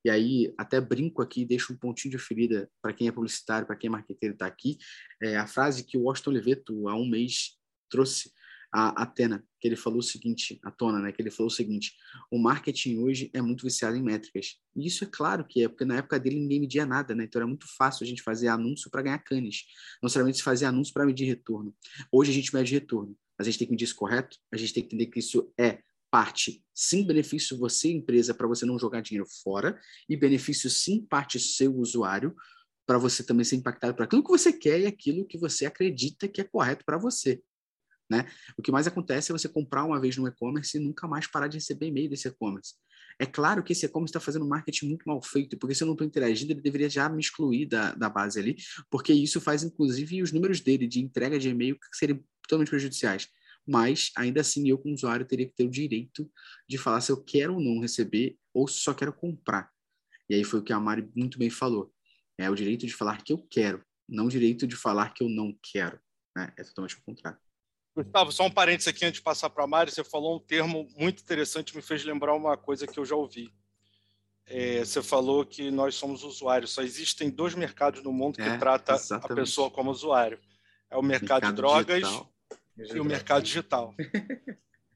E 0.04 0.10
aí, 0.10 0.54
até 0.58 0.80
brinco 0.80 1.22
aqui, 1.22 1.44
deixo 1.44 1.74
um 1.74 1.78
pontinho 1.78 2.12
de 2.12 2.18
ferida 2.18 2.70
para 2.82 2.94
quem 2.94 3.08
é 3.08 3.12
publicitário, 3.12 3.68
para 3.68 3.76
quem 3.76 3.90
é 3.90 3.92
marqueteiro 3.92 4.34
está 4.34 4.46
aqui, 4.46 4.78
é 5.22 5.36
a 5.36 5.46
frase 5.46 5.84
que 5.84 5.98
o 5.98 6.04
Washington 6.04 6.32
Oliveto, 6.32 6.88
há 6.88 6.96
um 6.96 7.08
mês, 7.08 7.58
trouxe 7.90 8.32
a 8.74 9.04
Atena, 9.04 9.46
que 9.62 9.68
ele 9.68 9.76
falou 9.76 10.00
o 10.00 10.04
seguinte, 10.04 10.60
a 10.64 10.72
Tona, 10.72 11.00
né, 11.00 11.12
que 11.12 11.22
ele 11.22 11.30
falou 11.30 11.48
o 11.48 11.54
seguinte, 11.54 11.94
o 12.32 12.40
marketing 12.40 12.98
hoje 12.98 13.30
é 13.32 13.40
muito 13.40 13.64
viciado 13.64 13.96
em 13.96 14.02
métricas. 14.02 14.56
E 14.76 14.88
isso 14.88 15.04
é 15.04 15.08
claro 15.12 15.46
que 15.46 15.64
é, 15.64 15.68
porque 15.68 15.86
na 15.86 15.98
época 15.98 16.20
dele 16.20 16.40
ninguém 16.40 16.60
media 16.60 16.84
nada, 16.84 17.14
né? 17.14 17.26
Então 17.26 17.40
era 17.40 17.48
muito 17.48 17.68
fácil 17.78 18.04
a 18.04 18.08
gente 18.08 18.24
fazer 18.24 18.48
anúncio 18.48 18.90
para 18.90 19.04
ganhar 19.04 19.20
canes, 19.20 19.66
não 20.02 20.08
necessariamente 20.08 20.40
se 20.40 20.44
fazer 20.44 20.66
anúncio 20.66 20.92
para 20.92 21.06
medir 21.06 21.26
retorno. 21.26 21.76
Hoje 22.12 22.32
a 22.32 22.34
gente 22.34 22.52
mede 22.52 22.74
retorno, 22.74 23.16
a 23.40 23.44
gente 23.44 23.58
tem 23.58 23.68
que 23.68 23.72
medir 23.72 23.86
isso 23.86 23.96
correto, 23.96 24.38
a 24.52 24.58
gente 24.58 24.74
tem 24.74 24.84
que 24.84 24.96
entender 24.96 25.12
que 25.12 25.20
isso 25.20 25.52
é 25.60 25.80
parte 26.12 26.64
sim 26.76 27.08
benefício 27.08 27.58
você 27.58 27.92
empresa 27.92 28.36
para 28.36 28.48
você 28.48 28.68
não 28.68 28.78
jogar 28.78 29.02
dinheiro 29.02 29.28
fora 29.44 29.80
e 30.08 30.16
benefício 30.16 30.70
sim 30.70 31.04
parte 31.04 31.40
seu 31.40 31.76
usuário 31.76 32.36
para 32.86 33.00
você 33.00 33.24
também 33.24 33.44
ser 33.44 33.56
impactado 33.56 33.96
por 33.96 34.04
aquilo 34.04 34.24
que 34.24 34.30
você 34.30 34.54
quer 34.54 34.82
e 34.82 34.86
aquilo 34.86 35.26
que 35.26 35.40
você 35.40 35.66
acredita 35.66 36.28
que 36.28 36.42
é 36.42 36.44
correto 36.44 36.84
para 36.86 36.98
você. 36.98 37.42
Né? 38.10 38.30
O 38.58 38.62
que 38.62 38.72
mais 38.72 38.86
acontece 38.86 39.32
é 39.32 39.34
você 39.34 39.50
comprar 39.50 39.86
uma 39.86 40.00
vez 40.00 40.18
no 40.18 40.28
e-commerce 40.28 40.78
e 40.78 40.80
nunca 40.80 41.08
mais 41.08 41.26
parar 41.26 41.48
de 41.48 41.58
receber 41.58 41.88
e-mail 41.88 42.10
desse 42.10 42.28
e-commerce. 42.28 42.76
É 43.20 43.26
claro 43.26 43.64
que 43.64 43.74
esse 43.74 43.86
e-commerce 43.86 44.12
está 44.12 44.20
fazendo 44.20 44.46
marketing 44.46 44.90
muito 44.90 45.04
mal 45.06 45.22
feito, 45.22 45.58
porque 45.58 45.74
se 45.74 45.84
eu 45.84 45.88
não 45.88 45.94
estou 45.94 46.06
interagindo, 46.06 46.52
ele 46.52 46.62
deveria 46.62 46.90
já 46.90 47.08
me 47.10 47.20
excluir 47.20 47.66
da, 47.66 47.94
da 47.94 48.10
base 48.10 48.40
ali, 48.40 48.56
porque 48.90 49.14
isso 49.14 49.40
faz, 49.40 49.64
inclusive, 49.64 50.22
os 50.22 50.32
números 50.32 50.60
dele 50.60 50.88
de 50.88 51.00
entrega 51.00 51.40
de 51.40 51.50
e-mail 51.50 51.78
serem 51.92 52.24
totalmente 52.44 52.70
prejudiciais. 52.70 53.30
Mas, 53.66 54.12
ainda 54.18 54.42
assim, 54.42 54.68
eu, 54.70 54.78
como 54.78 54.94
usuário, 54.94 55.26
teria 55.26 55.48
que 55.48 55.56
ter 55.56 55.64
o 55.64 55.70
direito 55.70 56.30
de 56.68 56.78
falar 56.78 57.02
se 57.02 57.12
eu 57.12 57.24
quero 57.24 57.56
ou 57.56 57.62
não 57.62 57.80
receber, 57.80 58.38
ou 58.54 58.68
se 58.68 58.80
só 58.80 58.94
quero 58.94 59.14
comprar. 59.14 59.72
E 60.30 60.36
aí 60.36 60.44
foi 60.44 60.60
o 60.60 60.64
que 60.64 60.74
a 60.74 60.80
Mari 60.80 61.10
muito 61.16 61.38
bem 61.40 61.50
falou. 61.50 61.92
É 62.38 62.50
o 62.50 62.56
direito 62.56 62.86
de 62.86 62.94
falar 62.94 63.24
que 63.24 63.32
eu 63.32 63.38
quero, 63.38 63.84
não 64.08 64.26
o 64.26 64.30
direito 64.30 64.68
de 64.68 64.76
falar 64.76 65.14
que 65.14 65.24
eu 65.24 65.30
não 65.30 65.58
quero. 65.72 66.00
Né? 66.36 66.52
É 66.58 66.64
totalmente 66.64 66.96
o 66.96 67.04
contrário. 67.04 67.40
Gustavo, 67.96 68.32
só 68.32 68.46
um 68.46 68.52
parênteses 68.52 68.88
aqui 68.88 69.06
antes 69.06 69.20
de 69.20 69.24
passar 69.24 69.50
para 69.50 69.64
a 69.64 69.68
Mari. 69.68 69.92
Você 69.92 70.04
falou 70.04 70.36
um 70.36 70.40
termo 70.40 70.88
muito 70.98 71.22
interessante, 71.22 71.76
me 71.76 71.82
fez 71.82 72.04
lembrar 72.04 72.34
uma 72.34 72.58
coisa 72.58 72.88
que 72.88 73.00
eu 73.00 73.06
já 73.06 73.16
ouvi. 73.16 73.54
É, 74.46 74.84
você 74.84 75.02
falou 75.02 75.46
que 75.46 75.70
nós 75.72 75.96
somos 75.96 76.24
usuários. 76.24 76.72
Só 76.72 76.82
existem 76.82 77.30
dois 77.30 77.54
mercados 77.54 78.04
no 78.04 78.12
mundo 78.12 78.36
que 78.36 78.42
é, 78.42 78.58
trata 78.58 78.94
exatamente. 78.96 79.32
a 79.32 79.36
pessoa 79.36 79.70
como 79.70 79.92
usuário. 79.92 80.40
É 80.90 80.98
o 80.98 81.02
mercado, 81.02 81.44
mercado 81.44 81.52
de 81.52 81.56
drogas 81.56 82.02
digital. 82.02 82.33
E 82.78 83.00
o 83.00 83.06
mercado 83.06 83.44
digital. 83.44 83.96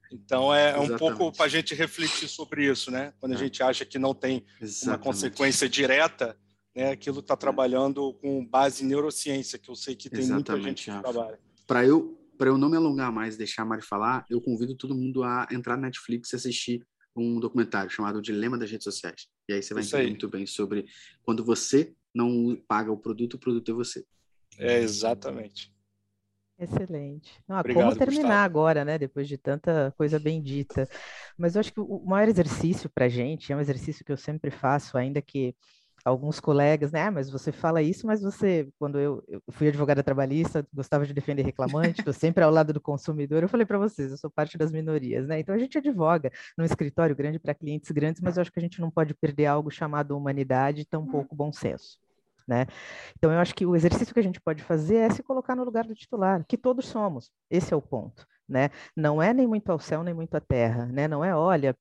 Então 0.10 0.54
é, 0.54 0.72
é 0.72 0.80
um 0.80 0.98
pouco 0.98 1.32
para 1.34 1.46
a 1.46 1.50
gente 1.50 1.76
refletir 1.76 2.30
sobre 2.30 2.66
isso, 2.66 2.90
né? 2.90 3.14
Quando 3.20 3.34
a 3.34 3.36
é. 3.36 3.40
gente 3.40 3.62
acha 3.62 3.86
que 3.86 4.00
não 4.00 4.14
tem 4.14 4.46
Exatamente. 4.62 4.88
uma 4.88 4.98
consequência 4.98 5.68
direta, 5.68 6.38
né? 6.74 6.92
Aquilo 6.92 7.20
está 7.20 7.36
trabalhando 7.36 8.14
com 8.14 8.46
base 8.46 8.86
em 8.86 8.88
neurociência, 8.88 9.60
que 9.60 9.70
eu 9.70 9.76
sei 9.76 9.96
que 9.96 10.10
tem 10.10 10.20
Exatamente, 10.20 10.50
muita 10.50 10.70
gente 10.70 10.86
que 10.86 11.02
trabalha. 11.02 11.40
Para 11.66 11.86
eu 11.86 12.18
para 12.38 12.50
eu 12.50 12.58
não 12.58 12.70
me 12.70 12.78
alongar 12.78 13.12
mais 13.12 13.36
deixar 13.36 13.64
a 13.64 13.66
Mari 13.66 13.82
falar, 13.82 14.24
eu 14.30 14.40
convido 14.40 14.76
todo 14.76 14.94
mundo 14.94 15.24
a 15.24 15.48
entrar 15.52 15.76
na 15.76 15.88
Netflix 15.88 16.32
e 16.32 16.36
assistir 16.36 16.88
um 17.16 17.40
documentário 17.40 17.90
chamado 17.90 18.22
Dilema 18.22 18.60
das 18.60 18.70
Redes 18.70 18.84
Sociais. 18.84 19.28
E 19.50 19.54
aí 19.54 19.64
você 19.64 19.74
vai 19.74 19.82
Isso 19.82 19.96
entender 19.96 20.06
aí. 20.06 20.12
muito 20.12 20.30
bem 20.30 20.46
sobre 20.46 20.86
quando 21.24 21.44
você 21.44 21.96
não 22.14 22.56
paga 22.68 22.92
o 22.92 22.98
produto, 22.98 23.34
o 23.34 23.40
produto 23.40 23.72
é 23.72 23.74
você. 23.74 24.06
É, 24.60 24.80
exatamente. 24.80 25.74
Excelente. 26.60 27.40
Ah, 27.48 27.60
Obrigado, 27.60 27.86
como 27.86 27.96
terminar 27.96 28.24
Gustavo. 28.24 28.46
agora, 28.46 28.86
né? 28.86 28.98
Depois 28.98 29.28
de 29.28 29.38
tanta 29.38 29.94
coisa 29.96 30.20
bendita. 30.20 30.88
Mas 31.38 31.56
eu 31.56 31.60
acho 31.60 31.72
que 31.72 31.80
o 31.80 32.04
maior 32.06 32.28
exercício 32.28 32.90
para 32.90 33.06
a 33.06 33.10
gente, 33.10 33.54
é 33.54 33.56
um 33.56 33.60
exercício 33.62 34.04
que 34.04 34.12
eu 34.12 34.18
sempre 34.18 34.50
faço, 34.50 34.98
ainda 34.98 35.22
que 35.22 35.56
alguns 36.04 36.40
colegas, 36.40 36.92
né? 36.92 37.04
Ah, 37.04 37.12
mas 37.12 37.30
você 37.30 37.52
fala 37.52 37.82
isso, 37.82 38.08
mas 38.08 38.22
você, 38.22 38.70
quando 38.80 39.00
eu, 39.00 39.24
eu 39.28 39.42
fui 39.52 39.68
advogada 39.68 40.02
trabalhista, 40.02 40.66
gostava 40.74 41.06
de 41.06 41.14
defender 41.14 41.44
reclamante, 41.44 42.00
estou 42.00 42.14
sempre 42.14 42.44
ao 42.44 42.52
lado 42.52 42.74
do 42.74 42.82
consumidor. 42.82 43.44
Eu 43.44 43.50
falei 43.50 43.66
para 43.66 43.78
vocês, 43.78 44.12
eu 44.12 44.18
sou 44.18 44.32
parte 44.32 44.58
das 44.58 44.72
minorias, 44.72 45.28
né? 45.28 45.40
Então 45.40 45.54
a 45.54 45.58
gente 45.60 45.78
advoga 45.78 46.32
num 46.58 46.66
escritório 46.66 47.16
grande 47.16 47.40
para 47.40 47.54
clientes 47.54 47.92
grandes, 47.92 48.22
mas 48.22 48.38
eu 48.38 48.42
acho 48.42 48.52
que 48.52 48.60
a 48.60 48.62
gente 48.62 48.80
não 48.82 48.90
pode 48.90 49.14
perder 49.14 49.48
algo 49.48 49.70
chamado 49.70 50.18
humanidade, 50.18 50.86
tampouco 50.86 51.36
bom 51.36 51.52
senso. 51.52 52.00
Né? 52.48 52.66
Então, 53.18 53.32
eu 53.32 53.40
acho 53.40 53.54
que 53.54 53.66
o 53.66 53.76
exercício 53.76 54.14
que 54.14 54.20
a 54.20 54.24
gente 54.24 54.40
pode 54.40 54.64
fazer 54.64 54.98
é 54.98 55.10
se 55.10 55.22
colocar 55.24 55.56
no 55.56 55.64
lugar 55.64 55.86
do 55.86 55.96
titular, 55.96 56.46
que 56.48 56.58
todos 56.58 56.88
somos. 56.88 57.32
Esse 57.50 57.74
é 57.74 57.78
o 57.78 57.82
ponto. 57.82 58.26
Né? 58.48 58.70
Não 58.96 59.22
é 59.22 59.34
nem 59.34 59.46
muito 59.48 59.70
ao 59.72 59.80
céu, 59.80 60.04
nem 60.04 60.14
muito 60.14 60.36
à 60.36 60.40
terra. 60.40 60.86
Né? 60.86 61.08
Não 61.08 61.24
é, 61.24 61.36
olha, 61.36 61.76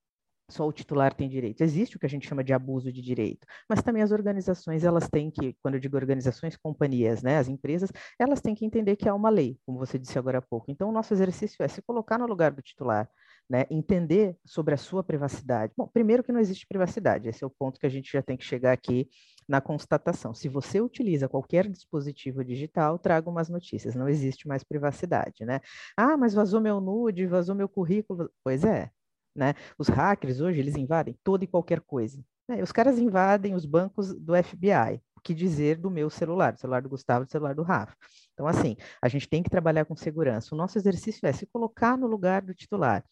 só 0.49 0.67
o 0.67 0.73
titular 0.73 1.13
tem 1.15 1.29
direito. 1.29 1.61
Existe 1.63 1.97
o 1.97 2.01
que 2.01 2.07
a 2.07 2.09
gente 2.09 2.29
chama 2.29 2.45
de 2.45 2.53
abuso 2.53 2.93
de 2.93 3.03
direito, 3.03 3.47
mas 3.69 3.83
também 3.83 4.03
as 4.03 4.13
organizações, 4.13 4.85
elas 4.85 5.09
têm 5.09 5.31
que, 5.31 5.55
quando 5.63 5.75
eu 5.75 5.81
digo 5.81 5.97
organizações, 5.97 6.57
companhias, 6.57 7.23
né, 7.23 7.39
as 7.39 7.49
empresas, 7.49 7.91
elas 8.19 8.41
têm 8.41 8.55
que 8.55 8.65
entender 8.65 8.97
que 8.97 9.09
há 9.09 9.15
uma 9.15 9.31
lei, 9.31 9.59
como 9.67 9.79
você 9.79 9.99
disse 9.99 10.19
agora 10.19 10.39
há 10.39 10.43
pouco. 10.43 10.71
Então, 10.71 10.89
o 10.89 10.93
nosso 10.93 11.13
exercício 11.15 11.63
é 11.63 11.69
se 11.69 11.83
colocar 11.83 12.19
no 12.19 12.27
lugar 12.27 12.53
do 12.53 12.63
titular, 12.63 13.09
né, 13.49 13.65
entender 13.71 14.37
sobre 14.45 14.75
a 14.75 14.77
sua 14.77 15.05
privacidade. 15.05 15.73
Bom, 15.77 15.87
primeiro 15.87 16.23
que 16.23 16.33
não 16.33 16.41
existe 16.41 16.67
privacidade, 16.67 17.29
esse 17.29 17.45
é 17.45 17.47
o 17.47 17.51
ponto 17.51 17.79
que 17.79 17.87
a 17.87 17.91
gente 17.91 18.13
já 18.13 18.23
tem 18.23 18.37
que 18.37 18.45
chegar 18.45 18.73
aqui 18.73 19.09
na 19.49 19.61
constatação. 19.61 20.35
Se 20.35 20.49
você 20.49 20.81
utiliza 20.81 21.29
qualquer 21.29 21.69
dispositivo 21.69 22.45
digital, 22.45 22.99
traga 22.99 23.31
umas 23.31 23.49
notícias, 23.49 23.95
não 23.95 24.09
existe 24.09 24.49
mais 24.49 24.65
privacidade, 24.65 25.45
né? 25.45 25.61
Ah, 25.97 26.17
mas 26.17 26.35
vazou 26.35 26.61
meu 26.61 26.81
nude, 26.81 27.27
vazou 27.27 27.55
meu 27.55 27.69
currículo. 27.69 28.31
Pois 28.43 28.65
é, 28.65 28.91
né? 29.35 29.55
Os 29.79 29.89
hackers 29.89 30.41
hoje 30.41 30.59
eles 30.59 30.77
invadem 30.77 31.17
toda 31.23 31.45
e 31.45 31.47
qualquer 31.47 31.81
coisa. 31.81 32.21
Né? 32.49 32.63
Os 32.63 32.73
caras 32.73 32.99
invadem 32.99 33.55
os 33.55 33.65
bancos 33.65 34.15
do 34.15 34.35
FBI. 34.35 35.01
Que 35.23 35.35
dizer 35.35 35.77
do 35.77 35.91
meu 35.91 36.09
celular, 36.09 36.53
do 36.53 36.61
celular 36.61 36.81
do 36.81 36.89
Gustavo, 36.89 37.25
do 37.25 37.31
celular 37.33 37.53
do 37.53 37.65
Rafa. 37.65 37.97
Então, 38.33 38.47
assim, 38.47 38.77
a 39.03 39.09
gente 39.09 39.29
tem 39.29 39.43
que 39.43 39.51
trabalhar 39.51 39.85
com 39.85 39.97
segurança. 39.97 40.55
O 40.55 40.59
nosso 40.59 40.79
exercício 40.79 41.27
é 41.27 41.33
se 41.33 41.45
colocar 41.47 41.99
no 41.99 42.07
lugar 42.07 42.43
do 42.43 42.55
titular, 42.55 43.05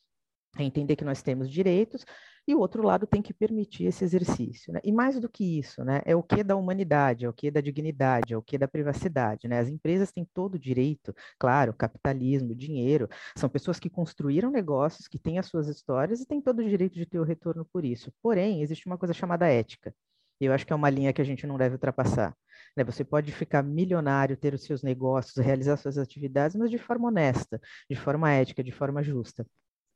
é 0.62 0.64
entender 0.64 0.96
que 0.96 1.04
nós 1.04 1.22
temos 1.22 1.50
direitos 1.50 2.04
e 2.46 2.54
o 2.54 2.58
outro 2.58 2.82
lado 2.82 3.06
tem 3.06 3.22
que 3.22 3.32
permitir 3.32 3.84
esse 3.86 4.04
exercício. 4.04 4.72
Né? 4.72 4.80
E 4.84 4.92
mais 4.92 5.18
do 5.18 5.28
que 5.28 5.58
isso, 5.58 5.82
né, 5.82 6.02
é 6.04 6.14
o 6.14 6.22
que 6.22 6.44
da 6.44 6.56
humanidade, 6.56 7.24
é 7.24 7.28
o 7.28 7.32
que 7.32 7.50
da 7.50 7.60
dignidade, 7.60 8.34
é 8.34 8.36
o 8.36 8.42
que 8.42 8.58
da 8.58 8.68
privacidade. 8.68 9.48
Né? 9.48 9.58
As 9.58 9.68
empresas 9.68 10.12
têm 10.12 10.26
todo 10.34 10.54
o 10.56 10.58
direito, 10.58 11.14
claro, 11.38 11.72
capitalismo, 11.72 12.54
dinheiro, 12.54 13.08
são 13.36 13.48
pessoas 13.48 13.78
que 13.78 13.88
construíram 13.88 14.50
negócios, 14.50 15.08
que 15.08 15.18
têm 15.18 15.38
as 15.38 15.46
suas 15.46 15.68
histórias 15.68 16.20
e 16.20 16.26
têm 16.26 16.40
todo 16.40 16.60
o 16.60 16.68
direito 16.68 16.94
de 16.94 17.06
ter 17.06 17.18
o 17.18 17.24
retorno 17.24 17.66
por 17.72 17.84
isso. 17.84 18.12
Porém, 18.22 18.62
existe 18.62 18.86
uma 18.86 18.98
coisa 18.98 19.14
chamada 19.14 19.48
ética. 19.48 19.94
Eu 20.40 20.52
acho 20.52 20.66
que 20.66 20.72
é 20.72 20.76
uma 20.76 20.90
linha 20.90 21.12
que 21.12 21.22
a 21.22 21.24
gente 21.24 21.46
não 21.46 21.56
deve 21.56 21.76
ultrapassar. 21.76 22.36
Né? 22.76 22.84
Você 22.84 23.04
pode 23.04 23.32
ficar 23.32 23.62
milionário, 23.62 24.36
ter 24.36 24.52
os 24.52 24.64
seus 24.64 24.82
negócios, 24.82 25.36
realizar 25.36 25.76
suas 25.76 25.96
atividades, 25.96 26.56
mas 26.56 26.70
de 26.70 26.78
forma 26.78 27.08
honesta, 27.08 27.60
de 27.88 27.96
forma 27.96 28.30
ética, 28.32 28.62
de 28.62 28.72
forma 28.72 29.02
justa. 29.02 29.46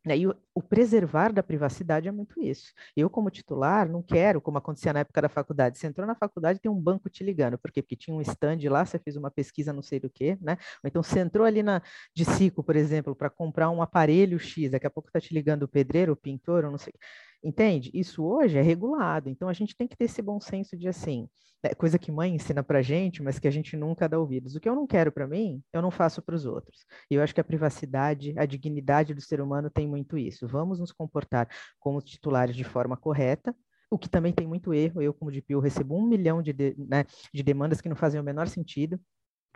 Né, 0.06 0.16
e 0.16 0.26
o, 0.26 0.34
o, 0.54 0.62
preservar 0.62 1.32
da 1.32 1.42
privacidade 1.42 2.08
é 2.08 2.12
muito 2.12 2.40
isso. 2.40 2.72
Eu, 2.96 3.10
como 3.10 3.30
titular, 3.30 3.88
não 3.88 4.02
quero, 4.02 4.40
como 4.40 4.56
acontecia 4.56 4.92
na 4.92 5.00
época 5.00 5.20
da 5.20 5.28
faculdade. 5.28 5.76
Você 5.76 5.86
entrou 5.86 6.06
na 6.06 6.14
faculdade, 6.14 6.60
tem 6.60 6.70
um 6.70 6.80
banco 6.80 7.10
te 7.10 7.24
ligando. 7.24 7.58
Por 7.58 7.72
quê? 7.72 7.82
Porque 7.82 7.96
tinha 7.96 8.16
um 8.16 8.20
stand 8.22 8.58
lá, 8.70 8.86
você 8.86 8.98
fez 8.98 9.16
uma 9.16 9.30
pesquisa 9.30 9.72
não 9.72 9.82
sei 9.82 9.98
do 9.98 10.08
que, 10.08 10.38
né? 10.40 10.56
Então 10.84 11.02
você 11.02 11.20
entrou 11.20 11.44
ali 11.46 11.62
na 11.62 11.82
de 12.14 12.24
Cico, 12.24 12.62
por 12.62 12.76
exemplo, 12.76 13.14
para 13.14 13.28
comprar 13.28 13.70
um 13.70 13.82
aparelho 13.82 14.38
X, 14.38 14.70
daqui 14.70 14.86
a 14.86 14.90
pouco 14.90 15.08
está 15.08 15.20
te 15.20 15.34
ligando 15.34 15.64
o 15.64 15.68
pedreiro, 15.68 16.12
o 16.12 16.16
pintor, 16.16 16.64
ou 16.64 16.70
não 16.70 16.78
sei. 16.78 16.94
Entende? 17.42 17.90
Isso 17.94 18.24
hoje 18.24 18.58
é 18.58 18.62
regulado, 18.62 19.28
então 19.28 19.48
a 19.48 19.52
gente 19.52 19.76
tem 19.76 19.86
que 19.86 19.96
ter 19.96 20.06
esse 20.06 20.20
bom 20.20 20.40
senso 20.40 20.76
de 20.76 20.88
assim, 20.88 21.28
é 21.62 21.74
coisa 21.74 21.98
que 21.98 22.12
mãe 22.12 22.34
ensina 22.34 22.62
pra 22.62 22.82
gente, 22.82 23.22
mas 23.22 23.38
que 23.38 23.48
a 23.48 23.50
gente 23.50 23.76
nunca 23.76 24.08
dá 24.08 24.18
ouvidos. 24.18 24.54
O 24.54 24.60
que 24.60 24.68
eu 24.68 24.74
não 24.74 24.86
quero 24.86 25.10
para 25.10 25.26
mim, 25.26 25.62
eu 25.72 25.82
não 25.82 25.90
faço 25.90 26.22
para 26.22 26.34
os 26.34 26.46
outros. 26.46 26.84
E 27.10 27.14
eu 27.14 27.22
acho 27.22 27.34
que 27.34 27.40
a 27.40 27.44
privacidade, 27.44 28.34
a 28.38 28.46
dignidade 28.46 29.14
do 29.14 29.20
ser 29.20 29.40
humano 29.40 29.68
tem 29.70 29.86
muito 29.86 30.16
isso. 30.16 30.46
Vamos 30.46 30.78
nos 30.78 30.92
comportar 30.92 31.48
como 31.80 32.00
titulares 32.00 32.54
de 32.54 32.64
forma 32.64 32.96
correta, 32.96 33.54
o 33.90 33.98
que 33.98 34.08
também 34.08 34.32
tem 34.32 34.46
muito 34.46 34.72
erro. 34.72 35.02
Eu, 35.02 35.12
como 35.12 35.32
DPO, 35.32 35.60
recebo 35.60 35.96
um 35.96 36.06
milhão 36.06 36.42
de, 36.42 36.52
de, 36.52 36.76
né, 36.78 37.04
de 37.32 37.42
demandas 37.42 37.80
que 37.80 37.88
não 37.88 37.96
fazem 37.96 38.20
o 38.20 38.24
menor 38.24 38.46
sentido 38.46 39.00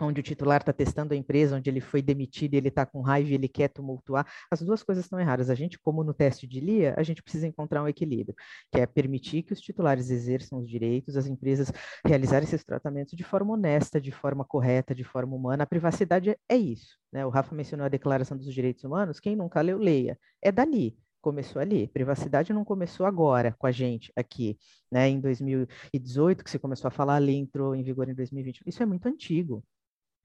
onde 0.01 0.21
o 0.21 0.23
titular 0.23 0.61
está 0.61 0.73
testando 0.73 1.15
a 1.15 1.17
empresa, 1.17 1.57
onde 1.57 1.69
ele 1.69 1.81
foi 1.81 2.03
demitido 2.03 2.55
ele 2.55 2.69
está 2.69 2.85
com 2.87 3.01
raiva 3.01 3.33
ele 3.33 3.49
quer 3.49 3.69
tumultuar, 3.69 4.27
as 4.51 4.61
duas 4.63 4.83
coisas 4.83 5.05
estão 5.05 5.19
erradas. 5.21 5.51
A 5.51 5.55
gente, 5.55 5.79
como 5.79 6.03
no 6.03 6.15
teste 6.15 6.47
de 6.47 6.61
LIA, 6.61 6.95
a 6.97 7.03
gente 7.03 7.23
precisa 7.23 7.47
encontrar 7.47 7.83
um 7.83 7.89
equilíbrio, 7.89 8.35
que 8.71 8.81
é 8.81 8.87
permitir 8.87 9.43
que 9.43 9.53
os 9.53 9.61
titulares 9.61 10.11
exerçam 10.11 10.59
os 10.59 10.69
direitos, 10.69 11.17
as 11.17 11.27
empresas 11.27 11.73
realizarem 12.05 12.45
esses 12.45 12.65
tratamentos 12.65 13.17
de 13.17 13.25
forma 13.25 13.55
honesta, 13.55 14.01
de 14.01 14.11
forma 14.11 14.45
correta, 14.45 14.95
de 14.95 15.05
forma 15.05 15.37
humana. 15.37 15.65
A 15.65 15.67
privacidade 15.67 16.37
é 16.49 16.57
isso. 16.57 16.99
Né? 17.13 17.25
O 17.27 17.31
Rafa 17.31 17.55
mencionou 17.55 17.87
a 17.87 17.89
Declaração 17.89 18.37
dos 18.37 18.53
Direitos 18.53 18.85
Humanos, 18.85 19.21
quem 19.21 19.37
nunca 19.37 19.61
leu, 19.61 19.79
leia. 19.79 20.19
É 20.41 20.51
dali 20.51 20.97
começou 21.23 21.63
ali. 21.63 21.87
Privacidade 21.89 22.53
não 22.53 22.65
começou 22.65 23.07
agora 23.07 23.55
com 23.57 23.67
a 23.67 23.71
gente 23.71 24.13
aqui, 24.17 24.59
né? 24.91 25.09
Em 25.09 25.21
2018 25.21 26.43
que 26.43 26.51
você 26.51 26.59
começou 26.59 26.89
a 26.89 26.91
falar, 26.91 27.15
a 27.15 27.19
lei 27.19 27.37
entrou 27.37 27.75
em 27.77 27.83
vigor 27.83 28.09
em 28.09 28.15
2020. 28.15 28.63
Isso 28.67 28.83
é 28.83 28.87
muito 28.87 29.07
antigo. 29.07 29.65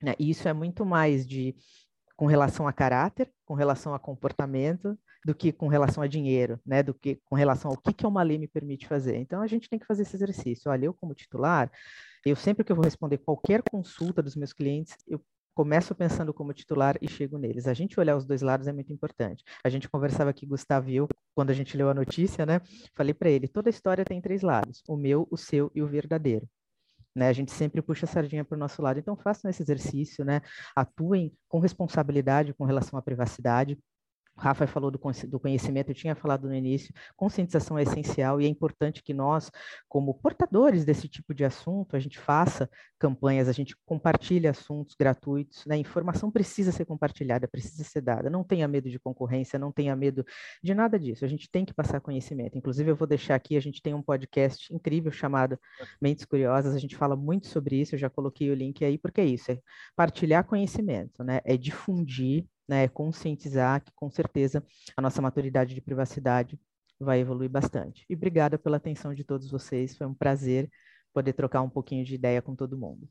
Né? 0.01 0.13
E 0.19 0.29
isso 0.29 0.47
é 0.47 0.53
muito 0.53 0.85
mais 0.85 1.25
de 1.25 1.55
com 2.15 2.25
relação 2.25 2.67
a 2.67 2.73
caráter, 2.73 3.31
com 3.45 3.53
relação 3.53 3.93
a 3.93 3.99
comportamento, 3.99 4.97
do 5.23 5.35
que 5.35 5.51
com 5.51 5.67
relação 5.67 6.01
a 6.01 6.07
dinheiro, 6.07 6.59
né? 6.65 6.81
Do 6.81 6.93
que 6.93 7.19
com 7.25 7.35
relação 7.35 7.71
ao 7.71 7.77
que, 7.77 7.93
que 7.93 8.07
uma 8.07 8.23
lei 8.23 8.37
me 8.37 8.47
permite 8.47 8.87
fazer. 8.87 9.17
Então 9.17 9.41
a 9.41 9.47
gente 9.47 9.69
tem 9.69 9.77
que 9.77 9.85
fazer 9.85 10.03
esse 10.03 10.15
exercício. 10.15 10.71
Olha, 10.71 10.85
eu 10.85 10.93
como 10.93 11.13
titular, 11.13 11.71
eu 12.25 12.35
sempre 12.35 12.63
que 12.63 12.71
eu 12.71 12.75
vou 12.75 12.85
responder 12.85 13.19
qualquer 13.19 13.61
consulta 13.61 14.21
dos 14.23 14.35
meus 14.35 14.53
clientes, 14.53 14.95
eu 15.07 15.21
começo 15.53 15.93
pensando 15.95 16.33
como 16.33 16.53
titular 16.53 16.97
e 17.01 17.09
chego 17.09 17.37
neles. 17.37 17.67
A 17.67 17.73
gente 17.73 17.99
olhar 17.99 18.15
os 18.15 18.25
dois 18.25 18.41
lados 18.41 18.67
é 18.67 18.73
muito 18.73 18.93
importante. 18.93 19.43
A 19.63 19.69
gente 19.69 19.89
conversava 19.89 20.29
aqui, 20.29 20.45
Gustavo 20.45 20.89
e 20.89 20.95
eu, 20.95 21.07
quando 21.35 21.49
a 21.49 21.53
gente 21.53 21.75
leu 21.75 21.89
a 21.89 21.93
notícia, 21.93 22.45
né? 22.45 22.61
Falei 22.95 23.13
para 23.13 23.29
ele: 23.29 23.47
toda 23.47 23.69
história 23.69 24.05
tem 24.05 24.21
três 24.21 24.41
lados: 24.41 24.81
o 24.87 24.95
meu, 24.95 25.27
o 25.29 25.37
seu 25.37 25.71
e 25.75 25.81
o 25.81 25.87
verdadeiro. 25.87 26.47
Né? 27.17 27.27
A 27.27 27.33
gente 27.33 27.51
sempre 27.51 27.81
puxa 27.81 28.05
a 28.05 28.09
sardinha 28.09 28.45
para 28.45 28.55
o 28.55 28.59
nosso 28.59 28.81
lado. 28.81 28.99
Então, 28.99 29.15
façam 29.15 29.49
esse 29.49 29.63
exercício, 29.63 30.23
né? 30.23 30.41
atuem 30.75 31.33
com 31.49 31.59
responsabilidade 31.59 32.53
com 32.53 32.63
relação 32.63 32.97
à 32.97 33.01
privacidade, 33.01 33.77
o 34.37 34.41
Rafa 34.41 34.67
falou 34.67 34.91
do, 34.91 34.99
do 35.27 35.39
conhecimento, 35.39 35.89
eu 35.89 35.95
tinha 35.95 36.15
falado 36.15 36.47
no 36.47 36.53
início, 36.53 36.93
conscientização 37.15 37.77
é 37.77 37.81
essencial 37.83 38.39
e 38.39 38.45
é 38.45 38.47
importante 38.47 39.01
que 39.01 39.13
nós, 39.13 39.51
como 39.89 40.13
portadores 40.13 40.85
desse 40.85 41.07
tipo 41.09 41.33
de 41.33 41.43
assunto, 41.43 41.95
a 41.95 41.99
gente 41.99 42.19
faça 42.19 42.69
campanhas, 42.99 43.49
a 43.49 43.51
gente 43.51 43.75
compartilhe 43.85 44.47
assuntos 44.47 44.95
gratuitos, 44.97 45.65
né? 45.65 45.77
Informação 45.77 46.31
precisa 46.31 46.71
ser 46.71 46.85
compartilhada, 46.85 47.47
precisa 47.47 47.83
ser 47.83 48.01
dada. 48.01 48.29
Não 48.29 48.43
tenha 48.43 48.67
medo 48.67 48.89
de 48.89 48.99
concorrência, 48.99 49.57
não 49.57 49.71
tenha 49.71 49.95
medo 49.95 50.23
de 50.63 50.73
nada 50.75 50.99
disso. 50.99 51.25
A 51.25 51.27
gente 51.27 51.49
tem 51.49 51.65
que 51.65 51.73
passar 51.73 51.99
conhecimento. 51.99 52.57
Inclusive, 52.57 52.91
eu 52.91 52.95
vou 52.95 53.07
deixar 53.07 53.35
aqui, 53.35 53.57
a 53.57 53.59
gente 53.59 53.81
tem 53.81 53.93
um 53.95 54.03
podcast 54.03 54.71
incrível 54.73 55.11
chamado 55.11 55.59
Mentes 55.99 56.25
Curiosas, 56.25 56.75
a 56.75 56.79
gente 56.79 56.95
fala 56.95 57.15
muito 57.15 57.47
sobre 57.47 57.81
isso, 57.81 57.95
eu 57.95 57.99
já 57.99 58.09
coloquei 58.09 58.51
o 58.51 58.55
link 58.55 58.85
aí, 58.85 58.97
porque 58.99 59.21
é 59.21 59.25
isso, 59.25 59.51
é 59.51 59.59
partilhar 59.95 60.45
conhecimento, 60.45 61.23
né? 61.23 61.41
É 61.43 61.57
difundir 61.57 62.45
né, 62.67 62.87
conscientizar 62.87 63.83
que 63.83 63.91
com 63.95 64.09
certeza 64.09 64.63
a 64.95 65.01
nossa 65.01 65.21
maturidade 65.21 65.73
de 65.73 65.81
privacidade 65.81 66.59
vai 66.99 67.19
evoluir 67.19 67.49
bastante. 67.49 68.05
E 68.09 68.15
obrigada 68.15 68.57
pela 68.57 68.77
atenção 68.77 69.13
de 69.13 69.23
todos 69.23 69.49
vocês, 69.49 69.95
foi 69.95 70.07
um 70.07 70.13
prazer 70.13 70.69
poder 71.13 71.33
trocar 71.33 71.61
um 71.61 71.69
pouquinho 71.69 72.03
de 72.03 72.15
ideia 72.15 72.41
com 72.41 72.55
todo 72.55 72.77
mundo. 72.77 73.07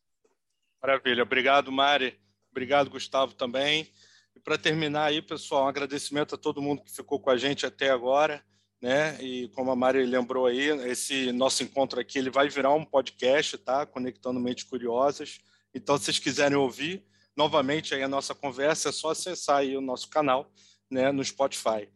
Maravilha, 0.83 1.23
obrigado 1.23 1.73
Mari, 1.73 2.19
obrigado 2.51 2.91
Gustavo 2.91 3.35
também. 3.35 3.91
E 4.35 4.41
para 4.41 4.59
terminar 4.59 5.05
aí, 5.07 5.23
pessoal, 5.23 5.65
um 5.65 5.69
agradecimento 5.69 6.35
a 6.35 6.39
todo 6.39 6.61
mundo 6.61 6.83
que 6.83 6.95
ficou 6.95 7.19
com 7.19 7.31
a 7.31 7.37
gente 7.37 7.65
até 7.65 7.91
agora, 7.91 8.45
né? 8.81 9.21
E 9.23 9.49
como 9.49 9.71
a 9.71 9.77
Mari 9.77 10.05
lembrou 10.05 10.47
aí, 10.47 10.69
esse 10.89 11.33
nosso 11.33 11.63
encontro 11.63 11.99
aqui 11.99 12.19
ele 12.19 12.31
vai 12.31 12.49
virar 12.49 12.75
um 12.75 12.85
podcast, 12.85 13.57
tá? 13.59 13.87
Conectando 13.87 14.39
Mentes 14.39 14.65
Curiosas. 14.65 15.41
Então, 15.75 15.97
se 15.97 16.05
vocês 16.05 16.19
quiserem 16.19 16.57
ouvir, 16.57 17.05
novamente 17.37 17.95
aí 17.95 18.03
a 18.03 18.09
nossa 18.09 18.35
conversa, 18.35 18.89
é 18.89 18.93
só 18.93 19.11
acessar 19.11 19.59
aí 19.59 19.77
o 19.77 19.81
nosso 19.81 20.09
canal 20.09 20.51
né, 20.91 21.13
no 21.13 21.25
Spotify. 21.25 21.89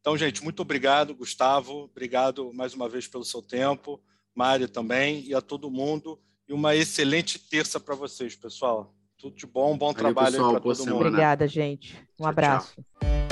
Então, 0.00 0.16
gente, 0.16 0.42
muito 0.42 0.62
obrigado, 0.62 1.14
Gustavo. 1.14 1.84
Obrigado 1.84 2.52
mais 2.54 2.74
uma 2.74 2.88
vez 2.88 3.08
pelo 3.08 3.24
seu 3.24 3.42
tempo. 3.42 4.00
Mário 4.34 4.68
também, 4.68 5.24
e 5.26 5.34
a 5.34 5.40
todo 5.40 5.70
mundo. 5.70 6.20
E 6.48 6.52
uma 6.52 6.76
excelente 6.76 7.38
terça 7.38 7.80
para 7.80 7.94
vocês, 7.94 8.36
pessoal. 8.36 8.94
Tudo 9.18 9.34
de 9.34 9.46
bom, 9.46 9.76
bom 9.76 9.92
trabalho 9.92 10.50
para 10.50 10.60
todo 10.60 10.86
mundo. 10.86 11.06
Obrigada, 11.06 11.48
gente. 11.48 11.96
Um 12.18 12.22
tchau, 12.22 12.26
abraço. 12.26 12.74
Tchau. 12.74 13.25